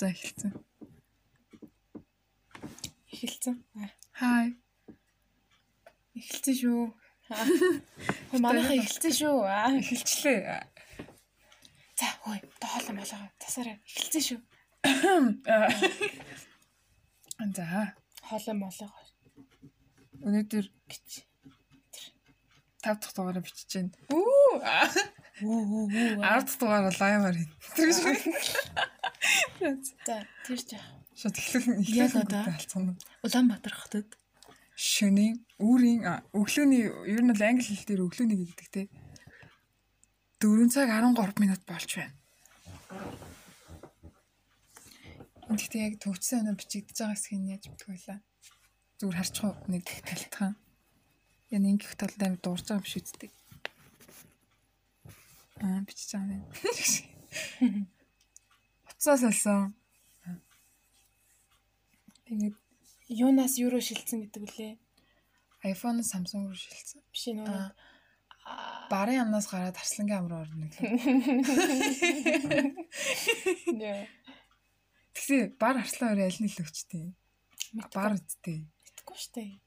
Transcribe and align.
За 0.00 0.08
эхэлсэн. 0.08 0.52
Эхэлсэн. 3.12 3.56
Хай. 4.16 4.56
Эхэлсэн 6.16 6.56
шүү. 6.56 6.88
Хөө 8.32 8.40
манайхаа 8.40 8.80
эхэлсэн 8.80 9.12
шүү. 9.12 9.44
Эхэлчлээ. 9.44 10.40
За 12.00 12.08
хөөе. 12.24 12.40
Доолоо 12.64 12.94
молоо. 12.96 13.28
Тасаараа 13.36 13.76
эхэлсэн 13.84 14.22
шүү. 14.24 14.40
За. 17.52 17.92
Хоолой 18.24 18.56
молоо. 18.56 18.88
Өнөөдөр 20.24 20.64
Гэж. 20.88 21.28
5 22.88 23.04
дахь 23.04 23.12
дугаараа 23.12 23.44
бичиж 23.44 23.68
байна. 23.68 23.92
Үү. 24.08 24.64
Үү 25.44 25.60
үү 25.60 25.84
үү. 25.92 26.24
10 26.24 26.24
дахь 26.24 26.56
дугаар 26.56 26.88
бол 26.88 27.00
лаймаар 27.04 27.36
байна. 27.36 27.52
Тэр 27.76 27.92
шиг. 27.92 28.16
За 29.60 30.24
тэр 30.46 30.60
жаа. 30.64 30.84
Шот 31.14 31.36
эхлэх 31.36 31.64
Яг 31.92 32.14
одоо. 32.16 32.44
алцсан. 32.48 32.96
Улаанбаатар 33.22 33.74
хотод 33.76 34.08
Шөнийн 34.80 35.44
үүрийн 35.60 36.08
а, 36.08 36.24
өглөөний 36.32 36.88
ер 36.88 37.20
нь 37.20 37.28
бол 37.28 37.44
англи 37.44 37.68
хэл 37.68 37.84
дээр 37.84 38.04
өглөөний 38.08 38.38
гэдэг 38.40 38.68
те. 38.72 38.82
4 40.40 40.72
цаг 40.72 40.88
13 40.88 41.36
минут 41.36 41.60
болж 41.68 41.90
байна. 42.00 42.16
Гэхдээ 45.52 45.84
яг 45.84 45.94
төвчсөн 46.00 46.48
өнөө 46.48 46.56
бичигдэж 46.56 46.96
байгаа 46.96 47.12
хэсгийг 47.12 47.60
яаж 47.60 47.64
вэ? 47.68 48.16
Зүгээр 49.04 49.18
харчих 49.20 49.44
уу 49.44 49.54
нэг 49.68 49.84
талтхан. 49.84 50.56
Яг 51.52 51.60
ингэх 51.60 52.00
талд 52.00 52.16
амар 52.24 52.40
дуурж 52.40 52.64
байгаа 52.64 52.80
юм 52.80 52.88
шиг 52.88 53.04
үздэг. 53.04 53.32
Аа 55.60 55.84
бичиж 55.84 56.08
байгаа 56.16 56.40
юм. 56.40 57.84
Уцаас 59.00 59.24
алсан. 59.24 59.72
Тэгээд 62.28 62.52
юунаас 63.08 63.56
юу 63.56 63.72
руу 63.72 63.80
шилжсэн 63.80 64.28
гэдэг 64.28 64.44
үлээ. 64.44 64.76
iPhone 65.64 66.04
Samsung 66.04 66.52
руу 66.52 66.58
шилжсэн. 66.60 67.00
Биш 67.08 67.32
нөгөө 67.32 67.72
Барын 68.92 69.24
амнаас 69.24 69.48
гараад 69.48 69.80
тарслангийн 69.80 70.20
ам 70.20 70.28
руу 70.28 70.44
орно 70.44 70.68
гэлээ. 70.68 70.92
Яа. 73.88 74.04
Тэгсэн 75.16 75.56
бар 75.56 75.80
арслан 75.80 76.20
өрөө 76.20 76.28
аль 76.28 76.40
нь 76.44 76.52
л 76.52 76.60
өчтэй. 76.60 77.16
Бар 77.96 78.20
үсттэй. 78.20 78.68
Мэдгүй 78.68 79.16
штэ. 79.16 79.64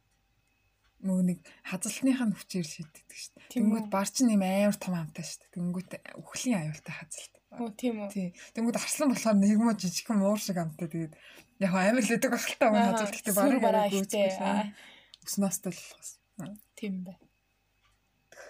Нөгөө 1.01 1.25
нэг 1.25 1.39
хазалтныхаа 1.73 2.29
хүчээр 2.37 2.69
шийддэг 2.69 3.09
үү? 3.09 3.49
Тэнгүүд 3.49 3.87
бар 3.89 4.07
чинь 4.13 4.29
юм 4.29 4.45
амар 4.45 4.77
том 4.77 4.93
амтай 4.93 5.25
дээ. 5.25 5.57
Тэнгүүд 5.57 5.89
өхлийн 6.21 6.69
аюултай 6.69 6.93
хазалт. 6.93 7.33
Оо 7.59 7.69
тийм 7.73 7.95
үү. 8.03 8.09
Тий. 8.13 8.29
Тэнгүүд 8.57 8.77
арслан 8.79 9.09
болохоор 9.13 9.37
нэг 9.37 9.57
муу 9.61 9.73
жижигхэн 9.77 10.17
муур 10.17 10.39
шиг 10.41 10.57
амтай. 10.57 10.87
Тэгээд 10.89 11.13
яг 11.61 11.73
амар 11.73 12.03
л 12.03 12.13
өдөг 12.17 12.33
ахaltaа 12.33 12.67
өмнө 12.71 12.81
Аа, 12.81 12.91
хазалт 12.97 13.13
гэхдээ 13.13 13.33
аягүй 13.33 13.99
ихтэй. 14.01 14.25
үзгүй 14.29 14.41
Аа. 14.41 14.71
шээ. 14.71 14.73
Уснаас 15.23 15.57
талхаас. 15.61 16.09
Тийм 16.75 16.93
бай. 17.05 17.17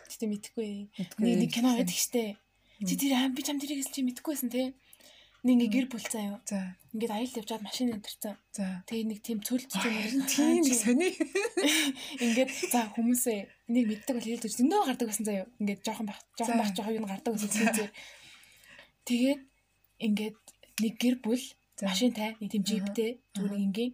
Тэгтээ. 0.08 0.30
Мэдгүй. 0.30 0.72
Нэг 1.20 1.36
нэг 1.42 1.52
кино 1.52 1.76
байдаг 1.76 1.98
штэ. 1.98 2.38
Чи 2.84 2.94
тэр 2.98 3.14
аим 3.18 3.34
би 3.36 3.42
чам 3.44 3.60
тэрийг 3.60 3.86
чи 3.90 4.02
мэдгүйсэн 4.04 4.50
те. 4.50 4.74
Нэг 5.44 5.60
ингээ 5.60 5.72
гэр 5.76 5.88
бүл 5.92 6.08
заяа. 6.08 6.40
За. 6.48 6.80
Ингээд 6.96 7.12
аял 7.12 7.36
явжгаад 7.44 7.64
машин 7.68 7.92
өдөрцөн. 8.00 8.36
За. 8.56 8.80
Тэгээ 8.88 9.08
нэг 9.12 9.20
тийм 9.20 9.40
цөлж 9.44 9.68
Харин 9.76 10.24
тийм 10.24 10.64
нэг 10.64 10.72
сони. 10.80 11.10
Ингээд 12.24 12.52
за 12.72 12.88
хүмүүсээ 12.96 13.40
энийг 13.68 13.88
мэддэг 13.92 14.16
бол 14.16 14.24
хэлдэг. 14.24 14.52
Зөндөө 14.56 14.82
гардаг 14.88 15.08
байсан 15.12 15.28
заяа. 15.28 15.46
Ингээд 15.60 15.84
жоохон 15.84 16.08
байх, 16.08 16.20
жоохон 16.40 16.56
За. 16.56 16.62
байх, 16.64 16.72
жоохон 16.72 16.96
юу 16.96 17.08
гардаг 17.12 17.32
байсан 17.36 17.52
тийм. 17.76 17.92
Тэгээд 19.08 19.42
ингээд 20.06 20.38
нэг 20.84 20.94
гэр 21.02 21.16
бүл 21.24 21.44
машинтай 21.82 22.36
нэг 22.40 22.50
тийм 22.52 22.64
джиптэй 22.64 23.12
зүгээр 23.36 23.64
ингийн 23.66 23.92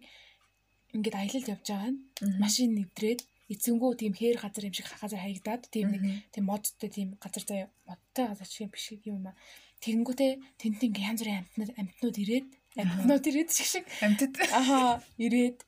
ингээд 0.94 1.18
аялалд 1.18 1.50
явж 1.54 1.66
байгаа 1.66 1.90
нь 1.92 2.00
машин 2.42 2.70
нэвтрээд 2.78 3.20
эцэнгүү 3.50 3.90
тийм 3.98 4.12
хээр 4.14 4.38
газар 4.38 4.68
юм 4.68 4.74
шиг 4.74 4.86
газар 4.86 5.20
хаягдаад 5.22 5.62
тийм 5.74 5.88
нэг 5.94 6.02
тийм 6.30 6.44
модтой 6.46 6.90
тийм 6.90 7.08
газар 7.18 7.44
заяа 7.46 7.68
модтой 7.88 8.24
газар 8.30 8.46
шиг 8.46 8.70
биш 8.70 8.94
юм 9.02 9.26
аа. 9.26 9.34
Тэгэнгүүтээ 9.82 10.32
ингээ 10.60 11.08
янз 11.08 11.20
бүрийн 11.24 11.40
амтнууд 11.40 11.70
амтнууд 11.80 12.16
ирээд 12.22 12.48
амтнууд 12.78 13.24
ирээд 13.26 13.50
шиг 13.50 13.68
шиг. 13.72 13.84
Амтд. 14.06 14.34
аха 14.54 15.02
ирээд 15.18 15.58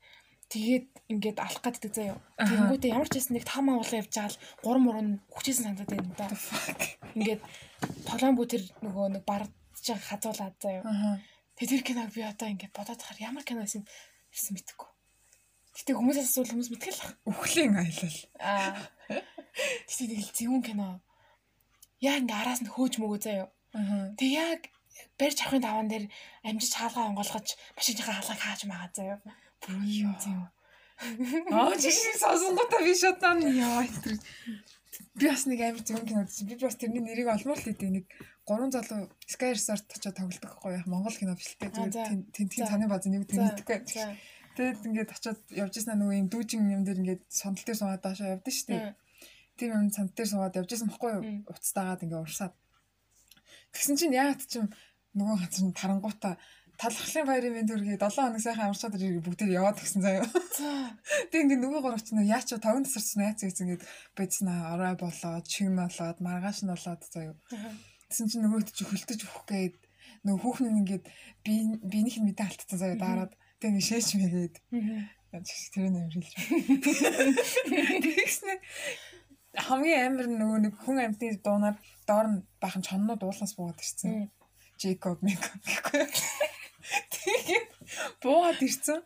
тэгээд 0.53 0.87
ингээд 1.13 1.39
алах 1.41 1.63
гаддаг 1.65 1.93
заяа 1.97 2.17
тэгэнгүүтээ 2.37 2.93
ямар 2.93 3.09
ч 3.09 3.17
байсан 3.17 3.35
нэг 3.37 3.45
маа 3.49 3.81
болоо 3.81 3.99
явж 4.01 4.13
байгаа 4.13 4.33
л 4.33 4.43
гурван 4.65 4.85
мурын 4.85 5.11
хүчээсэн 5.33 5.65
санагдаад 5.65 5.91
байна 5.91 6.15
да 6.21 6.27
ингээд 7.17 7.43
тоглоом 8.09 8.37
бүү 8.37 8.47
тэр 8.53 8.63
нөгөө 8.85 9.07
нэг 9.17 9.25
бардж 9.25 9.87
хазуулаад 10.09 10.57
заяа 10.61 10.85
Аха. 10.85 11.21
Тэгээ 11.57 11.79
тэр 11.79 11.83
киног 11.87 12.11
би 12.11 12.23
одоо 12.25 12.49
ингээд 12.49 12.73
бодоод 12.73 12.99
тахаар 12.99 13.23
ямар 13.23 13.45
кино 13.45 13.63
байсан 13.63 13.85
гэсэн 14.33 14.57
мэдэхгүй. 14.57 14.89
Гэтэ 15.77 15.93
хүмүүсээс 15.95 16.29
асуул 16.33 16.51
хүмүүс 16.51 16.71
мэдгэл 16.73 17.01
бах. 17.01 17.15
Өхлийн 17.29 17.77
аялал. 17.77 18.19
Аа. 18.41 18.75
Гэтэ 19.87 20.05
нэг 20.09 20.21
л 20.27 20.33
зөвүүн 20.33 20.63
кино. 20.65 21.01
Яа 22.01 22.19
ингээ 22.19 22.41
араас 22.41 22.65
нь 22.65 22.73
хөөж 22.73 22.99
мөгөө 22.99 23.21
заяа. 23.21 23.47
Тэг 24.17 24.31
яг 24.33 24.61
барьж 25.21 25.39
авахын 25.45 25.63
даван 25.63 25.89
дээр 25.93 26.05
амжиж 26.43 26.73
хаалгаа 26.75 27.09
онгоолгож 27.13 27.49
машиныхаа 27.77 28.15
хаалгыг 28.17 28.43
хааж 28.43 28.61
магаа 28.67 28.91
заяа. 28.97 29.19
Заяа. 29.67 30.51
Аа 31.51 31.75
жишээ 31.79 32.19
сонсонготой 32.19 32.83
би 32.87 32.95
шатан 32.95 33.43
яа 33.43 33.87
тэр 34.03 34.19
би 35.19 35.27
бас 35.27 35.47
нэг 35.47 35.61
амар 35.63 35.83
зөвөн 35.83 36.07
кино 36.07 36.23
үзсэн. 36.27 36.47
Би 36.51 36.57
бас 36.59 36.77
тэрний 36.79 37.03
нэрийг 37.03 37.29
олмоор 37.31 37.59
л 37.59 37.71
идэв 37.71 37.91
нэг 37.91 38.07
гурван 38.47 38.71
залуу 38.75 39.11
Sky 39.27 39.55
Resort 39.55 39.87
очиж 39.91 40.15
тоглодог 40.15 40.43
байхгүй 40.43 40.79
яг 40.79 40.87
Монгол 40.87 41.15
кино 41.15 41.35
за. 41.35 41.59
Зүгээр 41.59 42.23
тентгийн 42.35 42.67
За. 42.67 42.71
цааны 42.71 42.87
базын 42.91 43.19
нэг 43.19 43.31
за. 43.31 44.15
Тэгээд 44.53 44.85
ингээд 44.85 45.11
очиод 45.17 45.41
явж 45.49 45.75
ирсэн 45.81 45.97
нөгөө 45.97 46.17
юм 46.21 46.29
дүүжин 46.29 46.75
юм 46.77 46.83
дээр 46.85 47.01
ингээд 47.03 47.23
сондол 47.33 47.65
дээр 47.65 47.79
суугаад 47.81 48.05
доошоо 48.05 48.29
явдсан 48.37 48.53
шүү 48.53 48.69
дээ. 48.69 48.95
Тэр 49.57 49.69
юм 49.73 49.89
санд 49.89 50.13
дээр 50.13 50.29
суугаад 50.29 50.59
явж 50.61 50.71
ирсэн 50.77 50.91
байхгүй 50.93 51.11
юу? 51.17 51.25
Уцтаагаад 51.49 52.05
ингээд 52.05 52.25
урсаад. 52.27 52.55
Тэгсэн 53.73 53.97
чинь 53.97 54.13
яагаад 54.13 54.45
ч 54.45 54.61
юм 54.61 54.69
нөгөө 55.17 55.37
газар 55.41 55.65
нь 55.65 55.73
тарангуута 55.73 56.31
талхлын 56.83 57.27
баярын 57.31 57.55
мэнд 57.55 57.71
үргээ 57.71 57.99
7 58.03 58.11
хоног 58.19 58.43
сайхан 58.43 58.67
амарчаад 58.67 58.99
ирээ 58.99 59.23
бүгдээр 59.23 59.55
яваад 59.55 59.79
гисэн 59.79 60.03
заяа. 60.03 60.27
За. 60.27 60.99
Тэг 61.31 61.47
ингээд 61.47 61.63
нөгөө 61.63 61.81
гуравч 61.87 62.11
нь 62.11 62.27
яач 62.27 62.51
таван 62.59 62.83
тасарч 62.83 63.15
найц 63.15 63.39
гэсэн 63.39 63.79
ингээд 63.79 63.87
бидснаа 64.19 64.75
орой 64.75 64.95
болоод 64.99 65.47
чим 65.47 65.79
болоод 65.79 66.19
маргааш 66.19 66.59
нь 66.67 66.73
болоод 66.75 67.03
заяа. 67.07 67.39
Тэгсэн 68.11 68.27
чинь 68.27 68.43
нөгөөд 68.43 68.69
чи 68.75 68.83
хөлтөж 68.83 69.21
өгөх 69.23 69.47
гээд 69.47 69.75
нөгөө 70.27 70.43
хүүхэн 70.43 70.67
нь 70.75 70.81
ингээд 70.83 71.05
би 71.47 71.55
биенийх 71.87 72.19
нь 72.19 72.27
мэдээ 72.27 72.51
алдсан 72.51 72.79
заяа 72.83 72.99
дараад 72.99 73.33
тэг 73.63 73.71
ингээд 73.71 73.89
шээч 73.89 74.09
мэгээд 74.19 74.55
тэр 75.71 75.87
хэлж 76.11 76.33
байна. 76.35 76.51
Тэгснэ 78.11 78.55
хамгийн 79.53 80.17
амар 80.17 80.27
нөгөө 80.33 80.59
нэг 80.65 80.75
хүн 80.81 80.99
амьтны 81.05 81.37
дуунаар 81.45 81.77
доор 82.09 82.27
нь 82.33 82.39
бахан 82.59 82.83
чоннууд 82.83 83.23
уулаас 83.23 83.53
буугаад 83.55 83.85
ирсэн. 83.85 84.33
Джейкоб 84.81 85.21
Мекон 85.23 85.61
гэхгүй. 85.63 86.09
Тэгээд 86.93 87.69
буугаад 88.23 88.61
ирсэн. 88.63 89.01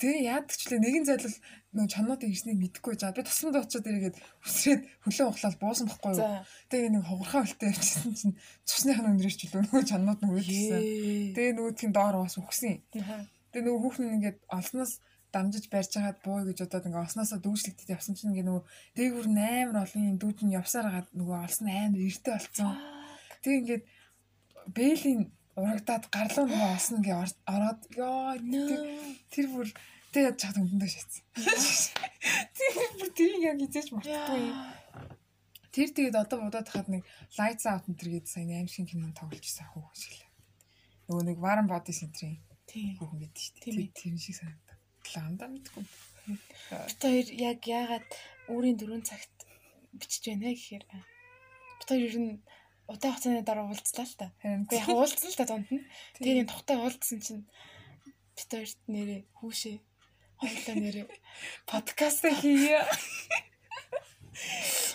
Тэгээ 0.00 0.32
яадаг 0.32 0.56
ч 0.56 0.62
лээ 0.72 0.80
нэгэн 0.80 1.04
зайлал 1.04 1.36
нөгөө 1.76 1.92
чоннуудын 1.92 2.32
ирснийг 2.32 2.58
мэдэхгүй 2.58 2.96
жаа. 2.96 3.12
Би 3.12 3.22
тусам 3.22 3.52
дуучаад 3.52 3.84
ирээд 3.84 4.16
үсрээд 4.48 4.80
хөлөө 5.04 5.26
ухлаад 5.28 5.56
буусан 5.60 5.86
байхгүй 5.86 6.12
юу. 6.16 6.40
Тэгээ 6.72 6.90
нэг 6.96 7.04
хугархаа 7.04 7.44
өлтөө 7.44 7.68
явчихсан 7.68 8.12
чинь 8.16 8.34
цусных 8.64 8.98
нь 8.98 9.10
өндрөөч 9.12 9.36
чөлөө 9.38 9.62
нөгөө 9.68 9.84
чоннууд 9.92 10.20
нь 10.24 10.30
үргэлжсэн. 10.34 10.82
Тэгээ 11.36 11.54
нөгөөдхийн 11.54 11.92
доор 11.92 12.16
бас 12.24 12.36
үхсэн. 12.40 12.80
Тэгээ 12.90 13.64
нөгөө 13.68 13.82
хүүхэн 13.86 14.14
ингээд 14.18 14.38
олсноос 14.48 14.92
дамжиж 15.30 15.70
барьж 15.70 15.94
хагаад 15.94 16.18
буу 16.26 16.42
гэж 16.42 16.58
бодоод 16.66 16.86
ингээ 16.90 17.06
осноосоо 17.06 17.38
дүүжлэгдэд 17.38 17.94
явсан 17.94 18.14
чинь 18.18 18.34
ингээ 18.34 18.48
нөгөө 18.50 18.64
дээгүр 18.98 19.26
амар 19.30 19.76
олон 19.86 20.10
юм 20.10 20.18
дүүд 20.18 20.38
нь 20.42 20.56
явсаар 20.58 20.86
хагаад 20.90 21.08
нөгөө 21.14 21.38
олсон 21.46 21.68
амар 21.70 22.02
эртэ 22.02 22.30
болцсон. 22.34 22.74
Тэг 23.42 23.52
ингээд 23.62 23.84
бээлийн 24.74 25.20
урагдаад 25.62 26.04
гарлуу 26.14 26.44
нөгөө 26.48 26.70
олсон 26.76 26.96
ингээ 27.00 27.16
ор- 27.22 27.40
ороод 27.54 27.80
ёо 27.96 28.36
тэр- 29.32 29.50
бүр 29.52 29.68
тэг 30.12 30.22
яд 30.28 30.36
чад 30.42 30.56
өмдөндөө 30.60 30.90
шатсан. 30.90 31.22
Тэр 32.56 32.90
бүр 32.98 33.10
тэр 33.14 33.32
яг 33.46 33.56
хизээч 33.62 33.88
мартахгүй. 33.94 34.42
Тэр 35.70 35.88
тэгээд 35.94 36.16
одоо 36.18 36.38
бодоод 36.50 36.66
хахад 36.68 36.88
нэг 36.90 37.02
Lights 37.38 37.64
Out 37.70 37.86
энэ 37.86 38.02
гээд 38.18 38.26
сайн 38.26 38.50
аим 38.58 38.66
шиг 38.66 38.90
кинон 38.90 39.14
тоглож 39.14 39.38
байсан 39.38 39.66
хөө 39.70 39.86
шиг 39.94 40.14
л. 40.18 40.24
Нөгөө 41.06 41.24
нэг 41.30 41.38
Warren 41.38 41.68
Body 41.70 41.94
Center-ийн 41.94 42.42
Тийм. 42.66 42.98
хүүхэн 42.98 43.18
байдаг 43.22 43.38
шүү 43.38 43.54
Тийм 43.62 43.74
дээ. 43.78 43.86
ээ. 43.86 43.94
Тэр 43.94 44.14
шиг 44.18 44.34
санагдав. 44.34 44.78
Ланда 45.14 45.46
мэдгүй. 45.46 45.84
Бид 46.90 46.98
хоёр 47.02 47.26
яг 47.38 47.58
яагаад 47.66 48.08
өөрийн 48.50 48.76
дөрөв 48.82 49.02
цагт 49.06 49.34
бичиж 49.94 50.22
байна 50.26 50.50
гэхээр 50.54 50.84
бид 50.90 51.86
хоёр 51.86 52.02
ер 52.10 52.16
нь 52.18 52.34
удаа 52.90 53.14
хугацааны 53.14 53.46
дараа 53.46 53.70
уулзлаа 53.70 54.06
л 54.06 54.18
та. 54.18 54.26
Уу 54.42 54.74
яг 54.74 54.88
уулзсан 54.90 55.30
л 55.30 55.38
та 55.38 55.46
дунд 55.46 55.70
нь. 55.70 55.86
Тэгээд 56.18 56.42
энэ 56.42 56.50
тухтай 56.50 56.76
уулзсан 56.76 57.18
чинь 57.22 57.46
бид 58.34 58.50
хоёрт 58.50 58.80
нэрээ 58.90 59.20
хүүшээ 59.38 59.76
хоёулаа 60.42 60.76
нэрээ 60.76 61.06
подкаст 61.70 62.24
хийе. 62.42 62.82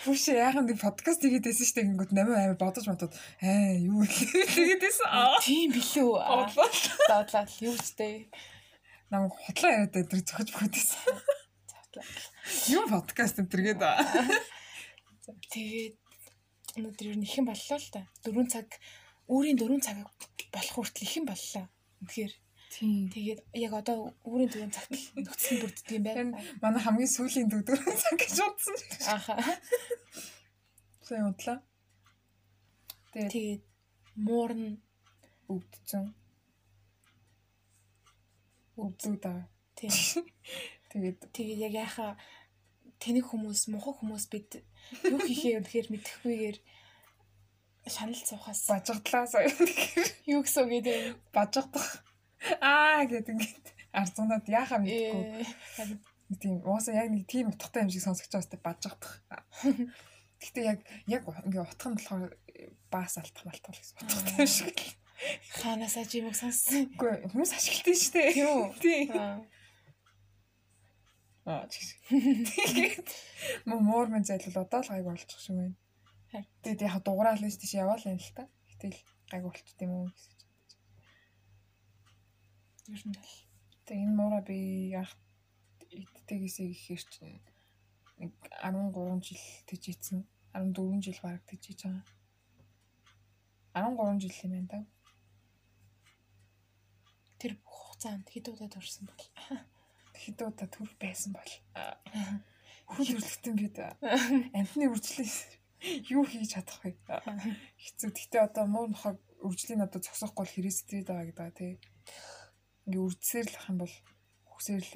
Хүш 0.03 0.33
яахан 0.33 0.65
нэг 0.67 0.81
подкаст 0.81 1.21
хийгээдсэн 1.23 1.65
шүү 1.65 1.75
дээ. 1.77 1.87
Гингүүд 1.87 2.11
намайг 2.11 2.37
амар 2.37 2.59
бодож 2.59 2.85
бодод 2.89 3.13
аа 3.41 3.73
юу 3.77 4.03
хийгээдсэн 4.03 5.07
аа. 5.07 5.37
Тийм 5.41 5.71
билүү. 5.71 6.11
Доодлаа 7.09 7.45
юу 7.61 7.75
ч 7.77 7.95
Намайг 9.13 9.33
хотлоо 9.37 9.69
яриад 9.69 9.93
дээр 9.93 10.25
зөхөж 10.25 10.49
бүгдээсэн. 10.49 10.99
Юу 12.73 12.83
подкаст 12.89 13.37
энэ 13.39 13.51
төргээд 13.53 13.81
аа. 13.85 14.01
Тэгээд 15.53 16.04
өнөөдөр 16.77 17.07
ер 17.11 17.17
нь 17.19 17.27
ихэн 17.27 17.45
боллоо 17.47 17.77
л 17.79 17.89
та. 17.93 18.01
4 18.23 18.51
цаг 18.53 18.67
өөрийн 19.31 19.57
4 19.59 19.79
цаг 19.85 19.97
болох 20.53 20.73
хүртэл 20.75 21.07
ихэн 21.07 21.25
боллоо. 21.27 21.65
Үнэхээр 22.03 22.33
Тийм. 22.75 23.07
Тэгээд 23.07 23.39
яг 23.55 23.71
одоо 23.71 24.11
өөрийн 24.27 24.51
дөрөв 24.51 24.71
цагт 24.75 24.91
нөхцөл 25.15 25.63
бүрддэг 25.63 25.95
юм 25.95 26.03
байна. 26.03 26.35
Манай 26.59 26.81
хамгийн 26.83 27.07
сүүлийн 27.07 27.47
дөрөв 27.47 27.71
цаг 28.03 28.15
гэж 28.19 28.35
бодсон. 28.43 28.75
Аха. 29.15 29.35
Сайн 30.99 31.31
удлаа. 31.31 31.63
Тэгээд 33.15 33.63
муурн 34.19 34.83
өвдцэн. 35.47 36.11
Өвдөө 38.75 39.15
да. 39.23 39.47
Тийм. 39.79 39.95
Тэгээд 40.91 41.19
тэгээд 41.31 41.59
яг 41.71 41.73
яхаа 41.87 42.11
тэнэг 43.05 43.25
хүмүүс, 43.29 43.69
муухай 43.69 43.93
хүмүүс 44.01 44.25
бид 44.33 44.65
юу 45.05 45.21
хийхээ 45.21 45.61
үнэхээр 45.61 45.87
мэдэхгүйгээр 45.93 46.57
шанал 47.85 48.17
цухаас 48.25 48.65
бажигдлаа 48.65 49.29
сая. 49.29 49.45
Юу 50.25 50.41
гэсэн 50.41 50.65
үг 50.65 50.81
гэдэг 50.81 51.21
бажигдах 51.29 52.01
Аа 52.61 53.05
гэд 53.09 53.29
ингээд 53.33 53.65
арзунаад 53.93 54.45
яахаа 54.45 54.79
мэдгүй. 54.81 55.97
Тийм 56.41 56.61
ууса 56.65 56.93
яг 56.93 57.09
нэг 57.09 57.25
тийм 57.29 57.49
утгатай 57.49 57.85
юм 57.85 57.91
шиг 57.93 58.05
сонсогч 58.05 58.29
байгаас 58.33 58.49
тэ 58.49 58.61
бажгах. 58.61 59.21
Гэтэ 60.41 60.61
яг 60.61 60.79
яг 61.09 61.23
ингээд 61.25 61.65
утга 61.65 61.89
нь 61.89 61.97
болохоор 61.97 62.33
баас 62.93 63.17
алтах 63.17 63.45
малтах 63.45 63.77
гэсэн 63.77 63.97
утгатай 64.01 64.35
юм 64.41 64.49
шиг 64.49 64.77
л. 64.77 64.93
Ханаас 65.61 65.95
ажимыг 65.97 66.35
сонссон. 66.35 66.91
Үгүй 66.97 67.13
хүмүүс 67.31 67.51
ашигладаг 67.55 67.97
шүү 67.97 68.13
дээ. 68.13 68.33
Тийм 68.35 68.49
үү? 68.51 68.65
Тийм. 68.83 69.07
Аа 71.45 71.69
тэгээд 71.69 73.09
муу 73.69 73.79
муур 73.85 74.07
мэн 74.09 74.25
зайлвал 74.25 74.65
одоо 74.65 74.81
л 74.81 74.89
гайг 74.89 75.05
болчих 75.05 75.39
шиг 75.39 75.55
байна. 75.61 75.77
Тэгээд 76.65 76.85
яг 76.89 76.95
дугаараал 77.05 77.43
нь 77.45 77.53
тийш 77.61 77.73
яваал 77.77 78.01
юм 78.09 78.17
л 78.17 78.31
та. 78.33 78.49
Гэтэл 78.69 78.97
гайг 79.29 79.43
болчих 79.45 79.77
тийм 79.77 79.93
үү 79.93 80.09
гэсэн. 80.09 80.33
Ер 82.97 83.03
нь 83.05 83.13
л. 83.13 83.33
Тэгээ 83.85 84.03
энэ 84.09 84.17
муура 84.17 84.41
би 84.41 84.89
яг 84.89 85.13
иддэгээс 85.93 86.57
ихээр 86.65 87.03
чинь 87.13 87.45
нэг 88.17 88.33
13 88.65 89.21
жил 89.21 89.43
тэгж 89.69 89.83
ийцэн 89.93 90.19
14 90.49 91.05
жил 91.05 91.19
бараг 91.21 91.43
тэгж 91.45 91.63
ийж 91.69 91.81
байгаа. 91.85 92.05
13 93.77 94.17
жил 94.23 94.37
юм 94.49 94.51
байна 94.51 94.69
даа. 94.73 94.83
Тэр 97.37 97.53
бүх 97.61 97.77
хугацаанд 97.93 98.25
хэд 98.33 98.49
удаа 98.49 98.69
төрсэн 98.73 99.05
бол 99.05 99.21
хэд 100.15 100.39
удаа 100.47 100.67
төр 100.71 100.89
байсан 101.01 101.31
бол. 101.35 101.51
Хөл 102.91 103.09
хөрлөлтөн 103.17 103.55
бид 103.59 103.77
амтны 104.55 104.85
үржлээс 104.89 105.37
юу 106.09 106.23
хийж 106.25 106.55
чадах 106.55 106.81
вэ? 106.85 106.95
Хэцүү. 107.83 108.09
Гэтэ 108.13 108.37
одоо 108.45 108.65
муу 108.65 108.89
нохог 108.89 109.19
үржлийн 109.41 109.85
одоо 109.85 110.01
зогсохгүй 110.01 110.45
хэрэгсэтрээд 110.45 111.07
байгаа 111.09 111.25
гэдэг 111.29 111.57
тий. 111.57 111.73
Ингээ 112.89 113.05
үрдсээр 113.05 113.47
л 113.49 113.57
ах 113.59 113.69
юм 113.69 113.77
бол 113.83 113.93
л 113.93 114.91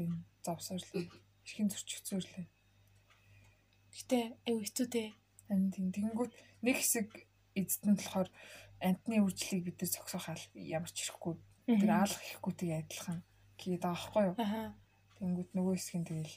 завсаар 0.45 0.81
л 0.81 0.93
эрхийн 1.45 1.69
зөрчигцөөр 1.69 2.25
л 2.25 2.47
гэтээ 3.89 4.23
аюу 4.47 4.61
хэцүүтэй 4.63 5.07
амин 5.51 5.71
тийм 5.73 5.89
тэгэнгүүт 5.91 6.33
нэг 6.63 6.75
хэсэг 6.79 7.09
эзэд 7.57 7.83
нь 7.89 7.97
болохоор 7.97 8.29
амтны 8.79 9.15
үржлийг 9.25 9.63
бид 9.67 9.77
нар 9.81 9.91
цогсоохаал 9.91 10.43
ямар 10.55 10.91
ч 10.93 10.97
ирэхгүй 11.03 11.35
тэр 11.67 11.91
аалах 11.91 12.21
ирэхгүйтэй 12.23 12.71
адилхан. 12.79 13.19
Гээд 13.59 13.83
байгаа 13.83 13.97
байхгүй 13.97 14.23
юу 14.29 14.35
тэгэнгүүт 15.19 15.51
нөгөө 15.53 15.75
хэсгийн 15.75 16.05
тэгэл 16.07 16.35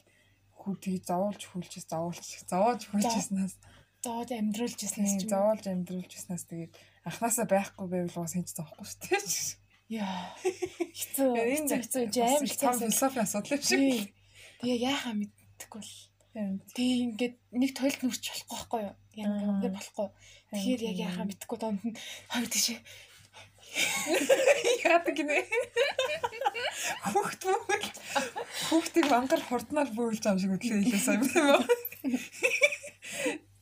хүүтгийг 0.58 1.02
зовоолж 1.06 1.42
хүлжээс 1.46 1.86
зовоолж 1.86 2.26
зовоолж 2.50 2.82
хүлжээснээс 2.90 3.54
зовоолж 4.02 4.30
амьдруулж 4.34 4.78
яснаас 4.82 5.14
ч 5.18 5.22
зовоолж 5.30 5.64
амьдруулж 5.70 6.12
яснаас 6.12 6.44
тэгээд 6.50 6.72
анханасаа 7.06 7.46
байхгүй 7.46 7.86
байвал 7.86 8.18
бас 8.26 8.34
хийж 8.34 8.50
зовхгүй 8.54 8.86
шүү 8.86 8.98
дээ 9.06 9.62
Яа. 9.92 10.32
Хэцүү. 10.40 11.30
Хэцүү 11.36 11.78
хэцүү 11.84 12.02
жаам 12.16 12.40
хэцүү 12.48 12.72
философи 12.80 13.18
асуудал 13.20 13.52
юм 13.52 13.60
шиг. 13.60 14.08
Тэгээ 14.64 14.78
яахаа 14.88 15.12
мэддэхгүй 15.20 15.80
бол. 15.84 15.94
Тэгээ 16.72 16.98
ингээд 17.12 17.36
нэг 17.60 17.70
тойлд 17.76 18.00
нүрч 18.00 18.24
болохгүй 18.24 18.56
байхгүй 18.56 18.80
юу? 18.88 18.94
Яг 19.20 19.28
ингээд 19.28 19.76
болохгүй. 19.76 20.08
Тэгэхээр 20.48 20.82
яг 20.88 20.96
яахаа 20.96 21.26
мэддэхгүй 21.28 21.58
донд 21.60 21.80
нь 21.84 21.92
хоёр 22.32 22.48
тийшээ 22.48 22.78
Яадаг 24.82 25.14
гинэ. 25.14 25.46
Хүүхд 27.12 27.40
бүвэл 27.46 27.88
хүүхдийг 28.68 29.06
мангар 29.10 29.42
хурднаар 29.46 29.90
бөөлж 29.94 30.22
байгаа 30.22 30.42
шиг 30.42 30.54
үтлээ 30.58 30.82
илүү 30.82 31.00
сайн 31.02 31.22
юм 31.22 31.54
уу? 31.54 31.62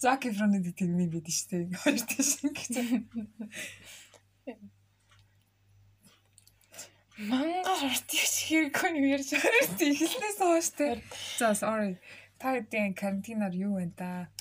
Зак 0.00 0.24
Эфроны 0.24 0.64
тэгмий 0.72 1.08
бид 1.12 1.28
штэ. 1.28 1.68
Хоёр 1.76 2.00
тийш 2.08 2.40
ингэж. 2.40 2.74
Мангар 7.20 7.80
ортич 7.84 8.32
хэрэггүй 8.48 8.90
юм 8.96 9.06
ярьж 9.12 9.28
байгаа. 9.36 9.76
Эхлээс 9.76 10.38
хойш 10.40 10.68
те. 10.72 11.04
За 11.36 11.52
sorry. 11.52 12.00
Та 12.40 12.56
хэдийн 12.56 12.96
карантинаар 12.96 13.52
юу 13.52 13.76
вэ 13.76 13.92
да? 13.92 14.32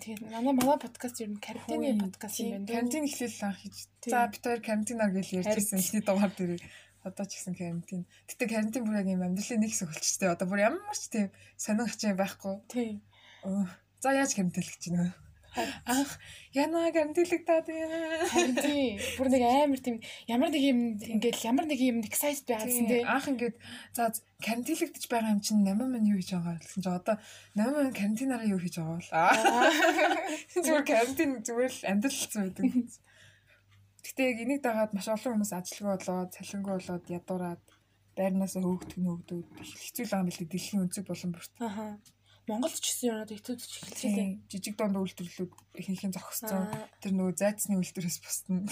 Тэгээд 0.00 0.32
манай 0.32 0.54
манай 0.56 0.78
подкаст 0.80 1.20
ер 1.20 1.30
нь 1.30 1.40
карантины 1.40 2.00
подкаст 2.00 2.40
юм 2.40 2.64
байна. 2.64 2.72
Карантин 2.72 3.04
эхлэл 3.04 3.44
анх 3.44 3.60
хийж. 3.60 3.76
За 4.08 4.28
бид 4.32 4.42
хоёр 4.44 4.60
карантинаар 4.64 5.12
гэж 5.12 5.28
ярьжсэн 5.40 5.78
эхний 5.78 6.02
дугаар 6.02 6.32
дээр 6.32 6.60
одоо 7.04 7.24
ч 7.28 7.36
гэсэн 7.36 7.54
карантин. 7.56 8.08
Гэтэ 8.28 8.44
карантин 8.48 8.82
бүр 8.84 9.00
яг 9.00 9.08
юм 9.12 9.24
амьдралын 9.24 9.60
нэг 9.60 9.72
хэсэг 9.72 9.88
болчихжээ. 9.92 10.32
Одоо 10.32 10.46
бүр 10.48 10.60
ямар 10.72 10.96
ч 10.96 11.04
тийм 11.12 11.28
сонин 11.60 11.88
хачин 11.88 12.16
байхгүй. 12.16 12.54
Тийм. 12.72 13.04
За 14.00 14.16
яаж 14.16 14.32
карантинлэх 14.32 14.76
гэж 14.76 14.84
байна? 14.92 15.12
Анх 15.56 16.10
янаа 16.54 16.90
байна. 17.66 18.26
Харин 18.30 18.54
тийм. 18.54 18.98
Бүр 19.18 19.28
нэг 19.34 19.42
амар 19.42 19.80
тийм 19.82 19.96
ямар 20.30 20.50
нэг 20.54 20.62
юм 20.62 20.78
ингээд 20.94 21.42
ямар 21.42 21.66
нэг 21.66 21.80
юм 21.82 22.02
excited 22.06 22.46
байгаадсан 22.46 22.86
тийм. 22.86 23.06
Анх 23.06 23.26
ингээд 23.26 23.56
за 23.96 24.14
карантинлэгдэж 24.38 25.04
байгаа 25.10 25.34
юм 25.34 25.42
чинь 25.42 25.66
8 25.66 25.74
минут 25.74 26.06
юу 26.06 26.18
хийж 26.22 26.30
байгаа 26.38 26.56
гэсэн 26.62 26.82
чинь 26.82 26.94
одоо 26.94 27.16
8 27.58 27.74
минут 27.74 27.94
карантинаараа 27.98 28.46
юу 28.46 28.60
хийж 28.62 28.78
байгаа 28.78 28.96
бол. 28.98 29.10
Зүгээр 30.54 30.86
карантин 30.86 31.30
зүгээр 31.42 31.72
л 31.74 31.88
амьдралцсан 31.90 32.40
байдаг. 32.46 32.64
Гэтэ 34.06 34.22
яг 34.30 34.38
энийг 34.42 34.62
дагаад 34.62 34.94
маш 34.94 35.08
олон 35.10 35.34
хүмүүс 35.38 35.52
ажилгүй 35.54 35.90
болоод, 35.98 36.30
цалингүй 36.34 36.72
болоод 36.78 37.04
ядуураад 37.10 37.62
байрнаас 38.16 38.54
хөөгдөх 38.56 38.98
нь 38.98 39.06
хөөгдөөд 39.06 39.48
хэцүү 39.60 40.04
л 40.06 40.10
байгаа 40.10 40.22
юм 40.24 40.28
билээ 40.30 40.48
дэлхийн 40.50 40.82
өнцөг 40.84 41.04
болон 41.06 41.30
бүрт. 41.34 41.52
Ахаа. 41.60 41.92
Монголд 42.50 42.74
ч 42.74 42.90
гэсэн 42.90 43.06
яваад 43.14 43.30
хэцүүдч 43.30 43.62
эхэлсэн. 43.86 44.42
Жижиг 44.50 44.74
донд 44.74 44.98
үйлдвэрлэлүүд 44.98 45.52
ихэнх 45.78 46.04
нь 46.10 46.14
зогссон. 46.18 46.66
Тэр 46.98 47.12
нөгөө 47.14 47.38
зайцны 47.38 47.78
үйлдвэрээс 47.78 48.18
бусна. 48.18 48.66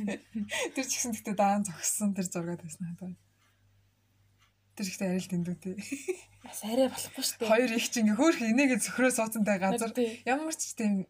Тэр 0.74 0.86
ч 0.88 0.92
гэсэн 0.96 1.12
гэхдээ 1.12 1.36
даан 1.36 1.68
зогссон 1.68 2.16
тэр 2.16 2.26
зургаад 2.32 2.64
байсан 2.64 2.82
надад. 2.88 3.20
Тэр 4.80 4.86
ихтэй 4.88 5.08
арай 5.12 5.20
л 5.20 5.28
дэндүү 5.28 5.56
тий. 5.60 5.76
Бас 6.40 6.64
арай 6.64 6.88
болохгүй 6.88 7.20
шүү 7.20 7.36
дээ. 7.44 7.52
Хоёр 7.52 7.70
их 7.76 7.86
чинь 7.92 8.08
ингээ 8.08 8.16
хөөх 8.16 8.38
инээгээ 8.40 8.80
зөвхрөө 8.80 9.12
суудсантай 9.12 9.58
газар 9.60 9.92
ямар 10.24 10.56
ч 10.56 10.72
тийм 10.72 11.04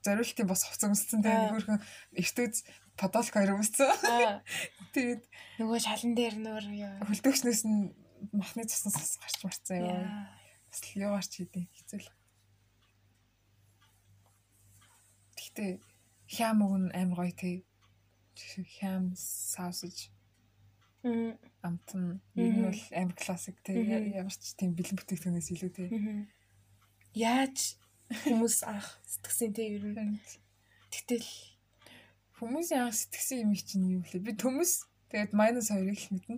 зориултын 0.00 0.48
бос 0.48 0.64
хувц 0.64 0.82
өмссөн 0.88 1.20
тий 1.20 1.36
хөөхөн 1.52 1.84
эртөөц 2.16 2.56
подолк 2.96 3.36
хоёр 3.36 3.60
өмссөн. 3.60 3.92
Тэгээд 4.96 5.22
нөгөө 5.60 5.78
шалан 5.84 6.16
дээр 6.16 6.36
нөр 6.40 6.64
хөлдөөгчнөөс 7.04 7.62
нь 7.68 7.92
махны 8.32 8.64
цуснаас 8.64 9.20
гарч 9.20 9.36
марцсан 9.44 9.84
ёо 9.84 10.39
бас 10.70 10.80
л 10.86 11.02
яваач 11.02 11.30
хийдэ 11.34 11.66
хэцүү 11.74 11.98
л. 12.00 12.10
Гэхдээ 15.34 15.70
хям 16.30 16.62
өгн 16.62 16.84
аим 16.94 17.10
гоё 17.18 17.34
тий. 17.34 17.66
Хям 18.78 19.12
саусаж. 19.18 20.14
Мм 21.02 21.34
амтан 21.66 22.22
нь 22.38 22.62
бол 22.62 22.82
амар 22.94 23.16
классик 23.18 23.58
тий. 23.66 23.82
Ямар 24.14 24.30
ч 24.30 24.54
тийм 24.54 24.78
бэлэн 24.78 24.96
бүтээгдэхүүнээс 24.96 25.48
илүү 25.50 25.70
тий. 25.74 25.88
Яаж 27.18 27.80
хүмүүс 28.10 28.62
анх 28.70 28.88
сэтгсэн 29.10 29.50
тий 29.56 29.74
ер 29.74 29.84
нь. 29.90 30.22
Тэгтэл 30.94 31.26
хүмүүсийн 32.38 32.86
анх 32.86 32.96
сэтгсэн 32.96 33.42
юм 33.44 33.52
чинь 33.58 33.90
юу 33.98 34.02
вэ? 34.06 34.22
Би 34.22 34.32
төмөс 34.38 34.86
тэгээд 35.10 35.34
минус 35.34 35.74
2-ыг 35.74 35.98
л 35.98 36.10
мэднэ. 36.14 36.36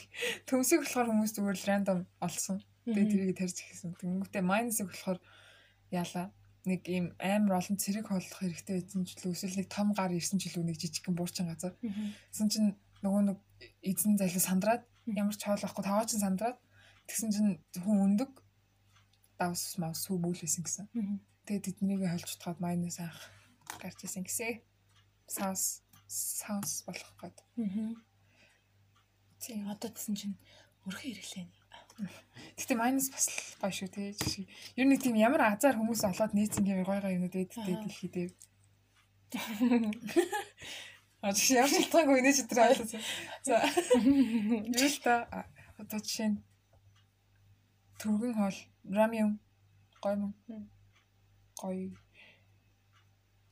Төмсийг 0.48 0.80
болохоор 0.84 1.08
хүмүүс 1.12 1.32
зүгээр 1.36 1.58
л 1.60 1.68
рандом 1.68 2.00
олсон. 2.24 2.64
Тэгээ 2.84 3.10
тэрийг 3.10 3.38
тарьж 3.38 3.56
ихсэн. 3.64 3.96
Тэнгүүтээ 3.96 4.44
майнусыг 4.44 4.92
болохоор 4.92 5.18
яалаа 5.88 6.32
нэг 6.64 6.80
ийм 6.88 7.12
амар 7.20 7.60
олон 7.60 7.76
цэрэг 7.76 8.08
холлох 8.08 8.40
хэрэгтэй 8.40 8.80
байсан 8.80 9.04
ч 9.04 9.20
л 9.20 9.32
эсвэл 9.36 9.60
нэг 9.60 9.68
том 9.68 9.92
гар 9.92 10.12
ирсэн 10.12 10.40
ч 10.40 10.48
л 10.52 10.64
нэг 10.64 10.80
жижигхэн 10.80 11.16
буурчин 11.16 11.48
газар. 11.52 11.76
Тэгсэн 11.80 12.48
чинь 12.48 12.68
нөгөө 13.04 13.22
нэг 13.28 13.38
эзэн 13.84 14.16
залуу 14.16 14.40
сандраад 14.40 14.82
ямар 15.04 15.36
ч 15.36 15.44
хоол 15.44 15.60
авахгүй 15.60 15.84
таваа 15.84 16.08
чин 16.08 16.24
сандраад 16.24 16.58
тэгсэн 17.08 17.30
чинь 17.32 17.52
хүн 17.84 17.98
өндөг 18.04 18.32
давс 19.36 19.76
мав 19.76 19.92
сүү 19.92 20.16
мүүлсэн 20.24 20.64
гэсэн. 20.64 20.86
Тэгээд 21.44 21.64
тэднийг 21.68 22.00
холж 22.08 22.28
утгаад 22.32 22.60
майонез 22.64 22.96
анх 23.04 23.20
гарч 23.76 24.08
исэн 24.08 24.24
гэсэн. 24.24 24.64
Саус 25.28 25.84
саус 26.08 26.88
болох 26.88 27.12
гээд. 27.20 27.36
Аа. 27.60 27.92
Тийм 29.36 29.68
одоо 29.68 29.92
гэсэн 29.92 30.16
чинь 30.16 30.36
өрхөн 30.88 31.12
хэрэглээ. 31.12 31.46
Гэтэ 32.58 32.74
майонез 32.74 33.10
бас 33.14 33.26
гоё 33.62 33.70
шүү 33.70 33.88
тий. 33.94 34.46
Ер 34.78 34.86
нь 34.86 34.98
тийм 34.98 35.14
ямар 35.18 35.42
азар 35.46 35.78
хүмүүс 35.78 36.02
олоод 36.10 36.34
нээсэн 36.34 36.66
юм 36.66 36.82
гой 36.82 36.98
гой 37.00 37.14
юмнууд 37.14 37.34
эдтэй 37.34 37.74
дэлхий 37.78 38.10
дээр. 38.10 38.32
А 41.24 41.32
чи 41.32 41.54
ямар 41.56 41.70
шалтгаангүй 41.70 42.20
нээж 42.20 42.38
өдр 42.44 42.58
айлаа. 42.62 42.86
За. 43.46 43.56
Юу 44.04 44.88
л 44.90 44.98
та 45.00 45.14
одоо 45.80 45.98
жишээ 46.02 46.28
нь 46.34 46.38
түргэн 47.98 48.34
хоол 48.36 48.58
рамиум 48.84 49.32
гоё 50.02 50.16
юм. 50.20 50.34
Гоё. 51.56 51.96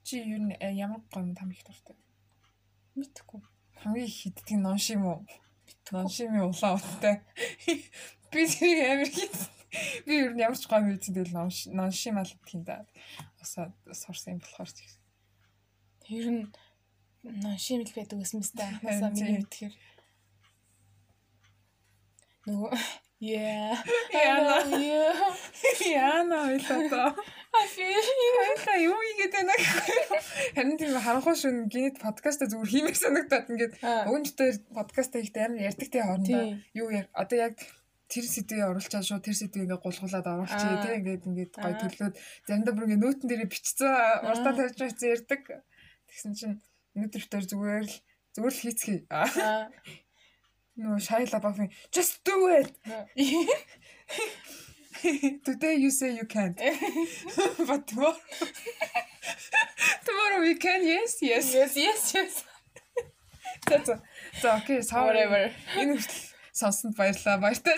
Чи 0.04 0.20
юу 0.20 0.38
н 0.44 0.52
э, 0.58 0.68
ямар 0.76 1.00
гоё 1.08 1.24
юм 1.24 1.34
там 1.38 1.48
их 1.50 1.64
дуртай. 1.64 1.96
Мэдхгүй. 2.98 3.40
Хамгийн 3.80 4.10
хиддэг 4.10 4.58
нон 4.60 4.78
шим 4.78 5.06
уу? 5.06 5.24
Нон 5.90 6.08
шимийн 6.12 6.52
улаан 6.52 6.76
уттай. 6.76 7.24
Би 8.32 8.40
тэрийг 8.48 8.80
амар 8.90 9.10
хит. 9.12 9.36
Би 10.06 10.12
ер 10.24 10.32
нь 10.34 10.42
ямар 10.42 10.58
ч 10.58 10.64
гоё 10.66 10.84
мэдсэн 10.84 11.14
тэгэл 11.14 11.36
нон 11.76 11.90
шим 11.92 12.16
ал 12.18 12.28
гэх 12.28 12.54
юм 12.56 12.64
да. 12.64 12.84
Усаа 13.40 13.72
сурсан 13.92 14.36
юм 14.36 14.40
болохоор 14.40 14.70
ч. 14.72 14.78
Тэр 16.04 16.26
нь 16.32 16.42
нон 17.22 17.56
шим 17.60 17.84
л 17.84 17.92
байдаг 17.96 18.18
гэсэн 18.18 18.40
мэт 18.40 18.58
анхнаасаа 18.58 19.10
миний 19.12 19.44
мэдхээр. 19.44 19.74
Нөгөө 22.48 22.72
Yeah. 23.22 23.78
Яна. 24.10 24.66
Яна 25.86 26.38
ойлоо. 26.50 27.14
I 27.54 27.66
feel 27.70 28.08
you. 28.22 28.56
Та 28.64 28.74
юу 28.82 28.98
игээд 28.98 29.30
байна 29.30 29.54
гэхгүй. 29.54 30.18
Харин 30.56 30.74
тийм 30.74 30.98
харанхуй 30.98 31.36
шүн 31.38 31.70
гинэт 31.70 32.02
подкаста 32.02 32.50
зүгээр 32.50 32.72
хиймээр 32.72 32.98
санагдаад 32.98 33.46
ингээд 33.46 33.74
өвөнчтэй 34.10 34.50
подкаста 34.74 35.22
ихтэй 35.22 35.46
амар 35.46 35.70
ярьдаг 35.70 35.86
тий 35.86 36.02
хоорондоо. 36.02 36.58
Юу 36.74 36.90
яа 36.90 37.06
одоо 37.14 37.38
яг 37.46 37.54
тэр 38.12 38.24
сэдвээ 38.28 38.68
оруулчаад 38.68 39.08
шууд 39.08 39.24
тэр 39.24 39.36
сэдвээ 39.40 39.64
ингээ 39.64 39.80
гулгуулад 39.80 40.26
оруулчихъя 40.28 40.84
тий 40.84 40.94
ингээд 41.00 41.26
ингээд 41.32 41.52
гой 41.56 41.74
төлөөд 41.80 42.14
заримдаа 42.44 42.74
бүр 42.76 42.86
ингээ 42.86 43.00
нүүтэн 43.00 43.28
дээрээ 43.28 43.48
бичсэн 43.48 43.88
уртаа 44.28 44.52
тавьж 44.52 44.78
байсан 44.84 45.08
ярьдаг. 45.16 45.42
Тэгсэн 46.12 46.32
чинь 46.36 46.60
өнөөдөр 46.92 47.24
төр 47.32 47.44
зүгээр 47.48 47.86
л 47.88 47.96
зүгээр 48.36 48.52
л 48.52 48.62
хийцгий. 48.62 49.00
Нөө 50.76 51.00
Shia 51.04 51.26
LaBeouf 51.28 51.58
just 51.92 52.24
do 52.24 52.48
it. 52.52 52.72
Today 55.44 55.74
you 55.76 55.90
say 55.90 56.14
you 56.14 56.24
can't. 56.24 56.58
But 57.68 57.86
tomorrow 57.88 58.16
Tomorrow 60.06 60.40
we 60.40 60.54
can. 60.56 60.86
Yes, 60.86 61.18
yes. 61.20 61.54
Yes, 61.54 61.76
yes, 61.76 62.14
yes. 62.14 62.44
За 63.68 64.00
за 64.40 64.56
окей, 64.56 64.82
sorry. 64.82 65.08
Whatever. 65.08 65.52
Энэ 65.76 66.00
сонсонд 66.52 66.96
баярлаа. 66.96 67.38
Баяртай. 67.38 67.76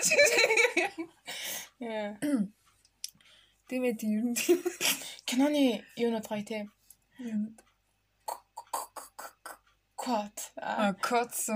Yeah. 1.79 2.15
Тэмээ 3.67 3.93
тийм 3.99 4.11
ер 4.15 4.25
нь 4.31 4.37
тийм. 4.37 4.59
Киноны 5.27 5.83
юунууд 5.99 6.27
гоё 6.29 6.43
те. 6.45 6.69
Юунд 7.19 7.64
Код. 10.05 10.37
А 10.61 10.93
кодс. 10.93 11.49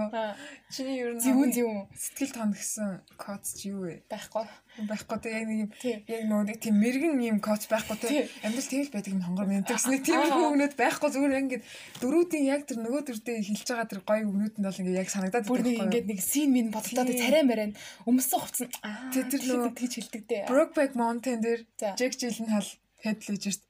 Чиний 0.74 0.98
ер 0.98 1.14
нь 1.14 1.22
зөв 1.22 1.38
зөв. 1.54 1.86
сэтгэл 1.94 2.34
тоног 2.34 2.58
гэсэн 2.58 3.06
кодс 3.14 3.62
юу 3.62 3.86
вэ? 3.86 4.02
Байхгүй. 4.10 4.42
Байхгүй 4.90 5.18
те 5.22 5.30
яг 5.38 5.46
нэг 5.46 5.60
юм 5.62 5.72
яг 6.10 6.24
нөгөө 6.26 6.58
тийм 6.58 6.82
мэрэгэн 6.82 7.22
юм 7.30 7.40
кодс 7.46 7.70
байхгүй 7.70 7.98
те 8.02 8.26
амьдрал 8.42 8.66
тийм 8.66 8.82
л 8.82 8.94
байдаг 8.96 9.14
юм 9.14 9.22
хонгор 9.22 9.46
мэддэг 9.46 9.78
гэсэн 9.78 10.02
тийм 10.08 10.22
хүүгнүүд 10.34 10.74
байхгүй 10.82 11.10
зүгээр 11.14 11.40
ингээд 11.46 11.64
дөрүүдийн 12.02 12.46
яг 12.50 12.66
тэр 12.66 12.82
нөгөө 12.82 13.02
төрдөө 13.06 13.38
хилж 13.38 13.68
байгаа 13.70 13.86
тэр 13.86 14.02
гоё 14.02 14.26
өгнүүд 14.26 14.56
нь 14.58 14.66
бол 14.66 14.82
ингээд 14.82 14.98
яг 14.98 15.10
санагдаад 15.14 15.46
байдаг. 15.46 15.54
Бүр 15.54 15.70
ингээд 15.70 16.10
нэг 16.10 16.20
син 16.26 16.50
минь 16.50 16.74
бодлоо 16.74 17.06
царай 17.06 17.46
мэрэн 17.46 17.78
өмсөн 18.10 18.40
хувцсан. 18.42 18.70
Тэр 19.14 19.26
тэр 19.30 19.42
нөгөө 19.46 19.78
тэгж 19.78 19.94
хэлдэг 19.94 20.24
дээ. 20.26 20.50
Brokeback 20.50 20.98
Mountain 20.98 21.46
дээр 21.46 21.62
Jack 21.78 22.18
Gyllenhaal 22.18 22.66
хэдлэж 23.06 23.44
ирт 23.46 23.64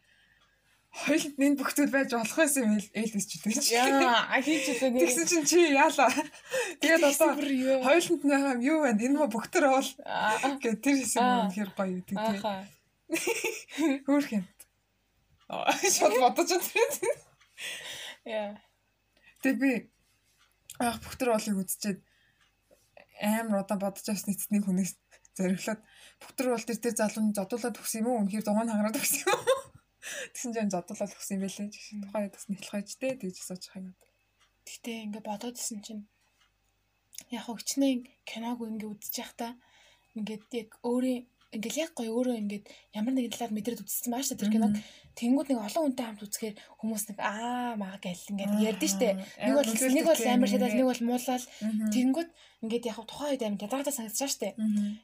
хоёулд 0.90 1.38
энэ 1.38 1.58
бүх 1.60 1.72
зүйл 1.78 1.94
байж 1.94 2.10
болох 2.18 2.34
байсан 2.34 2.66
юм 2.66 2.82
ээлээс 2.82 3.28
ч 3.30 3.32
үлээж. 3.46 3.66
Яа, 3.78 4.42
хийж 4.42 4.66
үлээ 4.74 4.90
нэр. 4.90 5.02
Тэгсэн 5.06 5.26
чинь 5.30 5.46
чи 5.46 5.60
яалаа. 5.70 6.10
Тэгээд 6.82 7.04
одоо 7.06 7.30
хоёулд 7.38 8.22
нь 8.26 8.34
юм 8.34 8.60
юу 8.66 8.78
байна? 8.82 9.02
Энэ 9.06 9.18
мө 9.22 9.30
бүгтэр 9.30 9.66
бол 9.70 9.90
гэдэг 10.58 10.82
тэр 10.82 10.98
хэсэг 10.98 11.22
юм 11.22 11.54
хэр 11.54 11.70
гоё 11.78 11.94
үү 11.94 12.06
тэгээ. 12.10 12.42
Хөөх 14.10 14.30
юм. 14.34 14.46
Аа, 15.50 15.70
шууд 15.94 16.18
бодож 16.18 16.50
байна. 16.58 17.14
Яа. 18.26 18.52
Тэг 19.46 19.56
би 19.62 19.72
ах 20.82 20.98
бүгтэр 21.06 21.30
болыг 21.38 21.58
үзчихэд 21.70 22.02
амар 23.22 23.62
удаан 23.62 23.80
бодож 23.80 24.10
авсан 24.10 24.34
эцний 24.34 24.62
хүнээс 24.66 24.98
зориглоод 25.38 25.82
бүгтэр 26.22 26.48
бол 26.50 26.66
тэр 26.66 26.80
тэр 26.82 26.96
залуу 26.98 27.30
зодуулаад 27.34 27.78
өгсөн 27.78 28.02
юм 28.02 28.08
уу? 28.10 28.20
Үнэхээр 28.26 28.46
дугаан 28.46 28.70
хангараад 28.70 29.00
өгсөн 29.00 29.22
юм 29.28 29.38
уу? 29.38 29.69
Тэгсэн 30.34 30.52
чинь 30.54 30.74
зодуулаад 30.74 31.16
өгсөн 31.16 31.36
юм 31.38 31.44
байлээ. 31.46 31.70
Тухайн 32.04 32.32
бас 32.34 32.46
нэтлэх 32.50 32.76
ажтэй 32.80 33.12
тэгж 33.18 33.38
асууж 33.40 33.64
байгаа 33.68 33.88
юм. 33.90 33.96
Гэтэ 34.68 34.92
ингээ 35.06 35.24
бодоод 35.26 35.58
исэн 35.58 35.80
чинь 35.86 36.04
яг 37.34 37.44
хөгчнээ 37.46 37.94
киног 38.30 38.60
ингээ 38.62 38.92
үзэж 38.94 39.16
явахдаа 39.22 39.52
ингээд 40.18 40.44
яг 40.56 40.70
өөрийн 40.86 41.28
ингээл 41.50 41.82
яг 41.90 41.92
гоё 41.98 42.14
өөрөө 42.14 42.38
ингээд 42.46 42.66
ямар 42.94 43.14
нэгэн 43.18 43.34
талаар 43.34 43.54
мэдрээд 43.58 43.82
үзсэн 43.82 44.14
маш 44.14 44.30
тэр 44.30 44.54
киног. 44.54 44.78
Тэнгууд 45.18 45.50
нэг 45.50 45.66
олон 45.66 45.84
хүнтэй 45.90 46.06
хамт 46.06 46.22
үзэхээр 46.22 46.56
хүмүүс 46.78 47.04
нэг 47.10 47.18
аа 47.26 47.74
маа 47.74 47.98
гэл 47.98 48.30
ингээд 48.38 48.54
ярьдэн 48.70 48.92
штэ. 48.94 49.18
Нэг 49.18 49.54
бол 49.58 49.66
нэг 49.66 50.06
бол 50.06 50.22
амар 50.30 50.50
шатал 50.50 50.78
нэг 50.78 50.86
бол 50.86 51.04
муулал 51.10 51.46
тэнгууд 51.90 52.30
ингээд 52.62 52.86
яг 52.94 52.98
тухайн 53.02 53.34
үед 53.34 53.44
амар 53.50 53.66
ядрагатай 53.66 53.94
санагдаж 53.98 54.30
штэ. 54.30 54.54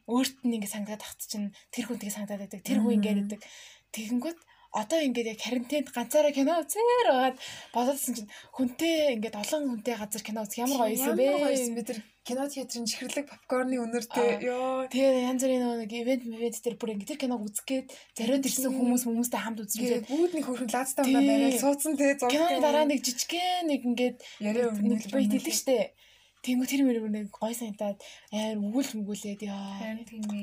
Өөрт 0.05 0.37
нь 0.45 0.53
ингээд 0.61 0.73
санагдаад 0.73 1.01
тахт 1.01 1.21
чинь 1.25 1.49
тэр 1.73 1.89
хүн 1.89 1.97
тэгээ 1.97 2.13
санагдаад 2.13 2.41
байдаг 2.45 2.61
тэр 2.61 2.77
хүн 2.77 2.93
ингээд 3.01 3.19
байдаг. 3.25 3.41
Тэгэнгүүт 3.89 4.39
одоо 4.75 4.99
ингээд 4.99 5.31
яг 5.31 5.39
карантинд 5.39 5.87
ганцаараа 5.95 6.33
кино 6.35 6.59
үзээр 6.59 7.07
байгаад 7.07 7.37
бододсон 7.71 8.13
чинь 8.19 8.31
хүнтэй 8.51 9.15
ингээд 9.15 9.39
олон 9.39 9.63
хүнтэй 9.71 9.95
газар 9.95 10.23
кино 10.27 10.43
үзэх 10.43 10.67
ямар 10.67 10.79
гоё 10.83 10.99
юм 10.99 11.15
бэ? 11.15 11.23
Ямар 11.23 11.43
гоё 11.47 11.63
юм 11.63 11.75
бид 11.79 11.89
нар 11.89 11.99
кино 12.27 12.43
театрын 12.49 12.89
чихэрлэг 12.89 13.25
попкорны 13.29 13.77
үнэртэй 13.79 14.49
ёо. 14.51 14.89
Тэгээ 14.91 15.29
янз 15.31 15.41
бүрийн 15.45 15.63
нэг 15.79 15.91
ивент 15.93 16.23
ивент 16.25 16.57
дээр 16.59 16.75
бүр 16.75 16.91
ингээд 16.97 17.11
тэр 17.15 17.21
киног 17.23 17.45
үзгээд 17.45 17.87
зориод 18.17 18.47
ирсэн 18.49 18.73
хүмүүс 18.73 19.03
хүмүүстэй 19.07 19.41
хамт 19.45 19.61
үзчихээ. 19.63 20.09
Нэг 20.09 20.43
хөрхөн 20.43 20.73
лаацтай 20.73 21.03
унаа 21.05 21.23
бариад 21.23 21.61
суудсан 21.61 21.93
тэгээ 21.95 22.17
зураг. 22.19 22.33
Киноны 22.33 22.59
дараа 22.65 22.85
нэг 22.89 22.99
жижигхэн 23.05 23.69
нэг 23.69 23.81
ингээд 23.85 24.17
яриа 24.41 24.73
нэг 24.73 25.05
бит 25.05 25.31
хэлдэг 25.37 25.55
штэ. 25.55 25.93
Тэнгүү 26.41 26.65
тэр 26.65 26.81
мөр 26.85 26.97
нэг 27.13 27.29
гоё 27.29 27.53
санагдаад 27.53 28.01
аяар 28.33 28.57
өгүүл 28.57 29.05
мгүүлээд 29.05 29.41
яа. 29.45 29.97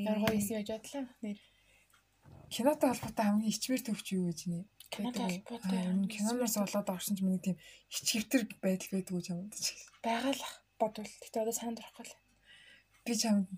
Ямар 0.07 0.19
гоё 0.23 0.39
юм 0.39 0.55
яж 0.55 0.71
бодлоо. 0.71 1.05
Нэр 1.23 1.39
кинотой 2.53 2.93
холбоотой 2.93 3.25
хамгийн 3.25 3.53
ичмэр 3.53 3.81
төвч 3.81 4.07
юу 4.13 4.29
гэж 4.29 4.41
нэ? 4.53 4.69
Кинотой 4.93 5.41
холбоотой. 5.41 5.81
Киноноос 6.13 6.57
болоод 6.61 6.89
орсон 6.93 7.17
ч 7.17 7.25
миний 7.25 7.41
тийм 7.41 7.57
ичгэвтер 7.89 8.45
байдал 8.61 8.93
байдаг 8.93 9.13
гэж 9.17 9.27
юм 9.33 9.49
л 9.49 10.45
бодвол. 10.77 11.13
Гэтэ 11.25 11.41
одоо 11.41 11.55
санаад 11.55 11.81
орохгүй 11.81 12.07
л. 12.07 12.17
Би 13.07 13.15
чам 13.17 13.49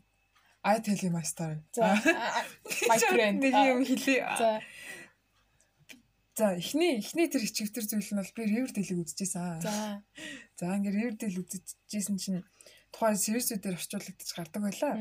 I 0.65 0.81
tell 0.81 0.97
you 0.97 1.11
my 1.11 1.23
story. 1.23 1.61
За. 1.73 2.01
My 2.89 2.99
friend. 2.99 3.45
Нэг 3.45 3.53
юм 3.53 3.85
хэлээ. 3.85 4.23
За. 4.41 4.51
За, 6.35 6.47
эхний 6.57 6.99
эхний 6.99 7.29
тэр 7.29 7.45
ичгэвтер 7.45 7.85
зүйл 7.85 8.11
нь 8.11 8.19
бол 8.19 8.33
би 8.33 8.43
Riverdale-ийг 8.49 9.05
үзчихсэн. 9.05 9.61
За. 9.61 10.01
За, 10.57 10.73
ингээд 10.73 10.97
Riverdale 10.97 11.39
үзчихсэн 11.45 12.17
чинь 12.17 12.43
тухайн 12.91 13.21
сервисүүдээр 13.21 13.77
орчуулагдаж 13.77 14.31
гардаг 14.33 14.63
байлаа. 14.65 14.95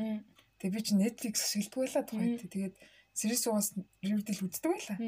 Тэгээ 0.60 0.74
би 0.76 0.80
чинь 0.84 1.00
Netflix 1.00 1.34
ашигладаг 1.42 1.80
байлаа 1.80 2.04
тухайд. 2.04 2.44
Тэгээд 2.44 2.74
Сэрис 3.14 3.46
уус 3.46 3.72
Riverdale 4.02 4.42
үздэг 4.42 4.70
байлаа. 4.74 4.98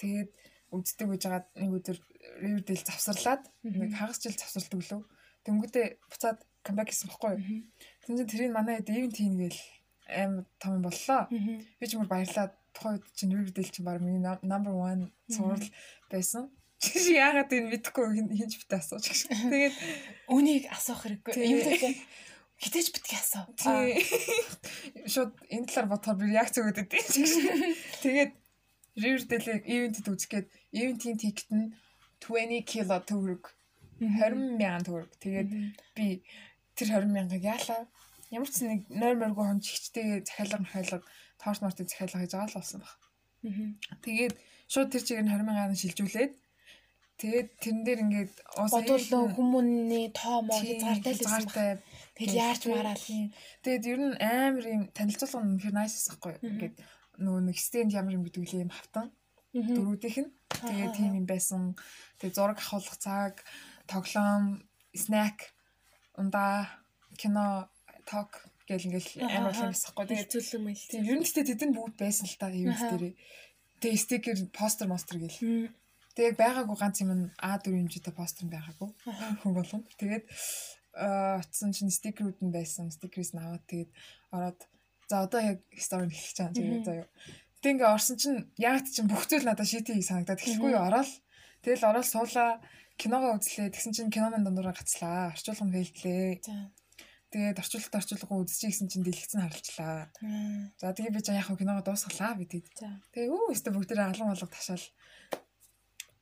Тэгээд 0.00 0.30
үздэг 0.72 1.06
хагаад 1.06 1.46
нэг 1.60 1.70
өдөр 1.76 1.98
Riverdale 2.40 2.84
завсарлаад 2.88 3.42
нэг 3.62 3.92
хагас 3.94 4.20
жил 4.24 4.34
завсарладаг 4.34 4.80
лөө. 4.88 5.02
Тэнгүүтээ 5.44 5.86
буцаад 6.08 6.38
камбэк 6.64 6.88
хийсэн 6.88 7.12
баггүй 7.12 7.30
юу. 7.36 7.64
Тэгвэл 8.04 8.30
тэрийг 8.32 8.52
манай 8.56 8.80
хэд 8.80 8.92
ивент 8.92 9.16
хийн 9.16 9.36
гээл 9.36 9.60
аим 10.08 10.32
том 10.56 10.80
боллоо. 10.80 11.28
Би 11.28 11.84
ч 11.84 11.96
мөр 11.96 12.08
баярлаад 12.08 12.56
тухайн 12.72 12.96
үед 12.96 13.06
чинь 13.12 13.34
Riverdale 13.34 13.72
чинь 13.72 13.86
баг 13.86 14.00
миний 14.00 14.22
number 14.22 14.72
1 14.72 15.12
сурал 15.28 15.64
байсан. 16.08 16.48
Чи 16.80 17.12
яагаад 17.20 17.52
энэ 17.52 17.76
мэдэхгүй 17.76 18.24
хинж 18.40 18.56
битээ 18.56 18.80
асууж 18.80 19.04
гэж. 19.04 19.20
Тэгээд 19.28 19.76
үнийг 20.32 20.64
асуух 20.72 21.04
хэрэггүй. 21.04 21.32
Юм 21.44 21.60
дээр 21.60 21.92
хитэж 22.60 22.86
битгий 22.92 23.18
асуу. 23.18 23.48
Шууд 25.12 25.32
энэ 25.48 25.66
талаар 25.66 25.88
бодохоор 25.90 26.18
би 26.20 26.32
реакц 26.32 26.60
өгöd 26.60 26.84
өгдөө. 26.84 27.02
Тэгээд 28.04 28.32
Riverdale 29.00 29.54
ивентэд 29.64 30.06
үзэхэд 30.12 30.46
ивентийн 30.76 31.16
тикет 31.16 31.50
нь 31.50 31.72
20 32.20 32.68
кг 32.68 32.90
төгрөг 33.08 33.44
20 34.00 34.60
мянган 34.60 34.84
төгрөг. 34.84 35.12
Тэгээд 35.24 35.50
би 35.96 36.20
тэр 36.76 36.88
20 37.00 37.16
мянгаыг 37.16 37.44
яалаа 37.44 37.88
ямар 38.30 38.50
ч 38.50 38.62
нэг 38.62 38.86
нойр 38.92 39.16
моргоо 39.18 39.46
хонч 39.50 39.66
ихтэй 39.72 40.22
захиалга 40.22 40.62
махайлга 40.62 40.98
торт 41.40 41.60
мортыг 41.62 41.88
захиалга 41.88 42.20
хийж 42.20 42.32
байгаа 42.34 42.50
л 42.50 42.58
болсон 42.58 42.80
баг. 42.84 43.00
Тэгээд 44.04 44.34
шууд 44.68 44.88
тэр 44.92 45.02
чигээр 45.02 45.24
нь 45.26 45.32
20 45.32 45.48
мянган 45.48 45.80
шилжүүлээд 45.80 46.32
тэгээд 47.20 47.48
тэрэн 47.60 47.82
дээр 47.84 48.00
ингээд 48.04 48.32
бодвол 48.72 49.06
хүмүүний 49.36 50.06
тоо 50.14 50.38
моо 50.46 50.60
хязгаартай 50.60 51.12
л 51.12 51.20
хязгаартай 51.20 51.70
тэгэл 52.20 52.36
яарч 52.36 52.62
мараал. 52.68 53.04
Тэгээд 53.64 53.88
ер 53.88 54.00
нь 54.04 54.16
амар 54.20 54.64
юм 54.68 54.82
танилцуулга 54.92 55.40
нь 55.40 55.62
хэр 55.64 55.74
nice 55.74 55.96
байхгүй. 56.12 56.34
Ингээд 56.44 56.76
нөгөө 57.16 57.42
нэг 57.48 57.56
стенд 57.56 57.96
ямар 57.96 58.14
юм 58.14 58.24
гэдэг 58.28 58.44
үл 58.44 58.64
юм 58.68 58.72
хавтан 58.72 59.08
дөрүүдийнх 59.54 60.18
нь 60.22 60.30
тэгээд 60.62 60.94
тийм 60.94 61.12
юм 61.18 61.26
байсан. 61.26 61.74
Тэгээд 62.22 62.36
зураг 62.36 62.58
авахлах 62.60 62.98
цаг, 63.00 63.42
тоглоом, 63.90 64.62
снэк, 64.94 65.50
ундаа, 66.14 66.70
кино, 67.18 67.66
ток 68.06 68.46
гэл 68.70 68.86
ингээл 68.86 69.26
амар 69.26 69.54
юм 69.58 69.74
басахгүй. 69.74 70.06
Тэгээд 70.06 70.30
зүйлэн 70.30 70.62
мэл. 70.62 70.86
Тийм 70.86 71.02
ер 71.02 71.18
нь 71.18 71.24
гэхдээ 71.26 71.46
тэдэнд 71.50 71.74
бүгд 71.74 71.96
байсан 71.98 72.26
л 72.30 72.38
та 72.38 72.46
юм 72.54 72.70
дээрээ. 72.70 73.14
Тэгээд 73.82 74.04
стикер, 74.04 74.36
постэр, 74.54 74.86
мостер 74.86 75.18
гэл. 75.18 75.74
Тэгээд 76.14 76.36
байгаагүй 76.38 76.76
ганц 76.78 77.02
юм 77.02 77.34
А4 77.38 77.74
хэмжээтэй 77.74 78.14
постэр 78.14 78.46
байгаагүй. 78.50 78.90
Хүн 79.42 79.52
болгоно. 79.54 79.86
Тэгээд 79.98 80.24
очсон 80.94 81.70
чинь 81.72 81.92
стикерүүд 81.92 82.42
нь 82.42 82.54
байсан. 82.54 82.90
Стикерээс 82.90 83.32
нь 83.34 83.42
аваад 83.42 83.64
тэгээд 83.70 83.90
ороод 84.34 84.60
за 85.10 85.26
одоо 85.26 85.40
яг 85.40 85.58
стори 85.78 86.10
хэлэх 86.10 86.26
гэж 86.26 86.38
байгаа 86.38 86.62
юм 86.62 86.84
заяа. 86.86 87.06
Тэг 87.60 87.70
ингээ 87.76 87.94
орсон 87.94 88.16
чинь 88.16 88.38
яг 88.56 88.86
чинь 88.88 89.10
бүх 89.10 89.26
зүйл 89.28 89.46
надад 89.46 89.68
шийтэй 89.68 90.00
санагдаад 90.02 90.40
эхлэхгүй 90.40 90.74
ороод 90.74 91.10
тэгэл 91.62 91.88
ороод 91.90 92.08
суулаа 92.08 92.62
киногоо 93.00 93.36
үзлээ. 93.36 93.72
Тэгсэн 93.72 93.92
чинь 93.96 94.14
киноны 94.14 94.40
дундуур 94.44 94.72
гацлаа. 94.72 95.32
Орчуулгын 95.32 95.72
фейлдлээ. 95.72 96.40
Тэгээд 97.30 97.60
орчуулалт 97.62 97.94
орчуулга 97.94 98.34
үзчихье 98.42 98.74
гэсэн 98.74 98.88
чинь 98.90 99.06
дэлгэцэн 99.06 99.40
харалчлаа. 99.46 100.10
За 100.80 100.90
тэгээ 100.90 101.14
би 101.14 101.20
жаа 101.22 101.38
яг 101.38 101.48
киногоо 101.54 101.84
дуусгалаа 101.86 102.34
би 102.34 102.44
тэгээд. 102.50 102.76
Тэгээ 103.14 103.30
өө 103.30 103.54
өстө 103.54 103.70
бүгдээрээ 103.70 104.08
алан 104.10 104.34
болго 104.34 104.50
ташаал. 104.50 104.86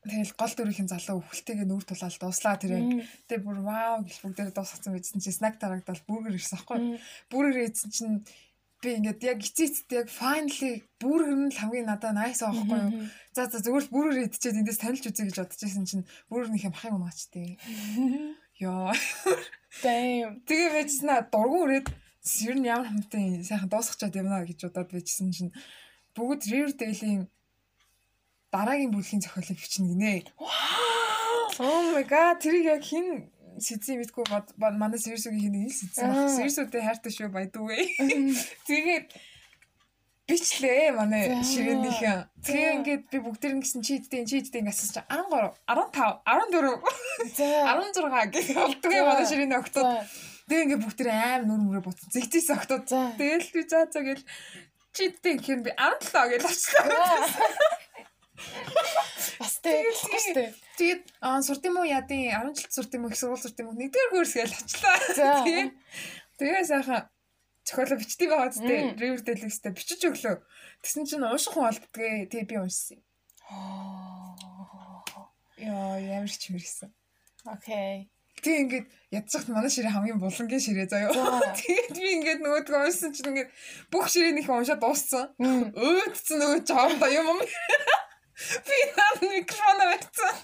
Тэгэл 0.09 0.33
гол 0.41 0.55
дүрийн 0.57 0.89
залуу 0.89 1.21
өвхөлтэйгээ 1.21 1.69
нүүр 1.69 1.85
тулаал 1.85 2.17
дууслаа 2.19 2.57
тэр. 2.57 3.05
Тэгээ 3.29 3.45
бүр 3.45 3.61
вау 3.63 4.03
гэх 4.03 4.25
бүгдээрээ 4.25 4.57
дуусгацсан 4.57 4.93
бидсэн 4.97 5.21
чинь 5.21 5.37
снак 5.37 5.61
тарагдал 5.61 6.01
бүргэр 6.09 6.41
ирсэн 6.41 6.57
аахгүй. 6.59 6.99
Бүргэр 7.29 7.69
ийдсэн 7.69 7.91
чинь 7.93 8.17
би 8.83 8.95
ингээд 8.95 9.21
яг 9.27 9.39
эцээцтэй 9.43 10.07
яг 10.07 10.09
finally 10.09 10.87
бүргэр 11.03 11.51
нь 11.51 11.55
хамгийн 11.55 11.91
надад 11.91 12.15
nice 12.15 12.47
аахгүй 12.47 12.79
юу. 12.79 13.11
За 13.35 13.51
за 13.51 13.59
зүгээр 13.59 13.85
л 13.85 13.95
бүргэр 13.95 14.25
идчихэд 14.31 14.61
эндээс 14.63 14.79
танилж 14.79 15.05
үзье 15.11 15.27
гэж 15.27 15.37
бодож 15.43 15.61
исэн 15.67 15.85
чинь 15.85 16.07
бүргэр 16.31 16.51
нэг 16.55 16.63
юм 16.63 16.75
ахыг 16.79 16.95
унаачтэй. 16.95 17.59
Йоо. 18.63 18.95
Damn. 19.83 20.47
Тэгээ 20.47 20.71
байжснаа 20.79 21.27
дургуун 21.27 21.63
өрөөд 21.67 21.89
ер 21.91 22.55
нь 22.55 22.71
ямар 22.71 22.87
хамтын 22.87 23.43
сайхан 23.43 23.71
дуусгачаад 23.71 24.15
юмнаа 24.15 24.47
гэж 24.47 24.71
бодоод 24.71 24.91
байжсэн 24.95 25.35
чинь 25.35 25.51
бүгд 26.15 26.47
Riverdale-ийн 26.47 27.27
дараагийн 28.53 28.93
бүлгийн 28.93 29.23
зохиолыг 29.23 29.59
бичнэ 29.61 29.89
гинэ. 29.93 30.13
Oh 31.59 31.83
my 31.93 32.05
god 32.07 32.39
тэрийг 32.41 32.67
яг 32.71 32.83
хин 32.87 33.29
сэзээ 33.59 33.99
мэдгүй 33.99 34.25
манай 34.59 34.99
Сэрсүгийн 34.99 35.43
хин 35.51 35.57
ил 35.67 35.75
сэзээ 35.75 36.07
баг. 36.07 36.31
Сэрсүдээ 36.39 36.83
хайртай 36.87 37.13
шүү 37.13 37.29
байдгүй. 37.35 37.83
Тэгээд 38.69 39.07
бичлээ 40.29 40.93
манай 40.95 41.43
ширээнийхэн. 41.43 42.19
Тэгээ 42.47 42.71
ингээд 42.79 43.05
би 43.11 43.19
бүгдээр 43.25 43.55
ингэсэн 43.59 43.83
чи 43.83 43.99
хэдтэй 43.99 44.23
чи 44.29 44.39
хэдтэй 44.39 44.61
ингэ 44.63 44.73
асууж 44.77 44.97
13 45.09 45.57
15 45.67 46.21
14 46.29 46.85
16 47.97 48.33
гэх 48.33 48.49
болдгоо 48.55 49.03
манай 49.09 49.27
ширээний 49.27 49.59
октод. 49.59 49.89
Тэгээ 50.47 50.65
ингээд 50.69 50.85
бүгдээр 50.85 51.11
аим 51.11 51.43
нүр 51.49 51.61
мөрөө 51.65 51.85
буцсан. 51.89 52.13
Зэгцээс 52.13 52.49
октод. 52.55 52.85
Тэгээл 52.87 53.51
би 53.57 53.61
заа 53.67 53.89
заа 53.89 54.05
гэл 54.05 54.23
чи 54.93 55.09
хэдтэй 55.09 55.33
гэхээр 55.41 55.61
би 55.65 55.71
17 55.75 56.33
гэж 56.33 56.43
авчлаа. 56.45 56.89
Бас 60.07 60.25
тэгээ. 60.31 60.51
Тэгээд 60.79 61.03
сурт 61.43 61.63
юм 61.67 61.83
уу 61.83 61.87
ядын 61.89 62.55
10 62.55 62.55
жил 62.55 62.71
сурт 62.71 62.95
юм 62.95 63.05
уу 63.07 63.11
их 63.11 63.19
сургууль 63.19 63.43
сурт 63.43 63.59
юм 63.59 63.75
уу 63.75 63.79
нэгдүгээр 63.79 64.13
хөрс 64.15 64.35
гэж 64.39 64.51
авчлаа. 64.55 65.43
Тэгээд 65.43 65.73
тэгээ 66.39 66.63
сайхан 66.71 67.03
зохиолоо 67.67 67.99
бичдэг 67.99 68.29
байгаа 68.31 68.51
зү 68.55 68.63
тэ 68.65 68.77
Riverdale 68.97 69.43
гэстэй 69.45 69.73
бичиж 69.75 70.01
өглөө. 70.09 70.37
Тэгсэн 70.81 71.05
чинь 71.05 71.27
ууших 71.27 71.53
хүн 71.53 71.69
олддгээ. 71.69 72.31
Тэгээ 72.31 72.49
би 72.49 72.57
уншсан. 72.63 73.03
Яа, 75.59 75.99
ямар 75.99 76.31
ч 76.31 76.39
чимэрсэн. 76.49 76.95
Окей. 77.45 78.09
Тэг 78.39 78.55
ингээд 78.71 78.87
ядчихт 79.11 79.51
манай 79.51 79.69
ширээ 79.69 79.91
хамгийн 79.91 80.23
булангийн 80.23 80.63
ширээ 80.63 80.87
заяа. 80.87 81.11
Тэгээд 81.59 81.93
би 81.99 82.09
ингээд 82.23 82.41
нөгөөдгөө 82.47 82.81
уншсан 82.87 83.11
чинь 83.11 83.31
ингээд 83.35 83.51
бүх 83.91 84.07
ширээнийхээ 84.07 84.55
уншаад 84.55 84.79
дууссан. 84.79 85.35
Өөдцэн 85.43 86.39
нөгөө 86.39 86.63
жоомдоо 86.63 87.11
юм 87.11 87.27
юм. 87.35 87.41
Би 88.39 88.77
наад 88.95 89.19
микрофон 89.23 89.81
авчихсан. 89.83 90.35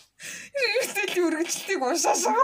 Riverdale 0.58 1.20
үргэлжлэлтийг 1.26 1.80
уншаашаа. 1.82 2.42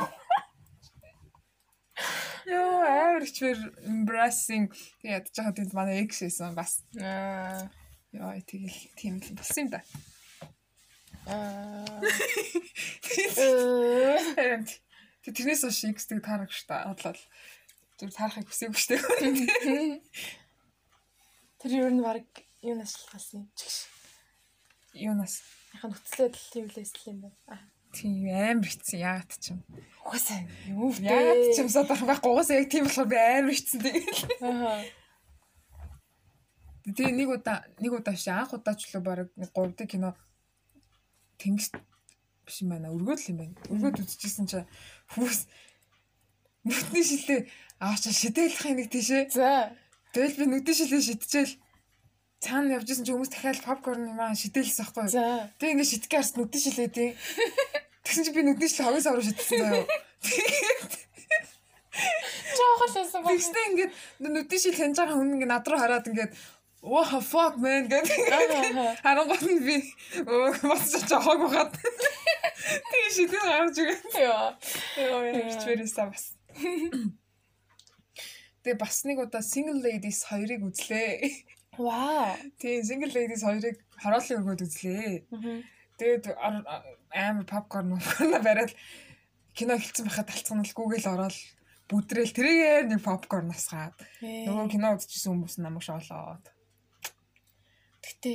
Йоо 2.46 2.80
амар 2.86 3.24
хчээр 3.26 3.58
embracing 3.90 4.70
тэгээд 5.02 5.26
жахад 5.34 5.56
тэнд 5.58 5.72
манай 5.74 6.06
экс 6.06 6.22
байсан 6.22 6.54
бас. 6.54 6.80
Аа. 7.02 7.66
Йоо 8.14 8.32
тэгэл 8.46 8.78
тийм 8.94 9.18
л 9.18 9.34
болсон 9.34 9.66
юм 9.66 9.70
да. 9.74 9.80
Аа. 11.26 12.00
Тэг 15.20 15.36
тэрнээс 15.36 15.62
хойш 15.66 15.84
X-ийг 15.84 16.24
таарах 16.24 16.54
штэ 16.54 16.88
бодлоо. 16.88 17.14
Зүр 17.98 18.10
таарахыг 18.14 18.48
хүсээгүй 18.48 18.80
штэ. 18.80 18.96
Тэр 21.60 21.70
юу 21.76 21.90
н 21.92 22.00
баг 22.00 22.24
юунаас 22.64 22.96
шалтгаалсан 22.96 23.44
юм 23.44 23.52
чигш. 23.52 23.99
Юунаас? 24.94 25.42
Яхан 25.74 25.90
нөхцөлөд 25.94 26.34
тийм 26.50 26.66
л 26.66 26.82
эсэл 26.82 27.10
юм 27.14 27.18
байна. 27.22 27.62
Тийм 27.94 28.30
амар 28.30 28.70
ицсэн 28.70 28.98
яагаад 29.02 29.32
ч 29.38 29.44
юм. 29.54 29.60
Угаасаа 30.06 30.40
юу 30.70 30.90
вэ? 30.90 31.06
Яагаад 31.06 31.42
ч 31.54 31.56
юм 31.62 31.68
саад 31.70 31.90
байхгүй 31.90 32.30
угаасаа 32.30 32.58
яг 32.62 32.70
тийм 32.70 32.86
болохоор 32.86 33.10
би 33.10 33.18
амар 33.18 33.54
ицсэн 33.54 33.80
тэгэл. 33.82 34.22
Аа. 34.46 34.82
Тэгээ 36.86 37.14
нэг 37.14 37.28
удаа 37.34 37.58
нэг 37.82 37.92
удаа 37.94 38.14
биш 38.14 38.26
анх 38.30 38.54
удаа 38.54 38.74
ч 38.78 38.90
лөө 38.90 39.02
баг 39.02 39.30
3 39.38 39.74
дэх 39.78 39.90
кино 39.90 40.14
тэнгис 41.38 41.74
биш 42.46 42.56
юм 42.62 42.74
байна. 42.74 42.94
Өргөд 42.94 43.18
л 43.22 43.30
юм 43.30 43.38
байна. 43.42 43.54
Өргөд 43.70 44.02
үзчихсэн 44.06 44.46
чи 44.50 44.62
хүүс 45.14 45.50
нүдний 46.66 47.04
шилээ 47.06 47.40
авч 47.78 48.10
шидэлхай 48.10 48.74
нэг 48.74 48.90
тийшээ. 48.90 49.34
За. 49.34 49.74
Тэгэл 50.14 50.38
би 50.38 50.44
нүдний 50.46 50.74
шилээ 50.74 51.02
шидчихэл 51.02 51.58
цаана 52.40 52.80
явж 52.80 52.88
исэн 52.88 53.04
чи 53.04 53.12
хүмүүс 53.12 53.30
дахиад 53.30 53.60
попкорн 53.60 54.16
юм 54.16 54.20
аа 54.20 54.32
шидэлсэн 54.32 54.88
байхгүй. 54.88 55.12
Тэг 55.60 55.70
ингээд 55.76 55.92
шидэх 55.92 56.08
гарс 56.08 56.32
нүдэн 56.34 56.60
шилээ 56.64 56.88
тий. 56.88 57.10
Тэгсэн 58.04 58.24
чи 58.24 58.32
би 58.32 58.40
нүдний 58.42 58.68
шил 58.68 58.88
хогоос 58.88 59.06
авруу 59.06 59.24
шидсэн 59.28 59.60
заяа. 59.60 59.84
Жоохол 62.56 62.92
байсан 62.96 63.20
баг. 63.20 63.36
Тэгсэн 63.36 63.68
ингээд 63.76 63.92
нүдний 64.24 64.60
шил 64.60 64.72
хянж 64.72 64.96
байгаа 64.96 65.20
хүн 65.20 65.36
ингээд 65.36 65.52
над 65.52 65.68
руу 65.68 65.80
хараад 65.80 66.08
ингээд 66.08 66.32
What 66.80 67.12
fuck 67.20 67.60
man 67.60 67.92
гэдэг. 67.92 68.08
Харангуут 69.04 69.44
нь 69.44 69.60
би 69.60 69.76
өө 70.24 70.64
боцож 70.64 71.04
жоохог 71.12 71.52
хаад. 71.52 71.76
Тэгээ 71.76 73.10
шидэн 73.20 73.44
гарч 73.44 73.76
өгөө. 73.84 74.16
Яа. 74.16 74.56
Яа 74.96 75.60
чвэрээс 75.60 75.92
бас. 76.00 76.32
Тэгээ 78.64 78.80
бас 78.80 79.04
нэг 79.04 79.20
удаа 79.28 79.44
single 79.44 79.84
ladies 79.84 80.24
хоёрыг 80.24 80.64
үзлээ. 80.64 81.59
Вау. 81.78 82.36
Тийм 82.58 82.82
single 82.82 83.12
ladies 83.14 83.42
хоёрыг 83.46 83.78
хороолын 84.02 84.38
өргөд 84.42 84.64
үзлээ. 84.66 85.24
Тэгээд 85.98 86.24
амар 86.34 87.46
попкорн 87.46 87.94
попкорн 87.94 88.42
бариад 88.42 88.74
кино 89.54 89.78
эхэлсэн 89.78 90.06
байхад 90.08 90.28
талцсан 90.30 90.64
л 90.66 90.76
Google 90.76 91.06
ороод 91.06 91.36
бүдрээл 91.90 92.34
тэрээр 92.34 92.86
нэг 92.90 93.00
попкорн 93.06 93.50
насгаад 93.50 93.94
нөгөө 94.22 94.66
кино 94.72 94.94
үзчихсэн 94.98 95.30
хүмүүс 95.30 95.58
намайг 95.62 95.84
шоолоод. 95.86 96.44
Гэтэ 98.02 98.30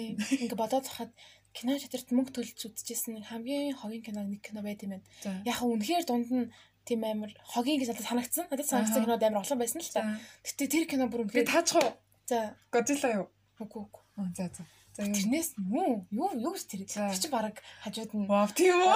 ингээ 0.45 0.59
бодоод 0.59 0.87
хахад 0.87 1.11
кино 1.55 1.79
театрт 1.79 2.11
мөнгө 2.11 2.35
төлж 2.35 2.59
үзчихсэн 2.67 3.23
хамгийн 3.31 3.75
хогийн 3.79 4.03
кино 4.03 4.21
нэг 4.27 4.43
кино 4.43 4.59
байт 4.63 4.83
юм 4.83 4.99
байна. 4.99 5.07
Яг 5.47 5.59
үнэхээр 5.63 6.03
дунд 6.07 6.29
нь 6.31 6.51
тийм 6.83 7.01
амар 7.03 7.31
хогийн 7.47 7.79
гэж 7.79 7.95
надад 7.95 8.07
санагдсан. 8.07 8.45
Надад 8.51 8.67
санагдсан 8.67 9.03
кинод 9.07 9.23
амар 9.23 9.43
олон 9.43 9.59
байсан 9.59 9.81
л 9.81 9.91
та. 9.91 10.19
Гэтэ 10.43 10.67
тэр 10.67 10.85
кино 10.85 11.07
бүр 11.07 11.25
үнэхээр 11.25 11.47
уу? 11.79 12.04
За. 12.25 12.55
Godzilla 12.73 13.09
юу? 13.13 13.27
Үгүй 13.61 13.81
үгүй. 13.85 14.03
За 14.37 14.49
за. 14.49 14.65
За 14.95 15.03
тэрнээс 15.03 15.59
юу 15.59 16.07
юу 16.11 16.53
гэж 16.55 16.65
тэр. 16.71 16.81
Тэр 16.87 17.19
чинь 17.19 17.33
баг 17.33 17.59
хажууд 17.83 18.11
нь. 18.15 18.25
Вау 18.31 18.47
тийм 18.49 18.79
үү. 18.79 18.95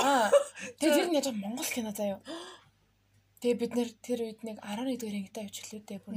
Тэгээ 0.80 0.96
тэр 0.98 1.10
нь 1.12 1.18
яаж 1.20 1.28
Монгол 1.36 1.70
кино 1.70 1.92
заяа. 1.92 2.24
Тэгээ 3.44 3.60
бид 3.60 3.74
нэр 3.76 3.90
тэр 4.00 4.20
үед 4.24 4.40
нэг 4.48 4.58
11 4.64 4.96
дэх 4.96 5.12
ангитай 5.12 5.44
явж 5.46 5.58
хэлүүдээ 5.60 6.00
бүр. 6.08 6.16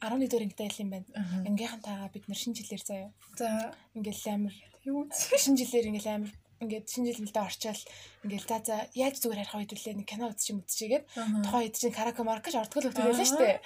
11 0.00 0.28
дэх 0.28 0.44
ангитай 0.44 0.66
ил 0.68 0.82
юм 0.84 0.90
байна. 0.92 1.08
Ангийнхантайгаа 1.48 2.12
бид 2.12 2.24
нэр 2.28 2.38
шинэ 2.38 2.56
жилээр 2.60 2.84
заяа. 2.84 3.10
За 3.40 3.72
ингээл 3.96 4.28
амар 4.36 4.54
юу 4.84 5.08
шинэ 5.08 5.56
жилээр 5.56 5.88
ингээл 5.96 6.12
амар 6.20 6.32
ингээд 6.60 6.86
шинэ 6.88 7.08
жил 7.08 7.24
мэлдэ 7.24 7.40
орчаал 7.40 7.82
ингээд 8.28 8.44
за 8.44 8.56
за 8.60 8.76
яаж 8.92 9.16
зүгээр 9.24 9.48
харах 9.48 9.64
хэдүүлээ 9.64 9.96
нэг 9.96 10.08
кино 10.08 10.28
үзчих 10.28 10.52
юм 10.52 10.60
үзчихгээд 10.60 11.04
тухайн 11.44 11.64
хэд 11.64 11.76
чинь 11.80 11.96
караоке 11.96 12.24
маркаж 12.24 12.54
ордгол 12.60 12.88
өгдөг 12.92 13.00
байлаа 13.00 13.24
шүү 13.24 13.40
дээ. 13.40 13.60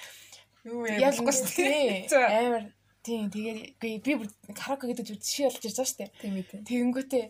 Юу 0.64 0.88
яа 0.88 1.12
болохгүй 1.12 1.34
шүү 1.34 1.50
дээ. 1.56 2.08
Амар 2.40 2.64
Тийм 3.04 3.28
тэгээд 3.28 3.76
би 3.76 4.12
бүр 4.16 4.28
караоке 4.56 4.88
гэдэг 4.88 5.04
зүйл 5.04 5.20
жишээ 5.20 5.48
болж 5.52 5.64
ирж 5.68 5.76
байгаа 5.76 5.90
шүү 5.92 6.00
дээ. 6.00 6.10
Тийм 6.24 6.34
ээ. 6.40 6.64
Тэгэнгүүтээ 6.64 7.24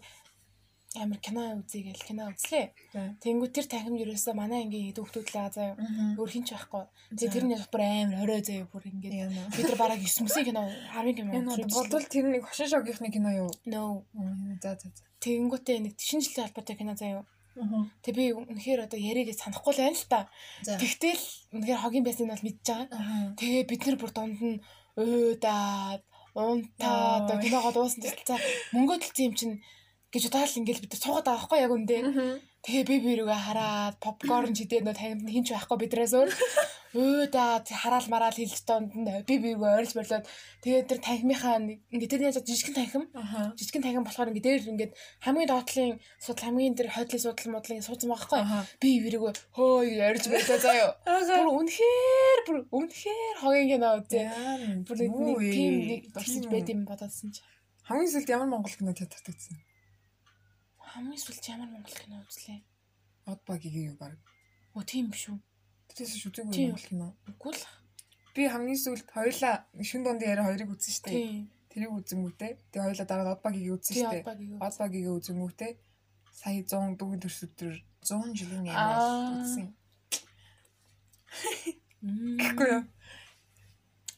амар 1.03 1.18
кино 1.18 1.42
үзье 1.59 1.83
гэл 1.83 2.07
кино 2.07 2.31
үзлээ. 2.31 2.70
Тэнгүү 3.18 3.49
тэр 3.51 3.66
танхим 3.66 3.99
ерөөсөө 3.99 4.35
манай 4.38 4.62
ангийн 4.62 4.94
дүүхтүүдлээ 4.94 5.51
заа 5.51 5.75
өөр 6.14 6.31
хинч 6.31 6.55
байхгүй. 6.55 6.87
Тэгээ 7.18 7.35
тэрний 7.35 7.59
бүр 7.59 7.83
амар 7.83 8.18
хорой 8.23 8.42
заа 8.47 8.62
бүр 8.70 8.87
ингээд 8.87 9.35
бид 9.51 9.66
нар 9.66 9.79
бараг 9.83 9.99
9 9.99 10.23
мөсийн 10.23 10.47
кино 10.47 10.62
10 10.94 11.18
кино. 11.18 11.59
Бодвол 11.75 12.07
тэр 12.07 12.31
нэг 12.31 12.47
хошин 12.47 12.70
шогийнхны 12.70 13.11
кино 13.11 13.31
юу? 13.35 13.51
No. 13.66 14.07
За 14.62 14.79
за 14.79 14.94
за. 14.94 15.03
Тэнгүүтээ 15.27 15.83
нэг 15.83 15.99
шинжилгээ 15.99 16.55
холбоотой 16.55 16.79
кино 16.79 16.94
заа 16.94 17.11
юу? 17.18 17.25
Тэг 18.03 18.12
би 18.19 18.25
үнэхээр 18.35 18.87
одоо 18.90 18.99
яриаг 18.99 19.31
санахгүй 19.38 19.73
л 19.75 19.81
байна 19.83 19.95
л 19.95 20.11
та. 20.11 20.21
Тэгтэл 20.67 21.23
үнэхээр 21.55 21.83
хогийн 21.83 22.05
байсан 22.05 22.27
нь 22.27 22.33
бол 22.35 22.45
мэдж 22.45 22.67
байгаа. 22.67 23.35
Тэгээ 23.38 23.64
бид 23.71 23.83
нар 23.87 23.99
бүр 23.99 24.12
дунд 24.14 24.38
нь 24.43 24.59
өөдаад 24.99 26.03
унтаа 26.35 27.23
одоо 27.23 27.37
киногоо 27.38 27.73
дуусна 27.75 28.11
гэсэн. 28.11 28.38
Мөнгө 28.75 28.99
төлсөн 29.07 29.27
юм 29.31 29.35
чинь 29.38 29.55
гэж 30.11 30.23
удаал 30.31 30.51
ингээл 30.51 30.83
бид 30.83 30.99
цуугаад 30.99 31.27
байгаа 31.27 31.38
байхгүй 31.47 31.59
яг 31.62 31.73
үндэ. 31.75 31.97
Тэгээ 32.64 32.85
би 32.88 32.96
би 33.05 33.12
рүүгээ 33.20 33.40
хараад 33.44 33.96
попкорн 34.00 34.57
чидээ 34.59 34.81
нөө 34.81 34.96
тагнад 34.96 35.29
хинч 35.29 35.53
байхгүй 35.53 35.79
бидрээс 35.85 36.16
өөр. 36.16 36.31
Өө 36.96 37.29
да 37.29 37.61
хараал 37.61 38.09
мараал 38.09 38.33
хэлж 38.33 38.64
донд 38.64 38.96
би 39.29 39.37
би 39.37 39.53
рүүгээ 39.53 39.77
ойрч 39.85 39.92
борлоод 39.92 40.24
тэгээ 40.64 40.88
тэр 40.88 41.00
танхимынхаа 41.05 41.61
ингээд 41.61 42.09
тэр 42.09 42.24
яаж 42.24 42.40
жижигхэн 42.40 42.77
танхим? 42.79 43.05
Жижигхэн 43.61 43.85
танхим 43.85 44.07
болохоор 44.09 44.33
ингээд 44.33 44.48
дээр 44.48 44.64
ингээд 44.72 44.92
хамгийн 45.20 45.50
доотлын 45.53 46.00
судал 46.16 46.44
хамгийн 46.48 46.79
тэр 46.79 46.88
хойдлын 46.88 47.20
судал 47.20 47.53
модлын 47.53 47.85
байгаа 47.85 48.09
байхгүй. 48.16 48.40
Би 48.81 48.90
би 49.05 49.09
рүүгээ 49.12 49.35
хөөе 49.53 50.00
ойрч 50.09 50.24
борлоо 50.33 50.59
заяа. 50.64 50.88
Бүр 51.05 51.48
үнэхээр 51.61 52.40
бүр 52.48 52.59
үнэхээр 52.72 53.37
хогийн 53.44 53.68
кино 53.77 53.88
үзээ. 54.00 54.29
Бүр 54.88 54.96
нэг 55.05 55.37
тийм 55.53 55.74
нэг 55.85 56.03
тусаж 56.16 56.48
байд 56.48 56.72
юм 56.72 56.88
бодоодсэн 56.88 57.29
чи. 57.29 57.44
Хамгийн 57.85 58.09
сүүлд 58.09 58.33
ямар 58.33 58.48
монгол 58.48 58.72
кино 58.72 58.96
театрт 58.96 59.29
үзсэн? 59.29 59.61
Хамгийн 60.95 61.19
сүүлд 61.19 61.45
ямар 61.51 61.71
монгол 61.75 61.99
кино 61.99 62.23
үзлээ? 62.23 62.63
Од 63.27 63.41
багийн 63.51 63.91
юу 63.91 63.97
баг. 63.99 64.15
Оо 64.79 64.87
тийм 64.87 65.11
биш 65.11 65.27
үү? 65.27 65.39
Тэтэс 65.91 66.23
үзээгүй 66.23 66.71
монгол 66.71 66.87
кино. 66.87 67.09
Үгүй 67.27 67.51
л. 67.51 67.67
Би 68.35 68.47
хамгийн 68.47 68.79
сүүлд 68.79 69.11
хоёулаа 69.11 69.67
шүн 69.83 70.07
дунд 70.07 70.23
яриа 70.23 70.47
хоёрыг 70.47 70.71
үзсэн 70.71 70.95
шүү 70.95 71.05
дээ. 71.11 71.51
Тэрийг 71.75 71.93
үзэнгүүтээ. 71.99 72.53
Тэгээ 72.71 72.87
хоёулаа 72.87 73.09
дараа 73.11 73.35
од 73.35 73.43
багийг 73.43 73.75
үзсэн 73.75 73.95
шүү 73.99 74.11
дээ. 74.23 74.63
Од 74.63 74.75
багийг 74.79 75.11
үзэнгүүтээ 75.19 75.73
сая 76.35 76.63
100 76.63 76.99
дүүгийн 76.99 77.23
төрс 77.23 77.41
өдөр 77.47 77.75
100 78.03 78.39
жилийн 78.39 78.67
яриа 78.71 79.43
үзсэн. 79.43 79.67
Гэхгүй 82.39 82.69
юу? 82.71 82.83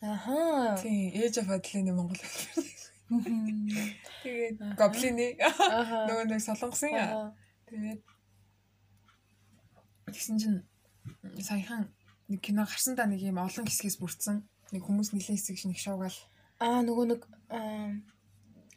Аха. 0.01 0.77
Тийм, 0.81 1.13
ээж 1.13 1.41
af 1.41 1.49
адлын 1.57 1.93
Монгол 1.97 2.21
хэлбэр. 2.21 2.69
Тэгээд 3.07 4.59
гоблины 4.75 5.39
нөгөө 5.39 6.27
нэг 6.27 6.43
солонгосын 6.43 6.91
тэгээд 7.71 8.03
тэгсэн 10.11 10.37
чинь 10.43 10.59
саяхан 11.39 11.87
нэг 12.27 12.41
кино 12.43 12.67
гарсан 12.67 12.99
да 12.99 13.07
нэг 13.07 13.23
юм 13.23 13.39
олон 13.39 13.67
хэсгээс 13.67 14.03
бүрдсэн 14.03 14.43
нэг 14.75 14.83
хүмүүс 14.83 15.15
нэлээд 15.15 15.39
хэсэг 15.39 15.57
шиг 15.59 15.79
шуугаал 15.79 16.19
аа 16.59 16.83
нөгөө 16.83 17.07
нэг 17.15 17.21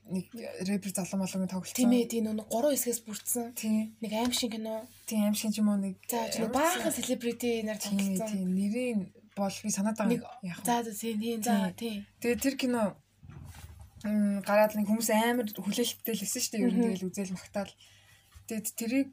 нэг 0.10 0.26
рэпер 0.66 0.92
залан 0.94 1.22
болгоны 1.22 1.48
тоглолт. 1.48 1.74
Тийм 1.74 1.94
ээ, 1.94 2.10
тийм 2.10 2.34
нэг 2.34 2.50
гурван 2.50 2.74
хэсгээс 2.74 3.02
бүрдсэн. 3.06 3.54
Тийм. 3.54 3.94
Нэг 4.02 4.12
аим 4.14 4.34
шиг 4.34 4.58
кино. 4.58 4.86
Тийм 5.06 5.30
аим 5.30 5.38
шиг 5.38 5.54
юм 5.58 5.70
уу 5.70 5.78
нэг. 5.78 6.02
За, 6.10 6.26
нэг 6.26 6.50
баахан 6.50 6.94
селебрити 6.94 7.62
нар 7.62 7.78
тоглолцсон. 7.78 8.26
Тийм, 8.26 8.50
нэрийн 8.58 9.00
бол 9.38 9.54
би 9.54 9.70
санаад 9.70 9.98
байгаа 10.02 10.34
яг. 10.42 10.58
За, 10.66 10.82
тийм, 10.82 11.22
тийм, 11.22 11.40
за, 11.46 11.74
тийм. 11.78 12.10
Тэгээ 12.22 12.42
тэр 12.42 12.56
кино 12.58 12.98
гараад 14.04 14.74
нэг 14.80 14.88
хүмүүс 14.88 15.10
амар 15.12 15.48
хүлээлттэй 15.52 16.16
л 16.16 16.24
өссөн 16.24 16.42
шүү 16.44 16.52
дээ. 16.56 16.64
Ер 16.64 16.76
нь 16.76 16.84
тэгэл 16.88 17.08
үзэл 17.12 17.36
магтаал. 17.36 17.74
Тэгээд 18.48 18.68
тэрийг 18.80 19.10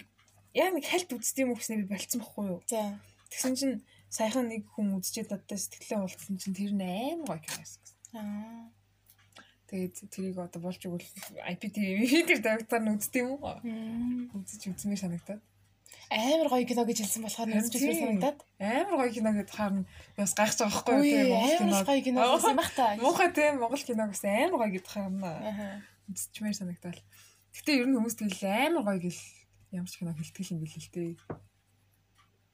яг 0.55 0.71
нэг 0.73 0.85
хальт 0.87 1.11
юм 1.11 1.21
гэснээр 1.59 1.83
би 1.85 1.91
болцсон 1.91 2.21
байхгүй 2.23 2.45
юу? 2.47 2.61
За. 2.71 2.99
Тэгсэн 3.31 3.55
чинь 3.59 3.77
саяхан 4.09 4.47
нэг 4.47 4.71
хүн 4.71 4.95
үзчихэд 5.03 5.35
одоо 5.35 5.59
сэтгэлээ 5.59 5.99
уулзсан 5.99 6.39
чинь 6.39 6.55
тэр 6.55 6.73
нь 6.73 6.87
амар 6.87 7.37
гоё 7.37 7.43
киносэн 7.43 7.81
гэсэн. 7.83 7.99
Аа. 8.15 8.71
Тэгээд 9.67 9.95
тэрийг 10.15 10.39
одоо 10.39 10.61
болж 10.63 10.79
игэл 10.79 11.03
IPTV 11.51 12.31
дээр 12.31 12.41
давтаар 12.47 12.83
нь 12.87 12.95
юм 13.19 13.43
уу? 13.43 13.59
Үзэж 14.39 14.71
үзмээр 14.71 15.03
санагтаад 15.03 15.43
амар 16.11 16.49
гоё 16.49 16.65
кино 16.67 16.83
гэж 16.87 16.99
хэлсэн 17.03 17.23
болохоор 17.27 17.49
нэг 17.51 17.67
зүйл 17.67 17.99
санагдаад. 17.99 18.39
амар 18.63 18.95
гоё 19.01 19.11
кино 19.11 19.31
гэдээ 19.35 19.57
харна 19.59 19.83
бас 20.15 20.33
гайхаж 20.39 20.59
байгаа 20.63 20.75
байхгүй 20.87 21.03
тийм 21.03 21.27
Монгол 21.35 21.59
кино. 21.59 21.83
гоё 21.83 22.03
кино 22.07 22.21
гэсэн 22.39 22.57
бах 22.57 22.73
та. 22.79 22.87
Муухай 23.03 23.29
тийм 23.35 23.55
Монгол 23.59 23.83
кино 23.83 24.05
гэсэн 24.07 24.31
амар 24.47 24.59
гоё 24.63 24.73
гэдээ 24.79 24.95
харна 24.95 25.33
үзчихмээр 26.07 26.57
санагдал 26.57 27.01
гэтээ 27.57 27.81
ер 27.83 27.89
нь 27.91 27.97
хүмүүс 27.99 28.17
тэгэл 28.21 28.45
амар 28.47 28.83
гоё 28.87 29.01
гэл 29.03 29.23
ямар 29.75 29.91
ч 29.91 29.95
кино 29.99 30.13
хэлтгэл 30.15 30.53
юм 30.55 30.61
бэл 30.63 30.79
л 30.79 30.91
дээ. 30.95 31.13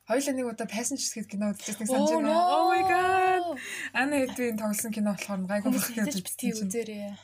Хоёлаа 0.02 0.34
нэг 0.34 0.46
удаа 0.50 0.66
Passengers 0.66 1.12
гэдэг 1.14 1.30
кино 1.30 1.46
үзчихсэн 1.52 1.86
санаж 1.86 2.10
байна. 2.10 2.34
Oh 2.34 2.64
my 2.72 2.82
god. 2.88 3.44
Ана 3.94 4.14
хэдвийн 4.26 4.58
тоглосон 4.58 4.90
кино 4.90 5.14
болохоор 5.14 5.46
гайгүй 5.46 5.70
байх 5.70 5.88
гэж 5.92 6.24
битгий 6.24 6.52
үзээрээ. 6.56 7.14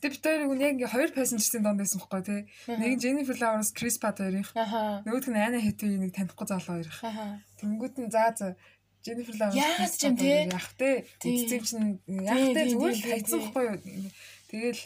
Тэг 0.00 0.16
бид 0.16 0.24
хоёр 0.24 0.48
яг 0.56 0.72
ингээ 0.80 0.88
хоёр 0.88 1.10
пассенжерийн 1.12 1.64
донд 1.64 1.80
байсан 1.84 2.00
байхгүй 2.00 2.22
тий. 2.24 2.40
Нэг 2.72 2.90
нь 2.96 3.02
Jennifer 3.04 3.36
Lawrence, 3.36 3.70
Chris 3.76 4.00
Pratt 4.00 4.16
хоёрын. 4.16 4.48
Нөгөөх 5.04 5.28
нь 5.28 5.36
Anna 5.36 5.60
Hathaway 5.60 6.00
нэг 6.00 6.16
танихгүй 6.16 6.46
залуу 6.48 6.80
хоёрын. 6.80 7.44
Тэнгүүд 7.60 7.94
нь 8.00 8.08
заа 8.08 8.32
заа 8.32 8.56
Jennifer 9.04 9.36
Lawrence 9.36 9.60
яах 9.60 9.92
юм 10.00 10.16
тий. 10.16 10.48
Яах 10.48 10.72
тий. 10.80 10.96
Үзсэн 11.20 11.60
чинь 11.68 12.00
яах 12.08 12.48
тий 12.56 12.64
зүгээр 12.72 12.96
л 12.96 13.08
хайцсан 13.12 13.40
байхгүй 13.44 13.64
юу. 13.68 13.76
Тэгэл 14.48 14.82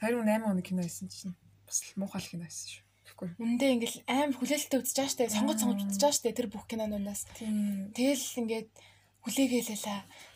28 0.00 0.48
оны 0.48 0.62
кино 0.64 0.80
хийсэн 0.80 1.08
чинь 1.12 1.36
бас 1.68 1.84
муухай 1.96 2.24
кино 2.24 2.48
хийсэн 2.48 2.68
шүү. 2.72 2.82
Тэгэхгүй. 3.04 3.28
Үндэ 3.40 3.64
ингээл 3.68 3.98
амар 4.08 4.36
хүлээлттэй 4.36 4.80
үзэж 4.80 4.96
байгаа 4.96 5.12
штэ. 5.12 5.32
Сонгож 5.32 5.58
сонгож 5.60 5.80
үзэж 5.92 6.00
байгаа 6.00 6.16
штэ 6.16 6.36
тэр 6.36 6.48
бүх 6.48 6.64
кинонуудаас. 6.68 7.28
Тэгэл 7.36 8.24
ингээд 8.40 8.68
хүлээгээл 9.24 9.72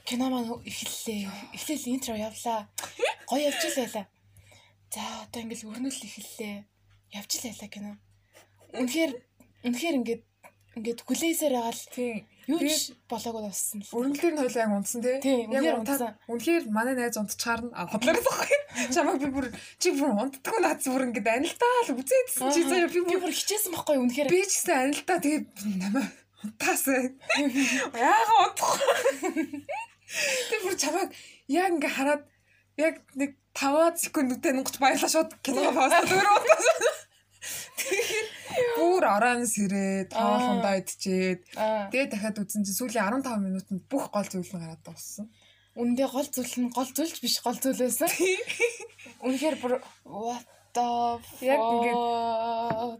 кино 0.09 0.25
маань 0.33 0.53
эхэллээ. 0.65 1.57
Эхлээл 1.57 1.93
интро 1.93 2.17
явлаа. 2.17 2.69
Гоё 3.29 3.49
явж 3.53 3.61
л 3.73 3.77
байлаа. 3.77 4.05
За 4.89 5.05
одоо 5.25 5.41
ингээл 5.45 5.69
өрнөл 5.69 6.01
эхэллээ. 6.01 6.65
Явж 7.13 7.31
л 7.37 7.45
байлаа 7.45 7.69
кино. 7.69 7.91
Үнэхээр 8.73 9.13
үнэхээр 9.69 9.99
ингээд 10.01 10.23
ингээд 10.81 11.01
хүлээсээр 11.05 11.55
байгаа 11.57 11.75
л 11.77 11.93
тийм 11.93 12.17
юу 12.49 12.61
ч 12.65 12.97
болоогүй 13.05 13.43
бассан 13.45 13.85
л. 13.85 13.93
Өрнөлөөр 13.93 14.33
нь 14.33 14.41
хоёлаа 14.41 14.65
яг 14.65 14.73
унтсан 14.73 15.01
тий. 15.05 15.17
Яг 15.53 15.85
унтсан. 15.85 16.17
Үнэхээр 16.33 16.65
манай 16.73 16.95
найз 16.97 17.21
унтчаар 17.21 17.61
нь 17.69 17.73
хотлоорсон 17.75 18.25
байхгүй. 18.25 18.59
Чамайг 18.89 19.21
би 19.21 19.29
бүр 19.29 19.47
чи 19.77 19.93
бүр 19.93 20.17
унтдаггүй 20.17 20.61
наац 20.65 20.85
бүр 20.89 21.05
ингээд 21.13 21.29
анилтаа 21.29 21.77
л 21.85 21.93
үзээдсэн 22.01 22.49
чи 22.49 22.63
заяа 22.65 22.89
би 22.89 23.01
бүр 23.05 23.33
хичээсэн 23.37 23.73
байхгүй 23.77 23.97
үнэхээр. 24.01 24.33
Би 24.33 24.41
ч 24.49 24.53
гэсэн 24.57 24.77
анилтаа 24.89 25.19
тэгээ 25.21 25.43
намаа 25.85 26.07
унтаасаа. 26.41 27.13
Яага 28.09 28.35
унтахгүй. 28.49 28.89
Тэр 30.49 30.61
бүр 30.65 30.77
чамайг 30.81 31.09
яг 31.53 31.71
ингээд 31.77 31.97
хараад 32.01 32.23
яг 32.79 33.03
нэг 33.19 33.35
5 33.59 33.99
секундтэй 33.99 34.55
нугч 34.55 34.79
баялаа 34.79 35.11
шууд 35.11 35.35
кино 35.43 35.75
паузад 35.75 36.07
өрөө. 36.15 36.39
Тэгэхээр 37.79 38.29
бүр 38.79 39.05
орон 39.07 39.43
сэрээ 39.47 40.11
тоолондоо 40.15 40.75
идчихэд 40.79 41.43
тэгээ 41.91 42.07
дахиад 42.11 42.39
үзсэн 42.39 42.63
чинь 42.63 42.79
сүүлийн 42.79 43.23
15 43.23 43.43
минутанд 43.43 43.83
бүх 43.91 44.11
гол 44.15 44.27
зүйл 44.31 44.47
нь 44.47 44.63
гараад 44.63 44.83
дууссан. 44.87 45.27
Үндэ 45.79 46.07
гол 46.11 46.29
зүйл 46.31 46.55
нь 46.63 46.71
гол 46.75 46.91
зүйлч 46.91 47.19
биш 47.23 47.39
гол 47.43 47.59
зүйл 47.59 47.83
байсан. 47.83 48.11
Үнэхээр 49.27 49.57
бүр 49.63 49.73
what 50.07 50.47
яг 51.43 51.59
ингээд 51.59 51.99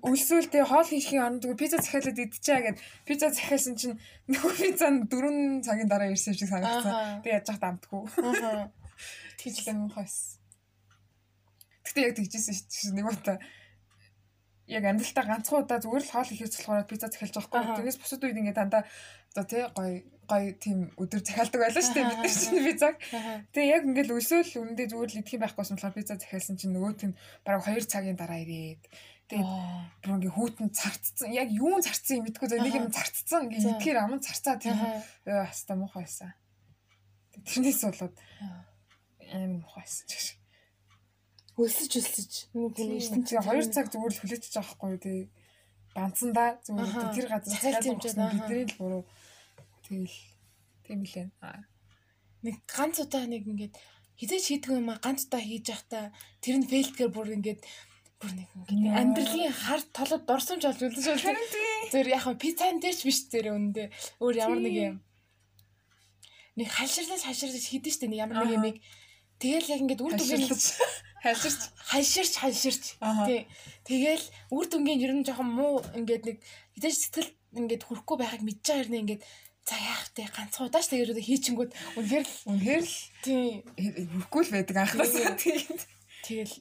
үлсүүлдэ 0.03 0.67
хоол 0.67 0.89
хийхийн 0.89 1.23
оронд 1.23 1.45
пицца 1.55 1.79
захиалаад 1.79 2.19
идчихээ 2.19 2.61
гэд 2.67 2.79
пицца 3.07 3.31
захиалсан 3.31 3.75
чинь 3.79 3.99
нөгөө 4.27 4.53
пицца 4.59 4.91
нь 4.91 5.07
4 5.07 5.63
цагийн 5.63 5.87
дараа 5.91 6.11
ирсэн 6.11 6.35
шиг 6.35 6.51
санагдсан. 6.51 7.23
Би 7.23 7.31
яаж 7.31 7.47
яах 7.47 7.61
дамтгүй. 7.63 8.03
Тэгж 8.19 8.43
мөн 9.79 9.93
хойс. 9.95 10.39
Гэтэ 11.87 12.01
яг 12.05 12.15
тэгжсэн 12.19 12.55
шүү 12.55 12.93
дээ. 12.93 12.97
Нэг 12.99 13.07
удаа 13.07 13.39
яг 14.69 14.85
амьдралтаа 14.85 15.25
ганцхан 15.25 15.65
удаа 15.65 15.79
зүгээр 15.81 16.05
л 16.05 16.13
хоол 16.13 16.33
ихээс 16.35 16.55
болохоор 16.61 16.91
пицца 16.91 17.09
захиалж 17.09 17.35
байгаа 17.41 17.49
байхгүй. 17.49 17.77
Тэгээс 17.81 17.99
бусад 18.03 18.25
үед 18.25 18.39
ингээд 18.39 18.59
дандаа 18.61 18.83
одоо 19.33 19.45
тий 19.49 19.65
гой 19.73 19.93
гой 20.29 20.45
тийм 20.61 20.79
өдөр 21.01 21.21
захиалдаг 21.25 21.61
байлаа 21.65 21.83
шүү 21.83 21.97
дээ 21.97 22.09
бид 22.13 22.21
нар 22.21 22.35
чинь 22.37 22.65
пиццаг. 22.69 22.95
Тэгээ 23.57 23.73
яг 23.73 23.83
ингээд 23.89 24.13
өсөөл 24.13 24.53
үндэ 24.61 24.85
зүгээр 24.93 25.09
л 25.09 25.21
идэх 25.25 25.35
юм 25.35 25.43
байхгүйсэн 25.49 25.77
болохоор 25.81 25.97
пицца 25.97 26.21
захиалсан 26.21 26.57
чинь 26.61 26.75
нөгөөт 26.77 27.01
нь 27.09 27.17
бараг 27.49 27.65
2 27.65 27.89
цагийн 27.89 28.19
дараа 28.21 28.45
ирээд 28.45 28.85
Тэгээд 29.29 29.45
бүр 30.05 30.13
ингээ 30.17 30.37
хүүтэн 30.37 30.69
царцсан. 30.73 31.29
Яг 31.37 31.53
юун 31.53 31.85
царцсан 31.85 32.17
юм 32.21 32.25
мэдгүй 32.29 32.49
зэ 32.49 32.65
нэг 32.65 32.77
юм 32.81 32.89
царцсан. 32.89 33.45
Ингээ 33.53 33.77
идэхээр 33.77 34.01
аман 34.01 34.25
царцаа 34.25 34.57
тийм. 34.57 34.81
Өө 35.29 35.45
хаста 35.45 35.77
муухай 35.77 36.09
байсан. 36.09 36.33
Тэрнээс 37.45 37.85
болоод 37.85 38.17
амар 39.35 39.63
мухайсан 39.63 40.07
ч 40.09 40.13
гэж. 40.15 40.27
Өлсөж 41.59 41.93
өлсөж 41.99 42.33
нэг 42.55 42.75
юм 42.79 42.93
ертөнц 43.03 43.27
чинь 43.29 43.43
2 43.43 43.75
цаг 43.75 43.87
зүгээр 43.91 44.13
л 44.15 44.21
хүлээчихэж 44.23 44.55
байгаа 44.55 44.75
хгүй 44.79 44.97
тий. 45.03 45.21
Банцсандаа 45.95 46.49
зүгээр 46.63 47.15
тэр 47.17 47.27
газар 47.27 47.59
цайлтамжсан 47.59 48.31
бидний 48.31 48.65
л 48.71 48.79
буруу. 48.79 49.03
Тэгэл 49.83 50.17
тийм 50.87 51.01
лээ. 51.03 51.29
Нэг 52.47 52.57
ганц 52.71 52.97
удаа 53.03 53.27
нэг 53.27 53.43
ингээд 53.43 53.75
хизээч 54.19 54.45
хийдэг 54.47 54.71
юм 54.79 54.91
а 54.95 55.03
ганц 55.03 55.27
удаа 55.27 55.43
хийж 55.43 55.67
явахдаа 55.75 56.15
тэр 56.39 56.57
нь 56.63 56.71
фейлдгээр 56.71 57.11
бүр 57.11 57.35
ингээд 57.35 57.61
бүр 58.23 58.33
нэг 58.39 58.49
ингээд 58.55 58.99
амьдралын 58.99 59.55
хар 59.55 59.83
толод 59.91 60.23
дорсомж 60.31 60.63
олж 60.63 60.81
үлдэн 60.87 61.19
шүү. 61.19 61.35
Зэр 61.91 62.07
яг 62.15 62.27
пиццан 62.39 62.79
дээр 62.79 62.95
ч 62.95 63.03
биш 63.03 63.27
зэр 63.27 63.51
өндөө 63.55 63.87
өөр 64.23 64.35
ямар 64.39 64.61
нэг 64.63 64.75
юм. 64.75 64.97
Нэг 66.59 66.69
хальширлаж 66.71 67.23
хальширлаж 67.23 67.65
хийдэж 67.67 67.95
штэ. 67.95 68.11
Нэг 68.11 68.23
ямар 68.27 68.47
нэг 68.47 68.55
юм 68.55 68.67
тэгэл 69.39 69.73
яг 69.73 69.81
ингээд 69.83 70.05
үр 70.05 70.15
дүнгийн 70.19 70.51
хальширч 71.23 71.61
хальширч 71.91 72.35
хальширч 72.39 72.85
тий. 73.27 73.47
Тэгэл 73.87 74.25
үр 74.55 74.67
дүнгийн 74.71 75.03
ер 75.03 75.13
нь 75.15 75.27
жоохон 75.27 75.51
муу 75.51 75.83
ингээд 75.95 76.25
нэг 76.27 76.39
хизээч 76.79 76.97
сэтгэл 76.99 77.31
ингээд 77.59 77.83
хүрхгүй 77.87 78.17
байхыг 78.19 78.43
мэдж 78.43 78.63
байгаа 78.63 78.83
хэрнээ 78.83 79.03
ингээд 79.03 79.23
за 79.67 79.77
яах 79.79 80.05
вэ? 80.15 80.25
Ганцхан 80.31 80.67
удаач 80.69 80.87
тэгээд 80.89 81.23
хийчингүүд 81.23 81.71
үнэхээр 81.99 82.27
л 82.27 82.35
үнэхээр 82.51 82.85
л 82.87 82.97
тий. 83.23 83.45
хүрхгүй 83.75 84.43
л 84.47 84.55
байдаг 84.55 84.77
анхнаас 84.79 85.13
тэгээд 85.43 85.81
Тэгэл. 86.19 86.55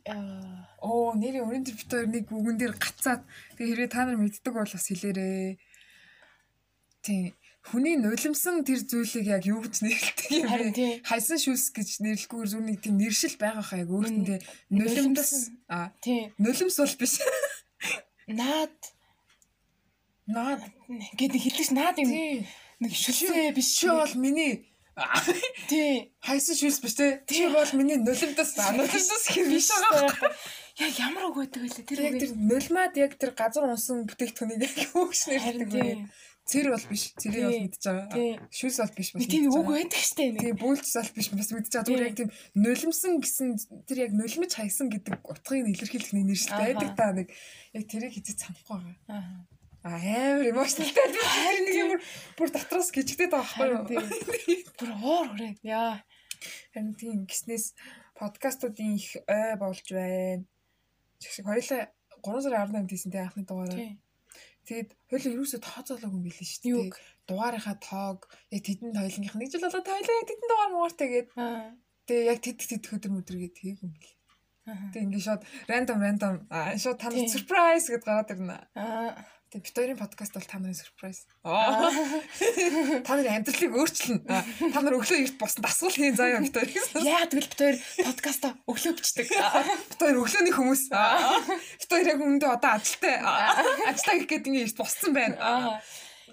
Оо 0.79 1.11
нэрийн 1.17 1.43
өрийн 1.43 1.65
тэр 1.65 1.75
бит 1.75 1.91
хоёр 1.91 2.07
нэг 2.07 2.25
үгэн 2.29 2.57
дээр 2.61 2.75
гацаад. 2.77 3.25
Тэгээ 3.57 3.89
хэрвээ 3.89 3.89
та 3.91 4.05
нар 4.05 4.15
мэддэг 4.21 4.53
бол 4.53 4.69
бас 4.69 4.85
хэлээрээ. 4.87 5.59
Тийм 7.03 7.35
хүний 7.67 7.95
нулимсан 7.99 8.63
тэр 8.63 8.81
зүйлийг 8.87 9.27
яг 9.27 9.43
юу 9.43 9.59
гэж 9.63 9.83
нэрлэдэг 9.83 10.27
юм 10.31 10.47
бэ? 10.47 11.03
Хайсан 11.03 11.37
шүлс 11.37 11.75
гэж 11.75 11.89
нэрлэхгүйгээр 12.03 12.51
зүр 12.51 12.63
нэг 12.63 12.77
тийм 12.79 12.95
нэршил 12.95 13.35
байгаа 13.35 13.63
хаа 13.63 13.81
яг 13.83 13.91
өөртөө 13.91 14.39
нулимс 14.71 15.51
а 15.67 15.91
тийм 15.99 16.31
нулимс 16.39 16.77
бол 16.79 16.95
биш. 16.95 17.13
Наад 18.27 18.77
наад 20.31 20.61
гэдэг 21.19 21.41
хэлдэг 21.43 21.69
наад 21.75 21.97
юм. 21.99 22.09
Нэг 22.79 22.91
шүлсээ 22.95 23.51
биш. 23.51 23.69
Чи 23.79 23.91
бол 23.91 24.15
миний 24.15 24.63
Тий. 25.69 26.09
Хайсан 26.25 26.57
шүлс 26.57 26.81
биш 26.81 26.95
те. 26.97 27.21
Чи 27.29 27.45
бол 27.53 27.69
миний 27.77 28.01
нулимдас 28.01 28.57
нулимдас 28.57 29.25
хэр 29.29 29.45
биш 29.51 29.69
байгаа. 29.69 30.33
Яг 30.81 30.93
ямар 30.97 31.29
үг 31.29 31.37
байдаг 31.37 31.61
вэ 31.61 31.69
тэр. 31.85 32.01
Яг 32.01 32.15
тэр 32.17 32.31
нулимад 32.33 32.97
яг 32.97 33.13
тэр 33.21 33.31
газар 33.37 33.69
унсан 33.69 34.09
бүтээгдэхүүнийг 34.09 34.73
яг 34.73 34.97
өгч 34.97 35.21
нэрдэг 35.29 35.69
вэ. 35.69 36.09
Цэр 36.47 36.67
бол 36.71 36.85
биш. 36.87 37.03
Цэрийг 37.19 37.43
бол 37.43 37.61
мэдж 37.67 37.83
байгаа. 37.83 38.47
Шүлс 38.47 38.79
бол 38.79 38.95
биш 38.95 39.09
бас. 39.11 39.27
Тийм 39.27 39.51
үг 39.51 39.67
байдаг 39.67 39.99
штэ 39.99 40.31
нэг. 40.31 40.41
Тийм 40.47 40.57
бүүлчс 40.63 40.95
бол 40.95 41.11
биш 41.19 41.27
бас 41.35 41.49
мэдж 41.51 41.67
байгаа. 41.75 41.87
Зүгээр 41.91 42.07
яг 42.07 42.15
тийм 42.15 42.29
нулимсан 42.55 43.13
гэсэн 43.19 43.49
тэр 43.83 43.97
яг 44.07 44.11
нулимж 44.15 44.51
хайсан 44.55 44.87
гэдэг 44.87 45.27
утгыг 45.27 45.67
илэрхийлэх 45.67 46.15
нэг 46.15 46.25
нэршилтэй 46.31 46.71
байдаг 46.71 46.91
та 46.95 47.11
нэг 47.11 47.27
яг 47.75 47.83
тэрийг 47.91 48.15
хизээ 48.15 48.39
санахгүй 48.39 48.79
байгаа. 48.79 48.95
Аа 49.11 49.57
амар 49.87 50.43
эмоционалтай 50.51 51.07
тэр 51.15 51.57
нэг 51.63 51.75
юм 51.75 51.91
бүр 52.35 52.49
дотроос 52.51 52.91
гिचгдээд 52.91 53.31
байгаа 53.31 53.87
байхгүй 53.87 53.95
юу? 53.95 54.67
Бүр 54.79 54.91
уур 54.99 55.27
хүрээ. 55.31 55.53
Яа. 55.63 56.03
Харин 56.73 56.93
тийм 56.99 57.23
гиснээс 57.29 57.73
подкастуудын 58.17 58.97
их 58.97 59.15
ой 59.27 59.55
болж 59.55 59.85
байна. 59.91 60.43
Чигшиг 61.21 61.45
хоёлаа 61.45 61.87
3 62.19 62.43
сарын 62.43 62.61
18-нд 62.67 62.91
хийсэн 62.91 63.11
тэ 63.13 63.23
анхны 63.23 63.43
дугаараа. 63.45 63.95
Тэгээд 64.67 64.89
хоёул 65.07 65.33
ерөөсөө 65.39 65.61
тооцоолоогүй 65.63 66.17
юм 66.19 66.25
билээ 66.27 66.43
шүү 66.43 66.61
дээ. 66.67 66.91
Дугаарынхаа 67.27 67.77
тоог 67.79 68.19
яг 68.51 68.61
тэдэн 68.67 68.91
тойлонгийнх 68.91 69.37
нэг 69.39 69.49
жил 69.51 69.63
болоод 69.63 69.87
тойлоо 69.87 70.15
яг 70.19 70.27
тэдэн 70.27 70.49
дугаар 70.51 70.71
муугартай 70.75 71.07
гээд. 71.07 71.27
Тэгээ 72.03 72.27
яг 72.27 72.39
тэд 72.43 72.57
тэд 72.59 72.83
өдөр 72.91 73.13
өдргээд 73.23 73.55
тэйг 73.55 73.79
юм 73.79 73.95
билээ. 73.95 74.15
Тэг 74.91 75.01
ингээд 75.07 75.23
шууд 75.23 75.43
random 75.71 75.99
random 76.03 76.33
шууд 76.51 76.99
тань 76.99 77.31
surprise 77.31 77.87
гэдээ 77.87 78.07
гараад 78.11 78.33
ирнэ. 78.35 78.59
Аа 78.75 79.15
Тэг 79.47 79.63
бит 79.63 79.71
хоёрын 79.79 79.95
подкаст 79.95 80.33
бол 80.35 80.43
та 80.43 80.59
нарын 80.59 80.75
surprise. 80.75 81.23
Та 83.07 83.15
нарын 83.15 83.39
амьдралыг 83.39 83.71
өөрчилнө. 83.79 84.27
Та 84.27 84.79
нар 84.83 84.99
өглөө 84.99 85.23
эрт 85.23 85.39
босон 85.39 85.63
дасгал 85.63 85.87
хийн 85.87 86.19
заяа 86.19 86.43
бит 86.43 86.51
хоёр. 86.51 86.67
Яа 86.99 87.23
тэгвэл 87.31 87.47
бит 87.47 87.55
хоёр 87.55 87.77
подкаста 88.03 88.59
өглөө 88.67 88.99
бичдэг. 88.99 89.31
Бит 89.31 89.99
хоёр 90.03 90.19
өглөөний 90.19 90.51
хүмүүс. 90.51 90.83
Бит 90.91 91.87
хоёр 91.87 92.07
яг 92.11 92.19
өмнөдөө 92.27 92.51
одоо 92.59 92.71
ажилтай. 92.75 93.23
Ажиллаа 93.23 94.15
гэх 94.19 94.27
гээд 94.35 94.47
ингэ 94.51 94.63
эрт 94.67 94.77
боссон 94.83 95.15
байна. 95.15 95.79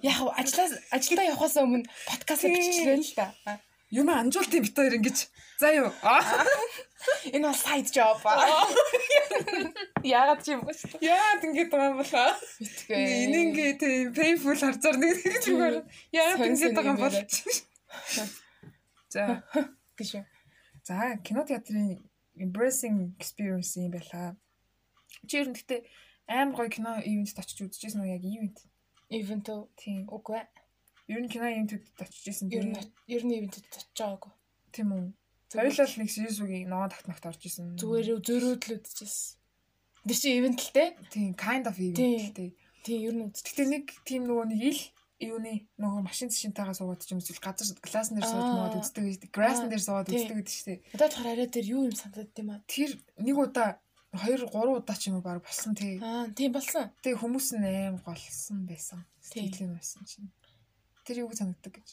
Яг 0.03 0.19
ажиллаа 0.35 0.75
ажилдаа 0.91 1.25
явахаас 1.31 1.55
өмнө 1.63 1.87
подкаст 2.11 2.43
бичихлээ 2.51 2.99
л 2.99 3.15
да. 3.15 3.31
Юм 3.91 4.09
амжуултын 4.09 4.63
бит 4.65 4.77
хоёр 4.77 4.97
ингэж 4.97 5.19
За 5.59 5.71
юу. 5.73 5.93
Энэ 7.33 7.47
бол 7.47 7.55
side 7.55 7.91
job. 7.95 8.19
Яагаад 10.03 10.43
ч 10.43 10.51
юм 10.51 10.67
бэ? 10.67 10.75
Яагаад 10.99 11.45
ингэж 11.47 11.69
байгаа 11.71 11.89
юм 11.95 11.99
болоо? 12.03 12.31
Битгээ. 12.59 13.07
Энэ 13.25 13.39
ингээ 13.45 13.73
тийм 13.79 14.11
painful 14.19 14.59
харцаар 14.59 14.97
нэг 14.99 15.23
гэж 15.23 15.45
үгээр. 15.47 15.77
Яагаад 16.11 16.47
ингэж 16.51 16.73
байгаа 16.75 16.91
юм 16.91 16.99
бол? 16.99 17.17
За. 19.15 19.23
Гэж. 19.95 20.11
За, 20.83 21.17
кино 21.23 21.47
театрын 21.47 22.03
embracing 22.35 23.15
experience 23.23 23.79
юм 23.79 23.95
байла. 23.95 24.35
Чи 25.31 25.39
ер 25.39 25.49
нь 25.49 25.55
гэхдээ 25.55 25.81
амар 26.35 26.67
гоё 26.67 26.69
кино 26.69 26.99
ивентэд 26.99 27.39
очиж 27.39 27.63
үзчихсэн 27.63 28.03
үү 28.03 28.11
яг 28.11 28.27
ивент? 28.27 28.59
Ивент? 29.07 29.47
Тийм. 29.79 30.11
Үгүй 30.11 30.43
ээ. 30.43 30.47
Ер 31.09 31.21
нь 31.21 31.29
кино 31.29 31.47
ивентэд 31.53 31.85
очиж 32.01 32.25
исэн. 32.33 32.49
Ер 32.49 32.65
нь 32.65 32.79
ер 33.09 33.23
нь 33.25 33.35
ивентэд 33.37 33.69
очиж 33.69 33.93
байгаагүй. 33.93 34.33
Тийм 34.73 34.89
үү? 34.93 35.05
Хоёулаа 35.53 35.89
нэг 36.01 36.11
Сизүгийн 36.11 36.69
ногоон 36.73 36.91
тагтнагт 36.91 37.29
орж 37.29 37.43
исэн. 37.45 37.77
Зүгээр 37.79 38.25
зөрөөдл 38.25 38.81
үзчихсэн. 38.81 39.39
Тэр 40.05 40.19
чи 40.19 40.29
event 40.37 40.61
л 40.61 40.73
те? 40.75 40.85
Тийм, 41.13 41.33
kind 41.37 41.65
of 41.69 41.77
event 41.79 42.01
л 42.01 42.33
те. 42.35 42.53
Тийм, 42.85 42.99
ер 43.05 43.15
нь 43.15 43.25
үз. 43.29 43.41
Гэтэ 43.41 43.65
нэг 43.69 43.85
тийм 44.05 44.29
нөгөө 44.29 44.47
нэг 44.53 44.61
ил 44.61 44.81
юуны 45.23 45.65
нөгөө 45.81 46.03
машин 46.05 46.29
зшинтайгаа 46.29 46.75
суугаад 46.75 47.01
ч 47.01 47.15
юм 47.15 47.23
эсвэл 47.23 47.41
газар 47.41 47.79
класс 47.81 48.11
дээр 48.11 48.27
сууж 48.27 48.49
мод 48.51 48.77
үздэг 48.83 49.05
гэдэг. 49.05 49.31
Grass 49.31 49.63
дээр 49.63 49.83
суугаад 49.85 50.11
үздэг 50.11 50.37
гэдэг 50.37 50.53
шүү 50.53 50.69
дээ. 50.69 50.81
Одоо 50.99 51.07
болохоор 51.09 51.31
арай 51.33 51.49
тэр 51.49 51.67
юу 51.71 51.83
юм 51.87 51.95
санагдаад 51.95 52.31
тийм 52.35 52.49
аа. 52.51 52.61
Тэр 52.67 52.91
нэг 53.23 53.37
удаа 53.39 53.79
2 54.13 54.51
3 54.51 54.53
удаа 54.53 54.97
ч 54.99 55.03
юм 55.09 55.19
уу 55.19 55.25
баг 55.25 55.41
болсон 55.41 55.73
тий. 55.79 55.97
Аа, 56.03 56.29
тийм 56.35 56.53
болсон. 56.53 56.91
Тэгээ 57.01 57.23
хүмүүс 57.23 57.47
аим 57.63 57.97
голсон 58.03 58.59
байсан. 58.67 59.07
Сэтгэл 59.23 59.71
юм 59.71 59.73
байсан 59.79 60.03
чинь. 60.05 60.29
Тэр 61.05 61.25
юу 61.25 61.33
санагддаг 61.33 61.73
гэж. 61.77 61.89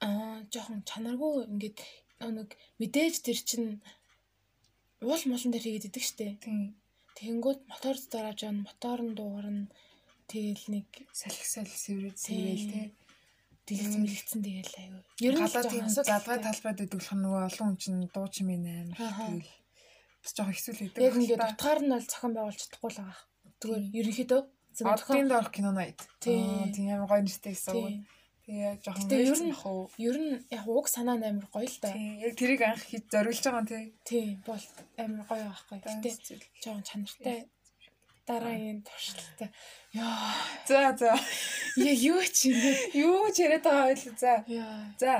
Аа, 0.00 0.44
жоохон 0.52 0.84
чанаргүй 0.88 1.44
ингээд 1.48 1.78
нэг 2.20 2.56
мэдээж 2.80 3.14
тэр 3.24 3.38
чинь 3.40 3.68
уул 5.00 5.22
муулан 5.28 5.52
дээр 5.52 5.64
хийгээд 5.64 5.88
идэг 5.92 6.04
штэ. 6.04 6.36
Тийм. 6.40 6.76
Тэгэнгүүт 7.16 7.60
мотор 7.68 7.96
дорааж 7.96 8.40
байгаа 8.40 8.64
мотор 8.64 9.00
нь 9.04 9.16
дуурна. 9.16 9.68
Тэгэл 10.28 10.64
нэг 10.72 10.88
салхи 11.12 11.44
салхи 11.44 11.76
сэврээд 11.76 12.18
сэвэл 12.18 12.66
те. 12.72 12.82
Дэлгэц 13.66 13.94
мэлгэцэн 13.98 14.40
тэгэл 14.44 14.74
аюу. 14.80 15.02
Ер 15.20 15.34
нь 15.36 15.42
галаатын 15.44 15.88
задгай 15.90 16.38
талбайд 16.40 16.84
идэх 16.84 17.08
нөгөө 17.12 17.42
олон 17.48 17.66
хүн 17.72 17.80
чинь 17.80 18.00
дуу 18.14 18.26
чимээ 18.30 18.58
амар. 18.84 18.98
Тэгэл 19.00 19.52
бас 20.22 20.32
жоохон 20.36 20.54
хэсүүл 20.54 20.80
хийдэг. 20.80 21.02
Яг 21.02 21.16
ингээд 21.16 21.46
утгаар 21.50 21.80
нь 21.82 21.92
бол 21.92 22.06
зохион 22.06 22.32
байгуулж 22.36 22.60
чадахгүй 22.62 22.90
л 22.90 23.00
байгаа. 23.00 23.20
Зүгээр 23.60 23.84
ерөнхийдөө 24.00 24.40
Одгийн 24.84 25.28
дорх 25.28 25.50
кино 25.52 25.72
найт. 25.72 26.00
Тийм 26.20 26.72
амар 26.92 27.08
гоё 27.08 27.22
нэртэй 27.24 27.54
гэсэн. 27.56 28.04
Тэгээ 28.46 28.78
жоохон 28.84 29.08
Тэгээ 29.10 29.26
ер 29.32 29.40
нь 29.42 29.54
ер 29.98 30.16
нь 30.20 30.34
яг 30.52 30.64
уг 30.68 30.86
санаа 30.86 31.16
амар 31.16 31.48
гоё 31.48 31.66
л 31.66 31.78
да. 31.80 31.90
Тийм 31.96 32.20
яг 32.20 32.32
тэрийг 32.36 32.62
анх 32.62 32.84
хийж 32.84 33.04
зориулж 33.10 33.40
байгаа 33.42 33.62
юм 33.62 33.68
тий. 33.72 33.84
Тийм 34.04 34.28
бол 34.46 34.64
амар 35.02 35.24
гоё 35.26 35.44
байхгүй. 35.48 35.78
Гэтэ 35.82 36.34
жоохон 36.62 36.84
чанартай 36.86 37.50
дараагийн 38.26 38.82
туршилттай. 38.82 39.50
Яа. 39.94 40.34
За 40.66 40.96
за. 40.98 41.14
Яг 41.76 41.98
юу 41.98 42.20
ч 42.26 42.50
юм 42.50 42.58
бэ? 42.58 42.72
Юу 42.98 43.30
ч 43.30 43.46
яриад 43.46 43.64
байгаа 43.64 43.86
байл 43.94 44.04
за. 44.18 44.32
Яа. 44.50 44.94
За. 44.98 45.14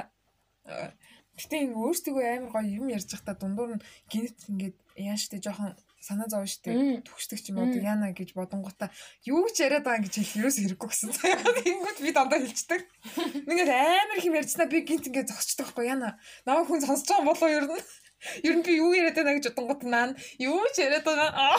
Гэтэ 1.38 1.71
өөртөө 1.71 2.19
амар 2.27 2.51
гоё 2.51 2.66
юм 2.66 2.87
ярьж 2.90 3.09
байхдаа 3.14 3.37
дундуур 3.38 3.79
нь 3.79 3.85
гинт 4.11 4.38
ингээд 4.51 4.77
яа 4.99 5.16
штэ 5.16 5.38
жоохон 5.38 5.79
санаа 6.07 6.31
зовж 6.31 6.62
штэ 6.62 7.03
төгсдөг 7.03 7.38
ч 7.42 7.51
юм 7.51 7.59
уу 7.59 7.75
яана 7.75 8.14
гэж 8.14 8.38
бодонгуудаа 8.38 8.95
юу 9.27 9.51
ч 9.51 9.66
яриад 9.66 9.83
байгаа 9.83 10.07
гэж 10.07 10.14
хэл 10.23 10.47
юус 10.47 10.62
хэрэггүй 10.62 10.87
гэсэн. 10.87 11.11
Тэнгүүд 11.66 11.99
би 12.07 12.11
дандаа 12.14 12.38
хэлцдэг. 12.38 12.83
Ингээд 13.42 13.71
амар 13.75 14.19
их 14.19 14.27
юм 14.31 14.38
ярьцнаа 14.38 14.71
би 14.71 14.87
гинт 14.87 15.11
ингээд 15.11 15.35
зогсчихдаг 15.35 15.75
байхгүй 15.75 15.90
яана. 15.90 16.14
Намайг 16.47 16.71
хүн 16.71 16.87
сонсож 16.87 17.11
байгаа 17.11 17.27
болоо 17.27 17.51
ер 17.51 17.66
нь. 17.66 17.83
Ер 18.47 18.55
нь 18.55 18.62
би 18.62 18.79
юу 18.79 18.95
яриад 18.95 19.19
байна 19.19 19.35
гэж 19.35 19.51
бодонгууд 19.51 19.83
наа 19.90 20.14
юу 20.38 20.62
ч 20.71 20.87
яриад 20.87 21.03
байгаа. 21.03 21.59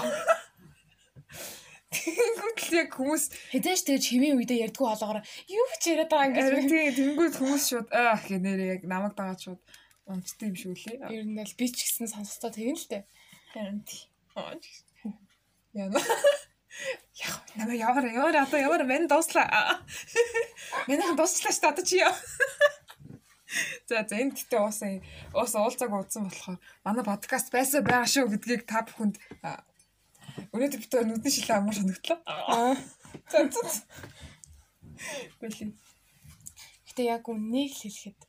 Тэнгүүд 1.87 2.57
л 2.67 2.77
яг 2.83 2.89
хүмүүс 2.95 3.23
хэдэж 3.51 3.79
тэгж 3.87 4.03
хэвийн 4.11 4.35
үедээ 4.39 4.63
ярьдггүй 4.67 4.87
болоогоор 4.87 5.23
юу 5.47 5.67
ч 5.79 5.83
яриад 5.91 6.11
байгаа 6.11 6.27
ингэж 6.35 6.67
тийм 6.67 7.15
тэнгүүд 7.15 7.35
хүмүүс 7.39 7.63
шууд 7.67 7.87
аа 7.95 8.19
гэх 8.19 8.43
нэрээ 8.43 8.71
яг 8.75 8.81
намайг 8.83 9.15
дагаад 9.15 9.39
шууд 9.39 9.61
унцтай 10.07 10.51
юм 10.51 10.55
шүү 10.59 10.75
лээ. 10.75 10.99
Ер 11.11 11.23
нь 11.27 11.39
л 11.39 11.55
би 11.59 11.65
ч 11.71 11.87
гэсэн 11.87 12.11
сонсохдоо 12.11 12.51
тэгэн 12.51 12.75
л 12.75 12.87
дээ. 12.91 13.03
Харин 13.55 13.79
тийм. 13.87 14.06
Яна. 15.73 16.01
Яг 17.17 17.41
намаа 17.57 17.73
яваар 17.73 18.05
яваар 18.13 18.37
одоо 18.45 18.59
яваар 18.61 18.83
мэн 18.85 19.09
дууслаа. 19.09 19.81
Мэнийх 20.85 21.17
дуусчлаа 21.17 21.53
шүү 21.53 21.61
дээ 21.65 21.73
одоо 21.73 21.85
чи 21.85 21.97
яа. 21.97 22.13
За 23.89 24.05
за 24.05 24.15
энэ 24.21 24.37
гэтээ 24.37 24.61
уусан 24.61 25.01
уус 25.33 25.53
уулзааг 25.57 25.89
уудсан 25.89 26.29
болохоор 26.29 26.61
манай 26.85 27.03
подкаст 27.07 27.49
байсан 27.49 27.81
байгаа 27.81 28.05
шүү 28.05 28.29
гэдгийг 28.29 28.69
та 28.69 28.85
бүхэнд 28.85 29.15
өнөөдөр 30.53 30.79
бид 30.85 30.93
нүдний 31.01 31.33
шилээ 31.33 31.57
амар 31.57 31.73
санагдлаа. 31.73 32.19
За 33.31 33.37
за. 33.49 33.81
Бэлээ. 35.41 35.73
Гэтэ 36.91 37.01
яг 37.09 37.25
үннийг 37.25 37.73
хэлэхэд. 37.73 38.19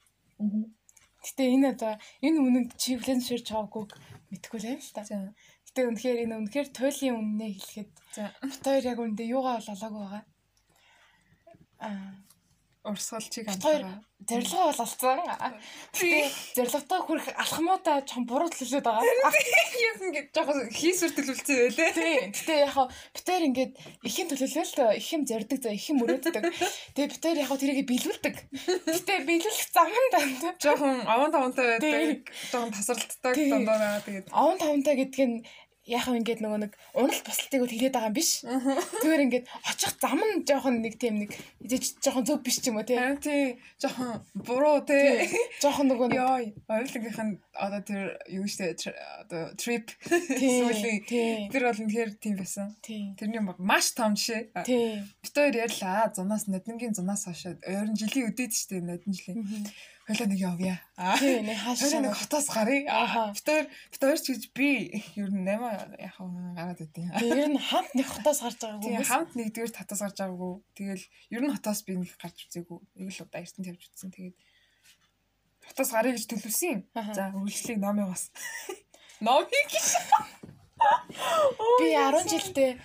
Гэтэ 1.25 1.42
энэ 1.53 1.77
одоо 1.77 1.92
энэ 2.25 2.38
үнэнд 2.38 2.71
чи 2.81 2.97
хүлэн 2.97 3.21
зөвшөөрч 3.21 3.49
байгаагүй 3.53 3.85
мэдэхгүй 4.33 4.59
л 4.61 4.66
байна 4.71 4.81
л 4.81 4.94
та. 4.94 5.03
Гэтэ 5.79 5.95
үнэхээр 5.95 6.23
энэ 6.27 6.35
үнэхээр 6.43 6.69
туйлын 6.75 7.19
үннээ 7.23 7.53
хэлэхэд 7.55 7.91
бит 8.51 8.64
хоёр 8.67 8.85
яг 8.91 8.99
үндэ 8.99 9.31
юугаа 9.31 9.62
бол 9.62 9.71
олоогүй 9.71 10.03
байгаа. 10.03 10.25
Аа 11.87 12.11
урсгалчийг 12.88 13.49
амтгаа. 13.49 14.03
Зорилгоо 14.29 14.64
бол 14.71 14.83
олцсон. 14.83 15.21
Тэгээ 15.95 16.27
зорилготой 16.57 17.01
хүрэх 17.07 17.27
алхмуудаа 17.38 18.03
чам 18.03 18.27
буруу 18.27 18.51
төлөвлөд 18.51 18.85
байгаа. 18.85 19.05
Яг 19.88 19.99
ингэ 20.03 20.23
жоохон 20.35 20.69
хийсвэр 20.75 21.12
төлөвлөсөн 21.14 21.59
байлээ. 21.79 21.93
Тий. 21.95 22.17
Гэтэ 22.35 22.55
яг 22.67 22.73
хаа 22.75 22.87
битээр 23.14 23.47
ингээд 23.49 23.73
ихэн 24.09 24.29
төлөвлөө 24.31 24.64
л 24.67 24.77
тоо 24.79 24.91
их 24.99 25.09
юм 25.14 25.23
зорддог 25.29 25.59
за 25.62 25.71
их 25.71 25.87
юм 25.87 26.03
өрөөддөг. 26.03 26.35
Тэгээ 26.99 27.12
битээр 27.14 27.41
яг 27.43 27.49
хаа 27.49 27.61
тэрийг 27.62 27.87
биелүүлдэг. 27.87 28.37
Гэтэ 28.91 29.14
биелүүлэх 29.29 29.69
зам 29.71 29.93
нь 29.93 30.11
данд. 30.12 30.43
Жоохон 30.59 30.99
аван 31.07 31.31
тавантай 31.31 31.79
байдаг. 31.79 32.27
Жоохон 32.51 32.73
тасралттай 32.75 33.33
дандаа 33.55 34.03
тэгээд 34.03 34.27
аван 34.35 34.59
тавантай 34.59 34.95
гэдэг 34.99 35.25
нь 35.31 35.37
яхав 35.88 36.14
ингээд 36.20 36.44
нөгөө 36.44 36.61
нэг 36.68 36.72
унал 36.92 37.20
буслтыг 37.24 37.64
хэлээд 37.64 37.96
байгаа 37.96 38.11
юм 38.12 38.16
биш. 38.16 38.31
Тэгвэр 38.44 39.24
ингээд 39.24 39.46
очих 39.64 39.92
зам 39.96 40.20
нь 40.20 40.44
жоохон 40.44 40.85
нэг 40.85 40.94
тийм 41.01 41.24
нэг 41.24 41.33
жоохон 42.05 42.24
зөв 42.29 42.44
биш 42.44 42.61
ч 42.61 42.68
юм 42.68 42.79
уу 42.79 42.87
тий. 42.87 43.01
Тий. 43.24 43.57
Жоохон 43.81 44.20
буруу 44.37 44.85
тий. 44.85 45.24
Жоохон 45.64 45.88
нөгөө 45.88 46.09
ёо 46.12 46.37
ойлгохынх 46.68 47.20
нь 47.24 47.40
одоо 47.57 47.81
тэр 47.81 48.20
юу 48.29 48.44
штэ 48.44 48.77
одоо 49.24 49.57
trip 49.57 49.88
сүүлийн 50.05 51.48
тэр 51.51 51.62
бол 51.64 51.83
үнэхээр 51.83 52.11
тийм 52.20 52.37
байсан. 52.37 52.77
Тэрний 52.85 53.42
маш 53.59 53.96
том 53.96 54.12
жишээ. 54.12 54.53
Бид 54.55 55.35
хоёр 55.35 55.57
ярьлаа. 55.57 56.12
Зунаас 56.12 56.46
нодингийн 56.46 56.94
зунаас 56.94 57.24
хойш 57.24 57.48
ойрон 57.64 57.96
жилийн 57.96 58.31
өдөөд 58.31 58.53
штэ 58.53 58.85
нодин 58.85 59.12
жилийн 59.16 59.42
Хойлоо 60.09 60.25
нэг 60.25 60.40
явъя. 60.40 60.81
Тий, 61.21 61.44
нэг 61.44 61.61
хаашаа 61.61 62.01
нэг 62.01 62.16
хотоос 62.16 62.49
гарыг. 62.49 62.88
Аа. 62.88 63.29
Битээр 63.37 63.68
битээр 63.92 64.16
ч 64.16 64.33
гэж 64.33 64.42
би 64.57 64.88
ер 65.21 65.29
нь 65.29 65.44
8 65.44 66.01
яхаа 66.01 66.33
гараад 66.57 66.81
идэв. 66.81 67.12
Тий, 67.21 67.29
ер 67.29 67.53
нь 67.53 67.61
хамт 67.61 67.92
нэг 67.92 68.09
хотоос 68.09 68.40
гарч 68.40 68.57
байгаагүй. 68.57 68.88
Тий, 68.88 69.05
хамт 69.05 69.37
нэгдүгээр 69.37 69.77
татаас 69.77 70.01
гарч 70.01 70.16
байгаагүй. 70.16 70.64
Тэгэл 70.81 71.05
ер 71.37 71.42
нь 71.44 71.53
хотоос 71.53 71.85
би 71.85 72.01
нэг 72.01 72.16
гарч 72.16 72.49
үзээгүй. 72.49 73.05
Нэг 73.05 73.12
л 73.12 73.21
удаа 73.29 73.44
эртэн 73.44 73.68
тавьж 73.68 73.85
үзсэн. 73.85 74.16
Тэгээд 74.16 74.37
хотоос 75.77 75.92
гарыг 75.92 76.16
гэж 76.16 76.25
төлөвсөн. 76.25 76.88
За, 77.12 77.29
үргэлжлэх 77.37 77.77
номыг 77.77 78.09
бас. 78.09 78.33
Номыг. 79.21 79.53
Би 81.85 81.92
10 81.92 82.33
жилдээ 82.33 82.81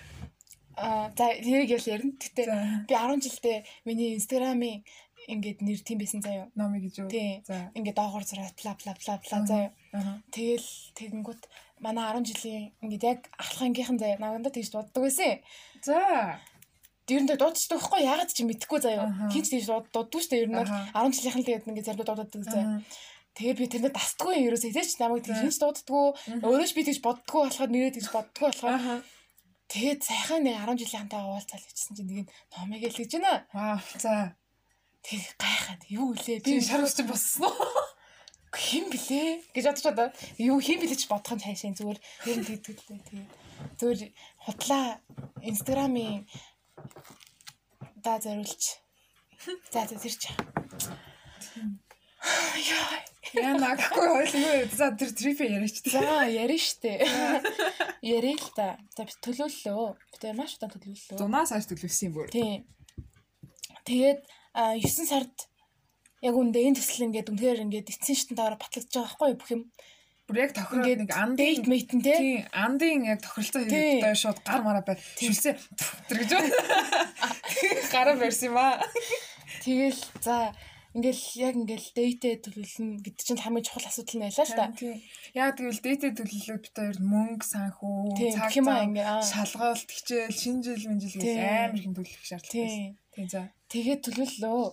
а 0.76 1.12
за 1.16 1.38
тэрийг 1.38 1.70
ял 1.70 1.86
ярина. 1.86 2.14
Гэтэ 2.18 2.44
би 2.90 2.96
10 2.96 3.22
жилдээ 3.22 3.58
миний 3.86 4.18
инстаграмын 4.18 4.82
ингээд 5.28 5.60
нэр 5.64 5.80
тийм 5.84 6.00
байсан 6.00 6.22
заяа. 6.24 6.50
Номи 6.56 6.80
гэж 6.84 7.06
юу? 7.06 7.10
За. 7.48 7.72
Ингээд 7.78 7.98
доогоор 7.98 8.24
зураад 8.24 8.56
бла 8.60 8.74
бла 8.76 8.94
бла 8.94 9.16
бла 9.22 9.38
заяа. 9.48 9.72
Тэгэл 10.34 10.70
тэгэнгүүт 10.98 11.44
манай 11.80 12.06
10 12.16 12.28
жилийн 12.30 12.66
ингээд 12.84 13.04
яг 13.04 13.20
ахлахынгийнхан 13.40 13.98
заяа 14.00 14.20
надад 14.20 14.54
тэгж 14.54 14.70
дууддаг 14.72 15.04
байсан. 15.04 15.40
За. 15.84 16.40
Дэрнээ 17.08 17.38
дуудчихдаг 17.40 17.80
байхгүй 17.80 18.02
ягаад 18.04 18.32
ч 18.32 18.44
мэдэхгүй 18.44 18.80
заяа. 18.80 19.08
Хинч 19.32 19.48
тэгж 19.52 19.68
дууддаг 19.92 20.20
шүү 20.20 20.32
дээ 20.32 20.44
ер 20.44 20.52
нь 20.52 20.60
10 20.60 21.16
жилийнхэн 21.16 21.42
л 21.44 21.48
тэгээд 21.48 21.68
ингээд 21.68 21.88
заримдаа 21.88 22.18
дууддаг 22.20 22.44
заяа. 22.48 22.80
Тэгээ 23.34 23.58
би 23.58 23.66
тэрэнд 23.66 23.98
дасдаггүй 23.98 24.34
юм 24.40 24.48
ерөөсөө 24.54 24.72
тэгэж 24.72 24.90
намайг 25.02 25.26
тэгж 25.26 25.42
хинч 25.42 25.58
дууддаггүй. 25.58 26.06
Өөрөө 26.46 26.68
ч 26.70 26.74
би 26.78 26.82
тэгж 26.86 27.00
боддггүй 27.02 27.42
болохоор 27.44 27.72
нэрээ 27.74 27.96
тэгж 27.98 28.08
боддггүй 28.14 28.48
болохоор 28.54 29.02
Тэгээд 29.74 30.06
сайхан 30.06 30.46
нэг 30.46 30.62
10 30.62 30.86
жилийн 30.86 31.02
хамтаа 31.08 31.26
уулзаал 31.34 31.66
хийчихсэн 31.66 31.98
чинь 31.98 32.06
нэг 32.06 32.20
нь 32.28 32.32
номыг 32.54 32.84
л 32.84 32.94
гэж 32.94 33.12
байна. 33.18 33.48
Аа 33.58 33.82
за. 33.98 34.38
Тэг 35.04 35.22
гайхаад 35.38 35.84
юу 35.92 36.16
лээ 36.16 36.40
би 36.40 36.60
шар 36.64 36.84
ус 36.84 36.96
чинь 36.96 37.08
боссон 37.12 37.52
уу? 37.52 37.84
Хин 38.56 38.88
блэ 38.88 39.44
гэж 39.52 39.66
бодож 39.68 39.86
одоо 39.92 40.08
юу 40.40 40.58
хин 40.64 40.80
блэ 40.80 40.96
ч 40.96 41.12
бодох 41.12 41.36
нь 41.36 41.44
цаашаа 41.44 41.76
зүгээр 41.76 42.00
ер 42.00 42.38
нь 42.40 42.48
тэгдэлээ 42.48 43.02
тэгээ 43.08 43.28
зүгээр 43.80 44.12
худлаа 44.46 44.86
инстаграмын 45.44 46.24
да 48.00 48.20
зориулж 48.24 48.80
за 49.74 49.82
за 49.90 49.96
тэр 50.00 50.16
чи 50.16 50.32
Яа. 52.24 53.04
Яа 53.36 53.54
нагахгүй 53.58 54.08
ойлгүй. 54.16 54.60
За 54.72 54.92
тэр 54.96 55.12
трипе 55.12 55.48
яриач. 55.50 55.82
За 55.92 56.24
ярина 56.30 56.62
штэ. 56.62 56.94
Ярил 58.06 58.40
л 58.40 58.52
та. 58.56 58.78
За 58.96 59.04
би 59.04 59.16
төлөөллөө. 59.26 59.88
Би 60.14 60.22
тэр 60.22 60.38
маш 60.38 60.56
удаан 60.56 60.72
төлөөллөө. 60.72 61.20
Зунаас 61.20 61.52
хойш 61.52 61.68
төлөвсөн 61.68 62.14
бүр. 62.16 62.30
Тийм. 62.32 62.64
Тэгээд 63.84 64.24
9 64.54 65.10
сард 65.10 65.50
яг 66.24 66.36
үндэ 66.38 66.60
энэ 66.64 66.78
төсөл 66.80 67.10
ингээд 67.10 67.32
үнэхээр 67.34 67.64
ингээд 67.66 67.92
эцсийн 67.92 68.18
шатнд 68.18 68.38
дараа 68.40 68.60
батлагдж 68.62 68.94
байгаа 68.94 69.18
байхгүй 69.18 69.36
бүх 69.36 69.52
юм. 69.52 69.64
Бүр 70.24 70.38
яг 70.40 70.52
тохироо 70.56 70.88
нэг 70.88 71.12
андын 71.12 71.68
мейт 71.68 71.92
нь 71.92 72.00
тий. 72.00 72.16
Тийм, 72.16 72.48
андын 72.56 73.04
яг 73.12 73.20
тохиролцоо 73.26 73.68
хийгээд 73.68 74.16
шууд 74.16 74.40
гар 74.48 74.64
мараа 74.64 74.86
бай. 74.88 74.96
Шүлсээ 75.20 75.60
тэр 76.08 76.18
гэж 76.24 76.32
байна. 76.32 76.52
Гараа 77.94 78.16
барьсан 78.16 78.56
юм 78.56 78.58
аа. 78.62 78.80
Тэгэл 79.68 80.00
за 80.24 80.56
ингээл 80.96 81.24
яг 81.44 81.56
ингээл 81.60 81.90
дэйтэд 81.92 82.40
төлөвлөн 82.46 82.90
гэдэг 83.04 83.24
чинь 83.26 83.42
хамгийн 83.44 83.68
чухал 83.68 83.90
асуудал 83.90 84.16
нь 84.16 84.24
байлаа 84.24 84.48
л 84.48 84.56
та. 84.56 84.66
Яг 85.36 85.52
тэгвэл 85.60 85.82
дэйтэд 85.84 86.14
төлөвлөлөө 86.22 86.60
бид 86.64 86.76
хоёр 86.78 86.98
мөнгө 87.04 87.44
санхүү, 87.44 88.00
цаг 88.32 88.52
зав, 88.64 89.28
шалгалт, 89.28 89.90
хичээл, 89.92 90.32
шинэ 90.32 90.62
жил, 90.64 90.88
минь 90.88 91.02
жил 91.04 91.20
гэж 91.20 91.36
амар 91.36 91.76
их 91.76 91.90
төлөвлөх 91.92 92.24
шаардлагатай. 92.24 92.96
Тийм 93.14 93.28
за. 93.30 93.42
Тэгээд 93.70 94.02
төлөвлөлөө. 94.06 94.64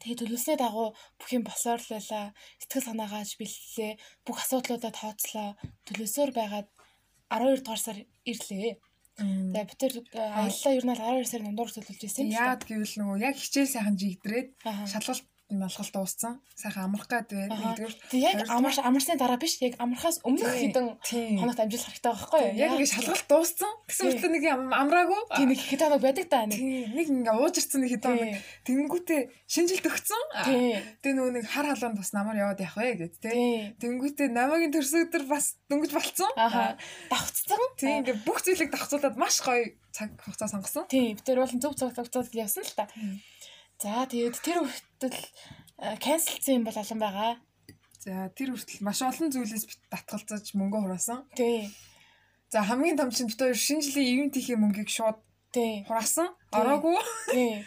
Тэгээд 0.00 0.20
төлөвлөсний 0.24 0.56
дагуу 0.56 0.96
бүх 1.20 1.28
юм 1.36 1.44
босоор 1.44 1.80
л 1.80 1.92
байлаа. 1.92 2.32
Сэтгэл 2.56 2.88
санаагааж 2.88 3.30
бэлтлээ. 3.36 3.92
Бүх 4.24 4.36
асуудлуудаа 4.40 4.92
тооцлоо. 4.96 5.48
Төлөвсөөр 5.84 6.30
байгаад 6.32 6.68
12 7.28 7.60
дугаар 7.60 7.82
сар 7.84 7.98
ирлээ. 8.24 8.80
Тэгээ 9.20 9.68
бид 9.68 9.76
тэр 9.76 9.92
аяллаа 10.16 10.72
ер 10.72 10.84
нь 10.88 10.96
12 10.96 11.28
сарын 11.28 11.46
дундуур 11.52 11.68
төлөвлөж 11.68 12.00
байсан. 12.00 12.32
Яад 12.32 12.64
гэвэл 12.64 12.96
нөгөө 12.96 13.18
яг 13.28 13.36
хичээл 13.36 13.74
сайхан 13.76 13.96
жигдрээд 14.00 14.48
шалгалт 14.64 15.26
малгалт 15.50 15.92
дууссан. 15.92 16.40
Сайхан 16.54 16.90
амрах 16.90 17.08
гад 17.10 17.30
байна. 17.30 17.54
Нэгдүгээр. 17.54 17.94
Яг 18.20 18.50
амар 18.50 18.74
амарсны 18.78 19.16
дараа 19.18 19.38
биш. 19.40 19.58
Яг 19.60 19.74
амрахаас 19.82 20.20
өмнөх 20.22 20.46
хэдэн 20.46 20.86
хоногт 21.40 21.60
амжилт 21.60 21.84
харагдаа 21.86 22.12
байхгүй 22.14 22.40
юу? 22.40 22.54
Яг 22.60 22.70
ингэ 22.78 22.86
шалгалт 22.86 23.26
дууссан. 23.26 23.72
Гэсэн 23.90 24.06
мэт 24.06 24.24
нэг 24.30 24.44
амраагүй. 24.54 25.20
Тэг 25.34 25.46
нэг 25.50 25.60
хэд 25.60 25.82
хоног 25.82 26.02
байдаг 26.04 26.26
да 26.30 26.46
нэг. 26.46 26.60
Нэг 26.60 27.06
ингэ 27.10 27.32
уужирсан 27.34 27.80
нэг 27.82 27.90
хэд 27.98 28.04
хоног. 28.06 28.30
Тэнгүүтээ 28.68 29.20
шинжилт 29.50 29.86
өгцөн. 29.90 30.24
Тэг 31.02 31.12
нөгөө 31.16 31.32
нэг 31.40 31.46
хар 31.50 31.66
халуун 31.66 31.98
бас 31.98 32.10
намар 32.14 32.36
яваад 32.38 32.60
явах 32.62 32.78
вэ 32.78 32.94
гэд 33.00 33.14
тэ. 33.18 33.30
Тэнгүүтээ 33.82 34.28
намагийн 34.30 34.70
төрсөн 34.70 35.10
өдөр 35.10 35.24
бас 35.26 35.58
дөнгөж 35.66 35.90
болцсон. 35.90 36.30
Аа. 36.38 36.78
Давхцсан. 37.10 37.58
Тэг 37.80 38.06
ингэ 38.06 38.12
бүх 38.22 38.44
зүйлийг 38.44 38.70
давхцуулаад 38.70 39.16
маш 39.18 39.42
гоё 39.42 39.74
цаг 39.90 40.14
хугацаа 40.22 40.48
сонгосон. 40.48 40.86
Тийм. 40.86 41.18
Бид 41.18 41.26
нар 41.26 41.42
бол 41.42 41.54
зөв 41.58 41.74
цаг 41.74 41.94
хугацаанд 41.94 42.34
явсан 42.34 42.62
л 42.62 42.74
та. 42.78 42.86
За 43.80 44.04
тэгээд 44.04 44.36
тэр 44.44 44.60
хүртэл 44.60 45.16
канселцсан 46.04 46.60
юм 46.60 46.64
бол 46.68 46.76
олон 46.76 47.00
байгаа. 47.00 47.32
За 47.96 48.28
тэр 48.36 48.52
хүртэл 48.52 48.84
маш 48.84 49.00
олон 49.00 49.32
зүйлээс 49.32 49.64
татгалзаж 49.88 50.52
мөнгө 50.52 50.84
хураасан. 50.84 51.24
Тий. 51.32 51.72
За 52.52 52.60
хамгийн 52.60 53.00
том 53.00 53.08
чинь 53.08 53.32
бид 53.32 53.40
хоёр 53.40 53.56
шинэ 53.56 53.80
жилийн 53.80 54.28
ивент 54.28 54.36
хийхээ 54.36 54.60
мөнгийг 54.60 54.92
шууд 54.92 55.16
тий 55.48 55.88
хураасан. 55.88 56.28
Ороогүй. 56.52 57.00
Тий. 57.32 57.64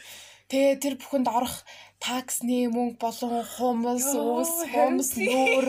Тэгээ 0.53 0.77
тэр 0.85 0.95
бүхэнд 1.01 1.33
орох 1.33 1.65
таксны 1.97 2.69
мөнгө 2.69 3.01
болон 3.01 3.41
хумс, 3.41 4.05
уус, 4.13 4.53
хумс, 4.69 5.17
нүүр, 5.17 5.65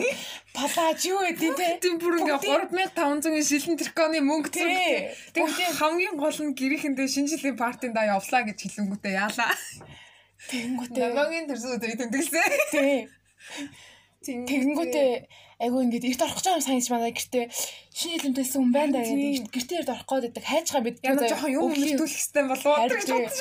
палаж 0.53 0.99
юу 1.09 1.25
гэдэг 1.25 1.57
те. 1.57 1.67
Тийм 1.81 1.97
бүр 1.97 2.21
ингээ 2.21 2.93
3500-ын 2.93 3.41
шилэн 3.49 3.81
триконы 3.81 4.21
мөнгө 4.21 4.53
зүгтэй. 4.53 5.09
Тэгээ 5.33 5.73
хамгийн 5.79 6.19
гол 6.21 6.37
нь 6.37 6.53
гэрийнхэндээ 6.53 7.07
шинэ 7.09 7.33
жилийн 7.33 7.57
партинд 7.57 7.97
аа 7.97 8.19
явлаа 8.19 8.45
гэж 8.45 8.61
хэлэнгүүтээ 8.61 9.13
яалаа. 9.15 9.57
Тэгэнгүүтээ 10.49 11.07
намайгийн 11.15 11.47
төрсөн 11.49 11.75
өдрийг 11.75 11.97
тэмдэглэсэн. 11.99 12.49
Тий. 12.71 13.09
Тэгэнгүүтээ 14.25 15.09
айгу 15.61 15.77
ингээд 15.85 16.09
эрт 16.09 16.21
орох 16.25 16.37
гэж 16.41 16.45
байгаа 16.49 16.65
санаж 16.65 16.87
манай 16.91 17.13
гэртээ 17.15 17.45
шинэ 17.95 18.13
хэлэмтэлсэн 18.19 18.59
хүн 18.59 18.73
байна 18.73 18.91
даа 18.97 19.05
гэдэг. 19.05 19.53
Гэртээ 19.53 19.79
эрт 19.79 19.93
орох 19.93 20.07
гээд 20.09 20.25
байдаг. 20.33 20.45
Хайчгаа 20.49 20.81
бид 20.83 20.97
яг 21.05 21.17
жоохон 21.21 21.55
юм 21.55 21.71
нэртүүлэх 21.71 22.15
хэрэгтэй 22.19 22.45
болов 22.49 22.71
уу? 22.73 22.89
Гэж 22.89 23.07
бодож 23.07 23.39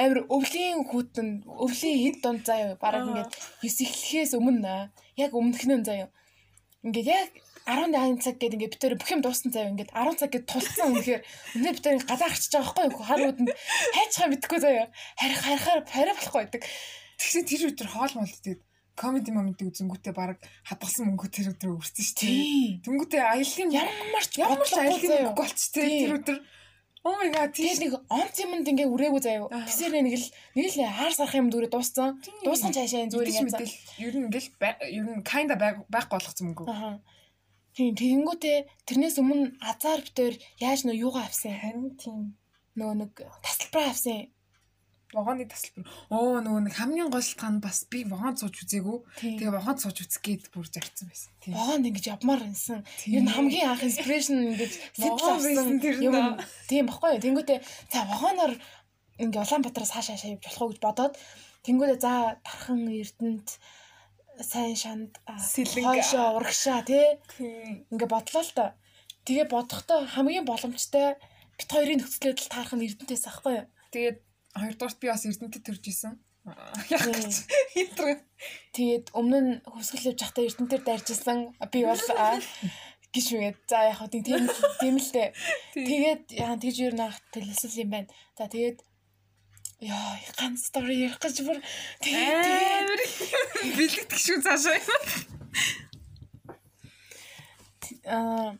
амир 0.00 0.18
өвлийн 0.30 0.78
хүүтэн 0.88 1.28
өвлийн 1.44 1.98
хэд 2.00 2.16
дунд 2.22 2.42
заяа 2.48 2.78
бараг 2.80 3.04
ингээд 3.10 3.30
9 3.60 3.84
эхлэхээс 3.84 4.32
өмнө 4.38 4.88
яг 5.20 5.30
өмнөхнөө 5.36 5.80
заяа. 5.84 6.08
Ингээд 6.86 7.08
яг 7.10 7.28
18 7.70 8.18
цаг 8.24 8.36
гээд 8.42 8.54
ингээд 8.58 8.74
битээр 8.74 8.98
бүх 8.98 9.10
юм 9.14 9.22
дууссан 9.22 9.54
заяа 9.54 9.70
ингээд 9.70 9.94
10 9.94 10.18
цаг 10.18 10.30
гээд 10.34 10.46
тулсан 10.50 10.90
үнэхээр 10.90 11.22
үнэ 11.62 11.70
битээр 11.78 12.02
гадаа 12.02 12.28
гарчиж 12.30 12.52
байгаа 12.58 12.74
байхгүй 12.74 12.84
юу? 12.90 13.06
Харууд 13.06 13.38
нь 13.46 13.50
хайчгаа 13.94 14.28
мэдхгүй 14.34 14.58
заяа. 14.58 14.86
Харих 15.14 15.40
харихаар 15.46 15.80
пари 15.86 16.12
болохгүй 16.12 16.40
байдаг. 16.42 16.62
Тэгсэн 17.20 17.44
тэр 17.46 17.62
өдөр 17.70 17.88
хоол 17.94 18.14
мол 18.18 18.32
тэгээд 18.34 18.62
комеди 18.98 19.30
момент 19.32 19.60
үзэнгүүтээ 19.62 20.14
баг 20.16 20.42
хадгалсан 20.68 21.08
мөнгө 21.08 21.30
тэр 21.30 21.52
өдөр 21.54 21.78
өрсөн 21.78 22.04
шүү 22.04 22.16
дээ. 22.20 22.84
Тэнгүүтээ 22.84 23.22
аялын 23.22 23.70
ямар 23.72 24.24
ч 24.26 24.32
ямар 24.42 24.66
ч 24.66 24.72
аялын 24.76 25.30
мөнгө 25.30 25.40
болч 25.40 25.60
дээ 25.72 25.88
тэр 26.04 26.16
өдөр 26.20 26.38
Oh 27.00 27.16
my 27.16 27.32
god. 27.32 27.56
Тэгээд 27.56 27.80
нэг 27.80 27.92
онц 28.12 28.36
юмд 28.44 28.68
ингээ 28.68 28.92
үрээгүй 28.92 29.22
заяа. 29.24 29.48
Тэсэр 29.48 29.96
нэг 30.04 30.20
л 30.20 30.26
нэг 30.52 30.66
л 30.68 30.84
хаар 30.84 31.14
сарах 31.16 31.32
юм 31.32 31.48
дүрээ 31.48 31.72
дууссан. 31.72 32.20
Дууссан 32.44 32.76
цаашаа 32.76 33.08
энэ 33.08 33.16
зүгээр 33.16 33.48
мэдэл. 33.48 33.72
Ер 34.04 34.14
нь 34.20 34.28
ингээл 34.28 34.48
ер 34.84 35.06
нь 35.08 35.24
kinda 35.24 35.56
байхгүй 35.56 35.88
болгоцсон 35.88 36.52
мөнгө. 36.52 36.68
Тийм 37.76 37.94
тэгэнгүүтээ 37.94 38.58
тэрнээс 38.86 39.16
өмнө 39.22 39.54
азар 39.62 40.00
битээр 40.02 40.34
яаж 40.58 40.80
нөө 40.84 40.96
юугаа 41.06 41.24
авсан 41.26 41.54
харин 41.54 41.94
тийм 42.00 42.34
нөгөө 42.74 42.96
нэг 43.00 43.12
тасалбараа 43.44 43.90
авсан 43.94 44.30
вагоны 45.14 45.46
тасалбар. 45.50 45.86
Оо 46.10 46.38
нөгөө 46.38 46.62
нэг 46.70 46.74
хамгийн 46.78 47.10
гол 47.10 47.30
тань 47.34 47.58
бас 47.58 47.82
би 47.90 48.06
вагонд 48.06 48.38
сууж 48.38 48.62
үзээгүй. 48.62 48.98
Тэгээ 49.18 49.50
вагонд 49.50 49.82
сууж 49.82 49.98
үзэх 50.06 50.22
гээд 50.22 50.54
бүр 50.54 50.66
зарцсан 50.70 51.10
байсан. 51.10 51.30
Тийм. 51.42 51.54
Вагонд 51.58 51.88
ингэж 51.90 52.06
явмаар 52.14 52.42
байсан. 52.46 52.86
Ер 53.10 53.22
нь 53.26 53.34
хамгийн 53.34 53.70
анх 53.74 53.82
инспирэшн 53.82 54.54
ингэж 54.54 54.72
сэтгэл 54.94 55.30
авсан 55.34 55.82
юм. 55.98 56.38
Тийм 56.70 56.86
баггүй 56.86 57.18
юу. 57.18 57.24
Тэнгүүтээ 57.26 57.58
за 57.90 57.98
вагоноор 58.06 58.54
ингээ 59.18 59.42
Улаанбаатараас 59.42 59.92
хаашаа 59.94 60.14
хаашаа 60.14 60.34
явж 60.38 60.44
болох 60.46 60.62
уу 60.62 60.70
гэж 60.70 60.80
бодоод 60.80 61.14
тэнгүүтээ 61.66 61.98
за 61.98 62.12
тархан 62.46 62.80
Эрдэнэт 62.86 63.48
сайн 64.42 64.76
шанд 64.76 65.10
хойшоо 65.26 66.36
урагшаа 66.36 66.80
тий. 66.86 67.20
Ингээ 67.92 68.08
бодлоо 68.10 68.42
л 68.42 68.52
та. 68.56 68.74
Тэгээ 69.24 69.46
бодохдоо 69.52 70.06
хамгийн 70.08 70.48
боломжтой 70.48 71.20
бит 71.58 71.70
хоёрын 71.70 72.00
нөхцөлөд 72.00 72.48
таарах 72.48 72.74
нь 72.74 72.84
Эрдэнэтээс 72.88 73.28
ахгүй 73.28 73.54
юу. 73.60 73.66
Тэгээд 73.92 74.18
Хоёрдугаарт 74.50 74.98
би 74.98 75.06
бас 75.08 75.24
Эрдэнэтэд 75.26 75.62
төрж 75.62 75.84
исэн. 75.86 76.18
Тэгээд 78.74 79.06
өмнө 79.14 79.38
нь 79.44 79.52
хөсгөл 79.62 80.10
явж 80.10 80.20
байхдаа 80.20 80.44
Эрдэнэтээр 80.48 80.82
дайрчилсан. 80.82 81.38
Би 81.70 81.80
бол 81.86 82.02
гэж 83.14 83.26
үгээд 83.34 83.58
за 83.70 83.78
яг 83.90 83.98
хөө 84.02 84.10
тийм 84.10 84.50
тийм 84.82 84.96
л 84.98 85.10
дээ. 85.14 85.28
Тэгээд 85.74 86.24
яа 86.34 86.54
тэгж 86.58 86.76
юу 86.82 86.92
нэг 86.98 87.14
төлөвлөсөн 87.30 87.82
юм 87.82 87.90
байна. 87.94 88.10
За 88.34 88.50
тэгээд 88.50 88.78
Яа, 89.80 90.12
ганц 90.36 90.68
стори 90.68 90.96
ярих 91.00 91.18
гэж 91.20 91.36
бүр 91.46 91.58
тэгээд 92.04 93.00
бэлэгдэх 93.76 94.20
шүү 94.20 94.38
цаашаа. 94.44 94.78
Аа 98.04 98.56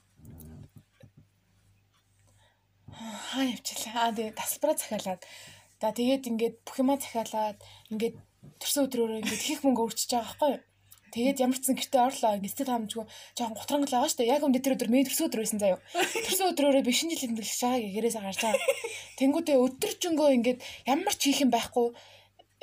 хаа 3.31 3.45
явчихлаа. 3.53 4.09
Аа 4.09 4.16
тэгээ 4.16 4.37
тасалбараа 4.37 4.81
захиалаад 4.81 5.23
За 5.81 5.97
тэгээд 5.97 6.29
ингээд 6.29 6.57
бүх 6.61 6.77
юма 6.77 7.01
захиалаад 7.01 7.57
ингээд 7.89 8.16
төрсөн 8.61 8.85
өдрөөрөө 8.85 9.21
ингээд 9.25 9.45
хийх 9.49 9.61
мөнгө 9.64 9.85
өрчөж 9.89 10.12
байгаа 10.12 10.29
байхгүй 10.29 10.51
юу? 10.53 10.61
Тэгээд 11.11 11.43
ямар 11.43 11.59
ч 11.59 11.65
зэн 11.67 11.77
гэртээ 11.79 12.03
орлоо. 12.07 12.33
Ингээд 12.39 12.55
сэтгэл 12.55 12.75
хамжгүй 12.75 13.05
жоохон 13.37 13.57
гутранг 13.59 13.85
л 13.87 13.95
байгаа 13.95 14.11
шүү 14.11 14.21
дээ. 14.23 14.33
Яг 14.35 14.45
өмнө 14.47 14.63
тэр 14.63 14.75
өдөр 14.79 14.91
миний 14.91 15.07
төрсөн 15.07 15.27
өдөр 15.29 15.43
байсан 15.43 15.61
заяа. 15.61 15.79
Төрсөн 16.27 16.51
өдрөөрөө 16.55 16.85
би 16.87 16.93
шинэ 16.95 17.15
жилийн 17.19 17.37
төлөж 17.39 17.59
байгаа 17.61 17.91
гэрээсээ 17.95 18.23
гарч 18.25 18.41
байгаа. 18.41 18.67
Тэнгүүтээ 19.19 19.57
өдөржингөө 19.65 20.29
ингээд 20.39 20.59
ямар 20.87 21.15
ч 21.15 21.23
хийх 21.29 21.43
юм 21.45 21.51
байхгүй. 21.51 21.87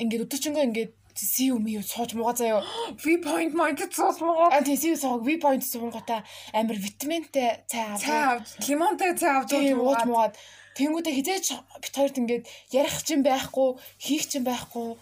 Ингээд 0.02 0.24
өдөржингөө 0.26 0.66
ингээд 0.68 0.91
CU 1.18 1.58
ми 1.58 1.82
сууж 1.82 2.14
муугаа 2.14 2.38
заяа. 2.38 2.62
V 3.02 3.18
point 3.26 3.54
point 3.58 3.80
сууж 3.89 4.22
муугаа. 4.22 4.54
А 4.54 4.62
тийм 4.62 4.78
CU 4.78 4.93
сууг 4.93 5.26
V 5.26 5.41
point 5.41 5.66
суунгуудаа 5.66 6.22
амар 6.54 6.78
витаминтай 6.78 7.66
цай 7.66 7.82
аваад. 7.89 8.02
Цай 8.06 8.22
авч, 8.38 8.48
лимонтой 8.70 9.12
цай 9.18 9.32
авч 9.34 9.50
ууж 9.58 10.06
муугаад 10.06 10.38
Тэнгүүдээ 10.78 11.18
хизээч 11.18 11.48
бит 11.82 11.93
хоёрт 11.98 12.22
ингээд 12.22 12.45
ярих 12.70 13.02
чинь 13.02 13.26
байхгүй, 13.26 13.82
хийх 13.98 14.30
чинь 14.30 14.45
байхгүй 14.45 14.93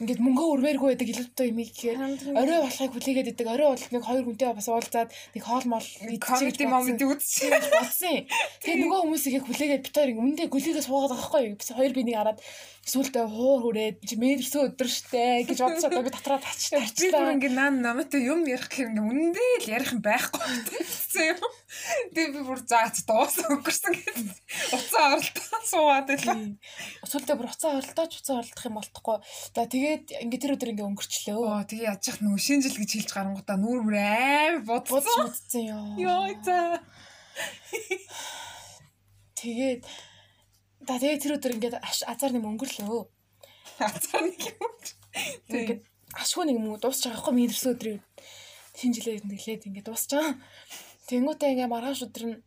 ингээд 0.00 0.20
мөнгөө 0.24 0.48
өрмээргүй 0.56 0.88
байдаг 0.96 1.08
илүүтэй 1.12 1.46
юм 1.52 1.60
ихээр 1.60 1.96
орой 2.32 2.60
болохыг 2.64 2.92
хүлээгээд 2.96 3.30
идэг. 3.36 3.46
Орой 3.52 3.68
бол 3.76 3.84
нэг 3.92 4.02
хоёр 4.08 4.24
хүнтэй 4.24 4.50
бас 4.56 4.68
уулзаад 4.72 5.10
нэг 5.12 5.42
хоол 5.44 5.66
мол 5.68 5.86
комеди 6.24 6.64
момент 6.64 7.00
үзчихсэн 7.04 7.68
болсон. 7.76 8.24
Тэгээ 8.64 8.80
нөгөө 8.80 9.00
хүмүүсийг 9.04 9.44
хүлээгээд 9.44 9.84
бит 9.84 9.96
хоёр 10.00 10.16
өмнөдөө 10.16 10.48
гүлийгээ 10.48 10.84
суугаад 10.88 11.12
байгаа 11.12 11.20
байхгүй 11.20 11.42
юу? 11.52 11.58
Бид 11.60 11.70
хоёр 11.76 11.92
би 11.92 12.02
нэг 12.08 12.16
хараад 12.16 12.40
Эсвэл 12.80 13.12
хуур 13.12 13.60
хүрээд 13.60 14.02
чи 14.08 14.16
мэрсэн 14.16 14.72
өдөр 14.72 14.88
штэ 14.88 15.44
гэж 15.46 15.58
бодсоо 15.60 15.92
би 16.00 16.10
дотроо 16.10 16.40
тачтай 16.40 16.80
арчлаа. 16.80 17.28
Би 17.28 17.36
ингээ 17.36 17.52
наа 17.52 17.70
намайтай 17.70 18.24
юм 18.24 18.42
ярих 18.48 18.72
гэхээр 18.72 18.96
ингээ 18.96 19.04
үнэндээ 19.04 19.52
л 19.62 19.68
ярих 19.68 19.92
юм 19.94 20.00
байхгүй 20.00 20.48
гэсэн 20.74 21.36
юм. 21.36 21.40
Тэгээ 22.16 22.34
би 22.34 22.40
бүр 22.40 22.60
заац 22.64 23.04
дуусаа 23.04 23.52
өнгөрсөн 23.52 23.94
гэдэг. 23.94 24.28
Уцаа 24.74 25.06
оролдоо 25.12 25.58
суугаад 25.70 26.08
байлаа. 26.08 26.36
Өсвөлдөө 27.04 27.36
бүр 27.36 27.48
уцаа 27.52 27.78
оролдооч 27.78 28.12
уцаа 28.16 28.36
оролдох 28.40 28.64
юм 28.66 28.76
болтохгүй. 28.80 29.18
За 29.54 29.62
тэгээд 29.90 30.22
ингээ 30.22 30.38
тэр 30.38 30.54
өдөр 30.54 30.70
ингээ 30.70 30.86
өнгөрчлөө. 30.86 31.34
Оо 31.42 31.66
тэгээ 31.66 31.90
яаж 31.90 32.02
яах 32.06 32.18
нөгөө 32.22 32.38
шинэ 32.38 32.62
жил 32.62 32.78
гэж 32.78 32.90
хэлж 32.94 33.10
гарангуудаа 33.10 33.58
нүүр 33.58 33.80
бүр 33.82 33.96
аим 33.98 34.62
бодсон. 34.62 35.26
Бодсон 35.26 35.62
ёо. 35.66 35.82
Йоо 35.98 36.30
за. 36.46 36.78
Тэгээд 39.34 39.82
Да 40.86 40.94
тэгээ 40.94 41.18
тэр 41.18 41.34
өдөр 41.42 41.54
ингээд 41.58 41.76
азар 41.82 42.30
нэм 42.30 42.46
өнгөрлөө. 42.54 43.02
Азар 43.82 44.22
нэг 44.22 44.38
юм. 44.46 44.72
Тэгээд 45.50 45.82
ашгүй 46.14 46.44
нэг 46.46 46.56
юм 46.62 46.78
дуусч 46.78 47.10
байгаа 47.10 47.18
хгүй 47.18 47.34
миний 47.34 47.50
төрсөн 47.50 47.74
өдрийн 47.74 48.00
шинэ 48.78 48.94
жилээр 48.94 49.26
нэглээд 49.26 49.66
ингээд 49.66 49.88
дуусч 49.90 50.14
байгаа. 50.14 50.38
Тэнгүүтээ 51.10 51.50
ингээд 51.50 51.72
маргааш 51.74 52.06
өдөр 52.06 52.24
нь 52.30 52.38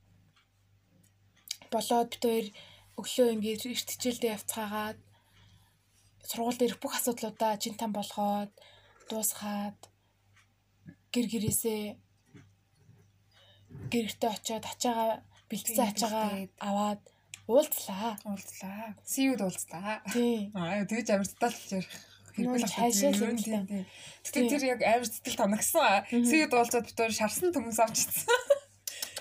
болоод 1.68 2.08
бид 2.08 2.24
хоёр 2.24 2.48
өглөө 2.96 3.28
ингээд 3.36 3.62
эрт 3.68 3.89
хичээлдээ 3.91 4.32
явцгаагаад 4.32 5.00
сургууль 6.30 6.59
дээрх 6.59 6.80
бүх 6.80 6.93
асуудлуудаа 6.97 7.59
чин 7.61 7.76
там 7.76 7.91
болгоод 7.95 8.51
дуусгаад 9.09 9.80
гэр 11.13 11.26
гэрээсээ 11.32 11.84
гэрэртээ 13.91 14.32
очиод 14.34 14.65
ачаага 14.71 15.21
бэлтгэсэн 15.49 15.88
ачаага 15.91 16.24
аваад 16.57 17.01
Уулзлаа. 17.47 18.15
Уулзлаа. 18.24 18.95
You 19.17 19.36
уулзлаа. 19.36 19.99
Тийм. 20.13 20.55
Аа 20.55 20.88
тэгэж 20.88 21.07
амар 21.11 21.28
таталж 21.28 21.76
ярих 21.76 21.91
хэрэггүй 22.39 22.71
хайшаа 22.71 23.11
тийм. 23.11 23.84
Гэтэ 24.24 24.39
тэр 24.47 24.63
яг 24.63 24.80
амар 24.80 25.07
сэтгэл 25.11 25.41
тоногсон. 25.43 26.07
You 26.07 26.47
уулзаад 26.47 26.88
битүүр 26.88 27.11
шарсан 27.11 27.51
төмс 27.51 27.84
авч 27.84 27.99
ицсэн. 27.99 28.32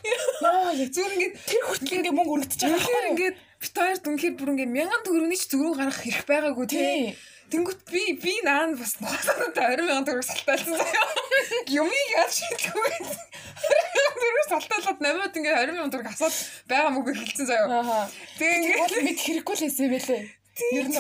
Яа, 0.07 0.71
яг 0.71 0.91
зүгээр 0.95 1.15
ингээд 1.19 1.35
тэр 1.51 1.63
хүртэл 1.67 1.97
ингээд 1.99 2.15
мөнгө 2.15 2.35
өргөдөж 2.35 2.61
байгаа. 2.63 2.79
Тэгэхээр 2.79 3.11
ингээд 3.11 3.37
бит 3.63 3.75
хоёр 3.79 3.99
дүнхээр 4.03 4.35
бүр 4.35 4.53
ингээд 4.53 4.75
мянган 4.75 5.03
төгрөгийн 5.07 5.39
ч 5.39 5.47
зүрүү 5.55 5.73
гаргах 5.79 6.03
хэрэг 6.03 6.27
байгаагүй 6.27 6.67
тий. 6.67 7.15
Тэнгүүт 7.53 7.81
би 7.93 8.03
би 8.19 8.35
наа 8.43 8.75
бас 8.75 8.97
ногоосоо 8.99 9.53
20 9.55 9.87
сая 9.87 10.03
төгрөг 10.03 10.27
салтайлсан 10.27 10.75
заяа. 10.83 11.07
Юмыг 11.79 12.09
яаж 12.17 12.33
шийдэхгүй. 12.43 12.91
20 12.91 13.13
сая 13.13 14.11
төгрөг 14.19 14.47
салтайлаад 14.51 14.99
намайг 15.05 15.37
ингээ 15.37 15.57
20 15.69 15.79
сая 15.79 15.93
төгрөг 15.93 16.11
асаад 16.11 16.35
байгаа 16.67 16.91
мөнгө 16.97 17.13
хэлсэн 17.13 17.47
заяа. 17.47 18.09
Тэгээ 18.41 18.57
ингээ 18.57 19.05
мэд 19.07 19.21
хэрэггүй 19.21 19.55
л 19.55 19.65
юм 19.69 19.93
байлээ. 19.95 20.23
Ер 20.73 20.87
нь 20.89 20.97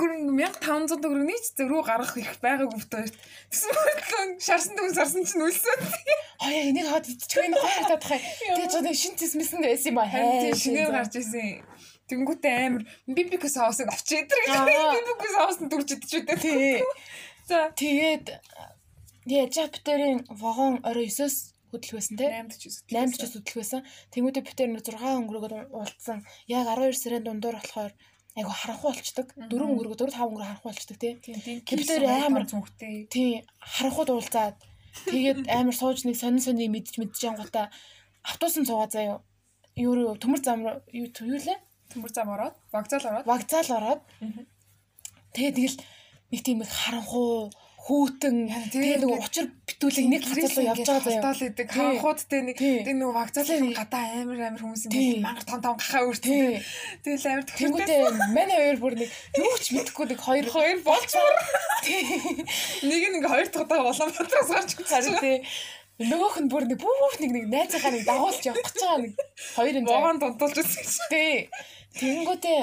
гүр 0.00 0.12
1500 0.24 0.96
төгрөг 1.04 1.26
нийт 1.28 1.44
зөрүү 1.60 1.80
гаргах 1.84 2.16
их 2.16 2.32
байгаагүй 2.40 2.80
битүүр. 2.80 3.10
Тэсэн 3.52 3.76
мэтлэн 3.76 4.30
шарсан 4.40 4.74
төгс 4.78 4.96
сарсан 4.96 5.24
чинь 5.28 5.44
үлсэн. 5.44 5.78
Хаяа 6.40 6.64
энийг 6.72 6.88
хаад 6.88 7.04
идчихвэн 7.12 7.52
хаяа 7.52 7.84
хатах. 7.84 8.16
Тэгээ 8.16 8.72
жоо 8.72 8.94
шин 8.96 9.14
тисмэсэн 9.20 9.60
байсан 9.60 9.92
юм 9.92 9.96
ба. 10.00 10.08
Харин 10.08 10.56
шинээр 10.56 10.90
гарч 10.96 11.20
исэн. 11.20 11.60
Тэнгүүтээ 12.08 12.56
амар 12.66 12.84
бибик 13.06 13.44
соусыг 13.44 13.92
авчиж 13.92 14.24
идэр 14.24 14.40
гэж 14.48 14.58
бибик 15.04 15.22
соус 15.36 15.58
нь 15.60 15.68
дүрж 15.68 15.90
үдээ. 15.94 16.38
Тий. 16.40 16.82
За 17.46 17.70
тэгээд 17.76 18.26
яаж 19.28 19.54
битэрийн 19.70 20.26
вагон 20.42 20.80
орой 20.82 21.06
9-оос 21.12 21.54
хөдөлг 21.70 21.94
байсан 21.94 22.16
те 22.18 22.26
8 22.34 22.50
8 22.90 23.14
ч 23.14 23.22
хөдөлг 23.30 23.56
байсан. 23.62 23.86
Тэнгүүтээ 24.10 24.42
битэр 24.48 24.68
нэг 24.74 24.82
6 24.82 24.96
өнгөрөөгөө 24.96 25.70
уулцсан. 25.70 26.26
Яг 26.50 26.66
12 26.66 26.98
сарын 26.98 27.22
дундуур 27.22 27.62
болохоор 27.62 27.92
айгу 28.36 28.52
харанхуй 28.54 28.90
болчдөг. 28.92 29.26
4 29.50 29.66
өнгөрөөгөө 29.70 29.98
4 29.98 30.14
5 30.14 30.26
өнгөрөө 30.30 30.46
харанхуй 30.46 30.70
болчдөг 30.70 30.96
те. 31.00 31.08
Битэр 31.66 32.04
амар 32.06 32.44
зүгтэй. 32.46 33.06
Тий. 33.10 33.32
Харанхуйд 33.58 34.10
уулзаад 34.14 34.56
тэгээд 35.10 35.48
амар 35.58 35.74
сууж 35.74 36.04
нэг 36.06 36.16
сонин 36.18 36.42
сони 36.42 36.70
мэдж 36.70 36.98
мэдж 37.00 37.18
ангуудаа 37.26 37.70
автобусан 38.22 38.66
цугаа 38.66 38.88
заяа. 38.90 39.18
Юу 39.76 40.14
төмөр 40.22 40.40
зам 40.44 40.62
юу 40.66 41.08
юу 41.10 41.38
лээ? 41.42 41.58
Төмөр 41.90 42.10
зам 42.14 42.30
ороод, 42.30 42.54
вокзал 42.72 43.02
ороод. 43.02 43.26
Вокзал 43.26 43.70
ороод. 43.74 44.02
Тэгээ 45.34 45.54
тэгэл 45.58 45.78
нэг 46.30 46.40
тийм 46.46 46.62
их 46.62 46.70
харанхуу 46.70 47.50
хүүтэн 47.90 48.36
тэгээ 48.70 49.02
нэг 49.02 49.18
учир 49.18 49.50
битүүлэг 49.66 50.06
нэг 50.06 50.22
газар 50.22 50.50
руу 50.54 50.66
явж 50.70 50.86
байгаа 50.86 51.02
заяа. 51.02 51.18
Хатаал 51.18 51.42
идэг 51.50 51.68
харанхууд 51.74 52.20
тэ 52.22 52.38
нэг 52.46 52.56
тэг 52.62 52.94
нэг 52.94 53.10
вокзалын 53.10 53.74
гадаа 53.74 54.04
амар 54.14 54.38
амар 54.46 54.62
хүмүүс 54.62 54.86
юм 54.86 55.26
мангар 55.26 55.46
том 55.50 55.58
том 55.58 55.74
гахаа 55.74 56.06
үртэй. 56.06 56.62
Тэгэл 57.02 57.26
амар 57.26 57.44
төгсгөтэй 57.50 58.00
манай 58.30 58.58
хоёр 58.62 58.78
бүр 58.78 58.94
нэг 58.94 59.10
юу 59.10 59.56
ч 59.58 59.74
мэдэхгүй 59.74 60.06
нэг 60.06 60.20
хоёр 60.22 60.46
хоёр 60.46 60.78
болцоор. 60.86 61.34
Нэг 62.86 63.02
нэг 63.10 63.24
хоёр 63.26 63.48
дахь 63.50 63.64
удаа 63.66 63.90
Улаанбаатараас 63.90 64.50
гарч 64.54 64.70
ирсэн. 64.78 65.42
Нөгөөх 65.98 66.36
нь 66.46 66.48
бүр 66.48 66.64
нэг 66.70 66.78
бүх 66.78 67.14
нэг 67.18 67.30
нэг 67.34 67.44
найзынхаа 67.50 67.90
нэг 67.90 68.06
дагуулж 68.06 68.40
явах 68.46 68.70
гэж 68.70 68.78
байгаа 68.78 69.00
нэг 69.02 69.12
хоёр 69.58 69.74
юм 69.74 69.84
заа. 69.84 69.98
Богоон 69.98 70.18
дунтуулж 70.22 70.56
үзсэн. 70.62 71.10
Тий. 71.10 71.50
Тэнгүүтээ 71.98 72.60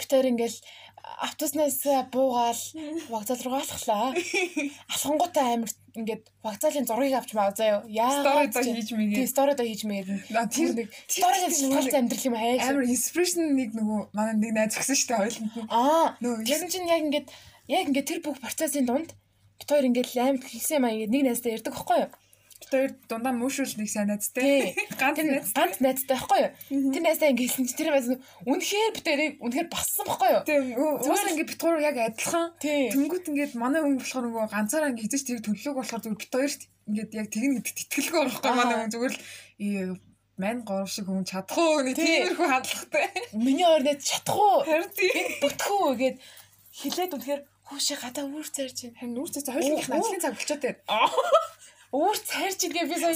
битэр 0.00 0.26
ингээл 0.32 0.58
автобуснаас 1.06 1.80
буугаал 2.12 2.62
вокзал 3.08 3.40
руу 3.44 3.54
алхлаа. 3.54 4.14
Алхангуудаа 4.92 5.54
амар 5.54 5.70
ингээд 5.94 6.24
вокзалын 6.42 6.86
зургийг 6.86 7.14
авч 7.14 7.32
маа 7.32 7.54
заяа. 7.54 7.86
Яагаад 7.86 8.52
стори 8.52 8.74
хийж. 8.74 8.90
Тийм 8.90 9.26
стори 9.26 9.54
доо 9.54 9.66
хийж 9.66 9.82
мэгээд. 9.86 10.26
Тэр 10.52 10.74
нэг 10.74 10.88
стори 11.06 11.38
шалтгаалсан 11.46 12.00
амьдрал 12.04 12.26
юм 12.26 12.36
хаяа. 12.36 12.68
Амар 12.68 12.84
инспирэшн 12.90 13.42
нэг 13.54 13.70
нөгөө 13.78 14.00
манай 14.12 14.34
нэг 14.34 14.52
найз 14.58 14.76
өгсөн 14.76 14.96
шүү 14.98 15.08
дээ 15.08 15.20
хоёуланд 15.22 15.54
нь. 15.56 15.68
Аа. 15.70 16.06
Тэр 16.20 16.68
чинь 16.68 16.90
яг 16.90 17.02
ингээд 17.06 17.28
яг 17.70 17.84
ингээд 17.88 18.08
тэр 18.10 18.20
бүх 18.26 18.42
процессын 18.42 18.86
дунд 18.86 19.14
бит 19.56 19.68
хоёр 19.70 19.88
ингээд 19.88 20.10
амар 20.20 20.42
хийсэн 20.42 20.82
маа 20.82 20.92
ингээд 20.92 21.14
нэг 21.14 21.22
найзтай 21.32 21.56
ярьдаг 21.56 21.72
байхгүй 21.72 21.98
юу? 22.04 22.10
Хоёр 22.66 22.90
дундаа 23.06 23.30
мөшүүл 23.30 23.78
нэг 23.78 23.88
сайн 23.90 24.10
найзтай. 24.10 24.74
Ганц 25.00 25.22
найз. 25.22 25.54
Ганц 25.54 25.78
найзтай 25.78 26.18
байхгүй 26.18 26.40
юу? 26.42 26.90
Тэр 26.90 27.02
найзтай 27.06 27.30
ингэ 27.30 27.46
хэлсэн 27.46 27.66
чи 27.70 27.74
тэр 27.78 27.94
байс 27.94 28.10
үнэхээр 28.42 28.94
хоёрыг 29.06 29.34
үнэхээр 29.38 29.68
бассан 29.70 30.04
байхгүй 30.10 30.30
юу? 30.34 30.42
Тийм. 30.42 30.64
Зүгээр 30.74 31.30
ингэ 31.30 31.54
хоёр 31.62 31.78
яг 31.78 31.96
адилхан. 32.02 32.46
Тэнгүүт 32.58 33.30
ингэ 33.30 33.54
манай 33.54 33.80
хүн 33.86 34.02
болохоор 34.02 34.24
нөгөө 34.26 34.50
ганцаараа 34.50 34.90
ингэ 34.90 35.02
хийж 35.06 35.22
тэр 35.22 35.46
төлөвлөг 35.46 35.76
болохоор 35.78 36.02
зүгээр 36.02 36.20
бид 36.26 36.34
хоёрт 36.34 36.62
ингэ 36.90 37.02
яг 37.14 37.28
тэгнэ 37.30 37.54
гэдэгт 37.62 37.80
итгэлгүй 37.86 38.20
байхгүй 38.26 38.50
манай 38.50 38.76
хүн 38.82 38.92
зүгээр 38.94 39.14
л 39.14 39.98
мань 40.36 40.62
гурав 40.68 40.90
шиг 40.90 41.06
хүн 41.08 41.24
чадах 41.24 41.56
уу 41.56 41.80
нэг 41.80 41.96
тиймэрхүү 41.96 42.48
хандлагатай. 42.50 43.06
Миний 43.32 43.64
хоёр 43.64 43.82
найз 43.86 44.04
чадах 44.04 44.36
уу? 44.36 44.66
Тийм. 44.92 45.38
Бүтгүү 45.40 45.80
гэгээд 45.96 46.16
хилээд 46.76 47.14
үнэхээр 47.16 47.42
хүүшээ 47.66 47.98
гадаа 48.04 48.24
үүр 48.28 48.46
цаарч 48.46 48.78
байна. 48.84 48.96
Харин 49.00 49.16
үүр 49.16 49.30
цаарч 49.32 49.48
хоёулынх 49.48 49.88
нь 49.88 49.96
ажлын 49.96 50.22
цаг 50.22 50.34
болчиход 50.36 50.62
байна. 50.62 50.80
Өөр 51.92 52.16
цайрч 52.18 52.60
ингээ 52.66 52.86
би 52.90 52.96
сая. 52.98 53.14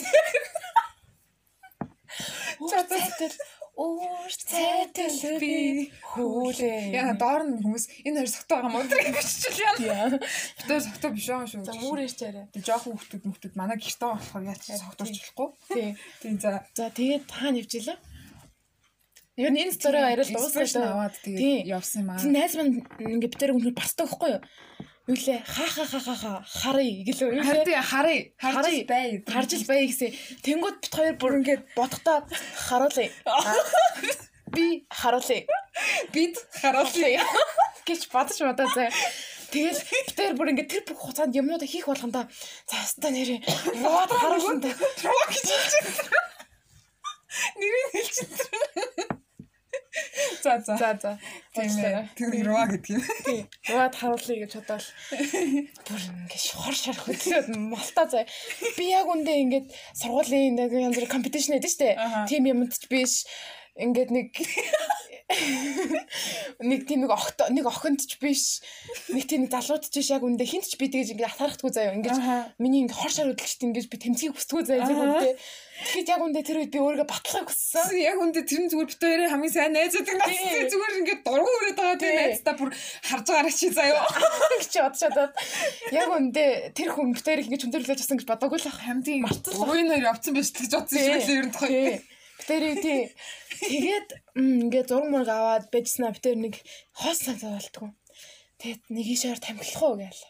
Цайтал 2.61 3.35
өөр 3.81 4.33
цайтал 4.37 5.17
би 5.41 5.89
хүлээ. 6.13 6.93
Яа 6.93 7.15
доор 7.17 7.49
нь 7.49 7.59
хүмүүс 7.65 8.05
энэ 8.05 8.21
хоёр 8.21 8.31
согтоо 8.31 8.57
байгаа 8.61 8.73
мөн 8.77 8.87
гэж 8.93 9.09
биччихлээ 9.17 9.89
яа. 9.89 10.09
Тэр 10.69 10.81
согтоо 10.85 11.11
биш 11.17 11.27
байгаа 11.33 11.49
шүү. 11.49 11.65
За 11.65 11.73
өөр 11.81 11.99
ярьж 12.05 12.21
арай. 12.27 12.45
Тэг 12.53 12.63
жоохон 12.69 12.95
хүүхдүүд 13.01 13.25
мөхтүүд 13.25 13.55
манай 13.57 13.79
гэртээ 13.81 14.11
болохоор 14.13 14.45
яач 14.45 14.63
согтоорч 14.69 15.17
болохгүй. 15.17 15.49
Тий. 15.73 15.89
Тийм 16.21 16.37
за. 16.37 16.61
За 16.77 16.93
тэгээд 16.93 17.25
таана 17.31 17.63
явжээ 17.65 17.97
Ер 19.41 19.49
нь 19.57 19.63
энэ 19.65 19.73
стори 19.73 19.97
арай 20.05 20.21
л 20.21 20.37
дуусна 20.37 20.85
аваад 20.93 21.17
тэгээд 21.25 21.65
явсан 21.65 22.05
юм 22.05 22.11
аа. 22.13 22.21
Тэр 22.21 22.33
найз 22.37 22.53
маань 22.61 22.85
ингээ 23.01 23.33
битэр 23.33 23.57
өмнө 23.57 23.73
барсдаг 23.73 24.05
байхгүй 24.13 24.37
юу? 24.37 24.43
Юу 25.11 25.17
лээ 25.19 25.43
ха 25.43 25.67
ха 25.75 25.85
ха 25.91 25.99
ха 26.07 26.15
ха 26.23 26.33
харъя 26.63 27.03
гэлөө 27.09 27.29
юу 27.39 27.43
лээ 27.43 27.83
харъя 27.83 28.23
харж 28.39 28.67
бай 28.87 29.07
харж 29.27 29.51
л 29.59 29.67
бай 29.67 29.81
гэсэн. 29.91 30.11
Тэнгууд 30.47 30.77
бит 30.83 30.95
хоёр 30.95 31.15
бүр 31.19 31.33
ингээд 31.43 31.63
бодохдоо 31.75 32.19
харуулъя. 32.67 33.11
Би 34.55 34.87
харуулъя. 34.91 35.47
Бид 36.15 36.35
харуулъя. 36.63 37.23
Гэж 37.87 38.01
бодож 38.15 38.39
бодоо 38.39 38.69
заа 38.75 38.91
Тэгэл 39.51 39.83
тэр 40.15 40.39
бүр 40.39 40.55
ингээд 40.55 40.71
тэр 40.71 40.83
бүх 40.87 40.99
хугацаанд 41.03 41.35
юмнуудаа 41.35 41.67
хийх 41.67 41.91
болгондоо 41.91 42.31
за 42.71 42.77
хаста 42.79 43.11
нэрээ. 43.11 43.43
Яваад 43.83 44.11
харуулсан. 44.15 44.63
Нэрийг 47.59 47.89
байна. 47.91 49.19
За 50.43 50.61
за. 50.61 50.77
За 50.77 50.99
за. 51.03 51.19
Тийм 51.55 51.75
ээ. 51.83 52.09
Тэр 52.15 52.31
Рова 52.47 52.67
гэдэг 52.71 52.91
юм. 52.95 53.03
Тийм. 53.27 53.45
Ровад 53.67 53.95
харуулъя 53.99 54.47
гэж 54.47 54.53
бодоод 54.63 54.87
бүр 55.87 56.01
ингээд 56.31 56.45
хор 56.55 56.77
шарх 56.79 57.03
хөдлөөд 57.11 57.47
малтаа 57.51 58.07
заа. 58.07 58.25
Би 58.79 58.87
яг 58.95 59.11
үндэ 59.11 59.33
ингээд 59.43 59.67
сургуулийн 59.99 60.55
нэг 60.55 60.71
янз 60.71 60.95
бүр 60.95 61.11
компетишн 61.11 61.59
гэдэг 61.59 61.71
штэ. 61.75 61.91
Тим 62.31 62.47
юмд 62.47 62.71
ч 62.71 62.87
биш. 62.87 63.27
Ингээд 63.81 64.11
нэг 64.13 64.31
нэг 66.61 66.85
тийм 66.91 67.07
нэг 67.07 67.13
огт 67.15 67.39
нэг 67.55 67.67
охинд 67.67 68.03
ч 68.03 68.19
биш 68.19 68.61
нэг 69.15 69.31
тийм 69.31 69.47
залууд 69.47 69.87
ч 69.87 69.95
биш 69.95 70.11
яг 70.11 70.27
үндэ 70.27 70.43
хинт 70.43 70.67
ч 70.67 70.75
би 70.75 70.91
тэгж 70.91 71.15
ингээд 71.15 71.31
атгарахгүй 71.31 71.71
заяа. 71.71 71.95
Ингээд 71.95 72.19
миний 72.59 72.83
ингээд 72.83 72.99
хор 72.99 73.13
шар 73.15 73.31
хөдөлгчт 73.31 73.63
ингээд 73.63 73.91
би 73.91 73.97
тэмцгийг 73.97 74.35
хүсдэггүй 74.35 74.65
заяа 74.67 74.91
яг 74.91 74.99
үндэ 74.99 75.31
тэгэхэд 75.81 76.11
яг 76.13 76.21
үндэ 76.21 76.41
тэр 76.45 76.59
үед 76.61 76.73
би 76.75 76.83
өөрийгөө 76.83 77.09
батлахыг 77.09 77.49
хүссэн. 77.49 77.95
Яг 78.03 78.19
үндэ 78.21 78.43
тэр 78.45 78.61
нь 78.61 78.71
зүгээр 78.75 78.91
бит 78.91 79.01
хоёрын 79.01 79.33
хамгийн 79.33 79.55
сайн 79.55 79.73
найзууд 79.73 80.09
ингээд 80.11 80.71
зүгээр 80.75 80.99
ингээд 81.01 81.23
дургу 81.25 81.49
өрөөд 81.49 81.79
байгаа 81.79 81.99
тийм 82.03 82.17
найздаа 82.21 82.55
бүр 82.59 82.71
харж 82.75 83.27
байгаарай 83.31 83.55
чи 83.55 83.69
заяа. 83.71 84.05
гэж 84.61 84.75
бодож 84.77 85.01
чадаад. 85.01 85.33
Яг 85.95 86.11
үндэ 86.11 86.45
тэр 86.77 86.91
хүн 86.93 87.15
бит 87.17 87.25
хоёрыг 87.25 87.47
ингээд 87.49 87.65
чөндөрлөж 87.65 88.01
асан 88.03 88.19
гэж 88.21 88.29
бодоагүй 88.29 88.61
л 88.61 88.69
хамтын 88.69 89.25
мартсан 89.25 89.57
буруу 89.57 89.81
нэр 89.89 90.11
явцсан 90.11 90.37
байж 90.37 90.53
гэж 90.53 90.75
бодсон 90.75 91.01
шиг 91.01 91.25
л 91.25 91.33
ер 91.33 91.47
нь 91.49 91.55
тохой 91.55 92.03
Тэр 92.47 92.63
тий. 92.81 93.13
Тэгээд 93.61 94.09
ингээд 94.37 94.89
зураг 94.89 95.09
мураг 95.11 95.31
аваад 95.31 95.65
байжснаа 95.73 96.15
битэр 96.15 96.37
нэг 96.39 96.55
хоос 96.97 97.25
цаг 97.25 97.41
болтгоо. 97.43 97.91
Тэгээд 98.61 98.83
нэг 98.93 99.07
ишээр 99.09 99.41
тамхилах 99.41 99.83
уу 99.85 99.97
гээл. 100.01 100.25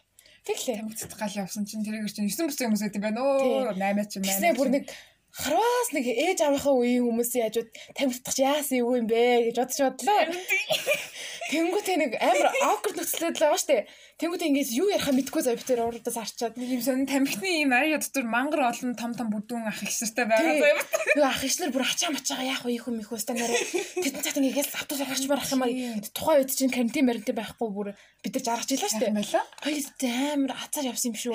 Тэглээ. 0.47 0.77
Тамхицдаг 0.81 1.19
гал 1.19 1.39
явсан 1.45 1.63
чинь 1.69 1.85
тэрийг 1.85 2.09
чинь 2.09 2.27
9 2.27 2.49
бүстэй 2.49 2.65
хүмүүс 2.65 2.83
байт 2.83 2.97
юм 2.97 3.05
байна. 3.05 3.21
Өө 3.21 3.77
8 3.77 4.09
ч 4.09 4.13
юм 4.17 4.23
байна. 4.25 4.57
Бүр 4.57 4.69
нэг 4.73 4.85
харваас 5.31 5.89
нэг 5.95 6.05
ээж 6.11 6.39
авийнхаа 6.43 6.75
үеийн 6.75 7.07
хүмүүсийн 7.07 7.45
хажууд 7.47 7.69
тамхитах 7.95 8.37
яасан 8.41 8.83
юу 8.83 8.99
юм 8.99 9.07
бэ 9.07 9.47
гэж 9.47 9.55
бодож 9.63 9.79
бодлоо. 9.79 10.21
Тэнгүүтээ 11.51 11.97
нэг 12.03 12.11
амар 12.19 12.47
awkward 12.67 12.95
нөхцөлөд 12.99 13.35
л 13.39 13.43
байгаа 13.47 13.61
штэ. 13.63 13.87
Тэнгүүтээ 14.19 14.49
ингээс 14.51 14.71
юу 14.75 14.87
ярихаа 14.91 15.15
мэдгүй 15.15 15.41
зав 15.45 15.55
битэр 15.55 15.81
урдаас 15.85 16.17
арчаад 16.17 16.57
нэг 16.59 16.69
юм 16.75 16.81
сонин 16.83 17.07
тамхины 17.07 17.63
юм 17.63 17.71
ариа 17.71 17.97
дотор 18.01 18.25
мангар 18.27 18.67
олон 18.67 18.93
том 18.99 19.15
том 19.15 19.31
бүдүүн 19.31 19.69
ах 19.69 19.79
их 19.81 19.93
сартай 19.93 20.25
байгаа 20.27 20.59
зав. 20.59 20.83
Юу 21.15 21.25
ах 21.25 21.41
ихнэр 21.41 21.71
бүр 21.71 21.85
ачаа 21.87 22.11
мачаага 22.11 22.45
яах 22.45 22.63
вэ 22.67 22.75
их 22.75 22.85
юм 22.89 22.99
их 22.99 23.09
өстө 23.09 23.33
нараа. 23.33 23.57
Тэдэн 24.03 24.21
цаат 24.21 24.37
ингээс 24.37 24.75
автобус 24.75 25.05
гарч 25.07 25.25
барах 25.31 25.49
юм 25.51 25.63
аа. 25.63 25.71
Тухайн 26.13 26.43
үед 26.43 26.51
чинь 26.51 26.73
карантин 26.73 27.07
баримттай 27.07 27.35
байхгүй 27.37 27.69
бүр 27.71 27.87
бид 28.21 28.33
нар 28.35 28.45
жаргаж 28.45 28.69
илаа 28.75 28.91
штэ. 28.91 29.09
Хоёул 29.63 29.87
амар 30.35 30.51
ацаар 30.59 30.91
явсан 30.91 31.11
юм 31.11 31.17
шүү. 31.17 31.33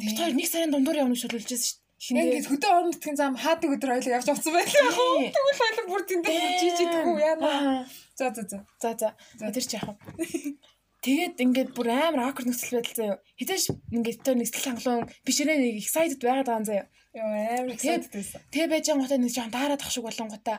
Бид 0.00 0.18
хоёр 0.18 0.34
нэг 0.34 0.48
сарын 0.48 0.72
дундуур 0.74 1.00
явна 1.06 1.14
гэж 1.14 1.22
шүлжсэн 1.28 1.58
штэ. 1.62 1.82
Ингээд 2.04 2.50
хөдөө 2.52 2.68
орон 2.68 2.90
нутгийн 2.92 3.16
зам 3.16 3.32
хаадаг 3.38 3.70
өдөр 3.80 3.96
хоёул 3.96 4.12
явж 4.12 4.28
авсан 4.28 4.52
байлаа. 4.52 4.92
Тэгвэл 5.32 5.60
хоёул 5.62 5.88
бүр 5.88 6.02
тэндээ 6.04 6.60
жижиг 6.60 6.90
тхүү 6.92 7.16
яана. 7.16 7.88
За 8.18 8.28
за 8.34 8.42
за. 8.44 8.58
За 8.82 8.90
за. 8.92 9.08
Тэр 9.40 9.64
чи 9.64 9.78
яах 9.80 9.96
вэ? 9.96 10.58
Тэгээд 11.04 11.36
ингээд 11.36 11.70
бүр 11.76 11.88
амар 11.92 12.32
awkward 12.32 12.48
нөхцөл 12.48 12.80
байдал 12.80 12.96
заяа. 12.96 13.16
Хизээш 13.36 13.64
ингээд 13.92 14.24
тэр 14.24 14.40
нэг 14.40 14.48
сэтгэл 14.48 14.68
хангалуун 14.72 15.04
бишрээ 15.28 15.58
нэг 15.60 15.76
excited 15.84 16.20
байгаад 16.24 16.48
байгаа 16.48 16.64
заяа. 16.64 16.86
Яа 17.12 17.60
амар 17.60 17.76
excited 17.76 18.08
байсан. 18.08 18.40
Тэгээ 18.48 18.72
байж 18.72 18.84
байгаа 18.88 19.04
гутаа 19.04 19.20
нэг 19.20 19.32
жоон 19.36 19.52
дараад 19.52 19.84
ах 19.84 19.92
шиг 19.92 20.04
болонгуудаа 20.08 20.58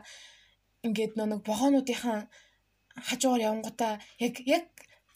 ингээд 0.85 1.13
нэг 1.17 1.41
богоонуудынхаа 1.41 2.19
хажуугаар 3.09 3.45
явангуудаа 3.49 3.93
яг 4.21 4.35
яг 4.45 4.65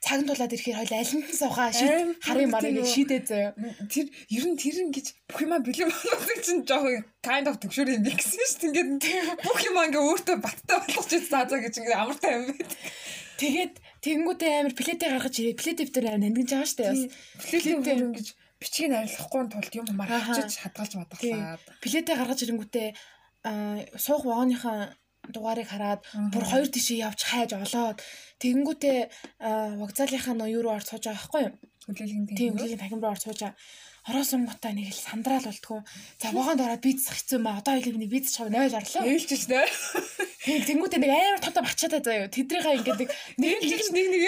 цаг 0.02 0.24
нь 0.24 0.28
тулаад 0.32 0.56
ирэхээр 0.56 0.80
хоёул 0.80 0.98
аль 0.98 1.14
нь 1.14 1.24
суугаа 1.30 1.70
шийд 1.78 2.18
харын 2.26 2.50
марыг 2.50 2.88
шийдээ 2.90 3.22
заяа. 3.30 3.52
Тэр 3.92 4.08
ер 4.34 4.46
нь 4.50 4.58
тэр 4.58 4.76
ингэж 4.88 5.08
бүх 5.30 5.40
юма 5.46 5.60
бэлэн 5.62 5.92
болгох 5.92 6.42
чинь 6.42 6.64
жоохон 6.66 7.06
kind 7.22 7.46
of 7.46 7.62
төгшөр 7.62 8.00
юм 8.00 8.04
гэсэн 8.08 8.48
шүү 8.50 8.74
дээ. 8.74 8.82
Ингээд 8.98 9.46
бүх 9.46 9.60
юма 9.68 9.86
ингээ 9.92 10.08
өөртөө 10.10 10.38
баттай 10.40 10.78
болгож 10.80 11.12
заа 11.28 11.44
заа 11.46 11.60
гэж 11.60 11.76
ингээ 11.84 12.00
амартай 12.00 12.32
юм 12.34 12.44
байт. 12.48 12.74
Тэгээд 13.40 13.74
тэнгуүтэй 14.04 14.52
амир 14.60 14.76
плетээ 14.76 15.10
гаргаж 15.16 15.36
ирээ. 15.40 15.56
Плетээ 15.56 15.88
дээр 15.88 16.08
амир 16.12 16.24
нандинж 16.28 16.52
байгаа 16.52 16.76
дээ. 16.76 17.08
Плетээ 17.40 17.76
дээр 17.80 18.02
ингэж 18.12 18.28
бичгийг 18.60 18.92
арилгахгүй 18.92 19.42
тулд 19.48 19.74
юм 19.80 19.88
маргачиж 19.96 20.52
хадгалж 20.60 20.94
бадгалаад. 21.00 21.64
Плетээ 21.80 22.16
гаргаж 22.20 22.40
ирэнгүүтээ 22.44 22.88
суух 23.96 24.28
вагоныхаа 24.28 24.92
дугаарыг 25.32 25.68
хараад 25.72 26.02
бүр 26.34 26.44
хоёр 26.44 26.68
тишээ 26.68 27.08
явж 27.08 27.22
хайж 27.24 27.56
олоод 27.56 27.98
тэгэнгүүтээ 28.44 29.00
вокзалынхаа 29.80 30.36
ноёо 30.36 30.62
руу 30.64 30.80
сууж 30.84 31.04
байгаа 31.08 31.20
байхгүй 31.24 31.42
юу? 31.48 31.54
Хүлээлгийн 31.88 32.26
тийм 32.36 32.52
хүлээлгийн 32.58 32.82
тахим 32.84 33.00
руу 33.00 33.16
сууж 33.16 33.40
байгаа. 33.40 33.56
Ороос 34.10 34.34
онготаа 34.34 34.74
нэг 34.74 34.90
л 34.90 34.98
сандраал 34.98 35.46
болтгоо. 35.46 35.86
За 36.18 36.34
вагонд 36.34 36.66
ороод 36.66 36.82
бийц 36.82 37.06
хэцүү 37.06 37.38
маа. 37.38 37.62
Одоо 37.62 37.78
хэлийг 37.78 38.02
нэг 38.02 38.10
бийц 38.10 38.34
чав 38.34 38.50
нойл 38.50 38.74
орлоо. 38.74 39.06
Ээлжиж 39.06 39.46
нэ. 39.46 39.62
Тийм 40.50 40.66
тэнгуүтээ 40.66 40.98
нэг 40.98 41.12
амар 41.14 41.42
том 41.46 41.54
том 41.54 41.70
ачаатай 41.70 42.02
заяа. 42.02 42.26
Тэдрийнхаа 42.34 42.74
ингээд 42.82 43.00
нэг 43.06 43.10
нэг 43.38 43.58
нэг 43.62 44.08
нэг 44.10 44.24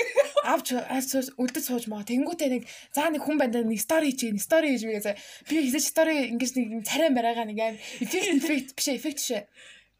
авч 0.45 0.77
авч 0.77 1.33
үлдэж 1.33 1.63
сууж 1.65 1.89
маа. 1.89 2.05
Тэнгуүтээ 2.05 2.49
нэг 2.61 2.63
за 2.93 3.09
нэг 3.09 3.25
хүн 3.25 3.41
байна 3.41 3.65
нэг 3.65 3.81
стори 3.81 4.13
хийж 4.13 4.37
стори 4.37 4.77
хийж 4.77 4.85
мэгээ 4.85 5.01
заяа. 5.01 5.21
Би 5.49 5.65
хийж 5.65 5.81
стори 5.81 6.29
ингээд 6.29 6.53
нэг 6.61 6.85
царай 6.85 7.09
барайгаа 7.09 7.49
нэг 7.49 7.57
амар 7.57 7.81
эффект 8.05 8.77
биш 8.77 8.87
эффект 8.93 9.19
шээ 9.23 9.49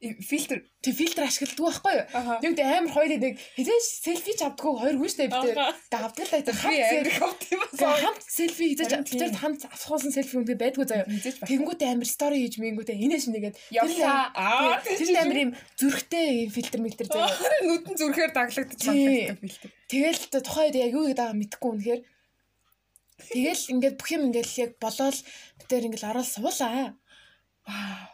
фильтр 0.02 0.66
тэг 0.82 0.96
фильтр 0.98 1.24
ашигладаг 1.30 1.62
байхгүй 1.62 1.94
юу. 1.94 2.06
Нэг 2.42 2.58
амар 2.58 2.90
хоёул 2.90 3.22
нэг 3.22 3.38
хэзээ 3.38 3.80
селфи 3.86 4.34
ч 4.34 4.42
авдаггүй 4.42 4.74
хоёр 4.82 4.98
хүн 4.98 5.12
штэ 5.14 5.30
бид 5.30 5.46
тэр 5.46 6.02
авдаг 6.02 6.26
л 6.26 6.34
байдаг. 6.34 6.56
Хамт 6.58 8.22
селфи 8.26 8.74
хийж 8.74 8.82
тэр 8.82 9.30
хамт 9.38 9.62
авахсан 9.70 10.10
селфи 10.10 10.42
үнтэй 10.42 10.58
байдгүй 10.58 10.90
заяа. 10.90 11.06
Тэнгүүтээ 11.46 11.94
амар 11.94 12.10
стори 12.10 12.42
хийж 12.42 12.58
мэнгүүтээ 12.58 12.98
инээш 12.98 13.30
нэгээд 13.30 13.56
явлаа. 13.78 14.82
Тэр 14.90 15.18
амар 15.22 15.38
юм 15.38 15.52
зүрхтэй 15.78 16.50
фильтр 16.50 16.82
мэлтер 16.82 17.06
заяа. 17.06 17.30
Нүдэн 17.62 17.94
зүрхээр 18.02 18.34
даглагдчих 18.34 18.90
магадгүй 18.90 19.38
фильтр. 19.38 19.70
Тэгэл 19.86 20.22
тухайн 20.34 20.66
үед 20.74 20.82
яг 20.82 20.92
юу 20.98 21.06
гэдэг 21.06 21.22
байгаа 21.22 21.38
мэдгүй 21.38 21.70
үнэхээр 21.78 22.02
Тэгэл 23.22 23.70
ингээд 23.78 23.96
бүх 24.02 24.10
юм 24.18 24.34
ингээд 24.34 24.50
яг 24.58 24.72
болоод 24.82 25.14
бид 25.62 25.68
тэр 25.70 25.86
ингээд 25.86 26.10
ороод 26.10 26.26
суулаа. 26.26 26.98
Вау 27.70 28.11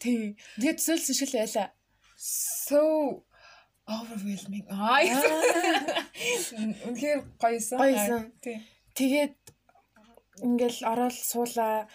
Тий. 0.00 0.36
Тэгээд 0.56 0.78
төсөөлсөн 0.80 1.16
шил 1.16 1.34
байлаа. 1.36 1.68
So 2.16 2.80
overwhelming. 3.84 4.66
Аа. 4.72 5.04
Үнэхээр 6.88 7.20
гоёсэн. 7.36 7.76
Гоёсэн. 7.76 8.32
Тэгээд 8.96 9.36
ингээл 10.40 10.80
ороод 10.88 11.16
суулаа 11.16 11.88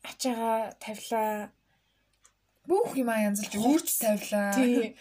ачаага 0.00 0.72
тавилаа 0.80 1.52
бүх 2.64 2.96
юм 2.96 3.10
янзалж 3.12 3.52
өөрч 3.60 3.88
тавилаа. 4.00 4.52
Тий. 4.56 4.96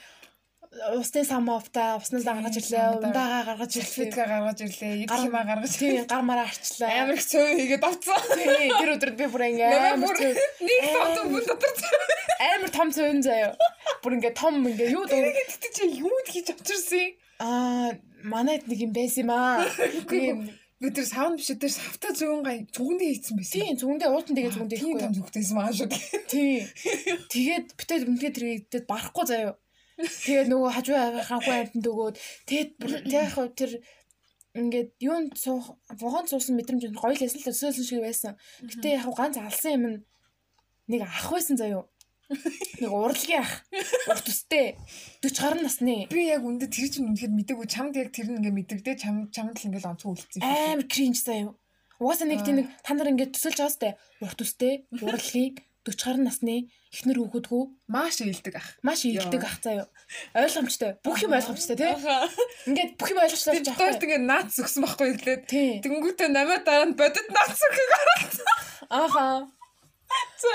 Усны 0.70 1.24
самовта 1.26 1.98
уснаас 1.98 2.22
гаргаж 2.22 2.62
ирлээ, 2.62 3.02
ундаага 3.02 3.58
гаргаж 3.58 3.74
ирлээ, 3.74 4.14
гаргаж 4.14 4.60
ирлээ, 4.62 4.94
идэх 5.02 5.26
юмаа 5.26 5.42
гаргаж 5.42 5.74
тий 5.74 5.98
гармаараа 6.06 6.46
арчлаа. 6.46 6.90
Амар 6.94 7.18
их 7.18 7.26
цөө 7.26 7.58
хийгээд 7.58 7.88
авцсан. 7.90 8.22
Тий, 8.38 8.70
тэр 8.78 8.94
өдрөд 8.94 9.18
би 9.18 9.26
бүр 9.34 9.44
ингээ 9.50 9.98
амар 9.98 10.14
нэг 10.14 10.86
том 11.18 11.26
бүл 11.34 11.48
дотор 11.50 11.74
амар 12.54 12.70
том 12.70 12.94
цөөн 12.94 13.26
заяа. 13.26 13.58
Бүр 14.06 14.22
ингээ 14.22 14.38
том 14.38 14.62
ингээ 14.62 14.94
юу 14.94 15.10
дөө. 15.10 15.34
Тэр 15.58 15.74
чи 15.74 15.90
юу 16.06 16.14
хийж 16.30 16.54
авчирсан? 16.54 17.18
Аа, 17.42 17.98
манайд 18.30 18.70
нэг 18.70 18.86
юм 18.86 18.94
байсан 18.94 19.26
юм 19.26 19.34
аа. 19.34 19.66
Тийм 20.06 20.54
бид 20.80 20.96
тэр 20.96 21.10
саунд 21.10 21.42
биш 21.42 21.50
тэр 21.50 21.74
савта 21.74 22.14
зөвөн 22.14 22.46
гай 22.46 22.58
зүгэндээ 22.72 23.10
хийцэн 23.12 23.36
байсан. 23.36 23.58
Тийм 23.58 23.74
зүгэндээ 23.74 24.10
уудан 24.14 24.36
тэгээ 24.38 24.54
зүгэндээ 24.54 24.80
хийхгүй. 24.80 25.02
Тийм 25.02 25.18
зүгтээс 25.18 25.52
маа 25.52 25.74
шүү. 25.74 25.90
Тийм. 26.32 26.62
Тэгээд 27.28 27.68
битээ 27.76 28.06
үнгээ 28.08 28.32
тэр 28.32 28.46
идэд 28.64 28.86
барахгүй 28.88 29.26
заяа. 29.28 29.58
Тэгээд 30.00 30.48
нөгөө 30.48 30.70
хажуу 30.72 30.96
ханхуу 31.28 31.54
амтнд 31.60 31.88
өгөөд 31.92 32.16
тэгээд 32.48 32.72
яг 33.12 33.36
тэр 33.60 33.84
ингээд 34.56 34.90
юун 35.04 35.30
суух 35.36 35.76
вогоон 36.00 36.26
суусан 36.28 36.56
мэдрэмж 36.56 36.96
гоё 36.96 37.14
л 37.14 37.26
эсэл 37.28 37.44
төсөөлсөн 37.44 37.86
шиг 37.86 38.02
байсан. 38.02 38.40
Гэтэ 38.64 38.96
яг 38.96 39.12
ганц 39.12 39.36
алсан 39.38 39.72
юм 39.76 39.84
нэг 40.88 41.02
ах 41.04 41.28
байсан 41.30 41.60
заяа. 41.60 41.84
Нэг 42.82 42.94
урлагийн 42.94 43.42
ах. 43.42 43.66
Урт 44.06 44.22
төстэй. 44.30 44.78
40 45.26 45.42
гаруй 45.42 45.62
насны. 45.66 46.06
Би 46.14 46.30
яг 46.30 46.46
үндэ 46.46 46.70
тэр 46.70 46.86
чинь 46.94 47.10
үнэхээр 47.10 47.34
мэдээгүй 47.34 47.66
чамд 47.66 47.98
яг 47.98 48.14
тэр 48.14 48.30
нь 48.30 48.38
ингээ 48.38 48.54
мэдэрдээ 48.54 48.96
чам 49.02 49.34
чамд 49.34 49.58
л 49.58 49.66
ингээ 49.66 49.90
онцгой 49.90 50.14
үлдсэн. 50.14 50.46
Амар 50.46 50.86
кринж 50.86 51.26
заяа. 51.26 51.58
Угаасаа 51.98 52.30
нэг 52.30 52.46
тийм 52.46 52.62
нэг 52.62 52.68
та 52.86 52.94
нар 52.94 53.10
ингээ 53.10 53.34
төсөлж 53.34 53.58
байгаа 53.58 53.74
сте. 53.74 53.90
Урт 54.22 54.38
төстэй, 54.38 54.86
урлагийн 54.94 55.58
40 55.88 56.04
гаруй 56.04 56.24
насны 56.28 56.56
эхнэр 56.92 57.18
хүүхэдгүү 57.22 57.64
маш 57.88 58.20
ийлдэг 58.20 58.56
ах. 58.60 58.68
Маш 58.84 59.06
ийлдэг 59.08 59.44
ах 59.46 59.58
заяа. 59.64 59.88
Ойлгомжтой. 60.36 61.00
Бүх 61.06 61.24
юм 61.24 61.34
ойлгомжтой 61.38 61.76
тий. 61.80 61.94
Ингээд 62.68 62.92
бүх 63.00 63.10
юм 63.14 63.22
ойлгож 63.24 63.44
байгаа 63.48 63.64
жаахгүй. 63.64 64.00
Тэгээд 64.04 64.26
наац 64.28 64.54
өгсөн 64.60 64.84
байхгүй 64.84 65.08
ирлээ. 65.16 65.38
Тэнгүүтээ 65.86 66.30
намайг 66.36 66.68
дараа 66.68 66.88
нь 66.90 66.98
бодит 67.00 67.28
наац 67.32 67.58
өгөх 67.64 67.88
гараад. 67.94 68.34
Аха. 68.90 69.26
За 70.42 70.54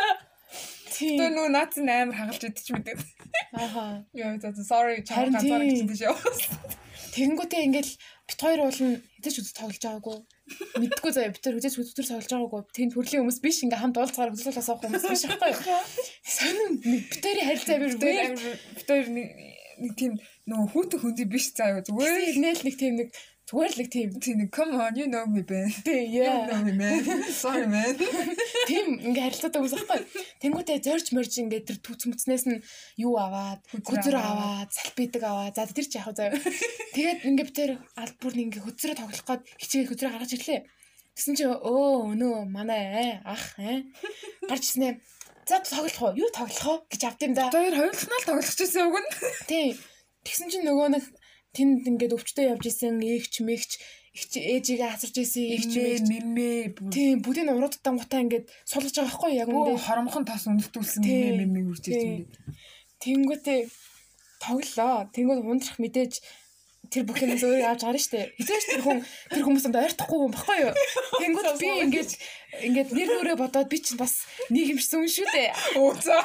Тэр 0.94 1.32
нөө 1.34 1.48
наац 1.50 1.74
амар 1.80 2.14
хагалж 2.14 2.42
идэж 2.46 2.68
мэдээ. 2.70 2.96
Ааха. 3.58 4.04
Яа 4.14 4.38
за 4.38 4.62
sorry 4.62 5.02
чам 5.02 5.34
ганцаар 5.34 5.64
гэж 5.66 5.82
тийш 5.90 6.02
яваа. 6.06 6.34
Тэгэнгүүтээ 7.14 7.62
ингээл 7.66 7.92
бит 8.26 8.38
хоёр 8.38 8.60
уулна 8.66 9.02
хэдэж 9.18 9.34
үз 9.42 9.50
тоглож 9.54 9.82
байгаагүй. 9.82 10.18
Мэдгүй 10.76 11.12
заяа 11.16 11.32
бит 11.32 11.40
хоёр 11.40 11.56
хэдэж 11.56 11.74
үз 11.80 11.94
төр 11.96 12.04
тоглож 12.04 12.28
байгаагүй. 12.28 12.62
Тэнд 12.76 12.92
төрлийн 12.92 13.22
хүмүүс 13.24 13.40
биш 13.40 13.64
ингээ 13.64 13.80
хамт 13.80 13.96
уулзгаар 13.96 14.30
хөдөлгөөлөөс 14.32 14.68
авах 14.68 14.84
хүмүүс 14.84 15.04
биш 15.08 15.24
байхгүй. 15.40 15.78
Сонин 16.20 16.72
бит 16.84 17.22
хоёрын 17.24 17.48
харилцаа 17.48 17.78
би 17.80 17.88
бит 18.76 18.88
хоёр 18.88 19.06
нэг 19.80 19.92
тийм 19.98 20.12
нөгөө 20.46 20.68
хүүтэн 20.70 21.00
хүнди 21.00 21.24
биш 21.26 21.46
заяа 21.56 21.80
зүгээр 21.82 22.38
нэл 22.38 22.62
нэг 22.62 22.76
тийм 22.78 22.94
нэг 23.00 23.08
Зүгээр 23.44 23.72
л 23.76 23.88
тийм 23.92 24.08
тийм 24.24 24.38
come 24.48 24.72
on 24.80 24.96
you 24.96 25.04
know 25.04 25.28
me 25.28 25.44
ben. 25.44 25.68
Тийм 25.84 26.08
yeah. 26.08 26.48
You 26.48 26.48
know 26.48 26.60
me 26.64 26.72
man. 26.72 27.04
Sorry 27.44 27.68
man. 27.68 27.92
Тийм 28.64 28.96
ингээ 29.04 29.20
харилцаатай 29.20 29.60
үсэхгүй. 29.60 30.00
Тэнгүүтээ 30.40 30.80
зорж 30.80 31.12
морж 31.12 31.36
ингээ 31.44 31.68
тэр 31.68 31.76
түүцмцнээс 31.84 32.44
нь 32.48 32.64
юу 33.04 33.20
аваад, 33.20 33.60
хүзэр 33.68 34.16
аваад, 34.16 34.72
салбидаг 34.72 35.28
аваад. 35.28 35.52
За 35.60 35.68
тэр 35.68 35.84
ч 35.84 36.00
яах 36.00 36.08
вэ 36.08 36.16
заяа. 36.16 36.40
Тэгээд 36.96 37.20
ингээ 37.28 37.48
битэр 37.52 37.70
албар 38.00 38.32
нэг 38.32 38.44
ингээ 38.48 38.64
хүзрээ 38.64 38.96
тоглох 38.96 39.24
гээд 39.28 39.42
хичээгээ 39.60 39.88
хүзрээ 39.92 40.12
гаргаж 40.16 40.32
ирлээ. 40.40 40.60
Тэгсэн 41.12 41.34
чинь 41.36 41.52
өө 41.52 42.16
өнөө 42.16 42.48
манай 42.48 43.20
ах 43.28 43.60
ээ 43.60 43.92
гарч 44.48 44.72
ирснэ. 44.72 45.04
За 45.44 45.60
тоглох 45.60 46.00
уу? 46.00 46.16
Юу 46.16 46.32
тоглох 46.32 46.64
уу 46.64 46.78
гэж 46.88 47.02
авд 47.04 47.20
юм 47.28 47.36
да. 47.36 47.52
Тэр 47.52 47.76
хоёулахнаа 47.76 48.20
л 48.24 48.28
тоглож 48.40 48.56
ирсэн 48.56 48.88
үг 48.88 48.96
нь. 49.04 49.08
Тийм. 49.44 49.76
Тэгсэн 50.24 50.48
чинь 50.48 50.64
нөгөө 50.64 50.88
нэг 50.96 51.04
тэнд 51.54 51.86
ингээд 51.86 52.16
өвчтөе 52.18 52.50
явж 52.50 52.64
исэн 52.66 52.98
эгч 52.98 53.40
мэгч 53.46 53.70
их 54.14 54.30
ээжигээ 54.30 54.90
асарч 54.94 55.16
исэн 55.22 55.46
эгч 55.54 55.72
мэгч. 55.74 56.06
мэмэ 56.06 56.48
тийм 56.94 57.18
бүдийн 57.22 57.50
уруудтан 57.50 57.98
гутаа 57.98 58.22
ингээд 58.22 58.46
сулгаж 58.62 58.94
байгаа 58.94 59.10
байхгүй 59.10 59.32
яг 59.42 59.48
үндэ 59.50 59.74
хоромхон 59.78 60.24
тас 60.26 60.46
өнөртүүлсэн 60.50 61.02
мэмэ 61.02 61.46
мэмэ 61.50 61.70
үрж 61.70 61.84
ингээд 61.90 62.30
тэнгүүтээ 63.02 63.60
тоглоо 64.38 65.10
тэнгүүд 65.10 65.40
ундрах 65.42 65.78
мэдээж 65.82 66.14
тэр 66.94 67.02
бүх 67.10 67.18
юмс 67.26 67.42
өөрөө 67.42 67.70
авч 67.74 67.82
гарна 67.82 67.98
штэ. 67.98 68.30
Хизээч 68.38 68.64
тэр 68.70 68.82
хүн 68.86 68.98
тэр 69.34 69.42
хүмүүсэнд 69.42 69.78
ойртохгүй 69.82 70.18
юм 70.20 70.30
баггүй 70.30 70.58
юу? 70.62 70.74
Тэнгүүд 71.18 71.58
би 71.58 71.68
ингээд 71.90 72.10
ингээд 72.70 72.88
нэр 72.94 73.08
нүрээ 73.18 73.38
бодоод 73.40 73.66
би 73.66 73.78
чинь 73.82 73.98
бас 73.98 74.22
нэг 74.46 74.78
юмшсэн 74.78 75.02
хүн 75.02 75.10
шүү 75.10 75.28
дээ. 75.32 75.50
Оо 75.80 75.90
за. 75.98 76.22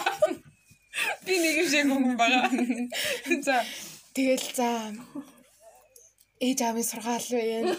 Би 1.25 1.33
шиг 1.65 1.89
хүн 1.89 2.13
байгаа. 2.19 2.53
За 3.41 3.65
Тэгэл 4.19 4.47
за 4.51 4.91
ээж 6.43 6.59
аавын 6.67 6.83
сургаал 6.83 7.27
байна. 7.31 7.71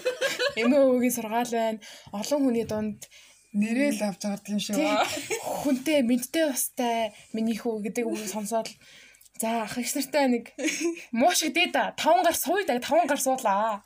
Эмээ 0.56 0.88
өвгийн 0.88 1.12
сургаал 1.12 1.52
байна. 1.52 1.84
Олон 2.16 2.40
хүний 2.48 2.64
дунд 2.64 3.04
нэрэл 3.52 4.00
авч 4.08 4.24
авдаг 4.24 4.48
юм 4.48 4.60
шиг 4.64 4.80
ба. 4.80 5.04
Хүнтэй 5.60 6.00
мэдтэй 6.00 6.48
бастай 6.48 7.12
миний 7.36 7.60
хүү 7.60 7.84
гэдэг 7.84 8.08
үг 8.08 8.24
сонсоод 8.24 8.72
за 9.36 9.68
ах 9.68 9.76
их 9.76 9.92
нартай 9.92 10.32
нэг 10.32 10.44
муу 11.12 11.36
шиг 11.36 11.52
дээ 11.52 11.76
да. 11.76 11.92
Таван 11.92 12.24
гар 12.24 12.32
сууя 12.32 12.64
да. 12.64 12.80
Таван 12.80 13.04
гар 13.04 13.20
суулаа. 13.20 13.84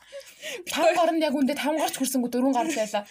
Таван 0.71 0.95
гар 0.95 1.11
нь 1.11 1.27
яг 1.27 1.35
үндэ 1.35 1.59
таван 1.59 1.75
гарч 1.75 1.99
хүрсэнгүү 1.99 2.31
дөрвөн 2.31 2.55
гар 2.55 2.71
байлаа. 2.71 3.03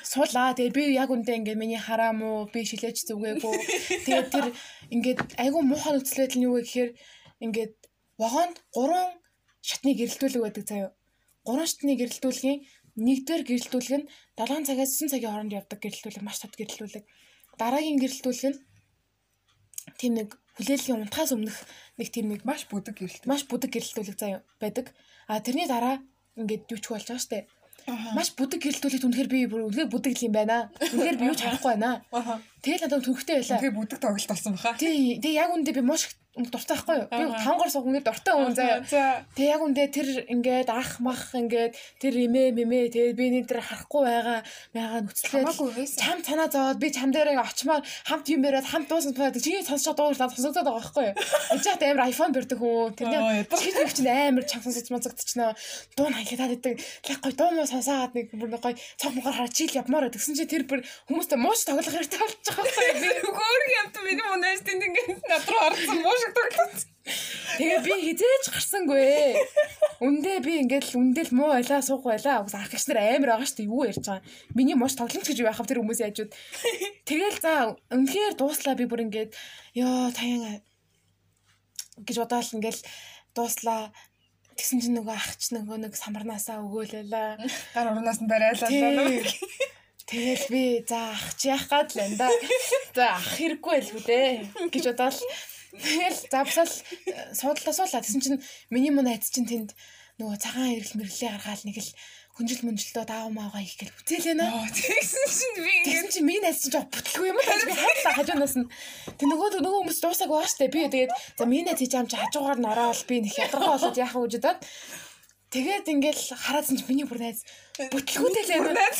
Суулаа. 0.00 0.56
Тэгээ 0.56 0.72
би 0.72 0.96
яг 0.96 1.12
үндэ 1.12 1.44
ингээд 1.44 1.60
миний 1.60 1.76
хараа 1.76 2.16
муу 2.16 2.48
би 2.48 2.64
шилээч 2.64 3.04
зүгээгүй. 3.04 3.56
Тэгээ 4.08 4.32
тэр 4.32 4.48
ингээд 4.96 5.20
айгүй 5.36 5.60
муухай 5.60 5.92
нөхцөлөд 5.92 6.32
нь 6.40 6.48
юу 6.48 6.56
гэхээр 6.64 6.90
ингээд 7.44 7.83
вагонд 8.18 8.56
3 8.74 9.18
шатны 9.64 9.92
гэрэлтүүлэг 9.98 10.42
байдаг 10.42 10.64
заяа. 10.68 10.90
3 11.46 11.66
шатны 11.70 11.92
гэрэлтүүлгийн 11.98 12.58
нэгдүгээр 12.94 13.42
гэрэлтүүлэг 13.48 13.94
нь 14.00 14.06
7 14.38 14.66
цагаас 14.68 14.90
9 15.02 15.12
цагийн 15.12 15.30
хооронд 15.32 15.56
явдаг 15.58 15.78
гэрэлтүүлэг 15.82 16.22
маш 16.22 16.38
тод 16.38 16.54
гэрэлтүүлэг. 16.54 17.04
Дараагийн 17.58 17.98
гэрэлтүүлэг 17.98 18.54
нь 18.54 18.58
тийм 19.98 20.12
нэг 20.14 20.28
хүлээлгийн 20.56 21.02
унтахаас 21.02 21.34
өмнөх 21.34 21.58
нэг 21.98 22.08
тийм 22.14 22.30
нэг 22.30 22.46
маш 22.46 22.70
бүдэг 22.70 22.94
гэрэлтүүлэг. 22.94 23.30
Маш 23.30 23.42
бүдэг 23.50 23.70
гэрэлтүүлэг 23.74 24.16
заяа 24.18 24.40
байдаг. 24.62 24.94
А 25.26 25.42
тэрний 25.42 25.66
дараа 25.66 25.98
ингээд 26.38 26.70
юу 26.70 26.78
ч 26.78 26.86
болж 26.94 27.06
байгаа 27.10 27.18
штэ. 27.18 27.46
Маш 28.14 28.32
бүдэг 28.38 28.62
гэрэлтүүлэгт 28.62 29.06
үнэхээр 29.10 29.28
би 29.28 29.38
бүр 29.50 29.66
үнэхээр 29.68 29.90
бүдэг 29.90 30.14
юм 30.22 30.32
байна. 30.32 30.70
Үнэхээр 30.78 31.18
би 31.18 31.26
юу 31.28 31.36
ч 31.36 31.42
харахгүй 31.42 31.74
байна. 31.74 32.00
Тэгэл 32.62 32.84
надад 32.86 33.04
төвхтэй 33.04 33.42
байлаа. 33.42 33.58
Үнэхээр 33.58 33.76
бүдэг 33.76 33.98
тоглолт 34.00 34.30
болсон 34.30 34.52
баха. 34.54 34.78
Тий, 34.78 35.18
тэгээ 35.20 35.40
яг 35.42 35.50
үндэ 35.52 35.74
би 35.74 35.82
маш 35.82 36.08
дуртай 36.34 36.74
байхгүй 36.74 36.96
юу? 36.98 37.06
Би 37.14 37.24
5 37.30 37.58
гар 37.62 37.70
суух 37.70 37.86
ингээд 37.86 38.08
дуртай 38.10 38.34
хүн 38.34 38.54
заяа. 38.58 39.22
Тэг 39.38 39.46
яг 39.46 39.62
үндэ 39.62 39.84
тэр 39.94 40.08
ингээд 40.34 40.68
ах 40.74 40.98
мах 40.98 41.30
ингээд 41.30 41.78
тэр 42.02 42.14
имэ 42.26 42.50
мэмэ 42.58 42.90
тэгээд 42.90 43.14
би 43.14 43.24
энэ 43.30 43.46
тэр 43.46 43.62
харахгүй 43.62 44.02
байгаа 44.02 44.40
байгаа 44.74 45.00
нүцлээ. 45.06 45.46
Чам 45.94 46.18
танаа 46.26 46.50
зовоод 46.50 46.82
би 46.82 46.90
чам 46.90 47.14
дээр 47.14 47.38
очимоор 47.38 47.86
хамт 47.86 48.26
юм 48.34 48.42
яриад 48.42 48.66
хамт 48.66 48.90
дуусан 48.90 49.14
байна. 49.14 49.38
Чиний 49.38 49.62
сонсож 49.62 49.94
дуурлаад 49.94 50.34
сонсоод 50.34 50.58
байгаа 50.58 50.82
байхгүй 50.82 51.04
юу? 51.06 51.14
Эцэгт 51.54 51.82
амар 51.86 52.10
iPhone 52.10 52.34
бэрдэг 52.34 52.58
хүн. 52.58 52.98
Тэрний 52.98 53.46
чихд 53.54 53.78
өвч 53.78 53.98
нь 54.02 54.10
амар 54.10 54.44
чам 54.50 54.62
сонсож 54.66 54.90
мазагдчихна. 54.90 55.54
Дуу 55.94 56.10
нь 56.10 56.18
хангалтаад 56.18 56.58
идэг. 56.58 56.82
Тэгэхгүй 57.06 57.32
дуу 57.38 57.50
муу 57.54 57.70
сонсоод 57.70 58.10
нэг 58.18 58.34
бүр 58.34 58.50
нэг 58.50 58.58
гоё 58.58 58.74
цаг 58.98 59.14
мухаар 59.14 59.38
хараа 59.38 59.54
чийл 59.54 59.78
явмаар 59.78 60.10
гэсэн 60.10 60.34
чи 60.34 60.50
тэр 60.50 60.66
бүр 60.66 60.82
хүмүүстэй 61.06 61.38
мууч 61.38 61.62
тоглох 61.62 61.94
хэрэгтэй 61.94 62.18
болчих 62.18 62.58
واخхой. 62.58 62.90
Би 62.98 63.08
хөөрг 63.22 63.70
юм 63.78 63.88
та 63.94 64.00
миний 64.02 64.26
мунаас 64.26 64.62
тэнд 64.66 64.82
ингээд 64.82 65.22
над 65.30 65.46
руу 65.46 65.62
орсон 65.70 65.98
мууш 66.02 66.23
шиг 66.24 66.34
тоглосон. 66.34 66.90
Тэгээ 67.04 67.80
би 67.84 67.92
хизээж 68.00 68.44
гарсангүй. 68.48 69.36
Үндэ 70.00 70.40
би 70.40 70.52
ингээд 70.64 70.88
л 70.90 70.98
үндэл 71.04 71.30
муу 71.36 71.52
байлаа 71.52 71.84
суух 71.84 72.08
байлаа. 72.08 72.40
Уус 72.40 72.56
ах 72.56 72.72
гişнэр 72.72 72.98
амар 72.98 73.36
байгаа 73.36 73.48
шүү 73.48 73.58
дээ. 73.60 73.68
Юу 73.68 73.84
ярьж 73.84 74.00
байгаа. 74.08 74.24
Миний 74.56 74.74
мош 74.74 74.96
тогломч 74.96 75.28
гэж 75.28 75.44
яхав 75.44 75.68
тэр 75.68 75.84
хүмүүсийн 75.84 76.10
хажууд. 76.10 76.32
Тэгэл 77.04 77.38
за 77.44 77.76
үнэхээр 77.92 78.34
дууслаа 78.40 78.74
би 78.74 78.88
бүр 78.88 79.04
ингээд 79.04 79.36
ёо 79.76 80.10
таян 80.16 80.64
гэж 82.00 82.16
бодоол 82.24 82.56
ингээд 82.56 82.80
дууслаа. 83.36 83.92
Тэгсэн 84.56 84.80
чинь 84.80 84.96
нөгөө 84.96 85.14
ах 85.14 85.36
ч 85.36 85.52
нөгөө 85.52 85.78
нэг 85.84 85.92
самарнаасаа 85.98 86.64
өгөөлээлээ. 86.64 87.30
Гар 87.76 87.90
урнаас 87.92 88.18
нь 88.22 88.30
барайлаа. 88.30 88.70
Тэгэл 90.04 90.44
би 90.48 90.64
за 90.88 91.12
ах 91.12 91.36
чи 91.36 91.48
яах 91.48 91.66
гад 91.68 91.92
л 91.92 92.00
энэ 92.00 92.16
да. 92.16 92.28
За 92.94 93.18
ах 93.18 93.28
хэрэггүй 93.34 93.78
л 93.82 93.92
үү 93.98 94.02
дээ 94.06 94.30
гэж 94.70 94.84
бодоол 94.94 95.18
Тэгэл 95.74 96.18
завсал 96.30 96.70
суудалтаа 97.34 97.74
суулаа. 97.74 98.02
Тэсэн 98.02 98.20
чинь 98.22 98.42
миний 98.70 98.94
мөн 98.94 99.10
айц 99.10 99.30
чинь 99.30 99.48
тэнд 99.48 99.74
нөгөө 100.22 100.38
цагаан 100.38 100.78
ирэл 100.78 100.94
мэрлээ 100.94 101.30
гаргаал 101.34 101.64
нэг 101.66 101.78
л 101.82 101.90
хүнжил 102.34 102.66
мөнжилтөө 102.66 103.04
даав 103.06 103.30
маага 103.30 103.62
их 103.62 103.78
гэл 103.78 103.94
бүтээлээ 103.94 104.34
нэ. 104.38 104.46
Тэгсэн 104.74 105.26
чинь 105.30 105.58
би 105.58 105.74
Тэгсэн 105.86 106.10
чинь 106.10 106.26
миний 106.26 106.42
найз 106.42 106.62
чинь 106.62 106.74
жоо 106.74 106.82
бүтлгүй 106.90 107.30
юм 107.30 107.38
байна. 107.38 107.66
Би 107.66 107.74
хайрлаа 107.78 108.14
хажуунаас 108.18 108.54
нь. 108.58 108.66
Тэг 109.18 109.26
нөгөө 109.30 109.62
нөгөө 109.62 109.80
хүмүүс 109.86 109.98
дуусаг 110.02 110.30
байгаа 110.30 110.50
штэ. 110.50 110.70
Би 110.70 110.86
тэгээд 110.90 111.14
за 111.14 111.46
миний 111.46 111.62
найз 111.62 111.78
хийж 111.78 111.94
амч 111.94 112.10
хажуугаар 112.14 112.58
нь 112.58 112.70
ороод 112.70 113.06
би 113.06 113.22
нэг 113.22 113.34
ядаргаа 113.38 113.78
болоод 113.78 113.98
яах 113.98 114.14
вэ 114.18 114.26
гэдээд 114.34 114.58
тэгээд 115.54 115.86
ингээл 115.94 116.22
хараадсан 116.34 116.74
чинь 116.78 116.90
миний 116.90 117.06
бүр 117.06 117.22
найз 117.22 117.46
бүтлгүүтэй 117.78 118.58
л 118.58 118.74
найз. 118.74 118.98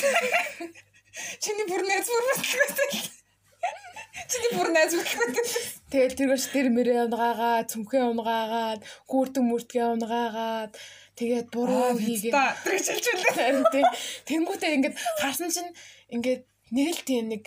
Чиний 1.43 1.67
бүр 1.67 1.83
найз 1.91 2.07
бүр 2.07 2.23
бүтлгүүтэй. 2.39 3.24
Чиний 4.15 4.53
бүр 4.55 4.71
найз 4.71 4.95
бүтлгүүтэй. 4.95 5.47
Тэгэл 5.91 6.19
тэргэрч 6.19 6.45
тэр 6.55 6.69
мөрөө 6.71 7.11
унгаагаад, 7.11 7.71
цүмхээ 7.71 8.03
унгаагаад, 8.15 8.81
гүрдэг 9.11 9.43
мүртгээ 9.43 9.87
унгаагаад 9.95 10.73
Тэгээд 11.15 11.55
буруу 11.55 11.95
хийгээд 11.95 12.35
тэр 12.67 12.75
шилжүүлээ. 12.83 13.87
Тэнгүүтээ 14.27 14.75
ингээд 14.83 14.97
харсан 15.23 15.47
чинь 15.47 15.71
ингээд 16.11 16.43
нэг 16.75 16.89
л 16.91 17.03
тийм 17.07 17.25
нэг 17.31 17.43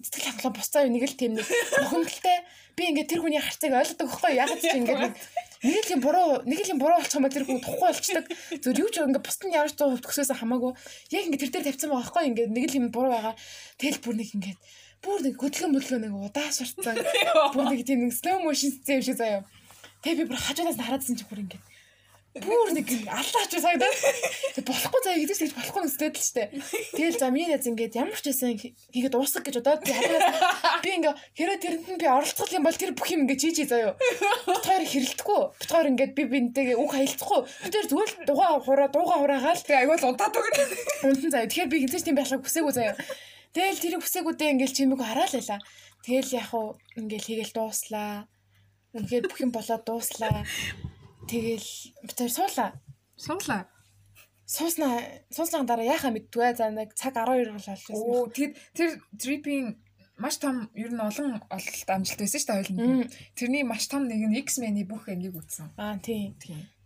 сэтгэл 0.00 0.40
хангалуун 0.40 0.56
бусцаа 0.56 0.88
нэг 0.88 1.04
л 1.04 1.18
тийм 1.20 1.36
нэг 1.36 1.44
бохомдолтой 1.44 2.38
би 2.80 2.82
ингээд 2.88 3.10
тэр 3.12 3.20
хүний 3.20 3.36
харцыг 3.36 3.76
ойлгодог 3.76 4.08
байхгүй 4.08 4.32
ягаад 4.40 4.60
чи 4.64 4.72
ингээд 4.72 5.00
нэг 5.04 5.12
нэг 5.60 5.84
л 5.84 5.92
юм 5.92 6.00
буруу 6.00 6.28
нэг 6.48 6.60
л 6.64 6.72
юм 6.72 6.80
буруу 6.80 6.96
болчих 6.96 7.20
юм 7.20 7.24
ба 7.28 7.34
тэр 7.36 7.44
хүн 7.44 7.60
тухгүй 7.60 7.88
болчдаг. 7.92 8.24
Зөв 8.64 8.72
юу 8.80 8.88
ч 8.88 8.96
ингээд 9.04 9.20
бусд 9.28 9.42
нь 9.44 9.52
ямар 9.52 9.68
ч 9.68 9.76
зов 9.76 10.00
төгсөөс 10.00 10.32
хамаагүй. 10.32 10.72
Яг 11.12 11.22
ингээд 11.28 11.42
тэр 11.44 11.52
дээр 11.60 11.66
тавьсан 11.76 11.92
байгаа 11.92 12.00
байхгүй 12.08 12.24
ингээд 12.32 12.56
нэг 12.56 12.64
л 12.72 12.78
юм 12.80 12.86
буруу 12.88 13.12
байгаа. 13.12 13.36
Тэгэл 13.76 14.00
бүр 14.00 14.16
нэг 14.16 14.32
ингээд 14.32 14.58
бүр 15.04 15.18
нэг 15.24 15.34
хөдөлгөөн 15.40 15.74
мөдлгөө 15.74 16.00
нэг 16.04 16.12
удаа 16.28 16.48
шартсан 16.52 16.96
бүр 17.54 17.66
нэг 17.72 17.82
тийм 17.88 18.04
нэг 18.04 18.12
slow 18.16 18.38
motion 18.44 18.70
зэв 18.84 19.00
шиг 19.04 19.16
заяа 19.20 19.42
тэг 20.04 20.20
би 20.20 20.24
бүр 20.28 20.40
хажуунаас 20.40 20.80
хараадсан 20.80 21.16
чи 21.16 21.24
бүр 21.28 21.42
ингээд 21.44 21.64
Бүр 22.30 22.70
нэг 22.70 22.86
аллаач 23.10 23.50
санагдаад. 23.58 23.96
Тэг 24.54 24.62
болохгүй 24.62 25.00
заяа 25.02 25.18
гэдэг 25.18 25.34
чинь 25.34 25.50
болохгүй 25.50 25.82
нэстэй 25.82 26.10
л 26.14 26.22
штэ. 26.22 26.44
Тэгэл 26.94 27.18
за 27.18 27.26
миний 27.34 27.50
найз 27.50 27.66
ингээд 27.66 27.98
ямар 27.98 28.14
ч 28.14 28.30
байсан 28.30 28.54
хийгээд 28.54 29.18
уусах 29.18 29.42
гэж 29.42 29.58
удаад 29.58 29.82
би 29.82 29.90
хадгалаад 29.90 30.78
би 30.78 30.90
ингээ 30.94 31.14
хэрэв 31.34 31.58
тэрэнд 31.58 31.86
нь 31.90 31.98
би 31.98 32.06
оролцох 32.06 32.54
юм 32.54 32.62
бол 32.62 32.78
тэр 32.78 32.94
бүх 32.94 33.10
юм 33.10 33.26
ингээ 33.26 33.34
чийчи 33.34 33.66
заяа. 33.66 33.98
Битгаар 34.46 34.86
хэрэлдэхгүй. 34.86 35.42
Битгаар 35.58 35.90
ингээд 35.90 36.12
би 36.14 36.22
бинтэйгээ 36.30 36.78
үг 36.78 36.90
хаялцахгүй. 36.94 37.40
Тэр 37.66 37.86
зүгээр 37.90 38.10
дугаа 38.30 38.62
хураа 38.62 38.88
дууга 38.94 39.18
хураагаал. 39.18 39.66
Тэг 39.66 39.90
аюул 39.90 39.98
унтаад 39.98 40.30
үг. 40.38 40.46
Унтан 41.02 41.30
заяа. 41.34 41.50
Тэгэхээр 41.50 41.66
би 41.74 41.82
хинцэж 41.82 42.06
тийм 42.06 42.14
байхлаа 42.14 42.38
хүсээгүй 42.38 42.74
заяа. 42.78 42.94
Тэгэл 43.50 43.82
тэрийг 43.82 44.02
хүсээгүүдээ 44.06 44.52
ингээл 44.54 44.76
чимээг 44.76 45.02
хараал 45.02 45.34
байла. 45.34 45.58
Тэгэл 46.06 46.30
яг 46.38 46.50
уу 46.54 46.78
ингээл 46.94 47.26
хийгээл 47.26 47.56
дууслаа. 47.56 48.30
Үнэхээр 48.94 49.26
бүх 49.26 49.40
юм 49.42 49.50
болоод 49.50 49.82
дууслаа. 49.82 50.46
Тэгэл 51.26 51.68
би 52.06 52.12
тэр 52.14 52.30
суулаа. 52.30 52.78
Суулаа. 53.18 53.66
Сууснаа 54.50 54.98
сууснаа 55.30 55.62
дараа 55.62 55.86
яхаа 55.86 56.10
мэдтгүй. 56.10 56.54
За 56.58 56.70
нэг 56.74 56.94
цаг 56.98 57.14
12 57.14 57.54
бол 57.54 57.62
болчихсон. 57.62 57.94
Оо 57.94 58.26
тэр 58.34 58.50
тэр 58.74 58.98
трипийн 59.14 59.78
маш 60.20 60.36
том 60.42 60.68
ер 60.74 60.90
нь 60.92 61.00
олон 61.00 61.40
ололт 61.48 61.88
амжилт 61.88 62.20
байсан 62.20 62.40
шүү 62.40 62.48
дээ 62.50 62.58
хоёулын. 62.66 63.10
Тэрний 63.38 63.64
маш 63.64 63.86
том 63.86 64.04
нэг 64.10 64.20
нь 64.26 64.42
X-Men-ий 64.42 64.84
бүх 64.84 65.06
ангийг 65.08 65.38
үзсэн. 65.38 65.70
Аа 65.78 65.96
тийм. 66.02 66.36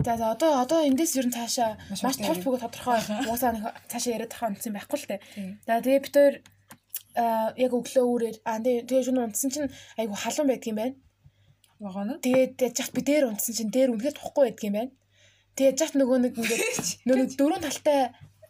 За 0.05 0.21
за 0.21 0.31
одоо 0.31 0.61
одоо 0.61 0.85
эндээс 0.85 1.17
ер 1.19 1.27
нь 1.27 1.35
цаашаа 1.35 1.81
маш 2.05 2.17
толь 2.21 2.45
бүгэ 2.45 2.63
тодорхой 2.63 3.01
уусаа 3.33 3.53
цаашаа 3.91 4.13
яриад 4.13 4.31
тахаа 4.31 4.53
унтсан 4.53 4.77
байхгүй 4.77 4.99
л 5.01 5.09
дээ. 5.11 5.21
За 5.67 5.81
тэгээ 5.83 6.05
бид 6.05 6.15
тээр 6.15 6.35
яг 7.15 7.73
өглөө 7.79 8.05
үрээр 8.15 8.37
аа 8.45 8.59
тэгээ 8.63 9.07
шөнө 9.07 9.25
унтсан 9.25 9.51
чинь 9.55 9.71
айгу 10.01 10.15
халуун 10.19 10.51
байдаг 10.51 10.71
юм 10.71 10.79
байна 10.81 10.95
байгаа 11.81 12.05
нь. 12.05 12.21
Тэгээд 12.25 12.55
яж 12.65 12.91
би 12.95 13.03
дээр 13.03 13.25
унтсан 13.31 13.55
чинь 13.55 13.75
дээр 13.75 13.93
үнэхээр 13.95 14.17
тухгүй 14.19 14.45
байдаг 14.51 14.65
юм 14.65 14.77
байна. 14.79 14.93
Тэгээд 15.55 15.81
яж 15.85 15.93
нөгөө 15.95 16.19
нэг 16.25 16.33
ингээд 16.39 16.63
нөгөө 17.07 17.27
дөрөв 17.39 17.61
талтай 17.63 18.01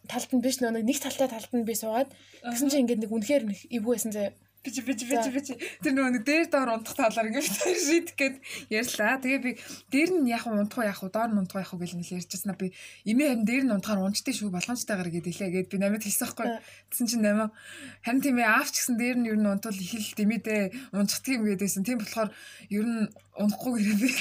талд 0.09 0.31
нь 0.33 0.43
биш 0.45 0.57
нөгөө 0.61 0.85
нэг 0.85 0.97
талтай 1.01 1.27
талд 1.29 1.51
нь 1.53 1.67
би 1.67 1.73
суугаад 1.73 2.09
тэгсэн 2.45 2.69
чинь 2.69 2.83
ингээд 2.85 3.01
нэг 3.05 3.11
үнэхээр 3.13 3.43
нэг 3.49 3.59
эвгүй 3.73 3.93
байсан 3.97 4.13
заяа 4.13 4.33
бич 4.65 4.81
бич 4.81 5.05
бич 5.05 5.25
бич 5.29 5.47
тэр 5.85 5.93
нөгөө 5.93 6.17
нэг 6.17 6.25
дээр 6.25 6.49
доор 6.49 6.81
унтах 6.81 6.97
талаар 6.97 7.29
ингээд 7.29 7.45
шийдэх 7.85 8.17
гээд 8.17 8.35
ярьлаа. 8.73 9.21
Тэгээ 9.21 9.41
би 9.45 9.51
дээр 9.93 10.09
нь 10.17 10.33
яг 10.33 10.49
унтах 10.49 10.81
уу 10.81 10.89
яг 10.89 10.99
уу 11.05 11.13
доор 11.13 11.29
нь 11.29 11.37
унтах 11.37 11.61
яг 11.61 11.69
уу 11.69 11.79
гэж 11.79 11.93
нэг 11.93 12.09
ярьчихсан. 12.09 12.57
Би 12.57 12.73
эмээ 13.05 13.29
харин 13.29 13.45
дээр 13.45 13.63
нь 13.69 13.73
унтахаар 13.77 14.01
унжтай 14.01 14.33
шүү 14.33 14.49
болгоомжтойгоор 14.49 15.13
гээд 15.13 15.29
илээ 15.29 15.53
гээд 15.53 15.69
би 15.69 15.77
намайг 15.77 16.01
хэлсэн 16.01 16.25
байхгүй. 16.25 16.57
Тэсэн 16.89 17.05
чинь 17.05 17.21
намайг 17.21 17.53
харин 18.01 18.21
тийм 18.25 18.41
ээ 18.41 18.49
аавч 18.49 18.73
гэсэн 18.73 18.97
дээр 18.97 19.17
нь 19.21 19.29
ер 19.29 19.37
нь 19.37 19.45
унтвал 19.45 19.77
их 19.77 19.93
л 19.93 20.17
дэмэдээ 20.17 20.97
унждаг 20.97 21.29
юм 21.29 21.45
гэдээсэн. 21.45 21.85
Тийм 21.85 22.01
болохоор 22.01 22.33
ер 22.73 22.85
нь 22.89 23.05
унахгүй 23.37 23.71
гэрээ 23.79 23.97
би 24.01 24.09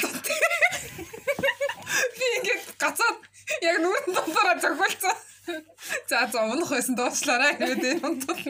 би 2.19 2.27
ингээд 2.39 2.77
гацаад 2.77 3.19
яг 3.65 3.77
нүрэн 3.81 4.13
дотороо 4.13 4.57
зохиолцсон. 4.61 5.17
За 6.09 6.25
за 6.33 6.41
унах 6.49 6.71
байсан 6.73 6.97
дуучлаарай 6.97 7.57
гэдэг 7.61 8.01
юм 8.01 8.17
тул. 8.21 8.41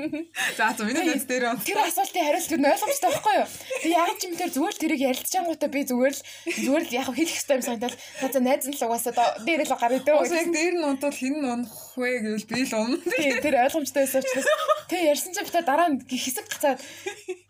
За 0.57 0.71
за 0.79 0.85
миний 0.87 1.03
найз 1.03 1.27
дээр 1.27 1.51
он. 1.51 1.59
Тэр 1.59 1.83
асуултын 1.83 2.23
хариулт 2.23 2.51
юу 2.55 2.63
ойлгомжтой 2.63 3.11
байхгүй 3.11 3.35
юу? 3.35 3.49
Би 3.83 3.91
яг 3.91 4.15
ч 4.15 4.23
юм 4.31 4.35
тэр 4.39 4.51
зүгээр 4.55 4.75
л 4.75 4.83
тэрийг 4.83 5.03
ярилцчаангуудаа 5.03 5.71
би 5.75 5.83
зүгээр 5.91 6.15
л 6.15 6.23
зүгээр 6.55 6.85
л 6.87 6.95
яг 6.95 7.09
хэлэх 7.11 7.35
хэрэгтэй 7.35 7.57
юм 7.59 7.67
санагдал. 7.67 7.97
За 8.23 8.27
за 8.31 8.41
найз 8.41 8.67
нь 8.71 8.79
л 8.79 8.87
угаасаа 8.87 9.43
дээр 9.43 9.63
л 9.67 9.75
гараа 9.75 10.01
дөө. 10.07 10.23
Уус 10.23 10.35
яг 10.39 10.51
дээр 10.55 10.75
нь 10.79 10.87
унтвал 10.87 11.19
хин 11.19 11.35
нь 11.43 11.51
унах 11.51 11.75
вэ 11.99 12.11
гэвэл 12.23 12.47
би 12.47 12.63
л 12.63 12.75
унах. 12.79 13.03
Тийм 13.03 13.43
тэр 13.43 13.55
ойлгомжтой 13.67 14.03
байсан 14.07 14.23
учраас 14.23 14.47
тэг 14.87 15.01
ярьсан 15.03 15.35
чинь 15.35 15.47
битээ 15.51 15.67
дараа 15.67 15.89
нь 15.91 15.99
хэсэг 15.99 16.47
гацаад 16.47 16.79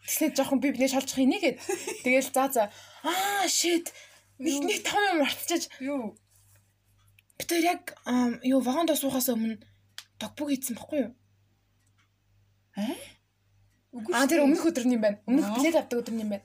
тэгснэ 0.09 0.33
жоохон 0.33 0.61
би 0.65 0.73
биний 0.73 0.89
шалжих 0.89 1.21
ийнэ 1.21 1.39
гэд. 1.45 1.57
Тэгэл 2.01 2.33
за 2.33 2.49
за 2.49 2.63
аа 3.05 3.45
shit 3.45 3.93
нэг 4.41 4.65
нэг 4.65 4.81
том 4.89 5.05
юм 5.05 5.19
мартчихаж 5.21 5.69
юу 5.85 6.17
Би 7.45 7.61
тэр 7.61 7.77
яг 7.77 7.93
юу 8.41 8.65
вагонд 8.65 8.97
суухаас 8.97 9.29
өмнө 9.29 9.61
тогбог 10.17 10.49
хийсэн 10.49 10.81
баггүй 10.81 11.01
юу? 11.05 11.13
Аа? 12.81 12.97
Аа 14.17 14.25
тэр 14.25 14.49
өмнөх 14.49 14.65
өдөр 14.65 14.89
нь 14.89 14.97
юм 14.97 15.05
байна. 15.05 15.21
Өмнөх 15.29 15.53
билет 15.61 15.77
авдаг 15.77 16.01
өдөр 16.01 16.15
нь 16.17 16.25
юм 16.25 16.33
байна. 16.33 16.41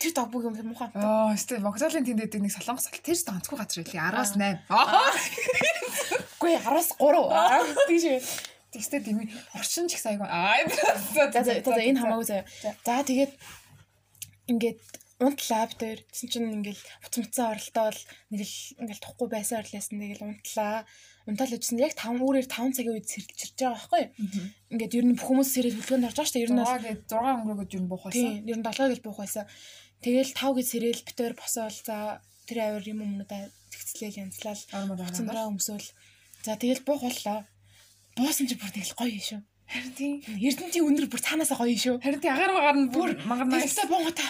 Тэр 0.00 0.12
тогбог 0.16 0.48
юм 0.48 0.56
муухай. 0.64 0.88
Аа, 0.96 1.36
өстэй 1.36 1.60
вокзалын 1.60 2.08
тэнд 2.08 2.24
дээр 2.24 2.40
нэг 2.40 2.56
солонгос 2.56 2.88
сал 2.88 3.04
тэр 3.04 3.20
станцгүй 3.20 3.52
газар 3.60 3.84
үлээ 3.84 4.00
10-аас 4.00 4.32
8. 4.40 4.64
Үгүй 6.40 6.56
10-аас 6.56 6.96
3. 6.96 7.20
Аа, 7.28 7.60
тийш. 7.84 8.24
Тэгстэй 8.72 9.04
дими 9.04 9.28
орчин 9.52 9.92
ч 9.92 10.00
их 10.00 10.00
сайгүй. 10.00 10.24
Аа, 10.24 10.64
за 11.12 11.28
за 11.36 11.84
энэ 11.84 12.00
хамаагүй 12.00 12.24
заяа. 12.24 12.48
За 12.80 13.04
тэгээд 13.04 13.36
ингээд 14.48 15.03
унтлаа 15.22 15.70
бид 15.70 15.80
хоёр 15.80 16.00
тэгсэн 16.10 16.28
чинь 16.30 16.54
ингээл 16.58 16.82
уцмцсан 17.06 17.54
оролтоо 17.54 17.84
бол 17.86 18.02
нэг 18.34 18.40
л 18.42 18.56
ингээл 18.82 19.04
тухгүй 19.04 19.28
байсан 19.30 19.62
орлоосн 19.62 19.94
нэг 19.94 20.12
л 20.18 20.26
унтлаа. 20.26 20.82
Унтаал 21.24 21.54
үжсэн 21.54 21.78
яг 21.78 21.94
5 21.94 22.18
үүрээр 22.18 22.48
5 22.50 22.74
цагийн 22.76 22.94
үед 22.98 23.06
сэрэлж 23.06 23.54
байгаа 23.54 23.78
байхгүй 23.78 24.04
ингээд 24.74 24.96
ер 24.98 25.06
нь 25.06 25.16
бүх 25.16 25.26
хүмүүс 25.30 25.50
сэрэл 25.54 25.78
бүлгөөнд 25.78 26.06
орж 26.10 26.16
байгаа 26.18 26.28
шүү 26.28 26.36
дээ. 26.36 26.46
Ер 26.46 26.52
нь 26.52 26.60
6 27.06 27.14
өнгөрөөгөө 27.14 27.74
ер 27.78 27.82
нь 27.84 27.90
буух 27.90 28.04
байсан 28.04 28.28
тийм 28.44 28.50
ер 28.50 28.58
нь 28.58 28.66
7 28.66 28.90
гэж 28.92 29.00
буух 29.06 29.18
байсан 29.22 29.44
тэгэл 30.04 30.32
5 30.34 30.56
гэж 30.58 30.66
сэрэл 30.68 31.00
хоёр 31.14 31.34
босоол 31.38 31.78
за 31.86 31.96
тэр 32.44 32.58
авир 32.60 32.84
юм 32.92 33.00
өмнөдөө 33.06 33.42
тэгцлээл 33.72 34.20
янзлал 34.28 34.60
уцмраа 35.00 35.48
өмсөөл. 35.48 35.88
За 36.44 36.60
тэгэл 36.60 36.84
буух 36.84 37.06
боллоо 37.06 37.38
буусан 38.18 38.46
чи 38.50 38.58
бүр 38.58 38.70
тэгэл 38.74 38.98
гоё 38.98 39.22
шүү 39.22 39.40
Харин 39.74 39.92
тийм 39.98 40.14
Эрдэнтийн 40.38 40.86
өнөр 40.86 41.06
бүр 41.10 41.18
цаанаасаа 41.18 41.58
гоё 41.58 41.74
шүү. 41.74 41.98
Харин 41.98 42.22
тийм 42.22 42.30
агаар 42.30 42.52
магаар 42.54 42.78
нь 42.78 42.90
бүр 42.94 43.10
магарнаа. 43.26 43.58
Тэгсээ 43.58 43.90
бонгота. 43.90 44.22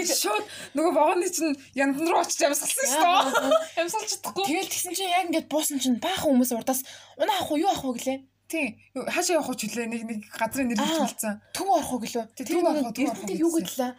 Гэж 0.00 0.10
шууд 0.16 0.44
нөгөө 0.72 0.92
вагоны 0.96 1.28
чинь 1.28 1.52
яндан 1.76 2.08
руу 2.08 2.24
очиж 2.24 2.40
амьсгалсан 2.40 2.88
шүү 2.88 3.04
дээ. 3.04 3.84
Амьсгалж 3.84 4.08
чадахгүй. 4.16 4.44
Тэгэл 4.48 4.72
тэгсэн 4.72 4.96
чинь 4.96 5.12
яг 5.12 5.24
ингээд 5.28 5.52
буусан 5.52 5.76
чинь 5.76 6.00
баахан 6.00 6.32
хүмүүс 6.40 6.56
урдаас 6.56 6.80
унаа 7.20 7.36
авах 7.36 7.52
уу 7.52 7.60
юу 7.60 7.68
авах 7.68 7.84
уу 7.84 7.96
гэлээ. 8.00 8.18
Тийм. 8.48 8.80
Хаашаа 8.96 9.36
явах 9.36 9.52
уу 9.52 9.60
ч 9.60 9.68
үлээ 9.68 9.86
нэг 9.92 10.02
нэг 10.08 10.20
газрын 10.40 10.72
нэр 10.72 10.80
хэлсэн. 10.80 11.36
Төв 11.52 11.68
орох 11.68 11.92
уу 11.92 12.00
гэлөө. 12.00 12.24
Төв 12.32 12.64
орох 12.64 12.88
уу. 12.88 12.96
Эрдэнтийг 12.96 13.44
юу 13.44 13.52
гэдлээ 13.60 13.92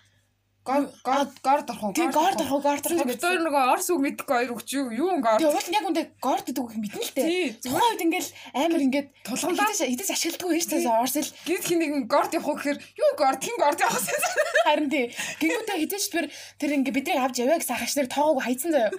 Горд 0.64 1.68
орох 1.68 1.84
уу? 1.84 1.94
Тийм 1.94 2.12
горд 2.12 2.40
орох 2.40 2.52
уу? 2.56 2.62
Горд 2.64 2.88
орох. 2.88 3.04
Битээр 3.04 3.44
нөгөө 3.44 3.64
орс 3.76 3.88
үг 3.92 4.00
мэдэхгүй 4.00 4.32
хоёр 4.32 4.52
өгч 4.56 4.70
юу 4.80 4.88
юу 4.96 5.20
горд. 5.20 5.44
Тийм 5.44 5.52
уул 5.52 5.76
яг 5.76 5.86
үндэ 5.92 6.04
горд 6.24 6.46
гэдэг 6.48 6.64
үг 6.64 6.74
мэднэ 6.80 7.04
л 7.04 7.12
дээ. 7.20 7.60
Тухайн 7.60 7.84
үед 7.92 8.04
ингээл 8.08 8.32
амар 8.56 8.82
ингээд 8.88 9.08
тулгамдаа 9.28 9.76
хэдэж 9.76 10.10
ашигладаг 10.16 10.48
байж 10.48 10.66
таа 10.72 11.04
орс 11.04 11.16
л 11.20 11.36
гид 11.44 11.64
хин 11.68 11.80
нэг 11.84 12.08
горд 12.08 12.32
явах 12.32 12.48
уу 12.48 12.56
гэхээр 12.56 12.80
юу 12.80 13.12
горд 13.20 13.44
хин 13.44 13.60
горд 13.60 13.80
явах? 13.84 14.08
Харин 14.64 14.88
тий. 14.88 15.12
Гингүүтээ 15.44 15.78
хэдэж 15.84 16.04
тэр 16.08 16.26
тэр 16.32 16.72
ингээ 16.80 16.96
бидний 16.96 17.20
авч 17.20 17.44
яваа 17.44 17.60
гэсэн 17.60 17.76
ахаш 17.76 17.94
нар 18.00 18.08
тоогоо 18.08 18.40
хайцсан 18.40 18.72
заяа. 18.72 18.96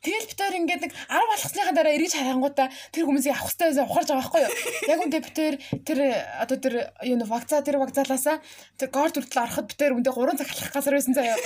Тэгэл 0.00 0.30
битээр 0.32 0.54
ингээд 0.64 0.82
нэг 0.86 0.92
10 0.96 1.28
болгосныхаа 1.28 1.74
дараа 1.76 1.92
эргэж 1.92 2.14
харангуудаа 2.16 2.72
тэр 2.88 3.04
хүмүүсийг 3.04 3.36
авах 3.36 3.52
хэрэгтэй 3.52 3.68
байсан 3.68 3.84
ухаарж 3.84 4.08
байгаа 4.08 4.22
байхгүй 4.24 4.40
юу? 4.40 4.52
Яг 4.88 5.00
үндэ 5.04 5.18
битээр 5.28 5.54
тэр 5.84 5.98
одоо 6.40 6.56
тэр 6.56 6.74
юу 7.04 7.20
вакцаа 7.28 7.60
тэр 7.60 7.76
вакцаалаасаа 7.84 8.40
тэр 8.80 8.88
горд 8.88 9.20
хүртэл 9.20 9.44
ороход 9.44 9.68
битээр 9.68 9.92
үндэ 10.00 10.08
3 10.16 10.40
цаг 10.40 10.48
алхах 10.48 10.72
газар 10.72 10.96
байсан 11.00 11.16
заяа. 11.16 11.36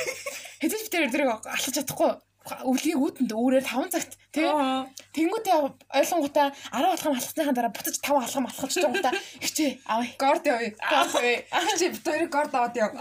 Хэдэж 0.61 0.81
битээр 0.91 1.11
тэрийг 1.15 1.31
алхаж 1.31 1.75
чадахгүй. 1.75 2.13
өвлгийг 2.45 3.01
үүтэнд 3.01 3.33
өөрөөр 3.33 3.65
5 3.65 3.89
цагт 3.89 4.21
тий. 4.29 4.45
Тэнгүүтээ 4.45 5.57
ойлгонгуудаа 5.97 6.53
10 6.77 6.93
алхам 6.93 7.17
алхсныхаа 7.17 7.57
дараа 7.57 7.73
бутаж 7.73 7.97
5 8.05 8.21
алхам 8.21 8.45
алхаж 8.45 8.73
байгаагаа 8.85 9.17
хичээ 9.41 9.81
авъя. 9.89 10.13
Горд 10.21 10.45
явъя. 10.45 10.77
Явъя. 10.77 11.41
Хичээ 11.49 11.97
битүүрийг 11.97 12.29
горд 12.29 12.53
аваад 12.53 12.77
яв. 12.77 12.93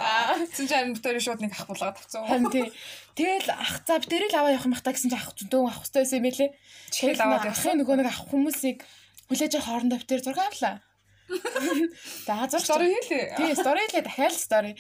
Тэгсэн 0.47 0.67
чинь 0.71 0.95
битүүрийг 0.95 1.23
шууд 1.27 1.43
нэг 1.43 1.51
ах 1.59 1.67
булгаад 1.67 1.99
авцсан. 1.99 2.23
Харин 2.23 2.47
тий. 2.55 2.71
Тэгэл 3.19 3.51
ах 3.51 3.83
за 3.83 3.99
битэрийг 3.99 4.31
аваа 4.31 4.55
явах 4.55 4.63
юм 4.63 4.79
хта 4.79 4.95
гэсэн 4.95 5.11
чинь 5.11 5.19
ах 5.19 5.35
зөндөө 5.35 5.59
авах 5.59 5.83
хэрэгтэй 5.83 6.01
байсан 6.01 6.17
юм 6.17 6.27
байлээ. 6.31 6.51
Чихэл 6.89 7.19
аваад 7.19 7.45
явах 7.51 7.67
нөгөө 7.67 7.95
нэг 7.99 8.07
ах 8.07 8.21
хүмүүсийг 8.31 8.79
хүлээж 9.27 9.53
хоорондоо 9.59 9.99
битэр 9.99 10.23
зураг 10.23 10.49
авлаа. 10.49 10.75
За 12.25 12.47
зураг 12.49 12.63
story 12.65 12.87
хийлээ. 12.89 13.37
Тий, 13.37 13.51
story 13.53 13.81
хийлээ 13.85 14.07
дахиад 14.07 14.33
story. 14.33 14.71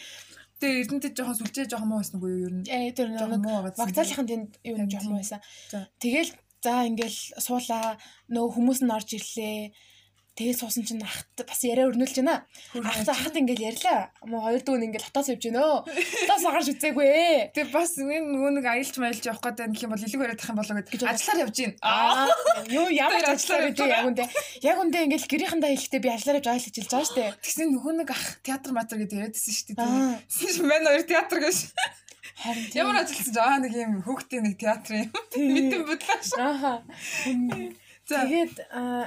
Тэгээ 0.63 0.79
эрдэнэтэй 0.87 1.11
жоохон 1.11 1.37
сүлжээ 1.43 1.67
жоохон 1.67 1.89
муу 1.91 1.99
байсан 1.99 2.17
үгүй 2.23 2.31
юу 2.31 2.47
ер 2.47 2.55
нь. 2.55 2.67
Э 2.71 2.95
тэр 2.95 3.11
нэг 3.11 3.43
вокзалынхан 3.75 4.27
тэнд 4.31 4.51
юу 4.63 4.79
юм 4.79 4.87
жоохон 4.87 5.11
муу 5.11 5.19
байсан. 5.19 5.43
Тэгэл 5.99 6.31
за 6.63 6.87
ингээл 6.87 7.19
суулаа 7.43 7.99
нөө 8.31 8.47
хүмүүс 8.55 8.79
нь 8.87 8.95
орж 8.95 9.09
ирлээ. 9.19 9.75
Тэгээ 10.33 10.57
суусан 10.57 10.81
чинь 10.81 11.05
ахт 11.05 11.45
бас 11.45 11.61
яриа 11.61 11.85
өрнүүлж 11.93 12.17
байна. 12.17 12.41
Ахт 12.81 13.05
ахт 13.05 13.37
ингээл 13.37 13.69
ярьлаа. 13.69 14.09
Мо 14.25 14.41
хоёр 14.41 14.65
дүүн 14.65 14.89
ингээл 14.89 15.05
хотоос 15.13 15.29
явж 15.29 15.45
гинөө. 15.45 15.85
Хотоос 15.85 16.43
гарч 16.49 16.67
үзээгүй 16.73 17.05
ээ. 17.05 17.37
Тэгээ 17.53 17.69
бас 17.69 17.93
нэг 18.01 18.65
аялж 18.65 18.97
маялж 18.97 19.21
явах 19.29 19.45
гэдэг 19.45 19.77
юм 19.85 19.93
бол 19.93 20.01
илүү 20.01 20.21
яриад 20.25 20.41
тах 20.41 20.49
юм 20.49 20.57
болоо 20.57 20.81
гэж 20.81 21.05
ажиллаар 21.05 21.43
явж 21.45 21.53
гин. 21.53 21.73
Аа 21.85 22.33
юу 22.65 22.89
ямар 22.89 23.29
ажиллаар 23.29 23.69
гэж 23.69 23.77
яг 23.85 24.09
үндэ. 24.09 24.25
Яг 24.65 24.77
үндэ 24.81 24.97
ингээл 25.05 25.29
гэрийнхэндээ 25.29 25.69
хэлэхдээ 25.69 26.01
би 26.01 26.09
ажиллаар 26.09 26.39
явж 26.41 26.47
айл 26.49 26.65
хэлж 26.65 26.89
байгаа 26.89 27.09
штэ. 27.13 27.25
Тэгсэн 27.45 27.69
нөгөө 27.77 27.93
нэг 28.01 28.09
ах 28.09 28.25
театр 28.41 28.73
матер 28.73 28.97
гэдэг 29.05 29.17
яриадсэн 29.21 29.53
штэ. 29.53 29.77
Тэгсэн 29.77 30.65
мэн 30.65 30.89
хоёр 30.89 31.05
театр 31.05 31.45
гэж. 31.45 31.57
Харин 32.41 32.65
ямар 32.73 33.05
ажилласан 33.05 33.33
жаа 33.37 33.61
нэг 33.61 33.73
юм 33.77 34.01
хүүхдийн 34.01 34.43
нэг 34.49 34.57
театрын 34.57 35.13
мэдэн 35.37 35.85
бодлоо 35.85 36.19
ш. 36.25 36.33
Ааха. 36.41 36.81
Тэгээд 38.03 38.55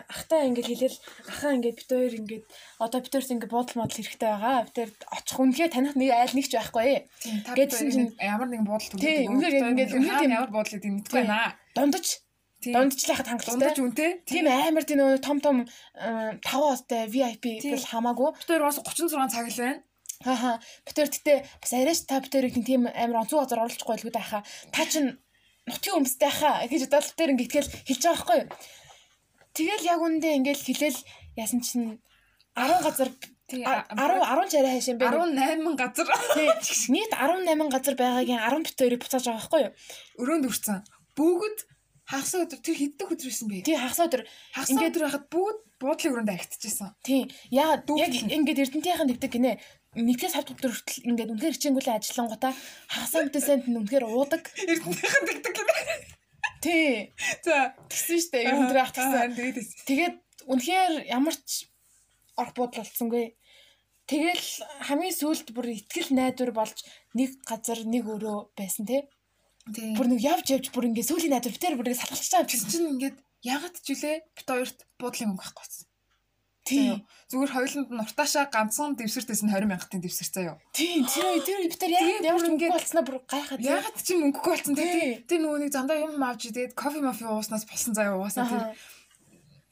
ахтаа 0.08 0.48
ингээд 0.48 0.68
хэлэл 0.72 0.96
ахаа 1.28 1.52
ингээд 1.60 1.76
бит 1.76 1.90
хоёр 1.92 2.14
ингээд 2.16 2.44
одоо 2.80 3.00
бит 3.04 3.12
хоёрт 3.12 3.32
ингээд 3.36 3.52
буудал 3.52 3.76
модал 3.76 3.92
хэрэгтэй 3.92 4.30
байгаа. 4.32 4.64
Бит 4.64 4.76
хоёр 4.76 4.90
очих 5.12 5.36
үнэхээр 5.36 5.72
таних 5.76 5.94
нэг 6.00 6.10
айл 6.16 6.32
нэгч 6.32 6.52
байхгүй. 6.56 7.04
Гэдсэн 7.52 7.88
чинь 7.92 8.16
ямар 8.16 8.48
нэгэн 8.48 8.64
буудал. 8.64 8.96
Тийм 8.96 9.36
үнээр 9.36 9.68
ингээд 9.76 9.92
тийм 9.92 10.32
ямар 10.32 10.48
буудал 10.48 10.72
гэдэг 10.72 10.92
мэдгүй 10.96 11.28
байна. 11.28 11.60
Дундаж 11.76 12.24
дундчлахад 12.64 13.28
хангалттай. 13.28 13.52
Дундаж 13.52 13.78
үнтэй. 13.84 14.10
Тийм 14.24 14.48
амар 14.48 14.84
тийм 14.88 14.98
нөгөө 15.04 15.20
том 15.20 15.38
том 15.44 15.56
5 15.92 16.40
остой 16.72 17.04
VIP 17.12 17.60
гэл 17.68 17.84
хамаагүй. 17.92 18.32
Бит 18.32 18.48
хоёр 18.48 18.64
бас 18.64 18.80
36 18.80 19.12
цаг 19.28 19.44
л 19.44 19.60
байна. 19.60 19.84
Хааха. 20.24 20.52
Бит 20.88 20.96
хоёр 20.96 21.10
гэтээ 21.12 21.38
бас 21.60 21.72
арайч 21.76 22.00
та 22.08 22.24
бит 22.24 22.32
хоёрыг 22.32 22.56
тийм 22.64 22.88
амар 22.88 23.28
онцгой 23.28 23.44
газар 23.44 23.60
оруулчихгүй 23.60 23.96
л 24.00 24.06
гэдэг 24.08 24.24
хаа. 24.24 24.42
Та 24.72 24.88
чинь 24.88 25.20
нутгийн 25.68 26.00
өмстэй 26.00 26.32
хаа 26.32 26.64
гэж 26.64 26.88
бодол 26.88 27.12
дээр 27.12 27.32
ингээд 27.36 27.68
хэлж 27.84 28.02
байгаа 28.02 28.16
байхгүй 28.16 28.38
юу? 28.40 28.48
Тэгэл 29.56 29.88
яг 29.88 30.00
үндэ 30.04 30.28
ингээл 30.36 30.62
хэлэл 30.68 31.00
яасан 31.40 31.64
чинь 31.64 31.96
10 32.52 32.84
газар 32.84 33.08
10 33.48 33.64
10 33.64 34.52
царай 34.52 34.72
хайш 34.76 34.92
юм 34.92 34.98
бэ? 35.00 35.08
18 35.08 35.80
газар. 35.80 36.06
Нийт 36.92 37.12
18 37.16 37.72
газар 37.72 37.94
байгаагийн 37.96 38.42
10 38.44 38.68
бит 38.68 38.76
хоёрыг 38.76 39.00
буцааж 39.00 39.24
байгаа 39.24 39.40
байхгүй 39.40 39.60
юу? 39.64 39.72
Өрөөнд 40.20 40.44
үрцэн 40.50 40.84
бүгд 41.16 41.58
хагас 42.04 42.32
өдөр 42.36 42.60
тэр 42.60 42.76
хэддэг 42.76 43.08
өдөр 43.16 43.28
байсан 43.32 43.48
бэ? 43.48 43.64
Тий 43.64 43.76
хагас 43.80 44.00
өдөр. 44.04 44.22
Ингээд 44.66 44.92
өдөр 44.92 45.04
байхад 45.08 45.24
бүгд 45.32 45.58
буудлын 45.80 46.12
өрөөнд 46.12 46.32
агтчихсан 46.36 46.90
тий 47.00 47.20
яагаад 47.48 47.88
яг 47.96 48.12
ингээд 48.12 48.60
эрдэнтийнхэн 48.60 49.08
нэгдэг 49.08 49.32
гинэ. 49.32 49.56
Нэгдээс 49.96 50.36
хавд 50.36 50.52
өдөр 50.52 50.72
хүртэл 50.76 51.08
ингээд 51.08 51.32
үнэхээр 51.32 51.56
хичээнгүлээ 51.56 51.96
ажиллангуудаа 51.96 52.52
хагасаа 52.92 53.24
үтээсэнд 53.24 53.64
нь 53.72 53.78
үнэхээр 53.80 54.04
уудаг. 54.04 54.42
Эрдэнтийнхэн 54.52 55.24
нэгдэг 55.24 55.54
гинэ 55.56 56.15
Тий. 56.60 57.12
За 57.44 57.74
тэгсэн 57.90 58.18
штэ 58.20 58.38
ер 58.46 58.56
нь 58.56 58.72
ах 58.76 58.92
тэгсэн. 58.92 59.36
Тэгээд 59.86 60.16
үнэхээр 60.46 60.94
ямар 61.10 61.36
ч 61.36 61.68
орох 62.36 62.54
бодол 62.56 62.80
болцсонгүй. 62.82 63.36
Тэгэл 64.06 64.46
хамгийн 64.86 65.14
сүүлд 65.18 65.50
бүр 65.50 65.74
ихтгэл 65.74 66.14
найдвар 66.14 66.52
болж 66.54 66.78
нэг 67.18 67.42
газар 67.42 67.82
нэг 67.82 68.06
өрөө 68.06 68.54
байсан 68.54 68.86
те. 68.86 69.10
Бүр 69.66 70.06
нэг 70.14 70.22
явж 70.22 70.46
явж 70.54 70.70
бүр 70.70 70.94
ингээ 70.94 71.10
сүүлийн 71.10 71.34
найдвар 71.34 71.54
битэр 71.54 71.74
бүр 71.74 71.90
салгалж 71.90 72.30
байгаа 72.30 72.46
юм 72.46 72.70
чинь 72.70 72.90
ингээд 72.94 73.18
ягаад 73.42 73.76
ч 73.82 73.86
үлээ 73.98 74.16
бит 74.30 74.46
хоёрт 74.46 74.78
буудлын 75.02 75.34
мөнгө 75.34 75.42
байхгүй. 75.42 75.85
Тийм. 76.66 77.06
Зүгээр 77.30 77.52
хоёуланд 77.54 77.90
нь 77.94 78.02
уртаашаа 78.02 78.50
ганцхан 78.50 78.98
дэвсэртээс 78.98 79.46
нь 79.46 79.50
20 79.54 79.70
мянгатын 79.70 80.02
дэвсэр 80.02 80.28
заяа. 80.34 80.58
Тийм. 80.74 81.06
Тэр 81.06 81.38
тэр 81.46 81.62
битэр 81.70 81.94
яг 81.94 82.26
ямар 82.26 82.42
ч 82.42 82.46
мөнгө 82.50 82.74
болцсноо 82.74 83.04
бүр 83.06 83.16
гайхаад. 83.22 83.62
Ягаад 83.62 83.98
чи 84.02 84.18
мөнгөгүй 84.18 84.50
болцсон 84.50 84.74
те. 84.74 85.22
Тэр 85.30 85.40
нөгөө 85.46 85.58
нэг 85.62 85.70
замдаа 85.70 85.98
юм 86.02 86.18
авч 86.18 86.50
идээд 86.50 86.74
кофе 86.74 86.98
мафи 86.98 87.22
ууснаас 87.22 87.70
болсон 87.70 87.94
заяа 87.94 88.18
угаасаа 88.18 88.50
тэр. 88.50 88.62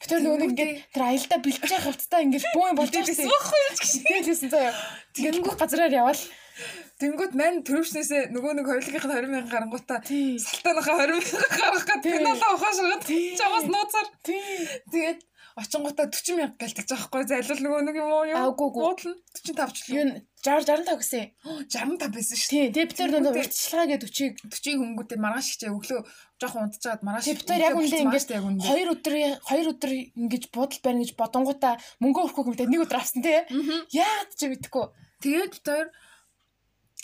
Тэр 0.07 0.19
нөгөө 0.23 0.39
нэг 0.39 0.51
тэр 0.95 1.03
аялдаа 1.03 1.39
бэлтэж 1.43 1.71
явах 1.75 1.87
хувцастай 1.91 2.23
ингээд 2.23 2.45
бөө 2.55 2.71
болж 2.79 2.93
байсан. 2.95 3.27
Байхгүй 3.27 3.59
юу 3.59 3.73
гэж 3.75 4.25
хэлсэн 4.31 4.49
заяа. 4.55 4.73
Тэгээд 5.15 5.35
нөгөө 5.39 5.55
газараар 5.59 5.91
явал 5.99 6.21
Тэнгүүд 6.95 7.33
мань 7.35 7.59
төрөвчнээсээ 7.67 8.31
нөгөө 8.31 8.53
нэг 8.55 8.65
хоёулынхаа 8.71 9.19
20 9.19 9.27
мянга 9.27 9.51
гарангуудаа 9.51 9.99
салтааныхаа 9.99 10.95
20 11.03 11.19
мянга 11.19 11.47
гаргах 11.59 11.85
гэдэг 11.91 12.11
пеналаа 12.15 12.51
ухаашгаад 12.55 13.03
чамаас 13.35 13.65
нууцаар. 13.67 14.07
Тэгээд 14.23 15.19
очингуудаа 15.55 16.11
40 16.11 16.35
мянга 16.35 16.59
гэлтэж 16.59 16.87
байгаа 16.91 17.07
хгүй. 17.07 17.23
Зайлал 17.31 17.61
нөгөө 17.63 17.81
нэг 17.87 17.95
юм 17.95 18.11
уу 18.11 18.27
юу? 18.27 18.51
Буудлын 18.55 19.15
45 19.31 19.71
ч 19.71 19.87
юу 19.95 20.03
60 20.03 20.25
65 20.45 20.99
гэсэн 20.99 21.23
65 21.71 22.11
байсан 22.13 22.37
шүү 22.37 22.51
тий 22.51 22.65
тий 22.75 22.85
битэр 22.85 23.09
нөгөө 23.15 23.39
урьдчилгаа 23.39 23.87
гэдэг 23.89 24.11
40 24.13 24.51
40 24.51 24.77
хөнгөтэй 24.83 25.17
маргааш 25.17 25.47
хичээ 25.55 25.71
өглөө 25.73 26.01
жоохон 26.37 26.63
унтчихад 26.67 27.01
маргааш 27.01 27.27
битэр 27.39 27.65
яг 27.65 27.75
үндэ 27.79 27.97
ингэж 28.03 28.23
2 28.29 28.93
өдөр 28.93 29.15
2 29.41 29.71
өдөр 29.73 29.91
ингэж 29.95 30.43
буудал 30.53 30.81
барина 30.85 31.01
гэж 31.01 31.11
бодонгуудаа 31.17 31.73
мөнгө 32.03 32.19
өрөхгүй 32.29 32.43
гэдэг 32.51 32.69
нэг 32.69 32.83
өдөр 32.85 32.99
авсан 33.01 33.25
тий. 33.25 33.39
Яагаад 33.95 34.31
ч 34.37 34.41
мэдэхгүй 34.45 34.85
тэгээд 35.23 35.51
битэр 35.55 35.85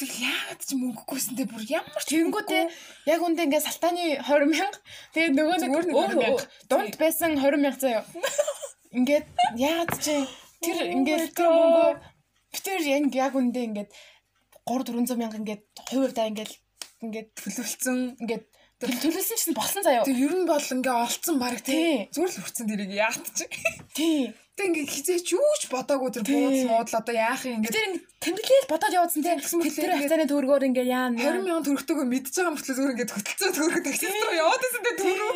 тэр 0.02 0.12
яагаад 0.18 0.62
ч 0.66 0.70
мөнгөгүйсэн 0.82 1.38
те 1.38 1.46
бүр 1.46 1.62
ямар 1.70 2.02
ч 2.02 2.10
тэнгүүтээ 2.10 2.64
яг 3.14 3.22
үндэ 3.22 3.46
ингээ 3.46 3.62
салтааны 3.62 4.18
20 4.26 4.50
мянга. 4.50 4.80
Тэгээд 5.14 5.34
нөгөө 5.38 5.58
нэг 5.62 6.42
дунд 6.66 6.94
байсан 6.98 7.38
20 7.38 7.62
мянга 7.62 7.78
заяа. 7.78 8.04
Ингээд 8.98 9.28
яагаад 9.62 9.94
ч 10.02 10.26
тэр 10.66 10.78
ингээд 10.90 11.38
тэр 11.38 11.50
мөнгөө 11.54 11.90
битэр 12.50 12.82
яг 13.14 13.34
үндэ 13.38 13.62
ингээд 13.70 13.90
3 14.66 14.90
400 14.90 15.22
мянга 15.22 15.38
ингээд 15.38 15.64
хувьдаа 15.94 16.26
ингээд 16.34 16.52
ингээд 17.06 17.30
төлөвлөсөн. 17.38 18.00
ингээд 18.26 18.46
төлөвлөсөн 18.82 19.38
чинь 19.38 19.54
болсон 19.54 19.86
заяа. 19.86 20.02
Тэр 20.02 20.18
ер 20.18 20.34
нь 20.34 20.50
бол 20.50 20.66
ингээ 20.66 20.98
олцсон 20.98 21.38
баг 21.38 21.62
тий. 21.62 22.10
Зүгээр 22.10 22.34
л 22.34 22.42
хүрсэн 22.42 22.66
тэрийг 22.66 22.92
яат 22.98 23.22
чи? 23.38 23.46
Тий 23.94 24.34
Тэ 24.62 24.70
ингээ 24.70 24.86
хизээч 24.94 25.28
юу 25.34 25.54
ч 25.58 25.74
бодоагүй 25.74 26.14
тэр 26.14 26.24
буудал 26.30 26.70
муудал 26.70 27.02
одоо 27.02 27.16
яах 27.18 27.42
юм 27.50 27.66
ингээ. 27.66 27.74
Тэр 27.74 27.86
ингээ 27.90 28.06
тэмдэглээл 28.22 28.70
бодоод 28.70 28.94
явуулсан 28.94 29.22
тийм. 29.26 29.42
Тэр 29.42 29.98
хацааны 29.98 30.30
төгрөгөөр 30.30 30.68
ингээ 30.70 30.86
яа 30.86 31.10
20 31.10 31.42
мянган 31.42 31.66
төгрөгтэйгөө 31.66 32.06
мэдж 32.06 32.30
байгаа 32.30 32.54
мөртлөө 32.54 32.76
зүгээр 32.78 32.94
ингээ 32.94 33.10
хөтөлцөө 33.10 33.52
төгрөг 33.58 33.84
таксист 33.90 34.22
руу 34.22 34.38
яваад 34.38 34.62
байсан 34.62 34.82
тэ 34.86 34.94
төгрөг. 35.02 35.36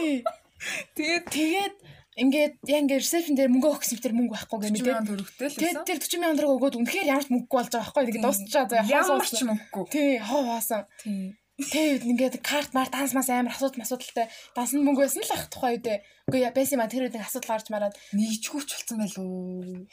Тэгээд 0.93 1.25
тэгээд 1.33 1.75
ингээд 2.21 2.53
яг 2.69 2.79
ингээ 2.85 3.01
ресепшн 3.01 3.33
дээр 3.33 3.49
мөнгө 3.49 3.69
өгсөн 3.73 3.97
тэр 3.97 4.13
мөнгө 4.13 4.33
байхгүй 4.37 4.59
гэмээ 4.61 4.81
тийм. 4.85 4.93
40 4.93 5.09
төгрөгтэй 5.09 5.47
л 5.49 5.57
байсан. 5.57 5.83
Тэр 5.89 5.99
40 6.05 6.21
мянган 6.21 6.37
төгрөг 6.37 6.57
өгөөд 6.61 6.77
үнэхээр 6.85 7.09
ямар 7.09 7.25
ч 7.25 7.29
мөнгөгүй 7.33 7.57
болж 7.57 7.69
байгаа 7.73 7.81
байхгүй. 7.81 8.05
Тэгээд 8.05 8.25
дуусчихаа 8.29 8.65
заа 8.69 8.85
ямар 8.85 9.25
ч 9.25 9.41
мөнгөгүй. 9.41 9.85
Тий, 9.89 10.11
хоо 10.21 10.41
хаасан. 10.45 10.85
Тий. 11.01 11.33
Тэг 11.55 12.03
ингээд 12.03 12.43
карт 12.43 12.75
мар 12.75 12.91
данс 12.91 13.15
мас 13.15 13.31
амар 13.31 13.55
асуудал 13.55 13.87
асуудалтай 13.87 14.27
дансан 14.51 14.83
мөнгө 14.83 15.07
байсан 15.07 15.23
л 15.23 15.35
ах 15.39 15.47
тухай 15.47 15.79
үдэ. 15.79 16.03
Үгүй 16.27 16.43
байсан 16.51 16.83
маа 16.83 16.91
тэр 16.91 17.07
үед 17.07 17.15
асуудал 17.15 17.55
гарч 17.55 17.71
мараад 17.71 17.95
нийчгүүч 18.11 18.69
болсон 18.75 18.99
байлуу. 18.99 19.87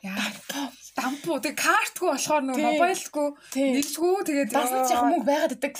Яа 0.00 0.32
дампуу 0.96 1.44
тэг 1.44 1.60
картгүй 1.60 2.08
болохоор 2.08 2.42
нөө 2.48 2.56
мобайлгүй 2.56 3.28
нийлжгүй 3.52 4.16
тэгээд 4.24 4.50
дасан 4.56 4.80
ч 4.88 4.96
яг 4.96 5.04
мөнгө 5.04 5.28
байгаад 5.28 5.54
идэг. 5.60 5.76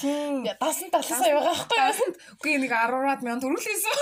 Дасан 0.60 0.92
талаасаа 0.92 1.32
яваа 1.32 1.56
байхгүй. 1.72 2.12
Үгүй 2.36 2.54
нэг 2.60 2.72
10-аад 2.76 3.24
мянган 3.24 3.40
төрүүлсэн. 3.40 3.96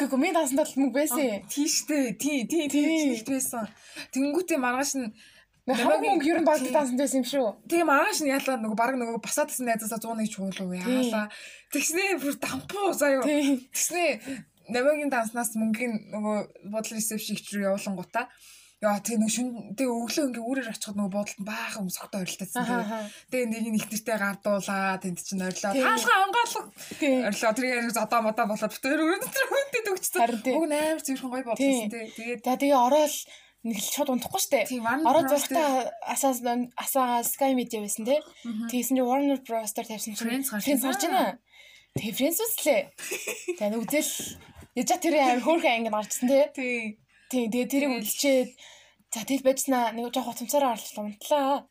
Үгүй 0.00 0.16
минь 0.16 0.32
дасан 0.32 0.64
тал 0.64 0.72
мөнгө 0.80 0.96
байсан. 0.96 1.44
Тийштэй 1.52 2.16
тий 2.16 2.48
тий 2.48 2.72
тий 2.72 3.20
байсан. 3.20 3.68
Тэнгүүтээ 4.16 4.56
маргааш 4.56 4.96
нь 4.96 5.12
Намайг 5.64 6.02
мөнгө 6.04 6.28
ер 6.28 6.38
нь 6.40 6.48
баг 6.48 6.60
таасан 6.60 7.00
байсан 7.00 7.24
юм 7.24 7.28
шүү. 7.28 7.46
Тэгээ 7.64 7.88
маргааш 7.88 8.20
нь 8.20 8.28
яалаа 8.28 8.60
нөгөө 8.60 8.76
баг 8.76 8.92
нөгөө 9.00 9.24
басаад 9.24 9.48
тасан 9.48 9.64
найзаасаа 9.64 9.96
100-ыг 9.96 10.28
чуулуу 10.28 10.76
яалаа. 10.76 11.32
Тэгснээ 11.72 12.20
бүр 12.20 12.36
дампуу 12.36 12.92
заяа. 12.92 13.24
Тэгснээ 13.24 14.10
намайгийн 14.68 15.08
данснаас 15.08 15.56
мөнгөний 15.56 16.12
нөгөө 16.12 16.68
бодлын 16.68 17.00
ресепшн 17.00 17.40
рүү 17.40 17.64
явуулан 17.64 17.96
гутаа. 17.96 18.28
Яа 18.84 19.00
тэг 19.00 19.16
нэг 19.16 19.32
шүн 19.32 19.72
тэг 19.72 19.88
өглөө 19.88 20.28
ингээ 20.28 20.44
үүрээр 20.44 20.72
очиход 20.76 21.00
нөгөө 21.00 21.14
буудалд 21.16 21.40
баахан 21.48 21.88
согтой 21.88 22.20
орилтаасан 22.28 22.68
тэгээ. 22.68 22.84
Тэгээ 23.32 23.48
нэг 23.48 23.64
нэг 23.72 23.84
нэртэй 23.88 24.16
гардуулаа 24.20 25.00
тэнд 25.00 25.20
чинь 25.24 25.40
орилоо. 25.40 25.72
Хаалга 25.72 26.14
ангаалга. 26.28 26.62
Орилоо 27.32 27.52
тэрийг 27.56 27.88
зодоо 27.96 28.20
модоо 28.20 28.44
болоод 28.52 28.74
битэр 28.76 29.00
өрөөнд 29.00 29.32
тэр 29.32 29.46
хүнтэй 29.48 29.82
дөгчсөн. 29.88 30.20
Уг 30.60 30.64
амар 30.68 31.00
зөвхөн 31.00 31.30
гоё 31.32 31.44
бодлоо 31.48 31.56
тэгээ. 31.88 32.12
Тэгээд 32.12 32.40
тэгээ 32.44 32.76
ороод 32.76 33.14
нэг 33.64 33.80
л 33.80 33.88
шууд 33.96 34.12
унтахгүй 34.12 34.40
штэ. 34.44 34.60
Ороод 35.08 35.32
зургатаа 35.32 35.88
асаас 36.04 36.44
асаагаа 36.76 37.24
Sky 37.24 37.56
Media 37.56 37.80
байсан 37.80 38.04
те. 38.04 38.20
Тэгсэн 38.68 39.00
чинь 39.00 39.08
Warner 39.08 39.40
Bros 39.40 39.72
дээр 39.72 39.88
тавьсан 39.88 40.14
чинь 40.14 40.44
Friends 40.44 40.84
гарч 40.84 41.02
байна. 41.08 41.40
Тэгээ 41.96 42.12
Friends 42.12 42.38
үзлээ. 42.44 42.82
Тэгээ 43.56 43.80
үзэл 43.80 44.12
яжа 44.76 44.96
тэр 45.00 45.14
амар 45.16 45.40
хөөрхөн 45.40 45.74
анги 45.80 45.90
гарчсан 45.90 46.28
тий. 46.28 46.44
Тий. 46.52 46.78
Тий, 47.32 47.44
тэгээ 47.48 47.72
тэрийг 47.72 47.92
үзчихэд 48.04 48.50
за 49.14 49.24
тэл 49.24 49.42
байжснаа 49.46 49.96
нэг 49.96 50.12
жоох 50.12 50.36
утамцаараа 50.36 50.76
орлоо 50.76 51.08
унтлаа. 51.08 51.64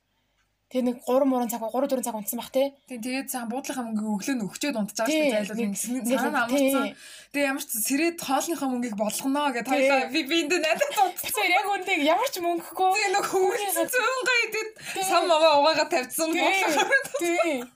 Тэгээ 0.73 0.89
нэг 0.89 1.05
3 1.05 1.29
мурын 1.29 1.49
цаг 1.53 1.61
3 1.61 1.85
4 1.85 2.01
цаг 2.01 2.17
унтсан 2.17 2.41
бах 2.41 2.49
те. 2.49 2.73
Тийм 2.89 2.97
тэгээд 3.05 3.29
цаан 3.29 3.45
буудлынхаа 3.45 3.85
мөнгө 3.85 4.09
өглөө 4.09 4.35
нь 4.41 4.45
өгчөөд 4.49 4.77
унтж 4.81 4.97
байгаа 5.05 5.45
шүү 5.45 5.53
дээ 5.53 5.69
зайлуул 5.69 6.09
цаана 6.09 6.39
амарсан. 6.49 6.97
Тэгээ 7.29 7.49
ямар 7.53 7.61
ч 7.61 7.69
сэрээд 7.77 8.17
хоолныхаа 8.17 8.69
мөнгийг 8.73 8.97
болгоно 8.97 9.53
гэдэг 9.53 9.69
хоёлаа 9.69 10.09
би 10.09 10.21
биэндээ 10.25 10.61
найдаад 10.65 10.97
унтсан. 10.97 11.45
Яг 11.45 11.65
үндэ 11.77 11.93
ямар 12.09 12.29
ч 12.33 12.35
мөнгөгүй. 12.41 12.89
Тэгээ 12.89 13.13
нэг 13.13 13.25
хөвгөлсөн 13.29 13.87
зүүн 13.93 14.21
гайдад 14.25 14.69
сам 15.13 15.29
аваа 15.29 15.53
угаагаа 15.61 15.87
тавьсан 15.93 16.29
буудлахаар. 16.33 17.69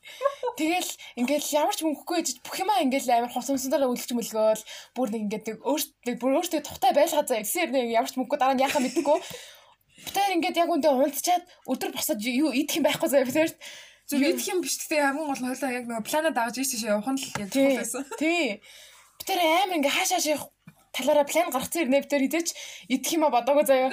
Тэгэл 0.57 0.89
ингээл 1.21 1.47
ямар 1.53 1.75
ч 1.77 1.85
мөнгөгүй 1.85 2.17
гэж 2.17 2.29
бүх 2.41 2.57
юмаа 2.65 2.81
ингээл 2.81 3.13
амар 3.13 3.29
хосомсоноор 3.29 3.93
үлгч 3.93 4.09
мөлгөөл 4.17 4.63
бүр 4.97 5.07
нэг 5.13 5.21
ингээд 5.29 5.61
өөртөө 5.61 6.17
бүр 6.17 6.41
өөртөө 6.41 6.61
тухтай 6.65 6.97
байлгаа 6.97 7.29
заа. 7.29 7.45
Эсээр 7.45 7.69
нэг 7.69 7.93
ямар 7.93 8.09
ч 8.09 8.17
мөнгөгүй 8.17 8.41
дараа 8.41 8.57
нь 8.57 8.65
яхаа 8.65 8.81
мэдгүй 8.81 9.21
Тэр 10.13 10.35
ингээд 10.37 10.61
яг 10.61 10.69
үндэ 10.71 10.89
унтчаад 10.91 11.43
өдөр 11.67 11.91
босоод 11.95 12.21
юу 12.23 12.51
идэх 12.51 12.79
юм 12.79 12.85
байхгүй 12.87 13.09
заяа 13.09 13.27
тэр. 13.27 13.51
Зөв 14.07 14.23
идэх 14.23 14.47
юм 14.47 14.61
биш 14.63 14.79
гэхдээ 14.79 15.03
хамгийн 15.03 15.27
гол 15.27 15.41
нь 15.43 15.49
хойлоо 15.51 15.71
яг 15.71 15.85
нөгөө 15.87 16.07
планад 16.07 16.37
авч 16.39 16.55
ийш 16.63 16.71
тийш 16.71 16.83
явах 16.87 17.11
нь 17.11 17.19
л 17.19 17.27
яг 17.43 17.49
байсан. 17.51 18.03
Тий. 18.15 18.63
Би 19.19 19.23
тэр 19.27 19.39
амар 19.43 19.77
ингээ 19.83 19.91
хаашаа 19.91 20.21
ших 20.23 20.43
талаараа 20.95 21.27
план 21.27 21.51
гаргацсан 21.51 21.81
ирнэ 21.83 22.01
би 22.01 22.07
тэр 22.07 22.23
идэж 22.27 22.47
идэх 22.87 23.11
юм 23.13 23.27
а 23.27 23.35
бодоагүй 23.35 23.65
заяа. 23.67 23.91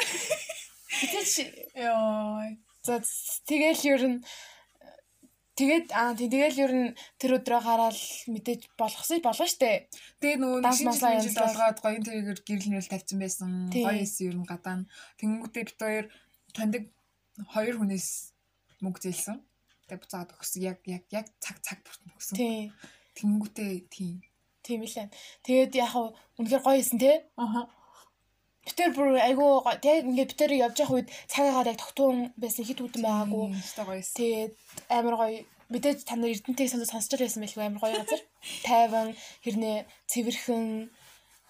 Идэж 1.05 1.31
ёо. 1.75 2.55
За 2.87 3.01
тэгэл 3.49 3.83
ер 3.91 4.03
нь 4.07 4.19
Тэгээд 5.55 5.95
аа 5.95 6.19
тэгэл 6.19 6.59
ер 6.67 6.73
нь 6.75 6.89
тэр 7.23 7.39
өдрөө 7.39 7.63
хараад 7.63 7.95
мэдээж 8.27 8.75
болгосон 8.75 9.23
болгоо 9.23 9.47
штэ. 9.47 9.87
Тэгээд 10.19 10.41
нөгөө 10.43 10.61
нэг 10.67 10.75
шинжлэх 10.75 10.99
ухааны 10.99 11.47
болгоод 11.47 11.79
гоё 11.79 11.99
тэрээр 12.03 12.41
гэрэл 12.43 12.71
нэрэл 12.75 12.91
тавьсан 12.91 13.19
байсан. 13.23 13.51
Гоё 13.71 14.03
эс 14.03 14.19
ер 14.19 14.35
нь 14.35 14.43
гадаа. 14.51 14.83
Тэнгүүтээ 15.23 15.65
бит 15.71 15.79
хоёр 15.79 16.07
таньдаг 16.51 16.85
хоёр 17.55 17.75
хүнээс 17.79 18.35
мөнгө 18.83 18.99
зээлсэн. 19.07 19.39
Тэгээд 19.87 20.03
буцаад 20.03 20.35
өгсөн. 20.35 20.61
Яг 20.67 20.79
яг 20.91 21.05
яг 21.15 21.27
цаг 21.39 21.63
цаг 21.63 21.79
бүрт 21.87 22.03
өгсөн. 22.03 22.35
Тийм. 22.35 22.75
Тэнгүүтээ 23.15 23.73
тийм. 23.95 24.27
Тийм 24.59 24.83
билээ. 24.83 25.07
Тэгээд 25.47 25.73
яг 25.79 25.95
үнэхээр 26.35 26.63
гоё 26.67 26.83
эсэн 26.83 26.99
те. 26.99 27.31
Аха. 27.39 27.71
Битэр 28.65 28.91
бүр 28.97 29.21
айгуу 29.21 29.61
яг 29.65 29.85
ингээд 29.85 30.31
битэр 30.33 30.53
явж 30.57 30.77
явах 30.81 30.95
үед 30.97 31.09
цагаагаар 31.29 31.71
яг 31.73 31.79
тогтун 31.81 32.33
байсан 32.41 32.65
хит 32.65 32.81
хүдэн 32.81 33.05
байгаагүй. 33.05 33.53
Тэгээд 34.17 34.53
амар 34.89 35.17
гоё 35.21 35.39
мэдээж 35.69 35.99
та 36.09 36.17
нар 36.17 36.33
Эрдэнтийг 36.33 36.71
сонсож 36.73 36.91
сонсч 36.91 37.13
байсан 37.21 37.45
байлгүй 37.45 37.65
амар 37.65 37.83
гоё 37.85 37.97
газар. 38.01 38.23
Тайван 38.69 39.09
хэрнээ 39.45 39.77
цэвэрхэн 40.09 40.89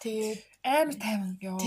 тэгээд 0.02 0.40
амар 0.64 0.96
тайван 0.96 1.32
ёо 1.44 1.58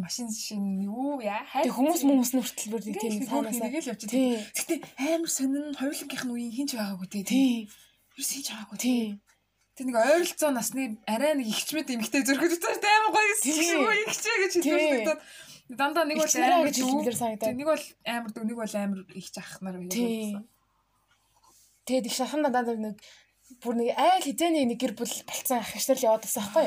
машин 0.00 0.28
шин 0.32 0.80
юу 0.80 1.20
яа 1.20 1.44
хайр 1.52 1.68
хүмүүс 1.68 2.02
хүмүүс 2.02 2.32
нь 2.32 2.40
хүртэл 2.40 2.72
бүр 2.72 2.82
тийм 2.82 3.14
санаас 3.28 3.60
нэг 3.60 3.74
л 3.84 3.90
явж 3.92 4.02
байгаа. 4.08 4.42
Гэтэ 4.56 4.74
амар 5.12 5.30
сонин 5.30 5.76
хоёулангийнх 5.76 6.24
нь 6.24 6.32
үеийн 6.34 6.56
хинч 6.56 6.70
байгаагүй 6.74 7.08
тий. 7.12 7.68
Юу 8.16 8.24
хинч 8.24 8.46
байгаагүй 8.48 8.78
тий. 8.80 9.02
Тэг 9.76 9.92
нэг 9.92 9.96
ойролцоо 10.00 10.50
насны 10.56 10.96
арай 11.04 11.36
нэг 11.36 11.52
ихчмэд 11.52 11.92
эмгтэй 11.92 12.24
зөргөж 12.24 12.56
үзээр 12.56 12.80
амар 12.80 13.12
гоё 13.12 13.28
юм 13.44 13.84
ихчээ 14.08 14.36
гэж 14.40 14.52
хэлүүлдэг. 14.64 15.18
Дандаа 15.76 16.08
нэг 16.08 16.16
бол 16.16 16.32
амар 16.32 16.72
хэлбэлэр 16.72 17.16
санагдаад. 17.20 17.56
Нэг 17.60 17.68
бол 17.68 17.84
амар 18.08 18.30
дүү, 18.32 18.44
нэг 18.48 18.56
бол 18.56 18.72
амар 18.72 19.00
ихч 19.12 19.36
ах 19.36 19.60
нар 19.60 19.76
байсан. 19.76 20.48
Тэгээд 21.84 22.08
их 22.08 22.16
шахан 22.16 22.40
дандаа 22.48 22.72
нэг 22.72 22.96
бүр 23.60 23.74
нэг 23.76 23.92
айл 24.00 24.24
хизээний 24.24 24.64
нэг 24.64 24.80
гэр 24.80 24.96
бүл 24.96 25.12
болцсон 25.28 25.60
ах 25.60 25.76
ихчнэр 25.76 26.00
л 26.00 26.06
яваад 26.08 26.24
байсан 26.24 26.40
байхгүй. 26.40 26.66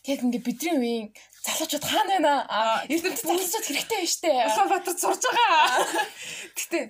Тэгээд 0.00 0.24
ингээ 0.24 0.46
бидний 0.48 0.74
үеийн 0.80 1.06
залуучууд 1.44 1.84
хаана 1.84 2.08
байна 2.16 2.32
аа? 2.48 2.88
Эрдэнэт 2.88 3.20
залуучууд 3.20 3.66
хэрэгтэй 3.68 4.00
байна 4.00 4.14
штэ. 4.16 4.32
Улаанбаатар 4.48 4.96
сурж 4.96 5.22
байгаа. 5.28 5.84
Гэтэ 6.56 6.80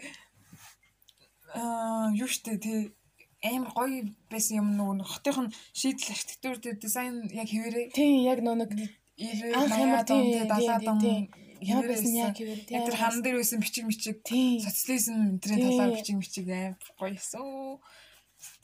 аа 1.58 2.14
юу 2.14 2.30
штэ 2.30 2.54
тий 2.62 2.94
амар 3.42 3.72
гоё 3.72 4.00
байсан 4.28 4.60
юм 4.60 4.68
нөгөө 4.76 5.06
хотынх 5.08 5.38
нь 5.40 5.54
шийдэл 5.72 6.12
архитектур 6.12 6.56
дээр 6.60 6.76
дизайн 6.76 7.16
яг 7.32 7.48
хэвээрээ. 7.48 7.86
Тийм 7.96 8.24
яг 8.28 8.38
нөгөө 8.44 8.58
нэг 8.60 8.70
анх 9.56 9.76
ямар 9.76 10.04
тийм 10.04 10.24
70-аад 10.44 10.84
он 10.88 11.00
ямар 11.60 11.86
байсан 11.88 12.14
яг 12.16 12.36
хэвээр. 12.36 12.60
Яг 12.68 12.84
тэр 12.88 12.96
хан 13.00 13.16
дээр 13.24 13.36
байсан 13.40 13.60
бичиг 13.60 13.84
мичиг 13.88 14.16
социализм 14.24 15.40
энтрийн 15.40 15.60
талаар 15.64 15.92
бичиг 15.96 16.16
мичиг 16.20 16.46
амар 16.48 16.76
гоёсон. 17.00 17.80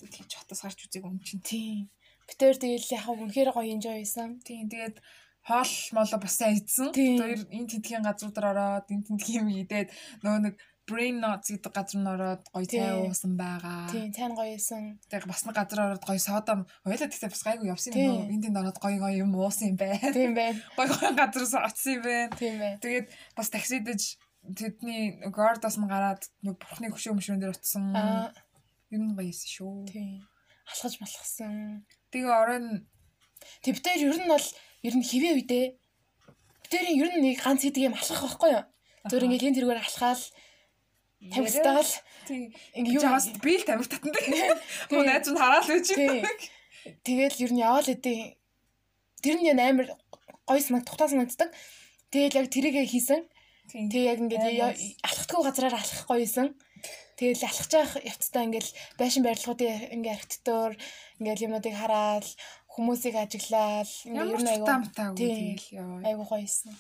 Тэгж 0.00 0.32
хотоос 0.32 0.60
гарч 0.64 0.78
үзег 0.88 1.04
юм 1.04 1.20
чинь. 1.20 1.44
Тийм. 1.44 1.88
Битээр 2.28 2.56
тэгэл 2.56 2.94
яг 2.96 3.06
үнэхээр 3.08 3.50
гоё 3.52 3.72
enjoy 3.76 4.00
хийсэн. 4.00 4.40
Тийм 4.44 4.68
тэгээд 4.72 4.96
хоол 5.44 5.72
моло 5.92 6.16
бас 6.18 6.34
сайн 6.36 6.56
идсэн. 6.58 6.90
Тэр 6.90 7.44
энэ 7.52 7.70
тентгийн 7.70 8.04
газруудаар 8.04 8.50
ороод 8.52 8.88
энэ 8.90 9.06
тентгийн 9.06 9.44
юм 9.44 9.48
идээд 9.52 9.88
нөгөө 10.24 10.40
нэг 10.42 10.54
brain 10.86 11.18
nuts 11.20 11.50
гэдэг 11.50 11.72
газар 11.74 11.98
нь 12.00 12.10
ороод 12.14 12.42
гоё 12.54 12.66
цай 12.66 12.94
уусан 12.94 13.34
байгаа. 13.36 13.90
Тийм, 13.90 14.10
цай 14.14 14.30
гоё 14.30 14.54
исэн. 14.54 14.98
Тэгээ 15.10 15.26
бас 15.26 15.42
нэг 15.44 15.54
газар 15.58 15.80
ороод 15.82 16.04
гоё 16.06 16.20
сода 16.22 16.64
ойлоо 16.86 17.08
тэгтээ 17.10 17.34
бас 17.34 17.42
гайгүй 17.42 17.68
явсан 17.74 17.92
юм. 17.98 18.30
Энд 18.30 18.42
тэнд 18.46 18.60
ороод 18.62 18.78
гоё 18.78 18.98
гоё 19.02 19.16
юм 19.26 19.34
уусан 19.34 19.74
юм 19.74 19.76
байна. 19.76 20.14
Тийм 20.14 20.32
байна. 20.38 20.60
Гоё 20.78 20.90
гоё 20.94 21.12
газар 21.18 21.66
очсон 21.66 21.92
юм 21.98 22.02
байна. 22.06 22.36
Тийм 22.38 22.54
байна. 22.62 22.78
Тэгээд 22.80 23.06
бас 23.34 23.48
таксидэж 23.50 24.00
тэдний 24.46 25.02
гордос 25.34 25.76
нь 25.76 25.90
гараад 25.90 26.22
нэг 26.46 26.54
бурхны 26.62 26.94
хөшөө 26.94 27.18
мөшрөн 27.18 27.42
дээр 27.42 27.54
утсан. 27.58 27.84
Юм 28.94 29.18
гоё 29.18 29.30
исэн 29.34 29.50
шүү. 29.50 29.90
Тийм. 29.90 30.22
Алхаж 30.70 30.94
малхсан. 31.02 31.82
Тэгээ 32.14 32.30
оройн 32.30 32.86
Тэвтэр 33.62 34.00
ер 34.08 34.16
нь 34.16 34.30
бол 34.30 34.46
ер 34.86 34.94
нь 34.96 35.06
хэвээ 35.06 35.32
үедээ. 35.36 35.66
Битэрийн 36.62 36.98
ер 37.00 37.08
нь 37.14 37.22
нэг 37.22 37.38
ганц 37.42 37.62
хэдэг 37.62 37.86
юм 37.86 37.94
алхах 37.94 38.22
байхгүй 38.22 38.50
юу? 38.56 38.64
Зүгээр 39.06 39.26
ингээд 39.26 39.46
энэ 39.46 39.56
тэргээр 39.56 39.82
алхаал 39.82 40.22
Тамхитаал 41.16 41.90
ингэ 42.76 42.90
юу 42.92 43.00
жаас 43.00 43.32
би 43.40 43.56
л 43.56 43.64
тамхи 43.64 43.88
дээ. 43.88 44.52
Муу 44.92 45.02
найз 45.02 45.28
нь 45.28 45.40
хараал 45.40 45.64
байж 45.64 45.88
байна. 45.96 46.28
Тэгэл 47.02 47.36
ер 47.44 47.52
нь 47.52 47.62
яваал 47.64 47.88
хэдий 47.88 48.36
тэр 49.24 49.36
нь 49.40 49.48
амар 49.56 49.96
гоё 50.46 50.60
санаг 50.60 50.84
тухтаа 50.84 51.08
санагддаг. 51.08 51.50
Тэгэл 52.12 52.38
яг 52.44 52.48
тэрийгэ 52.52 52.84
хийсэн. 52.86 53.24
Тэгээ 53.72 54.04
яг 54.12 54.18
ингээд 54.22 54.78
алхахтгүй 55.02 55.40
газраар 55.42 55.74
алхах 55.80 56.06
гоёсэн. 56.06 56.54
Тэгэл 57.16 57.48
алхаж 57.48 57.72
явах 57.72 57.94
явцдаа 58.04 58.44
ингээл 58.44 58.70
байшин 59.00 59.24
барилгуудын 59.24 59.88
ингээ 59.96 60.16
архитектур 60.20 60.76
ингээл 61.18 61.46
юмнуудыг 61.48 61.74
хараад 61.74 62.28
хүмүүсийг 62.76 63.16
ажиглаад 63.16 63.90
ингээ 64.04 64.36
ер 64.36 64.42
нь 64.44 64.52
аюу 64.52 64.68
тэгэл 65.16 65.64
аюу 66.04 66.24
гоёсэн. 66.28 66.76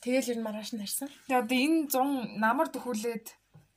Тэгэл 0.00 0.30
ер 0.32 0.38
нь 0.38 0.46
маргааш 0.46 0.70
нь 0.72 0.80
харсан. 0.80 1.10
Тэгээ 1.26 1.42
одоо 1.42 1.58
энэ 1.58 1.78
100 1.90 2.38
намар 2.38 2.70
төхүүлээд 2.70 3.26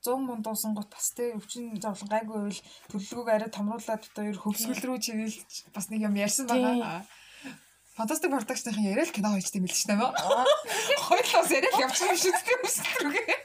100 0.05 0.21
мөн 0.21 0.45
дуусан 0.45 0.77
гут 0.77 0.89
бас 0.93 1.09
те 1.17 1.33
өвчин 1.33 1.73
зовлон 1.81 2.09
гайгүй 2.13 2.37
байвал 2.37 2.61
төлөлгөөг 2.93 3.29
арай 3.33 3.49
томруулаад 3.49 4.05
одоо 4.05 4.23
ер 4.29 4.37
хөвсгөл 4.37 4.85
рүү 4.85 4.97
чиглэлж 5.01 5.65
бас 5.73 5.89
нэг 5.89 6.05
юм 6.05 6.13
ярьсан 6.21 6.45
байгаа. 6.45 7.01
Фантастик 7.97 8.29
продакшныхын 8.29 8.85
яриа 8.91 9.07
л 9.09 9.15
кино 9.15 9.33
хийж 9.33 9.49
тийм 9.49 9.65
л 9.65 9.73
шүү 9.73 9.97
дээ. 9.97 10.05
Хоёулаас 11.09 11.49
яриа 11.49 11.71
л 11.73 11.83
явчих 11.89 12.05
юм 12.05 12.17
шүү 12.21 12.33
дээ 12.37 12.57
өстрүүгээ. 12.69 13.37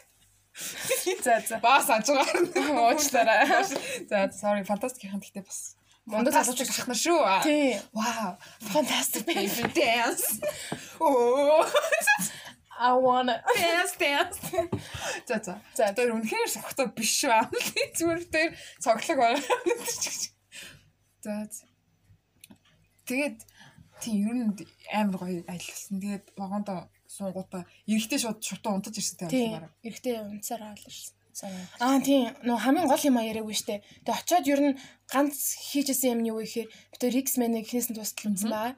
За 1.25 1.41
за. 1.41 1.57
Бас 1.65 1.89
ажгаар 1.89 2.29
уучлаарай. 2.45 3.65
За 4.11 4.29
sorry 4.35 4.67
фантастикийн 4.69 5.17
гэхдээ 5.17 5.47
бас 5.47 5.81
Мондод 6.11 6.35
залуучууд 6.35 6.71
ахна 6.75 6.97
шүү. 6.97 7.23
Тий. 7.45 7.79
Вау. 7.95 8.35
Fantastic 8.73 9.23
baby 9.29 9.63
dance. 9.77 10.41
Оо. 10.99 11.63
I 12.81 12.93
wanna 12.97 13.37
dance 13.61 13.95
dance. 14.01 14.41
За 15.29 15.37
за. 15.45 15.61
За 15.77 15.93
тэр 15.93 16.17
үнэхээр 16.17 16.49
согтой 16.49 16.89
биш 16.97 17.13
шүү. 17.21 17.53
Зүгээр 17.93 18.21
тэр 18.33 18.49
цоглог 18.81 19.19
байна. 19.21 19.43
За. 21.21 21.45
Тэгээд 23.05 23.39
тийм 24.01 24.17
ер 24.25 24.37
нь 24.41 24.53
амар 24.97 25.17
гоё 25.21 25.45
ажилласан. 25.45 26.01
Тэгээд 26.01 26.25
вагондо 26.41 26.89
суугуудаа 27.05 27.69
эрэхтэй 27.85 28.17
шууд 28.17 28.41
шутаа 28.41 28.73
унтаж 28.81 28.97
ирсэн 28.97 29.29
тийм 29.29 29.61
байна. 29.61 29.69
Эрэхтэй 29.85 30.25
унтсаар 30.25 30.73
аал 30.73 30.81
ирсэн. 30.81 31.21
Аа 31.85 32.01
тийм 32.01 32.33
нөө 32.49 32.59
хамгийн 32.65 32.89
гол 32.89 33.05
юм 33.05 33.21
а 33.21 33.29
яриаггүй 33.29 33.57
штэ. 33.61 33.85
Тэгээ 34.09 34.21
очиод 34.25 34.47
ер 34.49 34.61
нь 34.73 34.79
ганц 35.13 35.37
хийжсэн 35.69 36.17
юм 36.17 36.21
юу 36.33 36.41
гэхээр 36.41 36.69
бид 36.97 37.03
X-Men-ийг 37.29 37.69
хийсэн 37.69 37.93
тусдал 37.93 38.33
үзсэн 38.33 38.49
байгаа. 38.49 38.75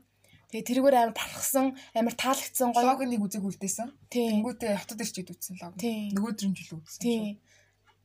Тэгээ 0.52 0.68
тэрүүгээр 0.68 0.96
амар 1.00 1.16
тархсан, 1.16 1.66
амар 1.96 2.12
таалагдсан 2.12 2.76
гоё. 2.76 2.84
Лог 2.84 3.00
нэг 3.08 3.24
үзэг 3.24 3.40
үлдээсэн. 3.40 3.88
Тэнгүүтээ 4.12 4.76
хотод 4.84 5.00
ирч 5.00 5.16
ид 5.24 5.32
үзсэн 5.32 5.56
лог. 5.64 5.80
Нөгөө 5.80 6.32
дрын 6.36 6.52
жил 6.52 6.76
үзсэн. 6.76 7.00
Тийм. 7.00 7.40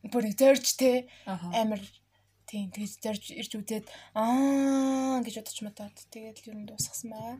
Бүр 0.08 0.32
зорж 0.32 0.66
те 0.80 1.12
амар 1.28 1.84
тийм 2.48 2.72
тэгж 2.72 3.04
зорж 3.04 3.24
ирч 3.36 3.52
үзээд 3.60 3.91
аа 4.16 5.20
гэж 5.20 5.43
бодож 5.43 5.60
матаад 5.68 5.98
тэгээд 6.08 6.48
ер 6.48 6.56
нь 6.56 6.68
дуусгасан 6.72 7.12
байгаа. 7.12 7.38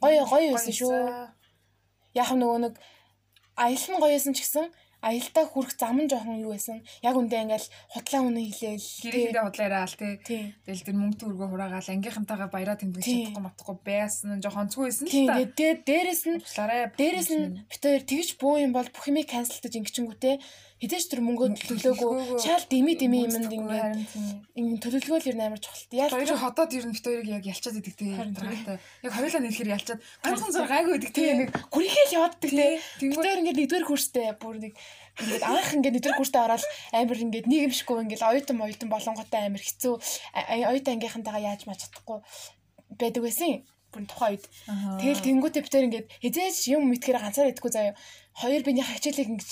Гоё 0.00 0.24
гоё 0.24 0.56
байсан 0.56 0.72
шүү. 0.72 0.96
Яг 2.16 2.32
нөгөө 2.32 2.58
нэг 2.64 2.74
аялал 3.60 3.92
нь 3.92 4.00
гоёсэн 4.00 4.32
ч 4.32 4.40
гэсэн 4.48 4.72
аялдаа 5.00 5.46
хүрэх 5.46 5.78
зам 5.78 6.02
нь 6.02 6.10
жоохон 6.10 6.42
юу 6.42 6.52
байсан. 6.54 6.82
Яг 7.06 7.14
үндэ 7.14 7.46
ингээл 7.46 7.68
худлаа 7.94 8.22
үнэ 8.26 8.40
хэлээл. 8.50 8.88
Гэрээндээ 9.06 9.44
худлаараал 9.46 9.94
тий. 9.94 10.42
Тэгэл 10.66 10.86
тэр 10.86 10.96
мөнгө 10.98 11.18
төгрөгөө 11.22 11.48
хураагаал 11.54 11.92
ангийнхантайгаа 11.94 12.50
баяраа 12.50 12.76
тэмдэглэж 12.82 13.06
чадахгүй 13.06 13.44
матахгүй 13.46 13.76
байсан 13.86 14.28
нь 14.36 14.42
жоохон 14.42 14.66
онцгүй 14.66 14.84
байсан 14.90 15.06
л 15.06 15.14
та. 15.30 15.38
Тэгээд 15.54 15.80
дээрэс 15.86 16.22
нь 16.26 16.38
дээрэс 16.98 17.30
нь 17.30 17.46
бит 17.70 17.82
хоёр 17.82 18.02
тэгж 18.02 18.28
буу 18.42 18.58
юм 18.58 18.74
бол 18.74 18.90
бүх 18.90 19.06
юмыг 19.06 19.30
канселдаж 19.30 19.74
ингэчингүүтэй 19.78 20.34
хизээч 20.78 21.10
тэр 21.10 21.20
мөнгөө 21.26 21.58
төлөөгөө 21.58 22.38
шал 22.38 22.62
дими 22.70 22.94
дими 22.94 23.26
юмд 23.26 23.50
ингээд 23.50 23.98
ингэ 24.54 24.78
төлөвлөгөөл 24.78 25.30
ер 25.30 25.36
нь 25.38 25.46
амар 25.46 25.58
чухал. 25.58 25.90
Яаж 25.90 26.14
хоёр 26.14 26.38
ходоод 26.38 26.70
ер 26.70 26.86
нь 26.86 26.94
бит 26.94 27.02
хоёрыг 27.02 27.26
яг 27.26 27.44
ялчаад 27.50 27.80
идэг 27.82 27.94
тий. 27.98 28.14
Яг 28.14 29.12
хоёулаа 29.12 29.42
нэлэхэр 29.42 29.74
ялчаад 29.74 30.00
ганцхан 30.22 30.54
зур 30.54 30.70
гайгүй 30.70 30.94
идэг 31.02 31.12
тий. 31.12 31.30
Нэг 31.34 31.50
хүрхэл 31.74 32.14
явддаг 32.14 32.50
тий. 32.54 32.78
Бит 33.02 33.18
хоёр 33.18 33.38
ингээд 33.42 33.58
нэгдүгээр 33.58 33.88
курстэй 33.90 34.30
бүр 34.38 34.56
нэг 34.62 34.72
ингээд 35.18 35.42
анх 35.42 35.70
ингээд 35.74 35.94
нэгдүгээр 35.98 36.20
курстэй 36.22 36.42
ороод 36.46 36.64
амар 36.94 37.18
ингээд 37.26 37.50
нийгэмшгүй 37.50 37.98
ингээд 38.06 38.22
оюутан 38.22 38.62
оюутан 38.62 38.88
болонготой 38.94 39.40
амар 39.50 39.62
хэцүү 39.62 39.94
оюутан 40.70 40.94
ангийнхантайгаа 40.94 41.42
яаж 41.42 41.66
маа 41.66 41.74
чадахгүй 41.74 42.22
байдаг 42.94 43.22
байсан 43.26 43.66
бүр 43.92 44.04
тухайн 44.04 44.36
үед. 44.36 44.44
Тэгэл 45.00 45.24
тэнгуүтэй 45.24 45.62
битэр 45.64 45.86
ингээд 45.88 46.06
хизээч 46.20 46.70
юм 46.76 46.92
мэдхээр 46.92 47.18
ганцаар 47.24 47.50
идэхгүй 47.50 47.72
заяа. 47.72 47.96
Хоёр 48.36 48.62
биений 48.62 48.84
хичээлийг 48.84 49.32
ингэж 49.32 49.50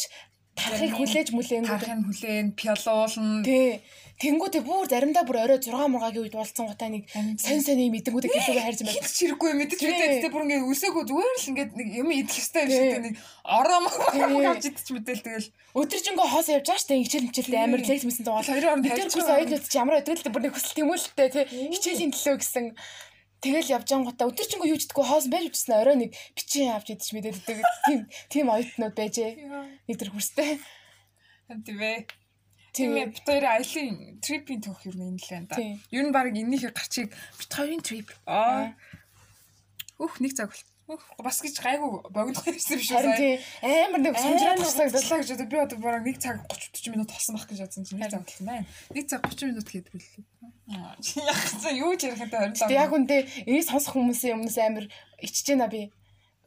тарахыг 0.56 0.92
хүлээж 0.96 1.28
мүлээн 1.36 1.68
тарахыг 1.68 2.02
хүлээн 2.08 2.48
пялуулна. 2.56 3.44
Тий. 3.44 3.80
Тэнгүүтээ 4.16 4.64
бүр 4.64 4.88
заримдаа 4.88 5.28
бүр 5.28 5.44
орой 5.44 5.60
6 5.60 5.76
мургагийн 5.92 6.24
үед 6.24 6.36
уулцсан 6.40 6.72
гутаа 6.72 6.88
нэг 6.88 7.04
сайн 7.12 7.60
сайн 7.60 7.84
юм 7.84 8.00
идэнгүүтээ 8.00 8.32
гэлүүгээ 8.32 8.64
хайрж 8.64 8.80
байна. 8.80 8.96
Хит 8.96 9.12
чирэггүй 9.12 9.52
мэдэж 9.52 9.80
мэдээ 9.84 10.24
тэ 10.24 10.32
бүр 10.32 10.44
ингээ 10.48 10.64
өсөөгөө 10.72 11.04
зүгээр 11.04 11.36
л 11.36 11.48
ингээ 11.52 11.66
нэг 11.76 11.88
юм 12.00 12.08
идэх 12.16 12.32
хэвээр 12.32 12.68
юм 12.72 12.80
шиг 12.80 13.04
нэг 13.04 13.14
ороо 13.44 13.80
маа 13.84 14.56
авч 14.56 14.64
идчих 14.72 14.96
мэдээл 14.96 15.20
тэгэл. 15.20 15.52
Өдөржингөө 15.76 16.28
хоос 16.32 16.48
явж 16.48 16.64
байгаа 16.64 16.80
штэ 16.80 16.96
хичээл 16.96 17.28
хичээлтэй 17.28 17.60
амар 17.60 17.80
лекц 17.84 18.04
мэсэн 18.08 18.24
даа. 18.24 18.40
Хоёроор 18.40 18.80
бид 18.80 18.96
курс 19.12 19.28
оюутнууд 19.28 19.64
ч 19.68 19.74
ямар 19.76 20.00
өдрөл 20.00 20.32
бүр 20.32 20.44
нэг 20.48 20.54
хүсэлт 20.56 20.80
юм 20.80 20.96
л 20.96 21.08
тэ 21.12 21.44
хичээлийн 21.76 22.12
төлөө 22.16 22.36
гэсэн 22.40 22.64
Тэгэл 23.46 23.74
явж 23.78 23.88
ангуудаа 23.94 24.26
өдөржингөө 24.26 24.68
юу 24.74 24.78
ч 24.78 24.90
гэдэггүй 24.90 25.06
хоосон 25.06 25.30
байж 25.30 25.44
үтсэн 25.54 25.78
орой 25.78 25.96
нэг 26.02 26.10
бичийн 26.34 26.74
авч 26.74 26.90
идэж 26.90 27.10
мэдээддэг 27.14 27.58
тийм 27.86 28.00
тийм 28.26 28.46
оюутнууд 28.50 28.94
байжээ. 28.98 29.30
Нэг 29.86 29.96
төр 30.02 30.10
хүрстэй. 30.10 30.58
Тийм 31.46 31.78
ээ. 31.78 32.10
Тийм 32.74 32.92
ээ. 32.98 33.06
Бид 33.14 33.22
хоёр 33.22 33.46
аялын 33.46 34.18
трипийн 34.18 34.60
төвх 34.66 34.82
юм 34.90 34.98
энэ 34.98 35.22
л 35.22 35.30
байна 35.30 35.46
да. 35.46 35.62
Ер 35.94 36.04
нь 36.04 36.10
баг 36.10 36.34
энийхээ 36.34 36.74
гарчиг 36.74 37.14
бид 37.14 37.50
хоёрын 37.54 37.86
трип. 37.86 38.10
Аа. 38.26 38.74
Өөх 40.02 40.18
нэг 40.18 40.34
цаг 40.34 40.50
бол 40.50 41.00
бас 41.22 41.38
гэж 41.42 41.56
гайгүй 41.62 41.90
богино 42.14 42.42
байсан 42.42 42.78
биш 42.78 42.90
үү? 42.90 42.98
Харин 42.98 43.40
амар 43.62 44.00
нэг 44.02 44.14
сонжраад 44.18 44.58
туслаа 44.94 45.22
гэж 45.22 45.40
би 45.50 45.58
одоо 45.58 45.78
бараг 45.82 46.06
1 46.06 46.18
цаг 46.22 46.36
30 46.46 46.78
40 46.78 46.94
минут 46.94 47.10
толсон 47.10 47.34
байх 47.38 47.46
гэж 47.50 47.58
бодсон 47.62 47.82
чинь 47.86 48.02
1 48.02 48.10
цаг 48.10 48.22
болсон 48.22 48.46
байна. 48.46 48.66
1 48.94 49.10
цаг 49.10 49.20
30 49.26 49.50
минут 49.50 49.66
гээд 49.66 49.90
билээ. 49.90 50.22
Яг 50.66 51.42
за 51.62 51.70
юу 51.70 51.94
ч 51.94 52.10
ярихтай 52.10 52.50
27. 52.50 52.74
Яг 52.74 52.90
үндэ 52.90 53.16
энийг 53.46 53.66
сонсох 53.66 53.94
хүмүүсийн 53.94 54.34
өмнөөс 54.34 54.58
амар 54.58 54.86
ичж 55.22 55.46
байна 55.46 55.70
би. 55.70 55.92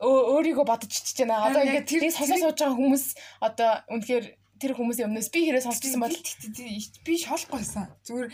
Өөрийгөө 0.04 0.66
бодож 0.68 0.92
ичж 0.92 1.24
байна. 1.24 1.48
Одоо 1.48 1.64
ингээд 1.64 1.88
тэрийг 1.88 2.12
сонсож 2.12 2.40
сууж 2.44 2.60
байгаа 2.60 2.76
хүмүүс 2.76 3.06
одоо 3.40 3.72
үнэхээр 3.88 4.26
тэр 4.60 4.76
хүмүүсийн 4.76 5.08
өмнөөс 5.08 5.32
би 5.32 5.40
хэрэг 5.48 5.64
сонсчихсан 5.64 6.04
бол 6.04 6.12
би 6.12 7.14
шолохгүйсэн. 7.16 7.88
Зүгээр 8.04 8.28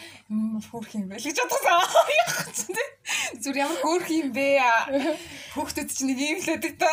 хөөх 0.66 0.90
юм 0.98 1.06
байл 1.14 1.22
гэж 1.22 1.38
бодсон. 1.38 2.78
Зүгээр 3.38 3.62
ямар 3.62 3.80
хөөх 3.86 4.10
юм 4.10 4.30
бэ? 4.34 4.58
Хүүхдэд 5.54 5.90
чинь 5.94 6.10
нэг 6.10 6.20
юм 6.26 6.40
л 6.42 6.50
байдаг 6.50 6.74
та. 6.82 6.90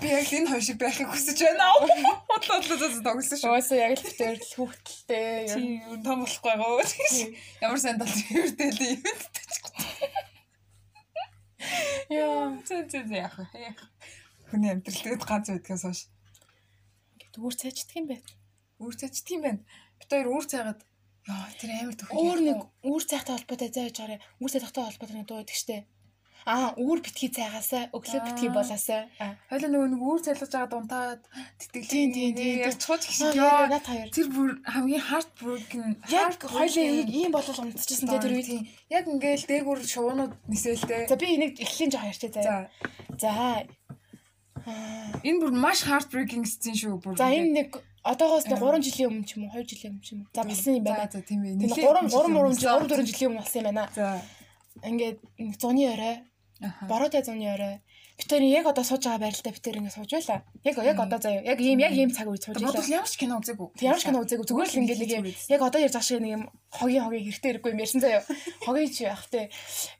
Би 0.00 0.08
яг 0.08 0.32
энэ 0.32 0.48
хоёр 0.48 0.64
шиг 0.64 0.78
байхыг 0.80 1.12
хүсэж 1.12 1.38
байна. 1.44 1.68
Бодлоо 2.24 2.58
бодлоо 2.64 3.04
тогсон 3.04 3.36
шүү. 3.36 3.52
Өөсөө 3.60 3.78
яг 3.84 4.00
л 4.00 4.16
тэр 4.16 4.36
хүүхдэлтэй. 4.40 5.52
Тийм 5.52 6.00
том 6.00 6.24
болохгүй 6.24 6.54
гоо. 6.56 6.80
Ямар 7.60 7.76
сайн 7.76 8.00
тал 8.00 8.08
тэртэй 8.08 8.70
л 8.72 8.80
юм. 8.96 9.04
Яа, 12.08 12.56
цаа 12.64 12.88
цаа 12.88 13.04
яах 13.04 13.36
вэ? 13.36 13.76
Хүний 14.48 14.72
амьдрал 14.72 15.20
ганц 15.28 15.52
байдгаас 15.52 15.84
хойш 15.84 16.00
Үүр 17.38 17.54
цайчдаг 17.54 17.96
юм 18.00 18.06
байна. 18.10 18.26
Үүр 18.82 18.94
цайчдаг 18.98 19.30
юм 19.30 19.42
байна. 19.46 19.60
Бид 20.00 20.10
хоёр 20.10 20.28
үүр 20.34 20.44
цайгаад 20.50 20.80
яа 21.28 21.50
тэр 21.60 21.70
амар 21.76 21.96
төх. 21.96 22.10
Өөр 22.10 22.40
нэг 22.42 22.60
үүр 22.82 23.02
цайхтай 23.06 23.34
холбоотой 23.36 23.70
зааж 23.70 23.96
гараа. 24.00 24.18
Үүр 24.40 24.50
цайхтай 24.50 24.82
холбоотой 24.88 25.16
нэг 25.16 25.28
дуу 25.28 25.38
байдаг 25.38 25.58
штэ. 25.58 25.84
Аа, 26.48 26.72
үүр 26.80 27.04
битгий 27.04 27.28
цайгаасаа, 27.28 27.92
өглөө 27.92 28.20
битгий 28.24 28.48
болоосаа. 28.48 29.12
Хойлоо 29.52 29.68
нөгөө 29.68 29.88
нэг 29.92 30.00
үүр 30.00 30.20
цайлгаж 30.24 30.52
байгаа 30.56 30.72
дунтаад 30.72 31.20
тэтгэл. 31.60 31.92
Тийм 31.92 32.08
тийм 32.16 32.32
тийм. 32.32 32.56
Ярьцгууч 32.64 33.02
гэсэн. 33.04 33.36
Яа, 33.36 33.68
над 33.68 33.84
хоёр. 33.84 34.08
Тэр 34.08 34.28
бүр 34.32 34.50
хамгийн 34.64 35.04
heart 35.04 35.30
broken. 35.36 36.00
Яг 36.08 36.40
хойлоо 36.40 36.84
ийм 37.04 37.28
болол 37.36 37.60
унтчихсан 37.60 38.08
те 38.08 38.16
тэр 38.24 38.32
үед. 38.40 38.72
Яг 38.88 39.04
ингээл 39.04 39.44
дээгүүр 39.52 39.80
шуунууд 39.84 40.32
нисэлтэй. 40.48 41.12
За 41.12 41.20
би 41.20 41.28
энийг 41.36 41.60
эхлэлийн 41.60 41.92
жоо 41.92 42.08
ярьчаа 42.08 42.32
заяа. 42.32 42.64
За. 43.20 43.68
Энэ 45.24 45.40
бүр 45.40 45.52
маш 45.56 45.84
heartbreaking 45.88 46.44
сцен 46.44 46.76
шүү 46.76 47.00
бүр. 47.00 47.16
За 47.16 47.30
энэ 47.32 47.52
нэг 47.56 47.68
одоогоос 48.04 48.48
нэг 48.48 48.60
3 48.60 48.84
жилийн 48.84 49.08
өмнө 49.12 49.26
ч 49.28 49.36
юм 49.36 49.48
уу 49.48 49.56
2 49.56 49.68
жилийн 49.68 49.92
өмнө 49.96 50.04
ч 50.04 50.08
юм 50.12 50.20
уу. 50.24 50.28
За 50.32 50.42
болсон 50.44 50.72
юм 50.76 50.84
байна. 50.84 51.08
За 51.08 51.20
тийм 51.20 51.40
ээ. 51.44 51.54
Нэг 51.56 51.70
3 51.72 51.80
3 51.80 52.12
3 52.12 52.60
3 52.60 52.88
4 52.88 53.08
жилийн 53.08 53.28
өмнө 53.30 53.40
болсон 53.40 53.60
юм 53.60 53.66
байна. 53.68 53.84
За. 53.94 54.06
Ингээд 54.84 55.18
зуны 55.60 55.84
орой. 55.92 56.16
Бороотой 56.88 57.22
зуны 57.24 57.46
орой. 57.48 57.80
Битэр 58.20 58.44
яг 58.44 58.66
одоо 58.68 58.84
сууж 58.84 59.00
байгаа 59.00 59.24
байралтай 59.24 59.52
битэр 59.52 59.80
ингэ 59.80 59.96
сууж 59.96 60.12
байла. 60.12 60.44
Яг 60.60 60.76
яг 60.76 60.98
одоо 61.00 61.18
заяа. 61.20 61.40
Яг 61.40 61.60
ийм 61.60 61.80
яг 61.80 61.92
ийм 61.96 62.12
цаг 62.12 62.28
үед 62.28 62.44
сууж 62.44 62.60
байла. 62.60 62.76
Бодвол 62.76 62.92
ямар 62.92 63.08
ч 63.08 63.16
кино 63.16 63.40
үзээгүй. 63.40 63.68
Ямар 63.80 63.96
ч 63.96 64.04
кино 64.04 64.20
үзээгүй. 64.20 64.44
Зүгээр 64.44 64.68
л 64.68 64.80
ингэ 64.84 64.96
нэг 65.00 65.10
юм 65.16 65.24
яг 65.24 65.60
одоо 65.64 65.80
ярьж 65.80 65.96
байгаа 65.96 66.04
шиг 66.04 66.20
нэг 66.20 66.32
юм 66.36 66.44
хогийн 66.68 67.04
хогийн 67.08 67.24
хэрэгтэй 67.24 67.48
хэрэггүй 67.48 67.72
юм 67.72 67.80
ярьсан 67.80 68.00
заяа. 68.04 68.22
Хогийн 68.60 68.92
чи 68.92 69.08
явах 69.08 69.24
те. 69.32 69.48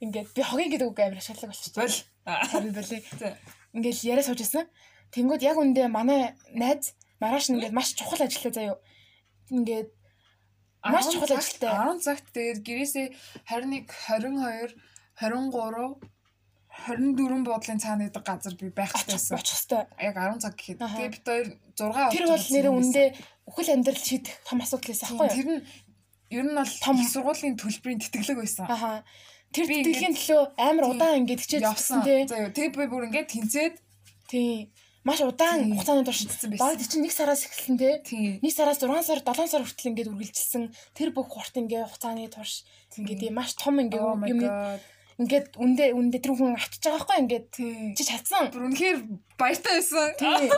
Ингээд 0.05 0.37
би 0.37 0.43
хогийн 0.45 0.69
гэдэг 0.69 0.89
үг 0.93 1.01
амар 1.01 1.17
ашиглаг 1.17 1.49
болчихсон. 1.49 1.81
Бол. 1.81 1.97
Харин 2.29 2.73
болий 2.77 3.01
ингээл 3.77 4.19
яриа 4.19 4.25
сууж 4.27 4.41
исэн. 4.43 4.67
Тэнгүүд 5.15 5.43
яг 5.43 5.57
үндэ 5.59 5.91
манай 5.91 6.35
найз 6.55 6.95
маргааш 7.21 7.51
нь 7.51 7.57
ингээд 7.59 7.77
маш 7.77 7.95
чухал 7.95 8.23
ажиллаа 8.23 8.53
заяо. 8.55 8.77
Ингээд 9.51 9.91
маш 10.87 11.07
чухал 11.13 11.35
ажилтай. 11.37 11.71
10 11.71 12.01
цагт 12.05 12.27
тэгээд 12.33 12.61
гэрээсээ 12.65 13.07
21 13.51 13.91
22 13.91 14.79
23 15.21 15.99
24 16.87 17.45
буудлын 17.45 17.83
цаана 17.83 18.09
гэдэг 18.09 18.25
газар 18.25 18.55
би 18.57 18.71
байх 18.73 18.95
хэрэгтэйсэн. 18.95 19.37
Очих 19.37 19.59
хэвээр. 19.59 19.87
Яг 20.01 20.17
10 20.17 20.41
цаг 20.41 20.55
гэхэд. 20.57 20.79
Тэгээ 20.81 21.11
бид 21.13 21.27
хоёр 21.27 21.47
6 21.77 22.15
Тэр 22.15 22.27
бол 22.31 22.47
нэр 22.55 22.67
үндэ 22.73 23.05
үхэл 23.51 23.75
амьдрал 23.75 24.01
шийдэх 24.01 24.35
том 24.47 24.63
асуудал 24.65 24.89
байсан 24.89 25.07
аахгүй 25.11 25.27
юу? 25.29 25.37
Тэр 25.37 25.49
нь 25.51 25.61
ер 26.31 26.45
нь 26.47 26.57
бол 26.57 26.75
том 26.81 26.97
сургуулийн 27.03 27.57
төлбөрийн 27.59 28.01
тэтгэлэг 28.01 28.39
байсан. 28.39 28.67
Ахаа. 28.71 29.03
Тэр 29.51 29.67
тэтгэлгийн 29.67 30.15
төлөө 30.15 30.41
амар 30.59 30.85
удаан 30.95 31.27
ингээд 31.27 31.43
хичээж 31.43 31.65
явсан 31.67 32.07
тий. 32.07 32.23
За 32.31 32.39
юу 32.39 32.55
тэг 32.55 32.71
би 32.71 32.87
бүр 32.87 33.11
ингээд 33.11 33.35
тэнцээд 33.35 33.75
тий. 34.31 34.71
Маш 35.03 35.25
удаан 35.27 35.75
хугацааны 35.75 36.07
турш 36.07 36.23
шидсэн 36.23 36.55
байсан. 36.55 36.63
Баг 36.63 36.79
чинь 36.79 37.03
1 37.03 37.11
сараас 37.11 37.43
эхэлсэн 37.49 37.77
тий. 37.81 38.39
1 38.39 38.47
сараас 38.55 38.79
6 38.79 39.03
сар 39.03 39.19
7 39.27 39.51
сар 39.51 39.65
хүртэл 39.67 39.91
ингээд 39.91 40.13
үргэлжилсэн. 40.13 40.63
Тэр 40.95 41.11
бүх 41.11 41.35
хурт 41.35 41.57
ингээд 41.57 41.89
хугацааны 41.89 42.31
турш 42.31 42.63
ингээд 42.95 43.35
маш 43.35 43.59
том 43.59 43.83
ингээд 43.83 44.05
oh 44.05 44.15
юм 44.23 44.39
ингээд 45.21 45.61
үндэ 45.61 45.93
үндэ 45.93 46.19
тэр 46.25 46.33
хүн 46.33 46.57
авчиж 46.57 46.81
байгаа 46.81 47.05
байхгүй 47.05 47.19
ингээд 47.21 47.49
чи 47.93 48.03
чадсан. 48.09 48.49
Бүр 48.49 48.73
үнэхээр 48.73 48.99
баяртай 49.37 49.73
байсан. 49.77 50.09
Тий. 50.17 50.49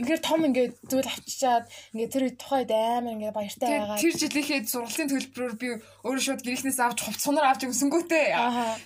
Үнэхээр 0.00 0.22
том 0.24 0.40
ингээд 0.48 0.72
зүйл 0.88 1.12
авчичаад 1.12 1.68
ингээд 1.92 2.12
тэр 2.16 2.24
тухайд 2.40 2.72
амар 2.72 3.12
ингээд 3.12 3.36
баяртай 3.36 3.68
байгаа. 3.68 4.00
Тэр 4.00 4.14
жилийнхээ 4.16 4.64
сургалтын 4.64 5.12
төлбөрөөр 5.12 5.54
би 5.60 5.68
өөрөө 6.08 6.24
шууд 6.24 6.40
гэрээснээс 6.40 6.80
авч 6.80 6.98
хувцсанаар 7.04 7.52
авч 7.52 7.68
өгсөнгүүтэй. 7.68 8.26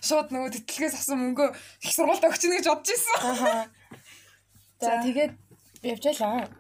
Шууд 0.03 0.29
нөгөө 0.35 0.51
тэтгэлгээс 0.59 0.99
авсан 0.99 1.19
мөнгөө 1.23 1.49
их 1.55 1.93
сургуультай 1.95 2.27
өгчнө 2.27 2.59
гэж 2.59 2.67
бодож 2.67 2.91
ирсэн. 2.91 3.71
За 4.83 4.91
тэгээд 5.07 5.33
явж 5.87 6.03
байлаа. 6.03 6.51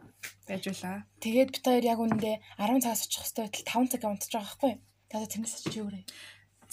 Байж 0.46 0.62
байлаа. 0.70 1.02
Тэгээд 1.18 1.50
бид 1.50 1.66
хоёр 1.66 1.84
яг 1.86 1.98
үндэ 1.98 2.32
10 2.62 2.82
цагаас 2.82 3.02
очих 3.10 3.26
хэвээр 3.26 3.50
байтал 3.50 3.82
5 3.82 3.90
цаг 3.90 4.02
унтаж 4.06 4.30
байгаа 4.30 4.46
байхгүй. 4.46 4.72
Тэгээд 5.10 5.32
тэрнээс 5.34 5.54
очиж 5.58 5.74
юу 5.78 5.86
гэрээ. 5.90 6.04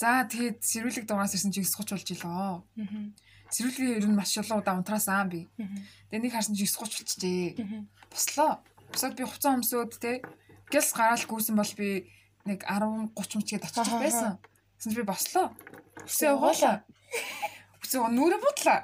За 0.00 0.24
тэгээд 0.24 0.64
сэрүүлэг 0.64 1.04
дугаас 1.04 1.36
ирсэн 1.36 1.52
чи 1.52 1.60
9:30 1.60 1.92
болж 1.92 2.08
илоо. 2.16 2.64
Сэрүүлгийн 3.52 4.00
ер 4.00 4.06
нь 4.08 4.16
маш 4.16 4.32
олон 4.40 4.64
удаа 4.64 4.80
унтраасаа 4.80 5.28
би. 5.28 5.44
Тэгээд 6.08 6.24
нэг 6.24 6.32
харсан 6.32 6.56
чи 6.56 6.64
9:30 6.64 6.80
болчихжээ. 6.80 7.44
Бослоо. 8.08 8.64
Босоод 8.88 9.12
би 9.12 9.28
хуцаа 9.28 9.60
өмсөөд 9.60 9.92
те 10.00 10.24
гэлс 10.72 10.96
гараал 10.96 11.20
гүйсэн 11.28 11.52
бол 11.52 11.72
би 11.76 12.08
нэг 12.48 12.64
10 12.64 13.12
30 13.12 13.44
мчгээд 13.44 13.68
очих 13.68 13.92
байсан. 14.00 14.40
Тэгсэн 14.80 14.96
би 14.96 15.04
бослоо. 15.04 15.46
Үсээ 16.08 16.32
угаалаа. 16.32 16.80
Үсээ 17.84 18.00
нүрэ 18.08 18.38
бутлаа. 18.40 18.80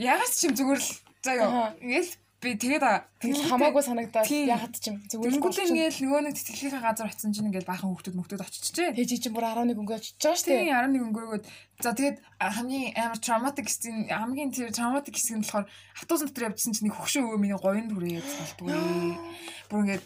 Ягаас 0.00 0.32
чим 0.40 0.56
зүгээр 0.56 0.80
л 0.80 0.90
заа 1.20 1.34
ёо. 1.44 1.76
Ингээл 1.84 2.12
би 2.40 2.56
тэгээд 2.56 2.84
тэгэл 3.20 3.52
хамаагүй 3.52 3.82
санагдаад 3.84 4.24
ягаад 4.24 4.72
ч 4.80 4.88
юм 4.88 4.96
зүгээр 5.12 5.28
л 5.28 5.44
ингээл 5.44 6.00
нөгөө 6.08 6.20
нэг 6.24 6.34
тэтгэлгийн 6.40 6.80
газар 6.80 7.12
очсон 7.12 7.36
чинь 7.36 7.52
ингээл 7.52 7.68
баахан 7.68 7.92
хүүхдүүд 7.92 8.16
мөхтөд 8.16 8.40
очичжээ. 8.40 8.96
Тэгж 8.96 9.28
чинь 9.28 9.36
бүр 9.36 9.44
11 9.44 9.76
өнгөө 9.76 9.96
очиж 10.00 10.16
байгаа 10.16 10.40
шүү 10.40 10.48
дээ. 10.48 10.60
Тийм 10.64 10.72
11 10.72 11.04
өнгөөгөөд 11.04 11.44
за 11.84 11.90
тэгээд 11.92 12.16
хамгийн 12.40 12.88
амар 12.96 13.20
traumatic 13.20 13.66
гэсэн 13.68 13.96
хамгийн 14.08 14.50
тэр 14.56 14.72
traumatic 14.72 15.14
хэсэг 15.20 15.36
нь 15.36 15.44
болохоор 15.44 15.68
автобус 16.00 16.22
дотор 16.24 16.48
явжсэн 16.48 16.72
чинь 16.72 16.86
нэг 16.88 16.96
хөгшин 16.96 17.28
өвөө 17.28 17.40
миний 17.44 17.60
говийн 17.60 17.92
дүрээ 17.92 18.24
болтгүй. 18.24 18.72
Бүр 19.68 19.80
ингээд 19.84 20.04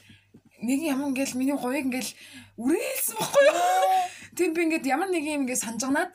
нэг 0.64 0.80
юм 0.80 1.00
ингээл 1.14 1.38
миний 1.38 1.54
говийг 1.54 1.86
ингээл 1.86 2.10
үрээлсэн 2.58 3.16
баггүй 3.18 3.44
юу? 3.50 4.04
Тийм 4.34 4.50
би 4.50 4.66
ингээд 4.66 4.86
ямар 4.90 5.10
нэг 5.14 5.22
юм 5.22 5.46
ингээд 5.46 5.62
санджганаад 5.62 6.10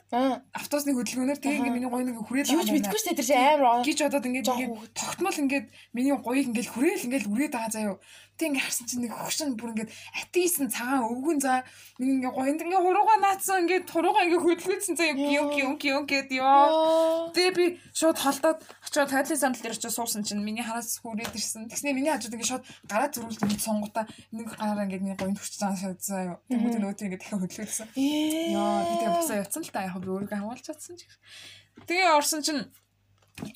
автобусны 0.52 0.92
хөдөлгөөнөөр 0.92 1.40
тийм 1.40 1.64
ингээд 1.64 1.76
миний 1.76 1.88
гой 1.88 2.04
нэг 2.04 2.20
хүрээд 2.20 2.52
байгаа 2.52 2.60
юм. 2.60 2.60
Юу 2.60 2.68
ч 2.68 2.76
мэдгүй 2.76 2.98
шүү 3.00 3.08
дээ 3.08 3.18
тэр 3.20 3.28
чинь 3.32 3.40
амар 3.40 3.80
гэж 3.80 3.98
бодоод 4.04 4.28
ингээд 4.28 4.48
ингээд 4.52 4.72
тогтмол 4.92 5.40
ингээд 5.40 5.66
миний 5.96 6.12
гоёг 6.12 6.46
ингээд 6.52 6.68
хүрээл 6.68 7.06
ингээд 7.08 7.30
үрээд 7.32 7.54
байгаа 7.56 7.72
заяо. 7.72 7.96
Тэг 8.36 8.56
ингээ 8.56 8.64
харсан 8.64 8.86
чинь 8.88 9.02
нэг 9.04 9.12
хөгшин 9.16 9.56
бүр 9.56 9.72
ингээд 9.72 9.92
атисэн 10.20 10.68
цагаан 10.68 11.08
өвгөн 11.08 11.38
за 11.40 11.64
нэг 11.96 12.08
ингээ 12.20 12.32
гоёнд 12.36 12.60
ингээ 12.60 12.84
хурууга 12.84 13.16
наацсан 13.20 13.64
ингээ 13.64 13.80
хурууга 13.88 14.24
ингээ 14.24 14.44
хөдөлгөөцсөн 14.44 14.96
заяа 15.00 15.16
гио 15.16 15.44
гио 15.52 15.70
гио 15.80 15.98
гэд 16.04 16.28
ёо. 16.40 17.32
Тэг 17.36 17.56
би 17.56 17.64
шууд 17.96 18.16
холдоод 18.20 18.60
очиод 18.84 19.12
тайлын 19.12 19.40
сандал 19.40 19.60
дээр 19.64 19.76
очиод 19.76 19.96
суусан 19.96 20.24
чинь 20.24 20.44
миний 20.44 20.64
хараас 20.64 21.00
хүрээд 21.04 21.36
ирсэн. 21.36 21.68
Тэгснэ 21.68 21.92
миний 21.92 22.12
хажууд 22.12 22.36
ингээ 22.36 22.48
шууд 22.48 22.64
гараа 22.88 23.12
зөрүүлж 23.12 23.44
ингээ 23.44 23.60
сонгота 23.60 24.08
нэг 24.32 24.48
гараараа 24.56 24.88
ингээ 24.88 25.04
нэг 25.04 25.20
гоёнд 25.20 25.36
хүрч 25.36 25.60
байгаа 25.60 26.29
заяа. 26.30 26.40
Тэгмүүд 26.50 26.76
нөөт 26.80 27.02
ингээ 27.02 27.20
дахиад 27.20 27.42
хөдөлгөөцсөн. 27.42 27.88
Ёо 28.54 28.70
би 28.86 28.94
тэгээ 29.00 29.16
босоо 29.18 29.36
явцсан 29.40 29.62
л 29.66 29.74
та 29.74 29.86
яг 29.86 29.96
би 29.98 30.10
өөрийгөө 30.10 30.38
хамгаалж 30.38 30.64
чадсан 30.66 30.94
ч. 30.96 31.02
Тэгээ 31.86 32.14
орсон 32.14 32.40
чинь 32.46 32.62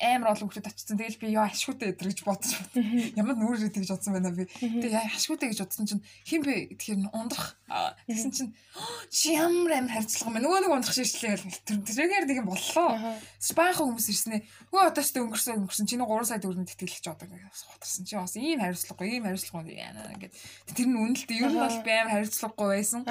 амар 0.01 0.33
олон 0.33 0.49
хүмүүс 0.49 0.65
очсон. 0.65 0.97
Тэгэл 0.97 1.21
би 1.21 1.33
яа 1.33 1.47
ашгүйтэй 1.49 1.93
өдр 1.93 2.09
гэж 2.09 2.19
бодож 2.25 2.51
ямар 3.15 3.35
нүүр 3.37 3.69
идэх 3.69 3.85
гэж 3.85 3.91
бодсон 3.93 4.13
байна 4.17 4.31
би. 4.33 4.45
Тэгээ 4.49 4.97
яа 4.97 5.13
ашгүйтэй 5.13 5.49
гэж 5.53 5.59
бодсон 5.61 5.85
чинь 5.85 6.03
хин 6.25 6.41
бэ 6.41 6.75
тэгэхээр 6.75 7.13
ундрах. 7.13 7.55
Тэгсэн 8.09 8.31
чинь 8.33 8.51
чи 9.09 9.37
ямар 9.37 9.79
амар 9.79 9.93
харьцлага 9.93 10.29
юм. 10.33 10.41
Нөгөө 10.41 10.59
нэг 10.65 10.73
ундрах 10.73 10.95
шийдлээ 10.97 11.37
тэр 11.65 11.79
тэрээр 11.85 12.25
нэг 12.25 12.37
юм 12.41 12.49
боллоо. 12.49 13.17
Спахан 13.39 13.93
хүмүүс 13.93 14.09
ирснэ. 14.09 14.41
Хөө 14.73 14.89
одоо 14.89 15.03
ч 15.05 15.09
өнгөрсөн 15.15 15.59
өнгөрсөн 15.65 15.85
чиний 15.89 16.05
3 16.05 16.29
сая 16.29 16.41
төгрөнд 16.41 16.69
тэтгэлж 16.73 17.05
одоо 17.09 17.27
сутарсан 17.53 18.03
чи 18.05 18.15
бас 18.17 18.35
ийм 18.35 18.59
хариуцлагагүй 18.59 19.07
ийм 19.15 19.25
хариуцлагагүй 19.25 19.75
яана 19.79 20.11
ингээд 20.13 20.33
тэр 20.75 20.87
нь 20.89 20.99
үнэлтээ 20.99 21.41
ер 21.45 21.51
нь 21.53 21.61
бол 21.61 21.79
би 21.85 21.91
амар 21.93 22.13
хариуцлагагүй 22.19 22.67
байсан. 22.75 23.01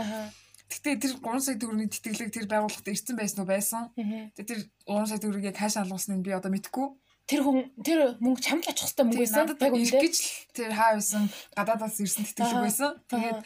Гэтэ 0.74 0.98
тэр 0.98 1.12
3 1.22 1.38
сая 1.38 1.55
төгрөгийн 1.55 1.92
тэтгэлэг 1.94 2.30
тэр 2.34 2.46
байгууллагад 2.51 2.90
ирсэн 2.90 3.14
байсан 3.14 3.38
уу 3.42 3.48
байсан. 3.51 3.82
Тэгээ 3.94 4.51
тэр 4.51 4.60
3 4.90 5.06
сая 5.06 5.20
төгрөгийг 5.22 5.55
хааш 5.55 5.74
алгуулсныг 5.78 6.26
би 6.26 6.34
одоо 6.34 6.51
мэдэхгүй. 6.51 6.86
Тэр 7.30 7.40
хүн 7.46 7.70
тэр 7.86 8.18
мөнгө 8.18 8.42
чамд 8.42 8.66
очих 8.66 8.90
хэвээр 8.90 9.06
мөнгө 9.06 9.22
байсан. 9.22 9.46
Яг 9.55 9.74
үндэ 9.78 10.02
гэж 10.02 10.16
тэр 10.51 10.70
хаа 10.74 10.98
байсан 10.98 11.30
гадаадаас 11.55 11.96
ирсэн 12.02 12.26
тэтгэлэг 12.26 12.62
байсан. 12.66 12.90
Тэгээд 13.06 13.40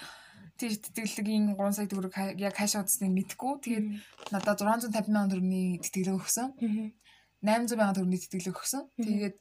тэр 0.57 0.73
тэтгэлгийн 0.83 1.45
3 1.53 1.77
сая 1.77 1.87
төгрөг 1.93 2.15
яг 2.41 2.55
хааш 2.57 2.81
удсныг 2.81 3.13
мэдэхгүй. 3.13 3.53
Тэгээд 3.61 3.87
надад 4.33 4.59
650 4.65 4.89
сая 4.89 5.05
төгрөгийн 5.05 5.85
тэтгэлэг 5.85 6.17
өгсөн. 6.17 6.49
800 7.45 7.77
сая 7.77 7.93
төгрөгийн 7.93 8.23
тэтгэлэг 8.25 8.57
өгсөн. 8.57 8.83
Тэгээд 8.97 9.37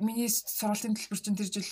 миний 0.00 0.28
сургалтын 0.30 0.96
төлбөр 0.96 1.20
чинь 1.20 1.36
тэр 1.36 1.50
жил 1.52 1.68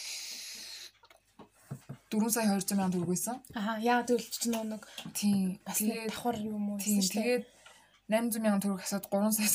4 2.09 2.30
сая 2.32 2.48
200 2.48 2.72
сая 2.72 2.89
төгрөг 2.89 3.10
байсан. 3.12 3.36
Аа 3.52 3.76
яа 3.85 4.01
тэгвэл 4.01 4.28
чи 4.32 4.48
нэг 4.48 4.82
тийм 5.12 5.60
бас 5.64 5.80
нэг 5.85 6.09
давхар 6.09 6.36
юм 6.40 6.72
уу 6.72 6.78
тийм 6.80 7.05
тэгээд 7.05 7.44
800 8.09 8.40
сая 8.40 8.60
төгрөг 8.64 8.80
асаад 8.80 9.05
3 9.12 9.32
сая 9.36 9.48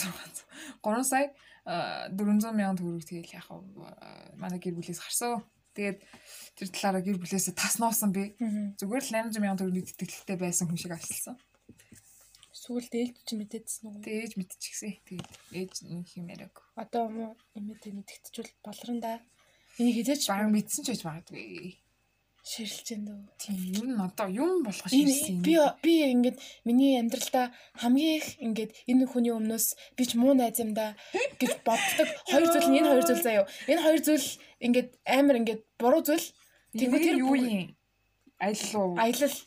3 0.85 1.01
сая 1.01 1.27
400 2.13 2.41
сая 2.45 2.77
төгрөг 2.77 3.03
тэгэл 3.09 3.33
яг 3.33 3.47
манай 4.37 4.59
гэр 4.61 4.77
бүлээс 4.77 5.01
гарсан. 5.01 5.41
Тэгээд 5.73 5.99
тэр 6.53 6.69
талаараа 6.69 7.01
гэр 7.01 7.17
бүлээсээ 7.17 7.57
тас 7.57 7.81
нуусан 7.81 8.13
би. 8.13 8.37
Зүгээр 8.77 9.03
л 9.09 9.15
800 9.33 9.41
сая 9.41 9.57
төгрөгийн 9.57 9.89
тэтгэлэгтэй 9.89 10.37
байсан 10.37 10.69
хүн 10.69 10.77
шиг 10.77 10.93
ажилласан. 10.93 11.37
Сүүлд 12.53 12.93
ээлж 12.93 13.17
чи 13.27 13.33
мэдээдсэн 13.35 13.83
үү? 13.89 14.05
Тэгээд 14.05 14.23
ээж 14.23 14.33
мэдчихсэн. 14.37 14.93
Тэгээд 15.03 15.29
ээж 15.57 15.73
нэг 15.89 16.07
юм 16.15 16.29
яриаг. 16.29 16.55
Одоо 16.79 17.09
муу 17.09 17.33
имэдэ 17.57 17.91
мэдгэцчүүл 17.91 18.51
болрон 18.63 19.01
да. 19.03 19.19
Энийг 19.81 20.05
хизээч 20.05 20.29
баг 20.29 20.47
мэдсэн 20.47 20.85
ч 20.85 20.87
байж 20.93 21.01
магадгүй 21.03 21.82
ширэлж 22.43 22.87
байна 22.91 23.05
дөө. 23.07 23.19
Тийм 23.39 23.55
ер 23.71 23.85
нь 23.87 24.03
одоо 24.03 24.27
юм 24.27 24.51
болгож 24.67 24.91
ширсэн. 24.91 25.39
Би 25.39 25.55
би 25.79 25.93
ингээд 26.11 26.37
миний 26.67 26.99
амьдралдаа 26.99 27.55
хамгийн 27.79 28.19
их 28.19 28.27
ингээд 28.43 28.71
энэ 28.91 29.07
хүний 29.07 29.31
өмнөөс 29.31 29.95
би 29.95 30.03
ч 30.03 30.19
муу 30.19 30.35
найз 30.35 30.59
юм 30.59 30.75
да 30.75 30.91
гэж 31.39 31.53
боддог 31.67 32.09
хоёр 32.27 32.47
зүйл 32.51 32.67
нь 32.67 32.77
энэ 32.83 32.91
хоёр 32.91 33.05
зүйл 33.07 33.23
заяо. 33.23 33.45
Энэ 33.71 33.83
хоёр 33.87 34.01
зүйл 34.03 34.27
ингээд 34.59 34.89
амар 35.07 35.39
ингээд 35.39 35.61
буруу 35.79 36.03
зүйл. 36.03 36.27
Тэгвэл 36.75 37.07
тэр 37.07 37.17
юу 37.23 37.35
юм? 37.39 37.71
Аялал 38.43 38.75
уу? 38.75 38.99
Аялал. 38.99 39.37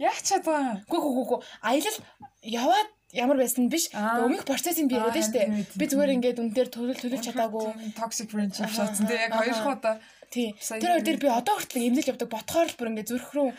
Яах 0.00 0.20
чадаа? 0.24 0.80
Гү 0.88 0.96
гү 0.96 1.22
гү 1.28 1.36
аялал 1.60 1.98
яваад 2.40 2.88
ямар 3.12 3.36
байсан 3.36 3.68
биш. 3.68 3.92
Өмнөх 3.92 4.48
процессыг 4.48 4.88
би 4.88 4.96
яриад 4.96 5.20
штэ. 5.28 5.44
Би 5.76 5.84
зүгээр 5.88 6.16
ингээд 6.16 6.40
үнээр 6.40 6.68
төлөв 6.72 6.96
төлөв 7.00 7.20
чадаагүй. 7.20 7.92
Toxic 7.96 8.28
friendship 8.32 8.72
шатсан. 8.72 9.08
Тэг 9.08 9.28
яг 9.28 9.32
хоёр 9.36 9.56
хуудаа 9.60 9.94
Тий. 10.30 10.54
Тэр 10.58 10.80
хоёр 10.80 11.02
дээр 11.04 11.20
би 11.22 11.28
одоо 11.30 11.54
хүртэл 11.56 11.86
эмнэлж 11.86 12.08
явдаг 12.10 12.28
ботхоор 12.30 12.68
л 12.68 12.78
бүр 12.78 12.90
ингээ 12.92 13.10
зүрх 13.10 13.30
рүү 13.32 13.50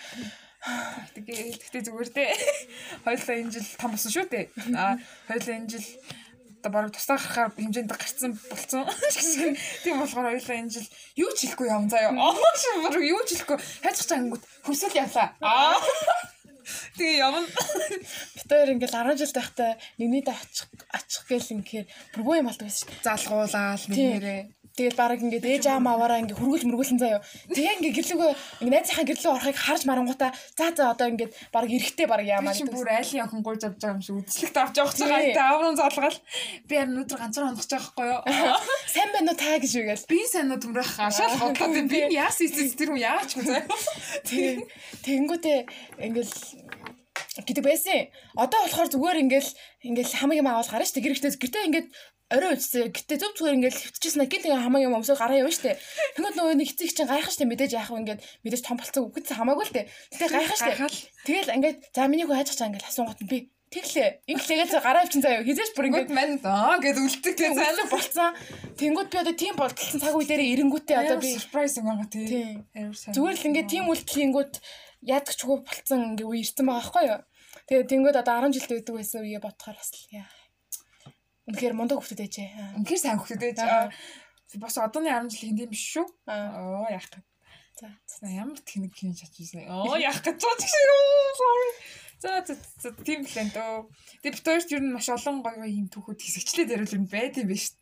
Тэгтээ 1.15 1.84
зүгээр 1.85 2.10
дээ. 2.11 2.31
Хоёулаа 3.06 3.35
энэ 3.39 3.53
жил 3.56 3.68
том 3.80 3.91
болсон 3.94 4.11
шүү 4.11 4.26
дээ. 4.27 4.45
Аа 4.76 4.99
хоёулаа 5.30 5.56
энэ 5.64 5.72
жил 5.72 5.88
одоо 6.60 6.72
бараг 6.73 6.91
тусаа 6.91 7.15
гарахаар 7.15 7.56
хэмжээнд 7.56 7.94
гарцсан 7.94 8.34
болцсон. 8.35 8.84
Тийм 9.85 9.98
болохоор 10.02 10.27
хоёулаа 10.34 10.57
энэ 10.60 10.73
жил 10.76 10.88
юу 11.15 11.31
ч 11.31 11.48
хэлэхгүй 11.48 11.68
явна 11.72 11.88
заяа. 11.94 12.11
Аа 12.11 12.35
шүү 12.35 12.84
бараг 12.84 13.03
юу 13.06 13.23
ч 13.23 13.38
хэлэхгүй 13.38 13.57
хайцах 13.85 14.07
чангууд 14.11 14.44
хөрсөл 14.65 14.98
явлаа. 14.98 15.27
Аа 15.39 15.77
Тэгээ 16.98 17.23
явна. 17.23 17.48
Бид 18.35 18.49
хоёр 18.52 18.69
ингээл 18.76 18.98
10 19.15 19.22
жил 19.23 19.34
байхдаа 19.39 19.72
нэгнийдээ 20.02 20.35
очих 20.35 20.68
очих 20.91 21.23
гээл 21.31 21.53
ингээр 21.56 21.85
бүргүй 22.11 22.35
юм 22.44 22.48
болдог 22.52 22.68
байсан 22.68 22.84
шүү 22.84 22.91
дээ. 22.91 23.07
Залгуулаад 23.07 23.84
нэгнэрээ. 23.88 24.41
Тэгэл 24.78 24.94
баг 24.94 25.18
ингээд 25.18 25.41
ээж 25.41 25.66
аам 25.74 25.90
аваараа 25.90 26.22
ингээд 26.22 26.38
хөргөл 26.38 26.70
мөргөлэн 26.70 27.02
заяо. 27.02 27.26
Тэгээ 27.49 27.82
ингээд 27.82 27.98
гэрлүүгөө 27.98 28.32
ингээд 28.62 28.76
найзынхаа 28.78 29.06
гэрлүү 29.10 29.32
орохыг 29.34 29.58
харж 29.58 29.82
марангуудаа 29.90 30.32
за 30.54 30.66
за 30.78 30.94
одоо 30.94 31.08
ингээд 31.10 31.34
баг 31.49 31.66
эрэхтэй 31.66 32.06
баг 32.06 32.22
яамаа. 32.22 32.54
Би 32.54 32.70
бүр 32.70 32.94
айлын 32.94 33.26
охин 33.26 33.41
гуйж 33.41 33.62
авч 33.66 33.82
байгаа 33.82 33.98
юм 33.98 34.06
шиг 34.06 34.22
үзлэгт 34.22 34.58
авч 34.62 34.76
явах 34.78 34.94
цагаан 34.94 35.34
та 35.34 35.49
аврын 35.49 35.82
залгаал 35.82 36.20
би 36.70 36.74
харин 36.78 36.94
өнөөдөр 36.94 37.18
ганцаар 37.18 37.45
байгаа 37.58 37.66
байхгүй 37.74 38.06
юу. 38.06 38.22
Сайн 38.94 39.10
байна 39.18 39.34
уу 39.34 39.41
та 39.41 39.58
гэж 39.58 39.74
үгээл. 39.82 40.06
Би 40.14 40.20
сайн 40.30 40.54
уу 40.54 40.62
төмрөх 40.62 40.90
хашаал 40.94 41.41
бодлоо 41.41 41.74
би 41.90 41.99
яас 42.14 42.38
ийс 42.45 42.78
тэр 42.78 42.94
хүн 42.94 43.02
яач 43.02 43.34
вэ 43.34 43.49
заяо. 43.49 43.78
Тэгээ 44.30 44.54
тэгэнгүүтээ 45.02 45.60
ингээд 46.06 46.32
гэдэг 47.45 47.64
байсан. 47.66 48.14
Одоо 48.38 48.62
болохоор 48.62 48.90
зүгээр 48.94 49.22
ингээл 49.26 49.52
ингээл 49.90 50.18
хамаг 50.22 50.38
юм 50.38 50.49
гарна 50.49 50.86
шүү 50.86 50.95
дээ. 50.98 51.06
Гэрэгтээ 51.06 51.41
гэртээ 51.41 51.68
ингээд 51.70 51.88
орой 52.28 52.60
үцсээ. 52.60 52.91
Гэтэ 52.91 53.16
зөв 53.24 53.32
зүгээр 53.40 53.58
ингээл 53.58 53.80
хөвтчихсэн 53.88 54.28
гэл 54.28 54.44
тэгээ 54.44 54.60
хамаа 54.60 54.84
юм 54.84 54.99
өмсөө 54.99 55.16
гараа 55.16 55.40
явна 55.40 55.56
штэ. 55.56 55.80
Тэнгүүд 56.20 56.36
нөгөө 56.36 56.56
нэг 56.60 56.70
эцэг 56.76 56.91
чинь 56.91 57.08
гайхах 57.08 57.32
штэ 57.32 57.48
мэдээж 57.48 57.72
яах 57.80 57.91
вэ 57.91 58.04
ингээд 58.04 58.22
мэдээж 58.44 58.64
том 58.68 58.76
болцоо 58.76 59.08
үгүйц 59.08 59.28
хамаагүй 59.32 59.66
л 59.68 59.76
тэ. 59.76 59.88
Тэгээ 60.12 60.36
гайхах 60.36 60.60
штэ. 60.60 61.08
Тэгэл 61.24 61.56
ингээд 61.56 61.78
за 61.95 62.08
миний 62.12 62.28
хүү 62.28 62.36
хайж 62.36 62.52
чаа 62.52 62.68
ингээд 62.68 62.84
асуугат 62.84 63.24
нь 63.24 63.32
би 63.32 63.40
Тэглээ. 63.68 64.24
Инглээгээл 64.32 64.80
гараа 64.80 65.04
авчин 65.04 65.20
заяа. 65.20 65.44
Хизээш 65.44 65.76
бүр 65.76 65.91
ингээд 65.91 66.16
манд 66.16 66.44
аа 66.48 66.80
гэд 66.80 67.04
үлддэг 67.04 67.36
тийм 67.36 67.52
зайлаг 67.52 67.91
болцсон. 67.91 68.32
Тэнгүүд 68.80 69.12
би 69.12 69.18
одоо 69.20 69.36
тийм 69.36 69.60
болтолсон 69.60 69.99
цаг 69.99 70.16
үе 70.16 70.24
дээр 70.24 70.44
эренгүүтээ 70.56 70.95
одоо 71.04 71.20
би 71.20 71.36
surprise 71.36 71.76
юм 71.76 71.91
байгаа 71.91 72.08
тийм. 72.08 72.64
Зүгээр 73.12 73.36
л 73.36 73.48
ингээд 73.52 73.68
тийм 73.68 73.91
үлдэхингүүд 73.91 74.54
ядагчгүй 75.04 75.58
болцсон 75.68 76.16
ингээ 76.16 76.28
үе 76.32 76.40
ирсэн 76.48 76.64
байгаа 76.64 76.80
байхгүй 76.80 77.06
юу? 77.12 77.22
Тэгээ 77.68 77.91
тэнгүүд 77.91 78.18
одоо 78.24 78.36
10 78.48 78.56
жилд 78.56 78.72
байдаг 78.72 78.95
байсан 78.95 79.20
үе 79.28 79.40
бодохоор 79.44 79.76
бас 79.76 79.91
яа 80.16 80.36
Үнэхээр 81.48 81.76
мундаг 81.80 82.03
хөлтөд 82.03 82.28
ээжээ. 82.28 82.76
Үнэхээр 82.76 83.02
сайн 83.02 83.19
хөлтөд 83.24 83.44
ээж. 83.56 83.60
Бас 84.60 84.76
одооны 84.80 85.11
10 85.11 85.32
жил 85.32 85.49
hindi 85.52 85.68
биш 85.68 85.84
шүү. 85.95 86.07
Оо 86.28 86.88
яах 86.91 87.07
вэ? 87.07 87.24
За. 87.80 88.28
Ямар 88.28 88.60
тэнэг 88.60 88.91
хин 88.91 89.15
чачсан. 89.15 89.64
Оо 89.72 89.95
яах 89.95 90.19
гэж 90.24 90.40
байгаа 90.44 90.72
юм. 90.91 91.36
Sorry. 91.40 91.69
За 92.19 92.30
за 92.44 92.90
тийм 93.06 93.22
энэ 93.24 93.53
дөө. 93.53 93.88
Тэгээ 94.26 94.34
бид 94.34 94.48
хоёрт 94.48 94.72
ер 94.74 94.82
нь 94.82 94.91
маш 94.91 95.07
олон 95.14 95.45
гоё 95.45 95.61
гоё 95.61 95.69
юм 95.69 95.88
түүхүүд 95.88 96.19
хэсэгчлээд 96.19 96.74
яриул 96.74 96.98
юм 96.98 97.06
байт 97.06 97.38
юм 97.38 97.48
биш. 97.53 97.78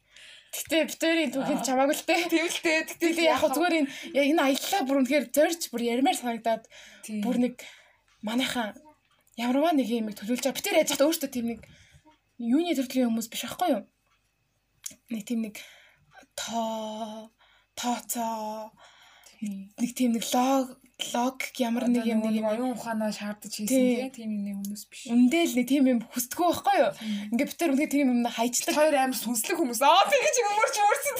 Гэтэ 0.51 0.91
бид 0.91 0.99
хоёрын 0.99 1.31
түүхэнд 1.31 1.63
чамаагүй 1.63 1.95
л 1.95 2.05
дээ. 2.05 2.21
Тийм 2.27 2.47
л 2.51 2.59
дээ. 2.59 2.79
Гэтэ 2.99 3.23
яг 3.23 3.39
хөө 3.39 3.51
зүгээр 3.55 3.75
энэ 3.79 3.89
энэ 4.35 4.41
аяллаа 4.43 4.81
бүр 4.83 4.99
үнэхээр 4.99 5.25
зорж 5.31 5.61
бүр 5.71 5.81
ярмаар 5.87 6.17
санагдаад 6.19 6.63
бүр 7.23 7.35
нэг 7.39 7.55
манайхан 8.19 8.75
ямарваа 9.39 9.71
нэг 9.71 9.87
юм 9.87 10.11
төлөвлөж 10.11 10.43
байгаа. 10.43 10.57
Бид 10.59 10.67
тэр 10.67 10.79
яаж 10.83 10.91
хат 10.91 11.03
өөртөө 11.07 11.31
тийм 11.31 11.47
нэг 11.55 11.61
юуны 12.39 12.75
төрлийн 12.75 13.09
хүмүүс 13.09 13.29
биш 13.31 13.45
аахгүй 13.47 13.69
юу? 13.75 13.83
Нэг 15.09 15.23
тийм 15.25 15.45
нэг 15.47 15.59
тоо 16.35 17.31
тооцоо 17.75 18.71
нэг 19.41 19.91
тийм 19.95 20.15
нэг 20.15 20.23
лог 20.33 20.77
лог 21.11 21.43
ямар 21.59 21.87
нэг 21.91 22.07
юм 22.07 22.23
нэг 22.23 22.45
оюун 22.47 22.71
ухаанаа 22.71 23.11
шаардаж 23.11 23.51
хийсэн 23.51 24.11
тийм 24.15 24.31
нэг 24.47 24.55
хүмүүс 24.63 24.83
биш. 24.87 25.03
Үндэл 25.11 25.55
нэг 25.59 25.67
тийм 25.67 25.83
юм 25.91 25.99
хүсдэггүй 26.07 26.47
байхгүй 26.47 26.75
юу? 26.79 26.91
Ингээ 27.35 27.47
нар 27.51 27.71
үнэхээр 27.75 27.91
тийм 27.91 28.07
юм 28.15 28.21
хайжлаа. 28.31 28.75
Хоёр 28.79 28.95
амар 28.95 29.19
сүнслэг 29.19 29.59
хүмүүс. 29.59 29.83
Аа 29.83 30.07
би 30.07 30.17
гэж 30.23 30.35
өмөрч 30.39 30.75
мөрсөн. 30.87 31.17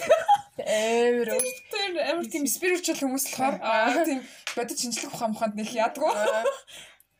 Амар 0.63 1.29
өөр 1.35 1.99
амар 2.07 2.27
тийм 2.31 2.47
спиричуал 2.47 3.03
хүмүүс 3.03 3.25
болохоор 3.35 3.55
аа 3.59 4.07
тийм 4.07 4.23
бодит 4.55 4.79
шинжлэх 4.79 5.11
ухаан 5.11 5.35
муханд 5.35 5.59
нэг 5.59 5.69
яадгүй. 5.75 6.11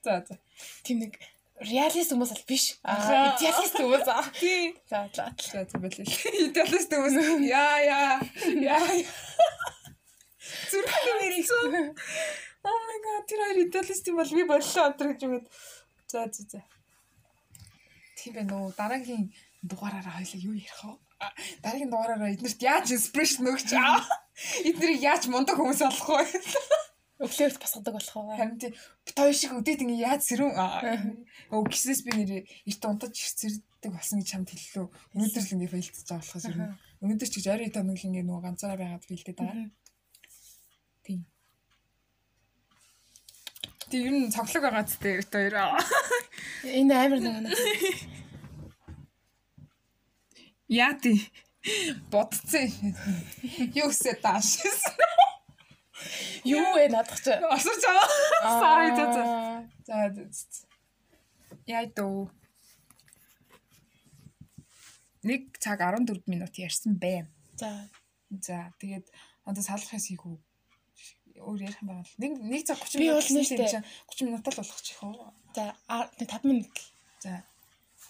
За 0.08 0.24
за. 0.24 0.40
Тийм 0.88 1.04
нэг 1.04 1.20
реалист 1.62 2.12
хүмүүс 2.12 2.32
ал 2.36 2.44
биш. 2.48 2.66
Аа 2.84 3.36
идеалист 3.36 3.78
хүмүүс 3.80 4.08
аа. 4.12 4.26
Тий. 4.36 4.76
За 4.90 5.06
за. 5.14 5.32
За 5.40 5.64
за 5.64 5.80
болов. 5.80 6.12
Идеалист 6.48 6.92
хүмүүс. 6.92 7.16
Яа 7.48 7.78
яа. 7.86 8.20
Яа. 8.60 8.84
Зүрхэн 10.72 11.18
нэрийсэн. 11.22 11.96
Oh 12.66 12.78
my 12.90 13.00
god 13.06 13.24
тэр 13.30 13.42
хоёр 13.46 13.60
идеалист 13.66 14.08
юм 14.10 14.20
бол 14.20 14.36
би 14.36 14.44
боллоо 14.44 14.86
өдр 14.92 15.14
гэж 15.14 15.22
үгээд. 15.26 15.48
За 16.12 16.28
за 16.28 16.44
за. 16.50 16.62
Тийм 18.20 18.34
байна 18.36 18.60
уу. 18.60 18.74
Дараагийн 18.76 19.32
дугаараараа 19.64 20.20
хоёлаа 20.20 20.42
юу 20.44 20.54
ярих 20.54 20.84
вэ? 20.84 20.98
дараагийн 21.64 21.90
дугаараараа 21.90 22.34
эднэрт 22.36 22.62
яаж 22.62 22.92
инспирэшн 22.92 23.48
өгч 23.50 23.70
аа 23.80 24.04
эднэрийг 24.68 25.02
яаж 25.02 25.24
мундаг 25.32 25.56
хүмүүс 25.58 25.82
болох 25.82 26.10
вэ? 26.10 26.26
Өглөөрт 27.16 27.60
босгодог 27.64 27.94
болох 27.96 28.16
уу? 28.20 28.36
Харин 28.36 28.60
тий 28.60 28.76
той 29.16 29.32
шиг 29.32 29.56
өдөөд 29.56 29.88
ингэ 29.88 30.04
яаж 30.04 30.22
сэрүүн 30.28 30.52
өө 31.56 31.64
гиснээс 31.72 32.02
би 32.04 32.12
нэр 32.12 32.32
эрт 32.44 32.84
унтаж 32.84 33.16
сэрдэг 33.16 33.92
болсон 33.96 34.20
гэж 34.20 34.28
чамд 34.36 34.52
хэллээ. 34.52 34.92
Өнөөдөр 35.16 35.44
л 35.48 35.54
ингэ 35.56 35.72
фейлдэж 35.72 36.04
байгаа 36.12 36.20
болохоос 36.20 36.46
ер 36.52 36.58
нь 36.60 36.76
өнөөдөр 37.00 37.30
ч 37.32 37.34
гэж 37.40 37.46
ойрын 37.56 37.72
тоног 37.72 37.96
л 37.96 38.08
ингэ 38.12 38.28
нөгөө 38.28 38.44
ганцаараа 38.44 38.80
байгаад 38.84 39.08
фейлдэд 39.08 39.38
байгаа. 39.40 39.68
Тийм. 41.08 41.22
Тэг 43.88 44.02
ер 44.04 44.12
нь 44.12 44.34
цоглог 44.36 44.64
байгаа 44.68 44.84
ч 44.84 45.00
тэр 45.00 45.24
хоёр. 45.32 45.56
Энэ 46.68 46.94
амар 47.00 47.20
нэг 47.24 47.56
Яа 50.68 50.98
тий. 51.00 51.32
Бодцсон. 52.12 52.68
Юу 53.72 53.88
гэсэ 53.94 54.18
тааш. 54.20 54.66
Юу 56.44 56.76
вэ 56.76 56.90
надах 56.90 57.20
чи? 57.24 57.32
Осорч 57.32 57.84
аа. 57.88 58.04
Sorry 58.62 58.90
за 58.96 59.06
за. 59.16 59.24
За. 59.88 60.68
Яа 61.66 61.86
дөө. 61.88 62.30
Нэг 65.24 65.58
цаг 65.58 65.80
14 65.82 66.28
минут 66.28 66.54
ярьсан 66.60 67.00
бэ. 67.00 67.26
За. 67.56 67.90
За 68.30 68.74
тэгээд 68.82 69.08
одоо 69.48 69.64
салахаас 69.64 70.06
хийх 70.12 70.26
үү? 70.28 70.38
өөр 71.40 71.60
ярих 71.68 71.80
юм 71.82 71.90
байна. 71.92 72.06
Нэг 72.20 72.32
нэг 72.40 72.62
цаг 72.68 72.80
30 72.80 73.00
минут. 73.00 73.02
Би 73.02 73.10
бол 73.12 73.30
нэртэй 73.36 73.84
30 74.12 74.28
минут 74.28 74.48
л 74.48 74.60
болох 74.60 74.82
чих 74.82 74.98
хөө. 75.00 75.32
За 75.56 75.64
5 76.20 76.44
минут. 76.44 76.76
За. 77.20 77.44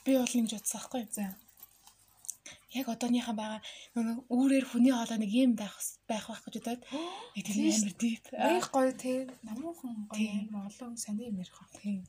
Би 0.06 0.18
бол 0.18 0.30
ингэж 0.30 0.62
байхгүй. 0.62 1.07
За 1.12 1.34
яг 2.76 2.88
одооныхан 2.91 3.35
байгаа 3.39 3.61
нэг 3.95 4.27
үүрээр 4.27 4.65
хүний 4.68 4.91
хоолой 4.91 5.19
нэг 5.19 5.31
юм 5.31 5.56
байх 5.56 5.76
байх 6.07 6.27
байх 6.27 6.43
гэж 6.43 6.56
бодоод 6.60 6.81
тэр 7.45 7.56
амар 7.64 7.93
дип. 7.95 8.23
Аяг 8.35 8.68
гоё 8.69 8.91
тий. 8.93 9.19
Намуухан 9.47 9.95
гоё 10.11 10.31
амар 10.52 10.68
олон 10.68 10.93
сони 10.99 11.31
юм 11.31 11.39
ярих. 11.39 11.56
Тий. 11.80 12.03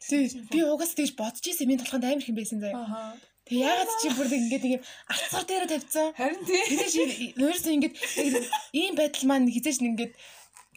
Тий. 0.00 0.24
Би 0.48 0.64
угаас 0.64 0.96
тэгж 0.96 1.12
бодож 1.14 1.44
исэн 1.44 1.68
миний 1.68 1.78
толгойд 1.78 2.08
амар 2.08 2.24
хэм 2.24 2.36
байсан 2.36 2.58
заяа. 2.64 3.14
Тэг 3.44 3.58
ягаад 3.58 3.90
чи 4.00 4.08
бүр 4.16 4.28
ингэж 4.32 4.62
нэг 4.64 4.82
алцгар 5.12 5.44
дээр 5.46 5.66
тавьсан. 5.68 6.08
Харин 6.16 6.42
тий. 6.46 6.62
Тэгэж 6.72 6.94
нөөсөө 7.36 7.72
ингэж 7.76 7.94
ийм 8.72 8.94
байдал 8.96 9.26
маань 9.28 9.50
хизээч 9.50 9.82
ингэж 9.82 10.12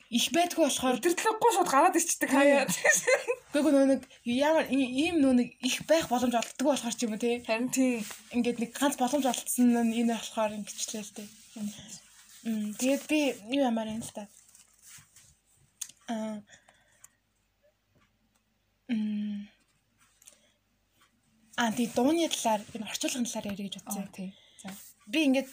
их 0.09 0.29
байдгүй 0.29 0.65
болохоор 0.65 0.97
өдөртлөггүй 1.01 1.51
шууд 1.55 1.69
гараад 1.69 1.97
ирчдэг 1.97 2.29
хаяа. 2.29 2.69
Гэхдээ 2.69 3.73
нөө 3.73 3.85
нэг 3.89 4.01
ямар 4.29 4.69
ийм 4.69 5.17
нөө 5.17 5.33
нэг 5.33 5.49
их 5.65 5.81
байх 5.89 6.05
боломж 6.11 6.37
олддгүй 6.37 6.69
болохоор 6.69 6.95
ч 6.95 7.01
юм 7.09 7.17
уу 7.17 7.21
тий. 7.21 7.41
Харин 7.41 7.73
тий. 7.73 8.05
Ингээд 8.35 8.61
нэг 8.61 8.71
ганц 8.77 8.95
боломж 9.01 9.25
олдсон 9.25 9.73
нь 9.73 9.97
энэ 10.05 10.13
болохоор 10.13 10.53
ингэчлээ 10.61 11.01
л 11.01 11.15
тий. 11.17 11.27
Мм 12.45 12.77
тэгээд 12.77 13.03
би 13.09 13.19
юу 13.57 13.65
ямар 13.65 13.89
юм 13.89 14.05
л 14.05 14.13
та. 14.13 14.29
Аа 16.13 16.37
Мм 18.87 19.49
А 21.57 21.71
тий 21.71 21.87
дууны 21.87 22.27
талаар 22.29 22.61
энэ 22.75 22.85
орчуулгын 22.85 23.25
талаар 23.25 23.49
ярих 23.57 23.73
гэж 23.73 23.75
бодсон. 23.81 24.05
Тий. 24.13 24.29
За. 24.61 24.69
Би 25.07 25.25
ингээд 25.25 25.49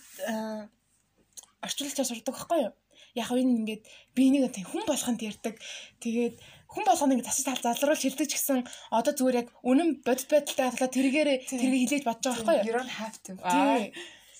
орчуулагчаа 1.62 2.04
сурдаг 2.04 2.34
байхгүй 2.34 2.58
юу? 2.66 2.72
Яг 3.14 3.28
энэ 3.30 3.56
ингээд 3.60 3.82
би 4.16 4.24
нэг 4.32 4.52
хүн 4.64 4.84
болоход 4.88 5.20
ярьдаг. 5.20 5.54
Тэгээд 6.00 6.34
хүн 6.72 6.84
болгоно 6.88 7.12
ингэ 7.14 7.28
засаж 7.28 7.60
тал 7.60 7.76
залруулж 7.76 8.02
хэлдэг 8.02 8.28
ч 8.28 8.34
гэсэн 8.40 8.64
одоо 8.88 9.12
зүгээр 9.12 9.40
яг 9.44 9.48
үнэн 9.60 10.00
бодит 10.00 10.28
байдалтай 10.32 10.64
хатгалаа 10.72 10.96
тэргээр 10.96 11.28
тэрийг 11.44 11.82
хилээж 11.84 12.04
бодож 12.08 12.24
байгаа 12.24 12.44
байхгүй 12.48 12.56
юу? 12.56 12.68
You 12.68 12.74
don't 12.80 12.94
have 12.96 13.16
to. 13.28 13.32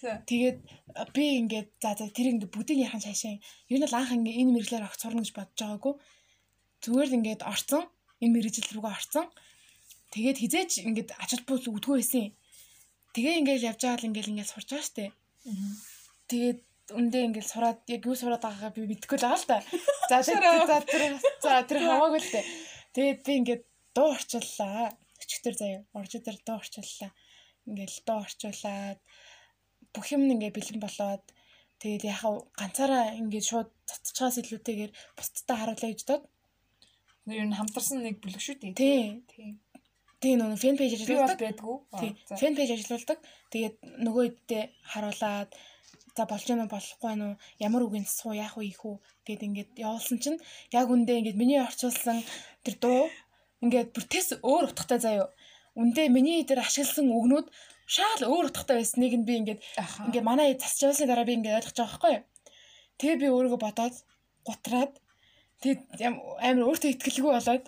Тэгээд 0.02 0.58
би 1.14 1.24
ингээд 1.44 1.68
за 1.78 1.94
за 1.94 2.08
тэр 2.08 2.32
ингээд 2.32 2.50
бүгдийг 2.50 2.80
яхан 2.88 3.04
цаашаа 3.04 3.36
ер 3.38 3.78
нь 3.78 3.86
л 3.86 3.94
анх 3.94 4.10
ингээд 4.16 4.40
энэ 4.40 4.52
мэрэглээр 4.56 4.88
огт 4.88 4.98
сурна 4.98 5.22
гэж 5.22 5.32
бодож 5.36 5.58
байгаагүй. 5.60 5.94
Зүгээр 6.82 7.08
л 7.12 7.16
ингээд 7.20 7.42
орцсон 7.46 7.84
энэ 8.22 8.34
мэрэгжил 8.34 8.72
рүүгээ 8.72 8.96
орцсон. 8.96 9.26
Тэгээд 10.14 10.38
хизээч 10.42 10.72
ингээд 10.88 11.10
ач 11.22 11.30
холбогдол 11.36 11.70
өгдгөө 11.76 11.96
байсан. 12.00 12.34
Тэгээ 13.14 13.38
ингээд 13.44 13.66
явж 13.70 13.80
байгаа 13.84 14.00
л 14.00 14.08
ингээд 14.08 14.30
ингээд 14.32 14.50
сурч 14.50 14.68
байгаа 14.72 14.88
штэ. 14.88 15.06
Тэгээд 16.30 16.58
үндэ 16.98 17.18
ингээл 17.26 17.52
сураад 17.52 17.80
яг 17.88 18.02
юу 18.06 18.16
сураад 18.16 18.42
байгаагаа 18.44 18.72
би 18.76 18.86
мэдэхгүй 18.86 19.18
л 19.18 19.26
байгаа 19.26 19.40
л 19.40 19.50
та. 19.50 19.58
За 20.10 20.22
за 20.22 20.78
тэр 20.84 21.02
за 21.42 21.62
тэр 21.64 21.78
хаваагүй 21.82 22.20
л 22.20 22.32
дээ. 22.32 22.46
Тэгээд 22.92 23.20
би 23.24 23.32
ингээд 23.40 23.62
дуу 23.96 24.12
орчууллаа. 24.12 24.92
Өчигдөр 25.22 25.54
заяа 25.56 25.80
орж 25.96 26.12
дээр 26.20 26.38
дуу 26.44 26.56
орчууллаа. 26.60 27.10
Ингээл 27.68 27.98
дуу 28.04 28.18
орчуулаад 28.24 29.00
бүх 29.92 30.06
юм 30.12 30.28
ингээ 30.32 30.52
бэлэн 30.56 30.80
болоод 30.80 31.24
тэгээд 31.80 32.04
яхаа 32.12 32.32
ганцаараа 32.56 33.16
ингээд 33.20 33.48
шууд 33.48 33.68
цацчихаас 33.88 34.36
илүүтэйгээр 34.40 34.92
бусдтай 35.16 35.56
харуулъя 35.56 35.90
гэж 35.92 36.02
дод. 36.08 36.22
Ер 37.28 37.46
нь 37.46 37.56
хамтарсан 37.56 38.02
нэг 38.02 38.18
бүлэг 38.18 38.42
шүү 38.42 38.56
дээ. 38.58 38.74
Тий. 38.74 39.22
Тий. 39.30 39.60
Тэгээ 40.22 40.38
нөгөө 40.38 40.58
фэн 40.58 40.76
пэйж 40.78 40.92
ажилладаг 40.96 41.40
байдгүй. 41.42 41.76
Тий. 41.98 42.10
Фэн 42.40 42.54
пэйж 42.54 42.70
ажилладаг. 42.74 43.18
Тэгээд 43.50 43.76
нөгөө 44.06 44.22
хэдтэй 44.26 44.62
харуулад 44.86 45.50
за 46.16 46.22
болж 46.28 46.44
гэнэ 46.46 46.68
болохгүй 46.68 47.08
байна 47.08 47.24
уу? 47.32 47.40
Ямар 47.58 47.82
үгийн 47.86 48.06
суу 48.06 48.32
яах 48.36 48.56
вэ? 48.56 48.68
Их 48.72 48.84
үү? 48.84 48.96
Гэд 49.26 49.40
ингээд 49.46 49.70
явуулсан 49.80 50.18
чинь 50.22 50.38
яг 50.72 50.86
үндэ 50.92 51.12
ингээд 51.20 51.40
миний 51.40 51.60
орчуулсан 51.60 52.20
тэр 52.64 52.76
дуу 52.82 53.02
ингээд 53.64 53.88
бүр 53.94 54.04
тест 54.12 54.40
өөр 54.44 54.70
утгатай 54.70 55.00
заяо. 55.00 55.28
Үндэ 55.72 56.12
миний 56.12 56.44
дээр 56.44 56.60
ашигласан 56.64 57.08
үгнүүд 57.08 57.46
шаал 57.86 58.22
өөр 58.24 58.48
утгатай 58.48 58.76
байсныг 58.80 59.12
нь 59.18 59.26
би 59.28 59.34
ингээд 59.40 59.60
ингээд 60.06 60.28
манай 60.28 60.54
засч 60.56 60.84
явуулсны 60.84 61.06
дараа 61.08 61.26
би 61.28 61.34
ингээд 61.36 61.58
ойлгож 61.58 61.76
байгаа 61.76 61.90
байхгүй 61.92 62.16
тэгээ 62.98 63.20
би 63.20 63.26
өөрийгөө 63.34 63.60
бодоод 63.62 63.96
гутраад 64.46 64.92
тэгээ 65.60 66.08
амар 66.46 66.68
өөртөө 66.70 66.90
ихтгэлгүй 66.92 67.32
болоод 67.34 67.64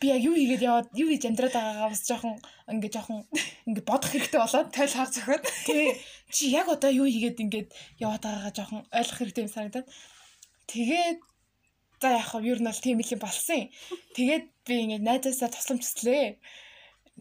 би 0.00 0.06
яг 0.12 0.20
юу 0.22 0.34
хийгээд 0.36 0.66
яваад 0.68 0.88
юу 0.92 1.08
хийж 1.08 1.24
амьдраад 1.26 1.54
байгаагаа 1.56 1.90
бас 1.92 2.02
жоохон 2.08 2.34
ингээ 2.68 2.92
жоохон 2.94 3.20
ингээ 3.68 3.84
бодох 3.88 4.10
хэрэгтэй 4.12 4.40
болоод 4.40 4.68
тойл 4.74 4.94
хаг 4.96 5.10
зөхөд 5.12 5.44
тий. 5.66 5.86
Чи 6.34 6.44
яг 6.52 6.66
одоо 6.68 6.90
юу 6.90 7.08
хийгээд 7.08 7.42
ингээд 7.44 7.68
яваад 8.04 8.22
байгаагаа 8.24 8.52
жоохон 8.56 8.82
ойлгох 8.92 9.18
хэрэгтэй 9.20 9.42
юм 9.44 9.52
санагдаад. 9.52 9.86
Тэгээд 10.68 11.18
за 12.00 12.08
яг 12.20 12.26
хав 12.28 12.44
ер 12.44 12.60
нь 12.60 12.68
бол 12.68 12.84
тийм 12.84 13.00
юм 13.00 13.20
болсон. 13.24 13.62
Тэгээд 14.16 14.44
би 14.66 14.74
ингээ 14.84 15.00
найзаасаа 15.00 15.48
тусламжчлээ 15.52 16.24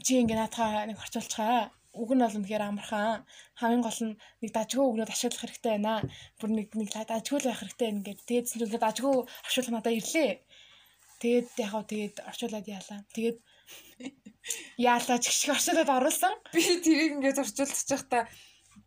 чи 0.04 0.14
ингээ 0.20 0.40
наадхаа 0.40 0.86
нэг 0.90 1.00
орчуулчихаа. 1.00 1.72
Үг 1.96 2.12
нь 2.12 2.20
бол 2.20 2.38
үнэхээр 2.38 2.68
амархан. 2.68 3.24
Хамгийн 3.56 3.84
гол 3.88 4.02
нь 4.04 4.20
нэг 4.44 4.52
дажгүй 4.52 4.84
үгнүүд 4.84 5.14
ашиглах 5.16 5.48
хэрэгтэй 5.48 5.72
байна. 5.80 6.04
Бүр 6.36 6.50
нэг 6.52 6.68
нэг 6.76 6.92
дажгүй 6.92 7.40
байх 7.40 7.64
хэрэгтэй 7.64 7.90
ингээд 7.96 8.20
тэгээдсэн 8.28 8.60
чинь 8.68 8.84
дажгүй 8.84 9.14
орчуулах 9.24 9.74
надад 9.80 9.96
ирлээ. 9.96 10.44
Тэгээд 11.22 11.48
яг 11.60 11.70
хав 11.72 11.84
тэгээд 11.88 12.16
орчуулад 12.30 12.66
яалаа. 12.68 13.00
Тэгээд 13.16 13.38
яалаа 14.78 15.18
ч 15.20 15.26
гişг 15.32 15.50
орчуулад 15.56 15.90
оруулсан. 15.90 16.34
Би 16.54 16.64
тэрийг 16.84 17.12
ингээд 17.20 17.42
орчуулчих 17.44 17.88
байхдаа 17.90 18.24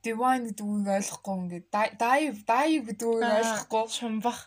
divine 0.04 0.44
гэдэг 0.48 0.66
үгийг 0.66 0.88
ойлгохгүй 0.98 1.36
ингээд 1.42 1.66
dive 1.98 2.38
dive 2.44 2.82
гэдэг 2.88 3.08
үгийг 3.08 3.36
ойлгохгүй 3.38 3.84
шумбах. 3.88 4.40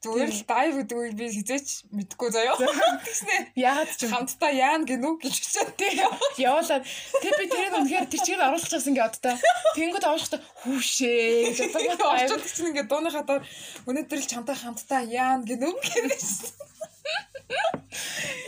Зүгээр 0.00 0.32
л 0.32 0.44
dive 0.48 0.76
гэдэг 0.80 0.96
үгийг 0.96 1.16
би 1.20 1.26
хизээч 1.28 1.68
мэдэхгүй 1.92 2.32
заяа. 2.32 2.56
Тэгснэ. 2.56 3.52
Яагаад 3.52 3.92
ч 4.00 4.08
хамтдаа 4.08 4.48
яана 4.48 4.88
гинүү 4.88 5.20
гэж 5.20 5.34
чичээд 5.44 5.76
тий. 5.76 6.00
Явуулаад 6.40 6.88
тэг 7.20 7.32
би 7.36 7.44
тэрийг 7.52 7.76
үнэхээр 7.76 8.08
тэр 8.08 8.22
чигээр 8.24 8.48
оруулчихсан 8.48 8.96
ингээд 8.96 9.08
одтой. 9.20 9.36
Тэнгүүд 9.76 10.06
авахта 10.08 10.40
хүүшээ 10.64 11.52
гэж 11.52 11.76
одоо 12.00 12.16
орчуулдаг 12.16 12.48
чинь 12.48 12.70
ингээд 12.72 12.88
дууныхаа 12.88 13.24
доор 13.28 13.44
өнөөдөр 13.84 14.20
л 14.24 14.30
чамтай 14.32 14.56
хамтдаа 14.56 15.04
яана 15.04 15.44
гинүү 15.44 15.72
гэж. 15.84 16.24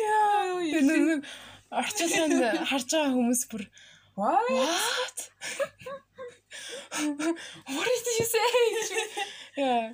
Яа, 0.08 0.56
энэ 0.56 1.20
орчлон 1.68 2.32
харж 2.64 2.88
байгаа 2.96 3.12
хүмүүс 3.12 3.42
бүр 3.52 3.68
what? 4.16 5.18
What 7.76 7.88
did 7.92 8.16
you 8.16 8.26
say? 8.28 8.48
Яа. 9.60 9.92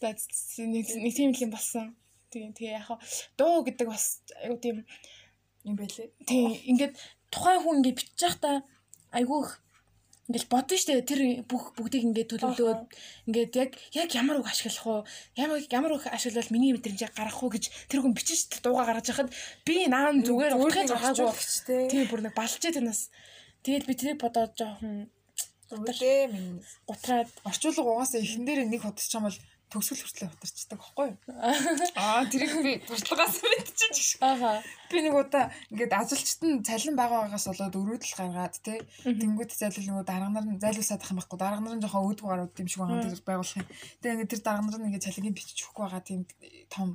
That's 0.00 0.58
нэг 0.58 0.86
тийм 1.14 1.34
юм 1.34 1.50
болсон. 1.50 1.96
Тэгээ 2.30 2.54
тэгээ 2.54 2.78
яг 2.78 2.88
дуу 3.38 3.64
гэдэг 3.66 3.86
бас 3.88 4.22
айгу 4.44 4.56
тийм 4.62 4.76
юм 5.64 5.74
байлээ. 5.74 6.12
Тийм 6.26 6.54
ингээд 6.70 6.94
тухайн 7.32 7.62
хүн 7.62 7.78
ингээд 7.82 7.98
бичиж 7.98 8.20
байхдаа 8.22 8.56
айгу 9.10 9.42
их 9.42 9.58
Ингээл 10.28 10.52
бодно 10.52 10.76
штэ 10.76 11.00
тэр 11.08 11.20
бүх 11.48 11.72
бүгдийг 11.72 12.04
ингээд 12.12 12.36
төлөвлөөд 12.36 12.80
ингээд 13.32 13.52
яг 13.56 13.70
яг 13.96 14.12
ямар 14.12 14.44
үг 14.44 14.52
ашиглах 14.52 14.84
уу? 14.84 15.00
Ямар 15.40 15.56
ямар 15.72 15.96
үг 15.96 16.04
ашиглавал 16.04 16.52
миний 16.52 16.76
мэдрэмжийг 16.76 17.16
гаргах 17.16 17.40
уу 17.40 17.48
гэж 17.48 17.72
тэр 17.88 18.04
хүн 18.04 18.12
бичиж 18.12 18.52
дууга 18.60 18.84
гаргаж 18.84 19.08
яхад 19.08 19.32
би 19.64 19.88
наан 19.88 20.20
зүгээр 20.20 20.52
ухахын 20.60 20.84
зургаагүй. 20.92 21.32
Тийм 21.88 22.12
бүр 22.12 22.28
нэг 22.28 22.36
балчээ 22.36 22.76
танаас. 22.76 23.08
Тэгээд 23.64 23.88
би 23.88 23.92
тэрийг 23.96 24.20
бодоод 24.20 24.52
жоохон 24.52 25.08
Үгүй 25.68 26.28
минь 26.32 26.60
гутраад 26.88 27.28
орчуулга 27.48 27.88
угаасаа 27.88 28.20
ихэн 28.20 28.44
дээр 28.44 28.68
нэг 28.68 28.84
ходчих 28.84 29.12
юм 29.16 29.28
бол 29.28 29.38
төгсгөл 29.68 30.02
хүртлээ 30.04 30.30
утарчдаг 30.32 30.80
юу? 30.80 31.12
Аа 32.00 32.24
тэрийг 32.28 32.52
би 32.64 32.72
туршлагаас 32.88 33.36
мэдчихэж 33.44 33.96
шиг. 33.96 34.20
Аа. 34.24 34.60
Би 34.88 34.98
нэг 35.04 35.14
удаа 35.16 35.52
ингээд 35.72 35.92
ажилчт 35.92 36.40
нь 36.44 36.64
цалин 36.64 36.96
бага 36.96 37.24
байгаас 37.24 37.46
болоод 37.52 37.76
өрөөдөл 37.76 38.16
гаргаад 38.16 38.56
тий. 38.64 38.80
Тэнгүүд 39.04 39.50
зайлал 39.52 39.88
нөгөө 39.88 40.06
дарга 40.08 40.30
нар 40.32 40.46
нь 40.48 40.62
зайлуулсаад 40.62 41.04
ах 41.04 41.12
юм 41.12 41.18
байхгүй. 41.20 41.38
Дарга 41.38 41.60
нар 41.60 41.76
нь 41.76 41.82
жоохон 41.84 42.04
өөдгөө 42.08 42.28
гарууд 42.32 42.60
юм 42.60 42.68
шиг 42.68 42.80
байгаа 42.80 43.04
тэр 43.04 43.22
байгуулах 43.28 43.60
юм. 43.60 43.68
Тэгээ 44.00 44.14
ингээд 44.16 44.32
тэр 44.32 44.42
дарга 44.44 44.62
нар 44.64 44.80
нь 44.80 44.86
ингээд 44.88 45.06
цалингийн 45.06 45.36
бичиж 45.36 45.58
өгөхгүй 45.62 45.84
байгаа 45.84 46.02
тийм 46.04 46.20
том 46.72 46.88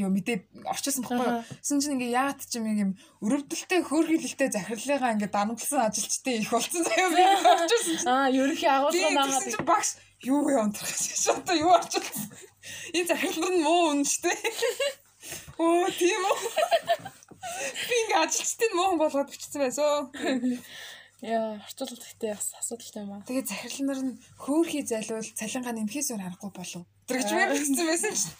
юу 0.00 0.10
мэдээ 0.10 0.64
орчилсан 0.64 1.04
баггүй. 1.04 1.44
Син 1.60 1.80
чинь 1.80 1.94
ингээ 2.00 2.16
яат 2.16 2.40
ч 2.48 2.56
юм 2.56 2.66
юм 2.68 2.90
өрөвдөлтөй 3.20 3.80
хөөрхилэлтэй 3.84 4.48
захирлаагаа 4.50 5.14
ингээ 5.14 5.30
данамдсан 5.30 5.84
ажилчтай 5.84 6.40
их 6.40 6.50
болцсон 6.50 6.84
заяа 6.88 7.10
би 7.12 7.22
орчилсан. 7.54 8.08
Аа, 8.08 8.28
ерөнхий 8.32 8.70
агуулгын 8.70 9.14
байгаа. 9.14 9.64
Багш 9.68 10.00
юу 10.24 10.44
вэ 10.44 10.60
унтрах 10.60 10.90
гэж 10.90 11.24
одоо 11.30 11.56
юу 11.56 11.72
орчилсан. 11.76 12.28
Энэ 12.96 13.08
захирлар 13.08 13.52
нь 13.52 13.64
муу 13.64 13.92
үн 13.92 14.04
штэ. 14.04 14.30
Оо 15.62 15.88
тийм 15.92 16.22
үү. 16.24 16.38
Би 17.88 17.94
ингээ 18.04 18.24
ажилчдын 18.24 18.72
муу 18.76 18.96
болгоод 19.00 19.30
бичсэн 19.32 19.60
байсан. 19.60 20.08
Яа, 21.20 21.60
орчуулалт 21.60 22.00
гэхдээ 22.00 22.32
бас 22.32 22.48
асуудалтай 22.56 23.04
юм 23.04 23.12
аа. 23.12 23.24
Тэгээ 23.28 23.44
захирал 23.44 23.84
нар 23.84 24.00
нь 24.00 24.20
хөөрхий 24.40 24.84
зайлуул 24.88 25.28
цалингаа 25.36 25.76
нэмхээс 25.76 26.16
өөр 26.16 26.24
харахгүй 26.24 26.52
болов. 26.56 26.84
Тэр 27.04 27.16
гэж 27.20 27.28
би 27.28 27.44
бичсэн 27.52 27.86
байсан 27.92 28.12
чинь. 28.16 28.36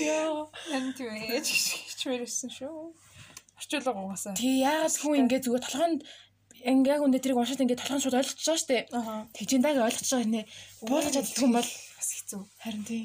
Яа, 0.00 0.48
энэ 0.72 0.92
ээж 1.36 1.46
хичмээрсэн 1.46 2.50
шүү. 2.50 2.94
Орчуулга 3.58 3.92
угаасаа. 3.94 4.34
Тий, 4.34 4.62
яагаад 4.62 4.96
хүн 4.98 5.20
ингээ 5.26 5.40
зүгээр 5.46 5.64
толгойд 5.64 6.02
ингээ 6.62 6.94
яг 6.94 7.02
үндэ 7.02 7.18
тэрийг 7.22 7.38
уншаад 7.38 7.62
ингээ 7.62 7.78
толгойн 7.78 8.02
шууд 8.02 8.18
ойлгож 8.18 8.42
байгаа 8.42 8.62
штэ. 8.62 8.78
Тэгжиндаг 9.34 9.76
ойлгож 9.78 10.08
байгаа 10.10 10.30
нэ. 10.30 10.42
Буулгаж 10.86 11.14
чаддаг 11.14 11.42
юм 11.42 11.52
бол 11.54 11.70
бас 11.70 12.08
хэцүү. 12.10 12.42
Харин 12.62 12.84
тий. 12.86 13.02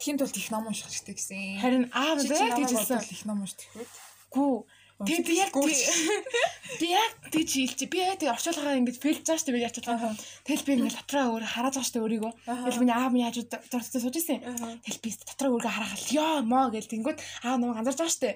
Тийм 0.00 0.16
тулд 0.16 0.36
их 0.36 0.48
ном 0.52 0.68
унших 0.68 0.88
хэрэгтэй 0.88 1.14
гэсэн. 1.16 1.60
Харин 1.60 1.84
аа 1.92 2.16
яг 2.16 2.56
гэж 2.56 2.72
хэлсэн. 2.72 3.04
Их 3.08 3.24
ном 3.28 3.44
уншдаг 3.44 3.68
хэрэг. 3.72 3.90
Гүү. 4.32 4.64
Тэгээ 5.00 5.24
би 5.24 5.34
яг 5.40 5.52
би 5.56 6.86
яг 7.00 7.12
тийч 7.32 7.50
хэлчих. 7.56 7.88
Би 7.88 8.04
яг 8.04 8.20
тэгээ 8.20 8.36
орчуулгаараа 8.36 8.80
ингэж 8.84 8.96
фейлж 9.00 9.24
байгаа 9.24 9.40
шүү 9.40 9.48
дээ 9.48 9.56
би 9.56 9.64
чадлаа. 9.72 10.12
Тэгэл 10.44 10.66
би 10.68 10.72
ингэж 10.76 10.94
дотроо 11.00 11.24
өөр 11.40 11.44
хараад 11.48 11.72
байгаа 11.72 11.88
шүү 11.88 11.94
дээ 11.96 12.04
өөрийгөө. 12.04 12.32
Тэгэл 12.44 12.80
миний 12.84 12.96
аав 12.96 13.12
минь 13.16 13.24
яаж 13.24 13.36
дуртай 13.48 14.00
сууж 14.00 14.16
ирсэн. 14.20 14.44
Тэгэл 14.84 15.00
би 15.00 15.10
дотроо 15.16 15.50
өөрийгөө 15.56 15.72
харахад 15.72 16.04
ёо 16.12 16.44
моо 16.44 16.68
гэл 16.68 16.92
тэнгүүд 16.92 17.18
аав 17.48 17.56
намайг 17.56 17.80
анзарч 17.80 17.96
байгаа 17.96 18.12
шүү 18.12 18.24
дээ. 18.28 18.34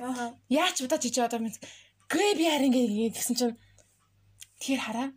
Яаж 0.56 0.76
удаа 0.80 1.00
чичээ 1.04 1.28
одоо 1.28 1.40
минь 1.44 1.56
гээ 2.08 2.32
би 2.32 2.44
харин 2.48 2.72
ингэ 2.72 3.12
гэсэн 3.12 3.36
чинь 3.36 3.56
тэр 4.56 4.80
хараа 4.80 5.08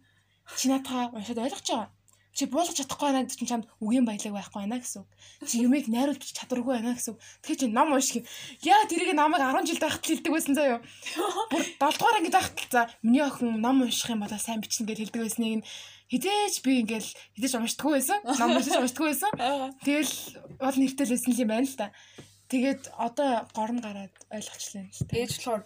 чи 0.59 0.67
надхаа 0.67 1.15
уншаад 1.15 1.47
ойлгож 1.47 1.63
байгаа 1.63 1.96
чи 2.37 2.45
буулгаж 2.45 2.77
чадахгүй 2.77 3.09
байна 3.09 3.25
гэдэг 3.25 3.37
чинь 3.41 3.49
чамд 3.49 3.65
үгийн 3.81 4.05
баялаг 4.05 4.29
байхгүй 4.37 4.61
байна 4.61 4.77
гэсэн 4.77 5.01
үг. 5.01 5.09
Чи 5.49 5.65
юмыг 5.65 5.89
найруулж 5.89 6.21
чадваргүй 6.21 6.73
байна 6.77 6.93
гэсэн 6.93 7.17
үг. 7.17 7.21
Тэгэхээр 7.41 7.61
чи 7.65 7.67
ном 7.73 7.89
унших. 7.97 8.29
Яа 8.61 8.85
тэрийг 8.85 9.17
намайг 9.17 9.41
10 9.41 9.65
жил 9.65 9.81
байхад 9.81 10.05
хэлдэг 10.05 10.29
байсан 10.29 10.53
заа 10.53 10.77
юу. 10.77 10.81
Бүр 11.49 11.63
7 11.65 11.97
дугаар 11.97 12.17
ангид 12.21 12.37
байхад 12.37 12.69
за 12.69 12.81
миний 13.01 13.25
охин 13.25 13.57
ном 13.57 13.81
унших 13.81 14.13
юм 14.13 14.21
болоо 14.21 14.37
сайн 14.37 14.61
бичнэ 14.61 14.85
гэж 14.85 15.09
хэлдэг 15.09 15.21
байсныг 15.25 15.65
хідээж 16.13 16.55
би 16.63 16.71
ингээл 16.85 17.09
хідээж 17.35 17.53
уншдаггүй 17.57 17.93
байсан. 17.97 18.19
Ном 18.23 18.55
уншиж 18.55 18.77
уншдаггүй 18.77 19.09
байсан. 19.11 19.31
Тэгэл 19.85 20.13
бол 20.61 20.77
нэртэл 20.77 21.11
байсан 21.11 21.33
юм 21.33 21.49
байна 21.49 21.67
л 21.67 21.75
да. 21.75 21.89
Тэгээд 22.47 22.83
одоо 22.95 23.43
горн 23.51 23.81
гараад 23.83 24.13
ойлгочлаа 24.31 24.87
л. 24.87 25.09
Ээж 25.11 25.31
болохоор 25.35 25.61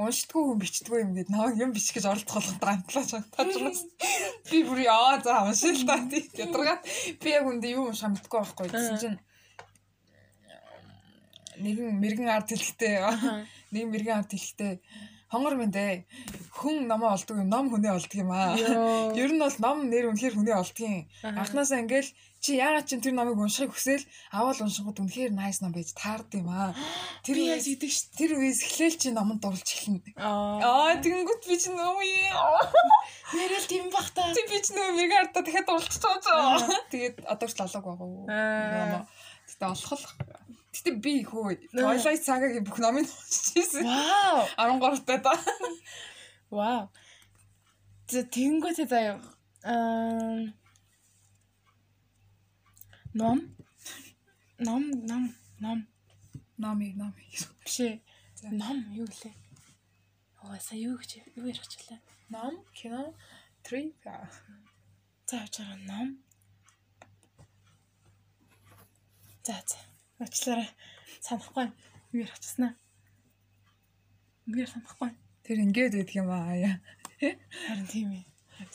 уншдаггүй 0.00 0.42
хүн 0.48 0.60
бичдэггүй 0.62 1.00
юм 1.04 1.12
гээд 1.16 1.30
намайг 1.32 1.60
юм 1.60 1.72
бичих 1.76 1.94
гэж 1.96 2.06
оролдох 2.08 2.36
болгоод 2.40 2.60
гантлаач 2.64 3.10
таажмаас 3.36 3.80
би 4.50 4.58
бүр 4.64 4.80
яа 4.86 5.20
за 5.20 5.44
уншил 5.44 5.84
та 5.84 5.96
тий 6.08 6.24
ядаргаад 6.40 6.82
би 7.20 7.28
яг 7.36 7.44
үндэ 7.50 7.74
юу 7.76 7.92
уншаа 7.92 8.10
мэдгүй 8.12 8.38
байхгүй 8.40 8.68
гэсэн 8.72 8.96
чинь 9.02 9.18
нэгэн 11.60 12.00
мэрэгэн 12.00 12.32
ард 12.32 12.48
хэлэхтэй 12.48 12.96
нэг 13.76 13.84
мэрэгэн 13.92 14.18
ард 14.24 14.32
хэлэхтэй 14.32 14.72
хонгор 15.30 15.54
минь 15.54 15.70
дээ 15.70 16.08
хүн 16.58 16.88
намаа 16.90 17.14
олдог 17.14 17.36
юм 17.38 17.48
ном 17.52 17.70
хүнээ 17.70 17.94
олдог 17.94 18.18
юм 18.18 18.32
аа. 18.34 18.58
Ер 19.14 19.30
нь 19.30 19.38
бол 19.38 19.58
ном 19.62 19.86
нэр 19.86 20.10
үнэхээр 20.10 20.34
хүнээ 20.34 20.56
олдгийн 20.58 21.06
анханасаа 21.22 21.78
ингээл 21.86 22.10
Чи 22.40 22.56
яагаад 22.56 22.88
ч 22.88 22.96
тэр 22.96 23.12
номыг 23.12 23.36
уншихыг 23.36 23.76
хүсэл 23.76 24.00
аваад 24.32 24.64
уншихад 24.64 24.96
үнэхээр 24.96 25.36
nice 25.36 25.60
ном 25.60 25.76
байж 25.76 25.92
таард 25.92 26.32
юм 26.40 26.48
аа. 26.48 26.72
Тэр 27.24 27.36
үеэс 27.36 27.68
идэг 27.68 27.92
ш. 27.92 28.08
Тэр 28.16 28.40
үеэс 28.40 28.64
эхлээл 28.64 28.96
чи 28.96 29.12
номонд 29.12 29.44
дурлж 29.44 29.68
эхэлнэ. 29.68 30.16
Аа 30.16 30.96
тэгэнгүүт 31.04 31.44
би 31.44 31.56
чи 31.60 31.68
нөө 31.68 32.00
нэрэл 33.36 33.68
тийм 33.72 33.92
бах 33.92 34.08
та. 34.16 34.32
Чи 34.32 34.40
би 34.48 34.56
чи 34.56 34.72
нөө 34.72 34.88
мэрэг 34.96 35.12
ардаа 35.20 35.44
дахиад 35.44 35.68
дурлж 35.68 35.94
байгаа. 36.00 36.80
Тэгээд 36.88 37.16
одоо 37.28 37.44
ч 37.44 37.52
лалаг 37.60 37.84
байгаа. 37.84 39.04
Тэгтээ 39.44 39.68
олох 39.68 39.92
л. 40.00 40.06
Гэтэ 40.72 40.90
би 40.96 41.14
хөө 41.28 41.76
Twilight 41.76 42.24
Saga-гийн 42.24 42.64
бүх 42.64 42.80
номыг 42.80 43.04
уншижсэн. 43.04 43.84
Вау. 43.84 44.48
13 44.56 45.04
таа 45.04 45.20
та. 45.20 45.36
Вау. 46.56 46.88
Тэ 48.08 48.24
тэнгүүт 48.32 48.88
заяа. 48.88 49.20
Аа 49.60 50.56
Ном. 53.12 53.56
Ном, 54.58 54.90
ном, 54.90 55.34
ном. 55.58 55.88
Номи, 56.56 56.92
номи. 56.92 57.26
Биш. 57.64 57.80
Ном 58.42 58.78
юу 58.94 59.06
гэлээ? 59.06 59.34
Угаасаа 60.42 60.78
юу 60.78 60.94
гэж 60.96 61.26
юу 61.34 61.50
ярих 61.50 61.66
чилээ? 61.66 61.98
Ном, 62.30 62.62
кино, 62.72 63.14
трip. 63.66 63.98
За 65.26 65.36
явж 65.42 65.58
байгаа 65.58 65.78
ном. 65.90 66.22
За 69.42 69.58
за. 69.66 69.78
Очлаарай. 70.22 70.70
Санахгүй. 71.20 71.66
Юу 72.12 72.22
ярих 72.22 72.38
часнаа? 72.38 72.78
Юу 74.46 74.62
ярих 74.62 74.70
санахгүй. 74.70 75.10
Тэр 75.42 75.58
ингээд 75.66 75.98
байдаг 75.98 76.14
юм 76.14 76.30
аа. 76.30 76.78
Харин 77.18 77.86
тийм 77.90 78.10
ээ. 78.14 78.29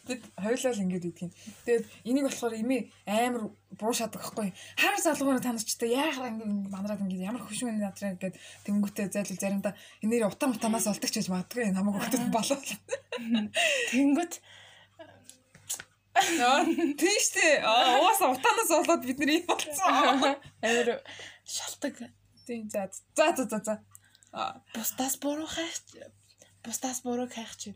Тэгэд 0.06 0.24
хоёулаа 0.38 0.74
л 0.74 0.84
ингэж 0.86 1.04
идэх 1.06 1.26
юм. 1.30 1.32
Тэгээд 1.66 1.86
энийг 2.10 2.26
болохоор 2.26 2.54
ими 2.58 2.78
амар 3.06 3.54
буушаадаг 3.78 4.22
байхгүй. 4.22 4.50
Хар 4.82 4.96
залгуугаар 4.98 5.42
танарчтай 5.46 5.90
яахаар 5.94 6.34
ингэ 6.34 6.46
манараад 6.74 7.06
ингэ 7.06 7.22
ямар 7.22 7.44
хөшүүн 7.46 7.78
надраа 7.78 8.18
гэд 8.18 8.36
тэнгүүтээ 8.66 9.14
зайлвал 9.14 9.42
заримдаа 9.42 9.74
энээр 10.02 10.26
утаа 10.26 10.50
мутанаас 10.50 10.90
олдог 10.90 11.10
ч 11.10 11.22
гэж 11.22 11.30
магадгүй 11.30 11.70
намайг 11.70 12.02
өгдөг 12.02 12.34
болоо. 12.34 12.58
Тэнгүүт 13.94 14.34
Наа 16.16 16.64
тийштэй. 16.96 17.60
Аа 17.60 18.00
угаасаа 18.00 18.32
утаанаас 18.32 18.72
болоод 18.72 19.04
бид 19.04 19.20
нэр 19.20 19.32
юм 19.44 19.46
болцсон. 19.52 19.92
Амар 20.64 21.04
шалтак. 21.44 22.00
Тийм 22.48 22.70
за 22.72 22.88
за 23.18 23.36
за 23.36 23.44
за 23.52 23.60
за. 23.60 23.76
Бусдаас 24.74 25.20
буруу 25.20 25.48
хайх. 25.48 25.76
Бусдаас 26.64 27.04
буруу 27.04 27.28
хайх 27.28 27.52
чинь 27.60 27.76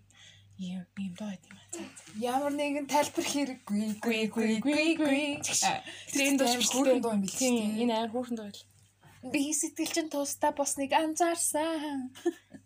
юм 0.60 0.84
юм 1.00 1.14
доо 1.16 1.32
гэдэг 1.32 1.52
юм. 1.56 1.88
Ямар 2.20 2.54
нэгэн 2.54 2.86
тайлбар 2.92 3.26
хэрэггүй. 3.32 3.84
Гүй 4.04 4.20
гүй 4.28 4.52
гүй 4.60 4.88
гүй. 5.00 5.24
Тэр 6.12 6.22
энэ 6.28 6.40
доо 6.40 6.48
хөөрхөн 6.52 7.02
доо 7.02 7.14
юм 7.16 7.22
бил. 7.24 7.40
Энэ 7.40 7.94
аа 7.96 8.08
хөөрхөн 8.12 8.36
доо 8.36 8.50
бил. 8.52 8.69
Би 9.20 9.52
сэтгэл 9.52 9.92
чинь 9.92 10.10
тусдаа 10.10 10.56
босныг 10.56 10.96
анзаарсан. 10.96 12.16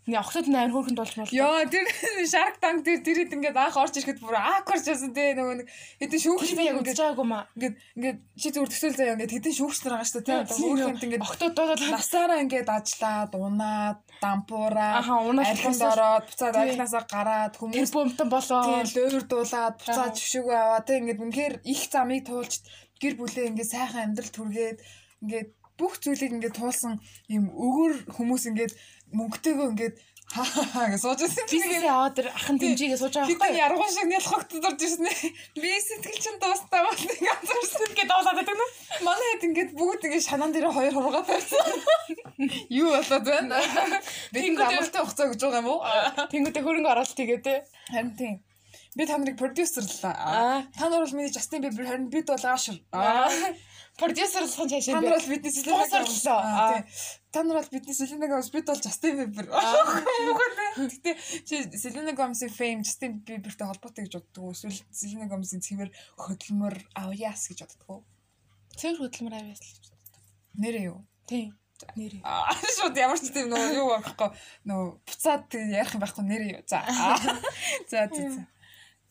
Ингээ 0.05 0.21
охтод 0.21 0.51
нь 0.51 0.53
амар 0.53 0.69
хөөрхөн 0.69 0.97
дуулж 0.99 1.15
мал. 1.17 1.31
Йоо 1.31 1.65
тэр 1.65 1.87
Shark 2.29 2.61
Tank 2.61 2.85
тэр 2.85 3.01
тэрэд 3.01 3.33
ингээд 3.33 3.57
анх 3.57 3.79
орж 3.79 3.97
ирэхэд 3.97 4.19
бүр 4.21 4.37
awkward 4.37 4.83
байсан 4.85 5.15
те 5.17 5.33
нөгөө 5.33 5.63
нэг 5.63 5.67
хэдэн 5.97 6.21
шүүгч 6.21 6.49
би 6.53 6.67
яг 6.67 6.77
үзэж 6.83 6.99
байгаагүй 6.99 7.25
маа. 7.25 7.47
Ингээд 7.57 7.75
ингээд 7.97 8.19
чи 8.35 8.47
зүгээр 8.51 8.69
төсөөл 8.69 8.97
заяа 8.99 9.15
ингээд 9.15 9.33
хэдэн 9.33 9.55
шүүгч 9.57 9.79
нар 9.81 9.93
байгаа 9.95 10.09
шүү 10.11 10.21
дээ 10.21 10.43
те. 10.43 10.53
Хөөрхөнд 10.59 11.05
ингээд 11.07 11.25
охтод 11.25 11.53
дуулаад 11.55 11.81
насаараа 11.89 12.43
ингээд 12.43 12.69
ажиллаад 12.69 13.31
унаад 13.33 13.99
дампуураа 14.19 14.91
архинд 14.99 15.81
ороод 15.89 16.25
буцаад 16.27 16.55
архинасаа 16.59 17.03
гараад 17.07 17.53
хүмүүс 17.57 17.91
бомтон 17.95 18.29
болоо. 18.29 18.61
Тийм 18.67 18.91
лөөр 18.91 19.25
дуулаад 19.25 19.75
буцаад 19.79 20.13
зөвшөөгөө 20.19 20.57
аваа 20.59 20.81
те 20.83 20.99
ингээд 20.99 21.23
үнэхээр 21.23 21.55
их 21.63 21.81
замыг 21.87 22.27
туулж 22.27 22.59
гэр 22.99 23.15
бүлээ 23.17 23.49
ингээд 23.55 23.71
сайхан 23.71 24.03
амьдрал 24.11 24.35
түргээд 24.35 24.77
ингээд 25.23 25.49
бүх 25.79 25.97
зүйлийг 26.03 26.35
ингээд 26.37 26.57
туулсан 26.59 26.99
юм 27.29 27.49
өгөр 27.49 27.93
хүмүүс 28.15 28.43
ингээд 28.49 28.73
мөнгөтэйгөө 29.13 29.67
ингээд 29.73 29.95
хаа 30.33 30.89
гэж 30.89 31.01
сууж 31.01 31.19
байсан. 31.21 31.45
Би 31.51 31.61
яваад 31.85 32.15
тэр 32.17 32.27
ахын 32.33 32.57
дэмжигээ 32.57 32.97
сууж 32.97 33.13
байгаа 33.13 33.29
байхгүй. 33.29 33.53
Би 33.53 33.61
яргуун 33.61 33.91
шиг 33.93 34.07
нялхогт 34.09 34.51
дурж 34.57 34.81
ирсэн 34.81 35.05
ээ. 35.05 35.29
Би 35.61 35.71
сэтгэл 35.77 36.23
чинь 36.23 36.39
дуустаа 36.41 36.81
бол 36.87 36.97
нэг 36.97 37.21
анзаарсан 37.33 37.81
гэдэг 37.93 38.07
дуулаад 38.09 38.37
байдаг 38.41 38.57
нь. 38.57 38.73
Манай 39.05 39.27
хэд 39.33 39.45
ингээд 39.47 39.71
бүгд 39.77 40.01
ингээд 40.09 40.25
шанан 40.25 40.51
дээр 40.53 40.73
хоёр 40.73 40.93
хургаад 40.97 41.27
байсан. 41.29 41.65
Юу 42.73 42.89
болоод 42.97 43.25
байна? 43.29 43.61
Би 44.33 44.39
ингээд 44.49 44.73
амралтай 44.73 45.01
хугацаа 45.05 45.27
гэж 45.29 45.41
байгаа 45.43 45.61
юм 45.61 45.69
уу? 45.69 45.79
Тэнгүүтээ 46.33 46.63
хөрөнгө 46.65 46.91
оруулалт 46.93 47.19
хийгээ 47.19 47.41
те. 47.45 47.55
Харин 47.93 48.13
тийм. 48.17 48.35
Би 48.97 49.05
та 49.05 49.17
нарыг 49.17 49.37
продюсерлаа. 49.37 50.65
Та 50.73 50.89
нар 50.89 51.05
бол 51.05 51.13
миний 51.13 51.29
Justin 51.29 51.61
Bieber 51.61 51.85
харин 51.85 52.09
бид 52.09 52.25
бол 52.25 52.41
Usher. 52.41 52.77
Продюсерлах 53.97 54.57
нь 54.57 54.69
цаашаа. 54.69 54.97
Та 54.97 55.01
нар 55.01 55.13
бол 55.13 55.29
бидний 55.29 55.53
Selena 55.53 55.85
Gomez. 55.85 56.25
Та 57.31 57.43
нар 57.43 57.57
бол 57.61 57.69
бидний 57.71 57.93
Selena 57.93 58.27
Gomez 58.27 58.49
бид 58.51 58.65
бол 58.65 58.81
Justin 58.81 59.13
Bieber. 59.21 59.45
Гэтэ 60.81 61.11
чи 61.45 61.55
Selena 61.77 62.13
Gomez-ийн 62.17 62.49
fame 62.49 62.81
Justin 62.81 63.21
Bieber-тэй 63.21 63.67
холбоотой 63.67 64.05
гэж 64.09 64.17
боддог 64.17 64.43
уу? 64.43 64.53
Эсвэл 64.57 64.81
Selena 64.89 65.29
Gomez-ийн 65.29 65.61
цэвэр 65.61 65.89
хөдөлмөр 66.17 66.75
авьяас 66.97 67.45
гэж 67.53 67.69
боддог 67.69 67.89
уу? 67.89 68.01
Цэвэр 68.81 68.97
хөдөлмөр 68.97 69.35
авьяас 69.37 69.61
л 69.61 69.69
гэж 69.77 69.85
боддог. 69.93 70.21
Нэрээ 70.57 70.85
юу? 70.89 71.05
Тийм 71.29 71.53
нэр. 71.95 72.13
Аа 72.23 72.53
шууд 72.75 72.97
ямар 72.97 73.19
ч 73.19 73.29
тийм 73.33 73.51
нөө 73.51 73.77
юу 73.77 73.87
байхгүй 73.93 74.29
нөө 74.69 74.81
буцаад 75.03 75.53
ярих 75.53 75.93
юм 75.95 76.01
байхгүй 76.03 76.23
нэр. 76.25 76.43
За. 76.71 76.81
За 77.89 78.07
за. 78.09 78.47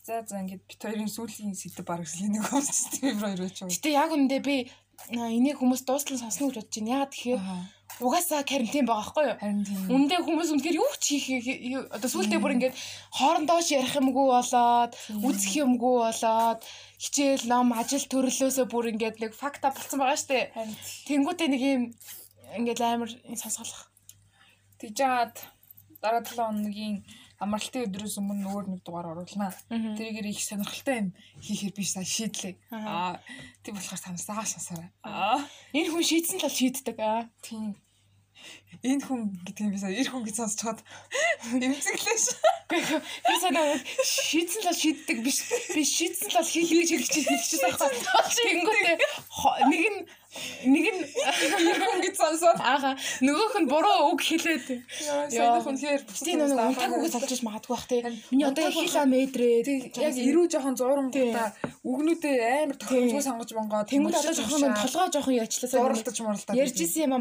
За 0.03 0.19
за 0.27 0.43
ингээд 0.43 0.67
бит 0.67 0.81
хоёрын 0.83 1.07
сүүлийн 1.07 1.55
сэдв 1.55 1.87
баг 1.87 2.03
нэг 2.03 2.43
хүмүүс 2.43 2.79
тийм 2.99 3.23
хоёр 3.23 3.39
байж 3.39 3.55
байгаа. 3.55 3.71
Гэтэ 3.71 3.89
яг 3.95 4.11
үндэ 4.11 4.37
би 4.43 4.67
энийг 5.15 5.57
хүмүүс 5.63 5.87
дуустал 5.87 6.19
сонсно 6.19 6.51
гэж 6.51 6.59
бодож 6.59 6.75
байна. 6.75 6.91
Яагаад 6.91 7.11
тэгэхээр 7.15 7.41
угаасаа 8.03 8.43
карантин 8.43 8.83
байгаа 8.83 8.99
байхгүй 8.99 9.23
юу? 9.31 9.37
Харин 9.39 9.63
тийм. 9.63 9.79
Үндэ 9.95 10.15
хүмүүс 10.27 10.49
үнэхээр 10.51 10.79
юу 10.83 10.91
ч 10.99 11.23
хийх 11.23 11.87
одоо 11.87 12.09
сүүлдээ 12.11 12.39
бүр 12.43 12.55
ингээд 12.59 12.75
хоорондоо 13.15 13.59
ярих 13.63 13.95
юмгүй 13.95 14.27
болоод 14.27 14.91
үзэх 15.23 15.53
юмгүй 15.63 15.95
болоод 16.03 16.61
хичээл 16.99 17.47
ном 17.47 17.71
ажил 17.71 18.03
төрлөөсөө 18.03 18.65
бүр 18.67 18.91
ингээд 18.91 19.23
нэг 19.23 19.31
факта 19.31 19.71
болцсон 19.71 20.03
байгаа 20.03 20.19
штэ. 20.19 20.51
Тэнгүүтээ 21.07 21.47
нэг 21.47 21.61
юм 21.63 21.83
ингээд 22.59 22.81
амар 22.83 23.11
сонсголох. 23.39 23.87
Тэгж 24.83 24.95
жаад 24.99 25.35
дараа 26.03 26.27
7 26.27 26.35
хоногийн 26.35 27.07
амралтын 27.41 27.85
өдрөөс 27.89 28.17
өмнө 28.21 28.45
өөр 28.49 28.65
нэг 28.69 28.81
дугаар 28.85 29.13
оруулнаа. 29.13 29.53
Тэрийгээр 29.69 30.29
их 30.29 30.41
сонирхолтой 30.43 30.95
юм 31.01 31.09
хийхээр 31.41 31.73
би 31.73 31.83
сая 31.83 32.05
шийдлээ. 32.05 32.55
Аа 32.71 33.19
тийм 33.63 33.75
болохоор 33.75 34.01
санасаа 34.01 34.45
шансаарай. 34.45 34.89
Аа 35.03 35.41
энэ 35.73 35.89
хүн 35.89 36.05
шийдсэн 36.05 36.39
л 36.39 36.49
шийддэг. 36.49 36.97
Аа 36.99 37.29
тийм 37.41 37.75
энэ 38.83 39.03
хүн 39.03 39.21
гэдэг 39.43 39.63
юм 39.65 39.73
би 39.73 39.79
сая 39.79 39.95
эр 39.95 40.09
хүн 40.11 40.23
гэж 40.23 40.35
сонсож 40.37 40.59
чад 40.61 40.79
эмзэглээш. 41.51 42.25
Би 42.69 43.35
санаа 43.41 43.79
шийдсэн 44.03 44.63
л 44.67 44.77
шийддэг 44.77 45.17
биш. 45.23 45.37
Би 45.75 45.83
шийдсэн 45.83 46.31
л 46.31 46.47
хийх 46.47 46.69
гэж 46.69 46.89
хэлчихсэн 46.91 47.59
байхгүй. 47.63 47.91
Тэнгүүтээ 48.43 48.95
нэг 49.71 49.83
нь 49.89 49.99
нэг 50.65 50.85
нь 50.89 51.01
хүн 51.09 51.99
гэж 52.01 52.15
сонсоод 52.17 52.59
ааха 52.59 52.97
нөгөөх 53.21 53.55
нь 53.61 53.69
буруу 53.69 54.13
үг 54.13 54.21
хэлээд. 54.25 54.65
Яа 55.29 55.61
үнэхээр 55.61 56.01
тийм 56.09 56.41
нэг 56.41 56.57
унтаг 56.57 56.91
үгээс 56.97 57.17
олж 57.17 57.31
иж 57.37 57.41
магадгүй 57.45 57.73
бах 57.73 57.85
тий. 57.85 58.01
Миний 58.33 58.47
одоо 58.49 58.69
километрээ 58.73 59.93
яг 59.93 60.15
ирүү 60.17 60.45
жоохон 60.49 60.75
зуурангуудаа 60.79 61.53
үгнүүдээ 61.85 62.37
амар 62.65 62.77
тохиолдгоо 62.81 63.21
сонгож 63.21 63.51
бонгоо. 63.53 63.85
Тэнгүүд 63.85 64.17
одоо 64.17 64.33
жоохон 64.33 64.73
толгой 64.73 65.09
жоохон 65.13 65.37
яачлаасаа 65.37 65.81
зурлаж 65.85 66.17
мурлаа. 66.25 66.57
Ярьжсэн 66.57 67.05
юм 67.05 67.13
а 67.13 67.19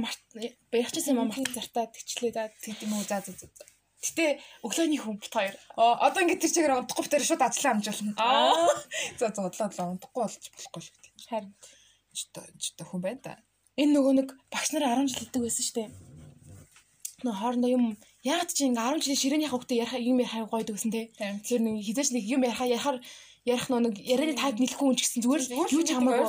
баярчсан 0.73 1.13
юм 1.13 1.21
а 1.21 1.29
март 1.29 1.53
зартаа 1.53 1.87
тэгчлээ 1.93 2.33
да. 2.33 2.49
Тийм 2.65 2.97
үү 2.97 3.05
за 3.05 3.21
за 3.21 3.33
за. 3.37 3.47
Гэтэ 4.03 4.43
өглөөний 4.67 4.99
бит 4.99 5.31
хоёр. 5.31 5.55
Аа 5.79 6.11
одоо 6.11 6.27
ингэ 6.27 6.43
тэр 6.43 6.51
чигээр 6.51 6.75
унтахгүй 6.75 7.07
тэр 7.07 7.23
шууд 7.23 7.39
ажлаа 7.47 7.79
амжуулна. 7.79 8.19
Аа. 8.19 8.67
За 9.15 9.31
за 9.31 9.47
удлаа 9.47 9.71
удлаа 9.71 9.95
унтахгүй 9.95 10.23
болж 10.27 10.43
болохгүй 10.51 10.83
шүү 10.83 10.97
дээ. 10.99 11.13
Харин 11.31 11.55
ч 12.13 12.29
ч 12.61 12.77
хүн 12.81 13.01
байна 13.03 13.21
та. 13.21 13.33
Энэ 13.81 13.97
нөгөө 13.97 14.13
нэг 14.21 14.29
багш 14.53 14.73
нар 14.77 14.85
10 14.85 15.09
жил 15.09 15.19
хэлдэг 15.25 15.43
байсан 15.43 15.65
шүү 15.65 15.77
дээ. 15.81 15.89
Нөө 17.25 17.35
хоорондоо 17.41 17.71
юм 17.73 17.85
яагаад 18.21 18.51
чи 18.53 18.69
ингээ 18.69 18.85
10 18.85 19.03
жилийн 19.03 19.23
ширээний 19.23 19.51
хавхтай 19.51 19.77
ярих 19.81 19.97
юм 19.97 20.19
ярих 20.21 20.51
гоё 20.53 20.65
дүүсэн 20.67 20.93
те. 20.93 21.09
Тэр 21.47 21.61
нэг 21.65 21.81
хизээч 21.81 22.13
нэг 22.13 22.25
юм 22.29 22.45
ярих 22.45 22.61
ярихаар 22.61 22.99
ярих 23.49 23.67
нэг 23.73 23.97
ярианы 23.97 24.37
тайп 24.37 24.57
нийлэхгүй 24.61 24.87
юм 24.93 24.97
ч 24.99 25.09
гэсэн 25.09 25.23
зүгээр 25.25 25.43
л 25.43 25.75
юу 25.75 25.83
ч 25.83 25.91
хамаагүй. 25.97 26.29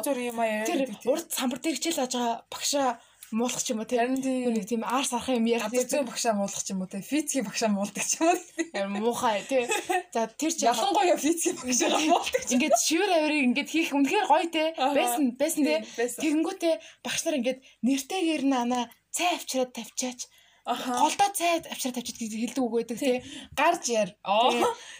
Тэр 0.66 0.80
урд 1.04 1.28
самбар 1.30 1.60
дээр 1.60 1.78
хичээл 1.78 2.00
зааж 2.00 2.14
байгаа 2.16 2.36
багшаа 2.48 2.88
муулах 3.34 3.64
ч 3.66 3.74
юм 3.74 3.82
уу 3.82 3.90
тийм 3.90 4.14
нэг 4.22 4.66
тийм 4.70 4.84
арс 4.86 5.12
арах 5.14 5.34
юм 5.34 5.50
ярих 5.50 5.74
зүүн 5.74 6.06
багшаа 6.06 6.34
муулах 6.38 6.64
ч 6.64 6.70
юм 6.72 6.86
уу 6.86 6.90
тийм 6.92 7.02
физикийн 7.02 7.46
багшаа 7.50 7.70
муулдаг 7.74 8.06
ч 8.06 8.22
юм 8.22 8.30
уу 8.30 9.04
муухай 9.10 9.42
тийм 9.50 9.66
за 10.14 10.30
тэр 10.30 10.54
чи 10.54 10.64
ялангуяа 10.70 11.18
физикийн 11.18 11.58
багшаа 11.58 12.00
муулдаг 12.06 12.42
ингээд 12.54 12.78
шивэр 12.86 13.12
авирыг 13.18 13.46
ингээд 13.50 13.70
хийх 13.74 13.92
үнэхээр 13.98 14.26
гоё 14.30 14.48
те 14.54 14.64
байсан 14.78 15.24
байсан 15.42 15.64
те 15.66 15.76
тэгэнгүүтээ 16.22 16.74
багш 17.02 17.22
нар 17.26 17.38
ингээд 17.42 17.60
нэртэйгээр 17.82 18.44
наа 18.46 18.86
цай 19.14 19.30
авчираад 19.38 19.72
тавьчаач 19.78 20.20
голдоо 20.66 21.30
цай 21.36 21.60
авчираад 21.60 21.96
тавьчих 22.00 22.16
гэж 22.16 22.32
хэлдэг 22.40 22.64
үг 22.64 22.74
байдаг 22.74 22.98
тий. 23.00 23.20
Гарч 23.52 23.84
яар. 23.92 24.10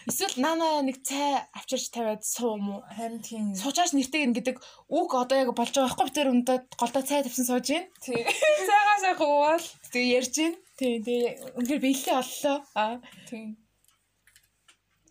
Эсвэл 0.04 0.36
наана 0.36 0.84
нэг 0.84 1.00
цай 1.00 1.40
авчирч 1.56 1.88
тавиад 1.88 2.20
суу 2.20 2.60
юм 2.60 2.68
уу? 2.68 2.80
Харин 2.84 3.24
тийм. 3.24 3.56
Суужааш 3.56 3.96
нэртэйг 3.96 4.36
гэдэг 4.36 4.56
үг 4.92 5.08
одоо 5.16 5.38
яг 5.40 5.56
болж 5.56 5.72
байгаа 5.72 5.88
байхгүй 5.88 6.12
тэр 6.12 6.32
өндөө 6.36 6.58
голдоо 6.76 7.02
цай 7.02 7.24
тавьсан 7.24 7.48
сууж 7.48 7.64
гин. 7.64 7.88
Тий. 8.04 8.20
Цайгаа 8.68 8.98
сайхан 9.00 9.24
уувал 9.24 9.66
тэгээ 9.88 10.14
ярьж 10.20 10.34
гин. 10.36 10.54
Тий. 10.76 11.00
Тэгээ 11.00 11.56
үнээр 11.56 11.80
биелээ 11.80 12.20
оллоо. 12.20 12.56
Аа. 12.76 13.00
Тий. 13.24 13.56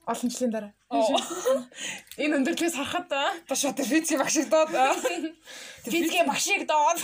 Олон 0.05 0.29
жилийн 0.29 0.53
дараа. 0.53 0.73
Энэ 2.21 2.35
өндөрлөөс 2.37 2.75
харахад 2.77 3.09
та 3.09 3.55
шат 3.55 3.79
физик 3.81 4.21
багшиг 4.21 4.53
доод. 4.53 4.69
Физик 5.87 6.25
багшиг 6.29 6.67
доод. 6.69 6.99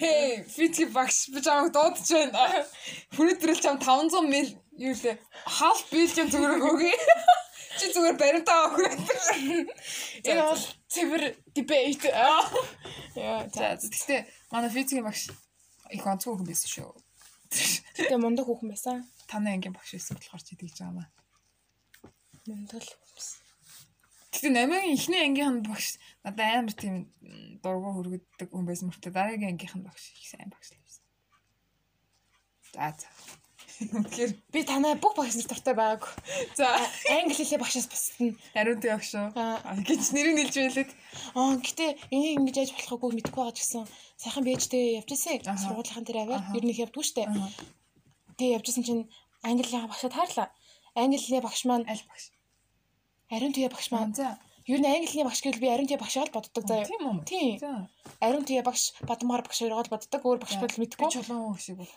Хей, 0.00 0.44
физик 0.44 0.92
багш 0.92 1.28
би 1.32 1.40
чамд 1.42 1.72
дуудаж 1.72 2.06
байна. 2.08 2.64
Хүрээдрэл 3.16 3.60
чам 3.60 3.76
500 3.80 4.24
мил 4.28 4.48
юу 4.76 4.94
лээ. 4.94 5.16
Half 5.46 5.88
billion 5.90 6.28
зүгээр 6.32 6.56
өгөөе. 6.56 6.94
Чи 7.76 7.92
зүгээр 7.92 8.16
баримтаа 8.16 8.72
хүрээдрэл. 8.72 9.68
Энэ 10.24 10.42
бол 10.48 10.64
цэвэр 10.88 11.24
debate. 11.52 12.08
Яа, 13.16 13.48
за 13.52 13.76
тэгтээ 13.76 14.20
манай 14.52 14.70
физикийн 14.70 15.04
багш 15.04 15.32
их 15.92 16.06
онцгой 16.06 16.36
хүн 16.36 16.48
байсан 16.48 16.70
шүү. 16.72 16.92
Тэгээ 17.96 18.20
мундаг 18.20 18.48
хүн 18.48 18.72
байсан. 18.72 19.04
Танай 19.28 19.56
ангийн 19.56 19.76
багш 19.76 19.92
байсан 19.96 20.16
болохоор 20.16 20.42
чи 20.44 20.56
тэгж 20.56 20.80
байгаа 20.80 20.96
маа. 21.04 21.08
Мундаг 22.48 22.84
Гэтэ 24.36 24.52
8-ын 24.52 24.92
эхний 24.92 25.22
ангийнхан 25.24 25.64
багш 25.64 25.96
надад 26.20 26.44
амар 26.44 26.74
тийм 26.76 27.08
дургу 27.64 27.88
хүргэдэг 27.96 28.52
хүн 28.52 28.68
байсан 28.68 28.92
мөртөө 28.92 29.12
дараагийн 29.16 29.56
ангийнхан 29.56 29.80
багш 29.80 30.12
их 30.12 30.28
сайн 30.28 30.52
багш 30.52 30.76
л 30.76 30.80
байсан. 30.84 31.04
За 32.76 32.92
за. 33.00 33.08
Тэгэхээр 33.80 34.32
би 34.52 34.60
танай 34.68 34.94
бүх 35.00 35.16
багш 35.16 35.40
нар 35.40 35.48
дуртай 35.48 35.72
байгааг. 35.72 36.04
За 36.52 36.68
англи 37.16 37.32
хэлээ 37.32 37.64
багшаас 37.64 37.88
бусдна. 37.88 38.36
Ариун 38.52 38.80
тэг 38.84 38.92
багш 39.00 39.08
шүү. 39.16 39.32
Гэж 39.88 40.02
нэрийг 40.12 40.36
нэлж 40.36 40.54
байлаа. 40.60 40.84
Аа 41.32 41.56
гэтээ 41.56 41.90
энийг 42.12 42.36
ингэж 42.36 42.56
яаж 42.60 42.70
болохгүй 42.76 43.08
мэдэхгүй 43.16 43.40
байгаа 43.40 43.56
ч 43.56 43.64
гэсэн 43.64 43.84
сайхан 44.20 44.44
бэжтэй 44.44 45.00
явж 45.00 45.10
ирсэн. 45.16 45.48
Сургуулийн 45.48 46.04
тэр 46.04 46.28
аваад 46.28 46.52
ер 46.52 46.64
нь 46.64 46.76
явдгүй 46.76 47.04
штэ. 47.08 47.24
Тэгээ 48.36 48.56
явж 48.60 48.66
ирсэн 48.68 48.84
чинь 48.84 49.08
англигийн 49.40 49.88
багшаа 49.88 50.12
таарлаа. 50.12 50.48
Англи 50.92 51.40
багш 51.40 51.64
маань 51.64 51.88
аль 51.88 52.04
багш? 52.04 52.35
Ариун 53.34 53.54
төвөө 53.54 53.70
багш 53.74 53.88
маань. 53.90 54.14
За. 54.14 54.38
Ер 54.66 54.78
нь 54.82 54.86
англи 54.86 55.06
хэлний 55.10 55.26
багш 55.26 55.40
гэвэл 55.42 55.62
би 55.62 55.68
ариун 55.70 55.88
төвөө 55.90 56.02
багшаа 56.02 56.26
л 56.26 56.34
боддог 56.34 56.64
заяа. 56.66 56.86
Тийм 56.86 57.02
үү? 57.06 57.16
Тийм. 57.26 57.86
Ариун 58.22 58.46
төвөө 58.46 58.64
багш 58.66 58.82
Бадамгаар 59.02 59.42
багш 59.46 59.58
хоёроо 59.62 59.82
л 59.82 59.92
боддог. 59.94 60.22
Өөр 60.22 60.38
багш 60.42 60.56
бол 60.62 60.78
мэдгүй. 60.82 61.10
Чулуун 61.10 61.58
шиг 61.58 61.76
бол. 61.82 61.92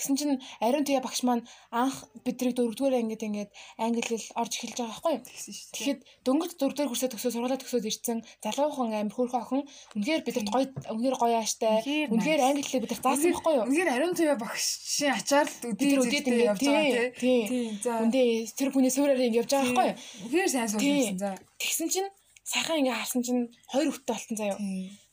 Тэгсэн 0.00 0.16
чинь 0.16 0.40
ариун 0.64 0.88
төвөө 0.88 1.04
багш 1.04 1.20
маань 1.28 1.44
анх 1.68 2.08
бидрийг 2.24 2.56
дөрөвдүгээр 2.56 3.04
ангид 3.04 3.20
ингээд 3.20 3.50
англи 3.76 4.00
хэл 4.00 4.32
орж 4.40 4.52
эхэлж 4.56 4.80
байгаа 4.80 4.96
байхгүй 4.96 5.12
юу? 5.12 5.24
Тэгсэн 5.28 5.52
шүү. 5.52 5.68
Тэгэхэд 5.76 6.00
дөнгөж 6.24 6.52
дөрөвдүгээр 6.56 6.88
курсээ 6.88 7.10
төгсөө 7.12 7.32
сургуулаа 7.36 7.60
төгсөөд 7.60 7.90
ирсэн 7.92 8.18
залуухан 8.40 8.96
амир 8.96 9.12
хөөрхөн 9.12 9.44
охин 9.44 9.62
үнээр 10.00 10.24
бидэнд 10.24 10.48
гоё 10.48 10.66
үнээр 10.88 11.16
гоё 11.20 11.36
ааштай 11.36 11.84
үнээр 12.08 12.40
англи 12.40 12.64
хэлийг 12.64 12.84
бидэнд 12.88 13.04
заасан 13.04 13.28
байхгүй 13.28 13.54
юу? 13.60 13.68
Үнээр 13.68 13.88
ариун 13.92 14.16
төвөө 14.16 14.38
багшийн 14.40 15.12
ачаар 15.20 15.48
л 15.52 15.68
үдээ 15.68 16.00
үдээд 16.00 16.28
ингээд 16.32 16.48
явж 16.48 16.62
байгаа 16.64 17.08
тийм. 17.20 17.76
За. 17.84 17.92
Үндэ 18.00 18.20
тэр 18.56 18.68
хүний 18.72 18.88
суураар 18.88 19.20
ингээд 19.20 19.40
явж 19.44 19.50
байгаа 19.52 19.68
байхгүй 19.68 19.88
юу? 19.92 19.98
Үнээр 20.32 20.48
сайн 20.48 20.68
суурьсан 20.72 21.18
за. 21.20 21.30
Тэгсэн 21.60 21.88
чинь 21.92 22.08
сайхан 22.48 22.80
ингээ 22.80 22.96
харсан 22.96 23.20
чинь 23.20 23.42
хоёр 23.68 23.92
хүттэй 23.92 24.16
болсон 24.16 24.36
заяа. 24.40 24.58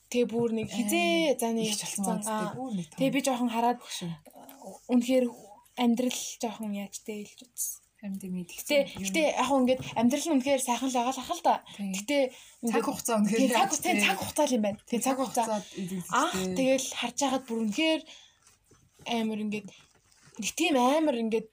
Тэгээ 0.07 0.31
бүр 0.31 0.51
нэг 0.55 0.71
хизээ 0.71 1.35
за 1.35 1.51
нэг 1.51 1.75
болсон. 1.75 2.23
Тэгээ 2.95 3.11
би 3.11 3.21
жоохон 3.27 3.51
хараад 3.51 3.83
үнэхээр 4.91 5.25
амьдрал 5.77 6.21
жоохон 6.41 6.73
яачтэй 6.73 7.23
илж 7.23 7.39
үзсэн. 7.45 7.81
Амьд 7.97 8.21
юм 8.29 8.45
тэгтээ 8.45 8.81
гэтээ 8.93 9.27
яг 9.41 9.47
хөө 9.49 9.59
ингээд 9.65 9.81
амьдрал 9.97 10.25
нь 10.29 10.35
үнэхээр 10.37 10.61
сайхан 10.61 10.89
л 10.89 10.97
байгаа 11.01 11.13
л 11.17 11.21
ахал 11.25 11.41
та. 11.41 11.55
Гэтээ 11.81 12.23
цаг 12.69 12.85
хугацаа 12.85 13.15
үнэхээр 13.25 13.51
цаг 13.57 13.69
хугацаа 13.73 13.95
цаг 14.05 14.17
хугацаа 14.21 14.47
юм 14.53 14.63
байна. 14.65 14.79
Тэгээ 14.85 15.05
цаг 15.05 15.17
хугацаа. 15.17 15.47
Аа 16.13 16.29
тэгэл 16.53 16.87
харж 16.93 17.17
байгаад 17.17 17.45
бүр 17.49 17.59
үнэхээр 17.65 18.01
амар 19.17 19.39
ингээд 19.49 19.67
нэг 20.37 20.51
тийм 20.53 20.73
амар 20.77 21.17
ингээд 21.25 21.47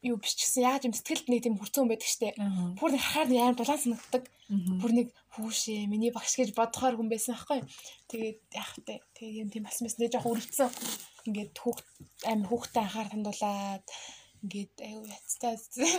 юу 0.00 0.16
биш 0.16 0.32
ч 0.32 0.48
гэсэн 0.48 0.64
яаж 0.64 0.82
юм 0.88 0.94
сэтгэлд 0.96 1.28
нэг 1.28 1.40
тийм 1.44 1.56
хүрцэн 1.60 1.84
байдаг 1.84 2.08
штэ. 2.08 2.32
Бүр 2.80 2.90
нэг 2.96 3.02
харахаар 3.04 3.28
нэг 3.28 3.40
амар 3.40 3.56
дулаан 3.60 3.80
санагддаг. 3.84 4.24
Бүр 4.80 4.92
нэг 4.96 5.08
хүүшээ 5.36 5.84
миний 5.92 6.08
багш 6.08 6.40
гэж 6.40 6.56
бодохоор 6.56 6.96
хүн 6.96 7.12
байсан 7.12 7.36
аахгүй. 7.36 7.60
Тэгээд 8.08 8.40
яах 8.56 8.72
вэ? 8.80 8.96
Тэгээд 9.12 9.40
юм 9.44 9.48
тийм 9.52 9.64
болсон 9.68 9.84
байсан. 9.84 10.00
Тэгээд 10.00 10.16
жоох 10.16 10.30
өрөвцсөн. 10.32 10.70
Ингээд 11.28 11.52
хүүхд 11.52 11.86
амар 12.32 12.48
хүүхдтэй 12.48 12.80
анхаар 12.80 13.08
хандуулаад 13.12 13.84
ингээд 14.40 14.74
аюу 14.80 15.04
яцтай. 15.04 15.54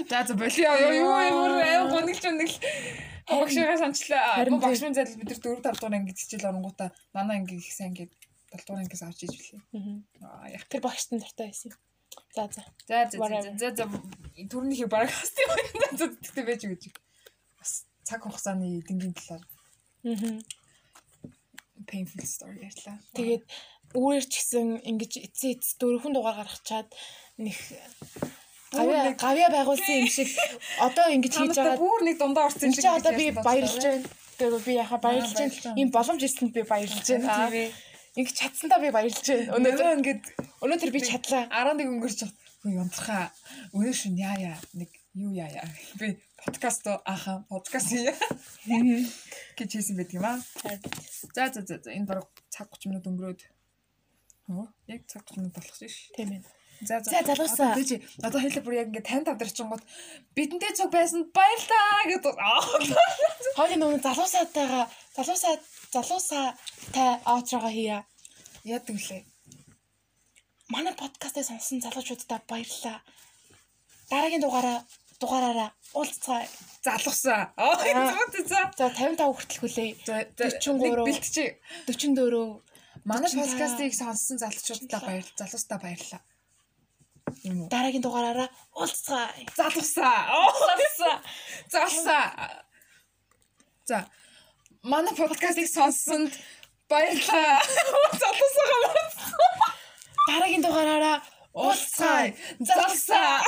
За 0.10 0.26
за 0.26 0.34
болио 0.34 0.74
юу 0.82 1.14
ямар 1.14 1.62
аюу 1.62 1.86
гонглж 1.94 2.26
нэг 2.26 2.52
багшгаа 3.30 3.78
санчлаа. 3.78 4.42
Багш 4.50 4.82
минь 4.82 4.98
зайлс 4.98 5.14
бид 5.14 5.30
нар 5.30 5.42
4 5.46 5.62
5 5.62 5.78
дугаар 5.78 5.94
ангид 6.02 6.18
хичээл 6.18 6.50
оронгуудаа 6.50 6.90
манай 7.14 7.38
анги 7.38 7.62
их 7.62 7.70
сайн 7.70 7.94
ингээд 7.94 8.12
7 8.50 8.66
дугаар 8.66 8.82
ангиас 8.82 9.06
авч 9.06 9.30
иж 9.30 9.34
билээ. 9.38 9.62
Аа 10.26 10.50
яг 10.58 10.66
тэр 10.66 10.82
багштай 10.82 11.22
дуртай 11.22 11.54
байсан 11.54 11.70
юм. 11.70 11.78
За 12.36 12.48
за. 12.48 12.64
За 12.88 13.10
за 13.12 13.18
за 13.60 13.68
за 13.76 13.86
төрнийхийг 14.50 14.90
бараг 14.90 15.12
хасдаг 15.12 15.46
юм. 15.48 15.98
За 16.00 16.06
тэгтээ 16.08 16.46
байж 16.48 16.62
гэж. 16.64 16.84
Бас 17.60 17.86
цаг 18.08 18.24
хугацааны 18.24 18.80
эдингийн 18.80 19.14
талаар. 19.14 19.44
Аа. 20.06 20.40
Painful 21.88 22.24
story 22.24 22.64
ярьлаа. 22.70 23.00
Тэгээд 23.16 23.44
үүрээр 23.96 24.26
ч 24.28 24.34
гэсэн 24.40 24.68
ингэж 24.88 25.14
эцээ 25.28 25.52
эц 25.60 25.76
дөрвөн 25.76 26.16
дугаар 26.16 26.40
гаргачаад 26.40 26.88
нэг 27.36 27.58
гавья 28.72 29.12
гавья 29.20 29.48
байгуулсан 29.52 29.96
юм 30.00 30.08
шиг 30.08 30.30
одоо 30.80 31.12
ингэж 31.12 31.34
хийж 31.36 31.58
байгаа 31.60 31.76
бүр 31.76 32.02
нэг 32.08 32.16
дундаа 32.16 32.48
орсон 32.48 32.72
юм 32.72 32.76
шиг 32.76 32.88
одоо 32.88 33.12
би 33.12 33.36
баярлж 33.36 33.84
байна. 33.84 34.08
Тэгээд 34.40 34.64
би 34.68 34.74
яхаа 34.80 35.00
баярлж 35.04 35.34
байна. 35.36 35.76
Ийм 35.76 35.90
боломж 35.92 36.22
ирсэнд 36.24 36.56
би 36.56 36.64
баярлж 36.64 37.04
байна. 37.04 37.72
Ингэ 38.12 38.32
чадсандаа 38.36 38.82
би 38.84 38.92
баярлж 38.92 39.24
байна. 39.24 39.56
Өнөөдөр 39.56 39.88
ингээд 39.96 40.24
өнөөдөр 40.60 40.92
би 40.92 41.00
чадлаа. 41.00 41.48
11 41.48 41.88
өнгөрч 41.96 42.20
байгаа. 42.28 42.36
Хөө 42.62 42.74
янтрахаа 42.76 43.24
өнөө 43.72 43.96
шин 43.96 44.18
яа 44.20 44.36
яа 44.36 44.58
нэг 44.76 44.92
юу 45.16 45.32
яа 45.32 45.48
яа. 45.48 45.68
Би 45.96 46.20
подкаст 46.44 46.92
аха 46.92 47.40
подкаст 47.48 47.96
яа. 47.96 48.12
гэж 49.58 49.80
хэлсэн 49.80 49.96
байдаг 49.96 50.20
юм 50.20 50.28
аа. 50.28 50.44
За 51.32 51.48
за 51.56 51.64
за 51.64 51.80
энэ 51.88 52.04
бараг 52.04 52.28
цаг 52.52 52.68
30 52.76 52.92
минут 52.92 53.08
өнгөрөөд. 53.08 53.42
Оо 54.60 54.68
яг 54.92 55.08
цаг 55.08 55.24
30 55.32 55.40
минут 55.40 55.56
болох 55.56 55.76
шиш. 55.80 56.12
Тийм 56.12 56.36
ээ. 56.36 56.44
За 56.84 57.00
за 57.00 57.22
залуусаа. 57.24 57.80
Тэгэж 57.80 58.26
одоо 58.28 58.40
хэлээ 58.42 58.66
бүр 58.66 58.76
яг 58.76 58.92
ингээ 58.92 59.08
50 59.08 59.40
тавдрчингууд 59.40 59.84
бидэнтэй 60.36 60.74
цуг 60.76 60.92
байсан 60.92 61.30
баярлаа 61.30 62.12
гэдэг. 62.12 62.36
Хойны 63.56 63.76
нөгөө 63.78 64.02
залуусаатайгаа 64.02 64.86
залуусаа 65.16 65.56
залуусаатай 65.94 67.10
аутрага 67.26 67.70
хийя. 67.70 68.00
Яадаг 68.64 68.98
лээ. 68.98 69.24
Манай 70.74 70.94
подкастыг 70.96 71.46
сонсон 71.46 71.82
залуучуудаа 71.82 72.40
баярлалаа. 72.48 73.00
Дараагийн 74.12 74.44
дугаараа 74.44 74.80
дугаараараа 75.22 75.70
уулзцай 75.94 76.48
залуусаа. 76.86 77.54
Аа 77.58 77.76
за 78.52 78.60
за 78.80 78.86
55 78.90 79.36
хүртэл 79.36 79.60
хүлээе. 79.62 79.94
43 80.08 81.08
бэлтжи 81.08 81.46
44 81.88 82.62
манай 83.10 83.32
подкастыг 83.32 83.92
сонссон 84.02 84.38
залуучуудаа 84.44 85.02
баярлалаа. 85.08 85.40
Залуустаа 85.42 85.80
баярлалаа 85.84 86.22
дараагийн 87.44 88.04
дугаараараа 88.04 88.50
уулзцаа. 88.76 89.30
Залуусаа. 89.58 90.18
Уулзцаа. 90.38 91.16
Залуусаа. 91.74 92.26
За. 93.90 93.98
Манай 94.84 95.14
подкастыг 95.14 95.68
сонссонд 95.70 96.34
баярлалаа. 96.90 97.62
Залуусаа. 98.22 98.80
Дараагийн 100.28 100.64
дугаараараа 100.66 101.18
уулзцаа. 101.54 102.34
Залуусаа. 102.68 103.46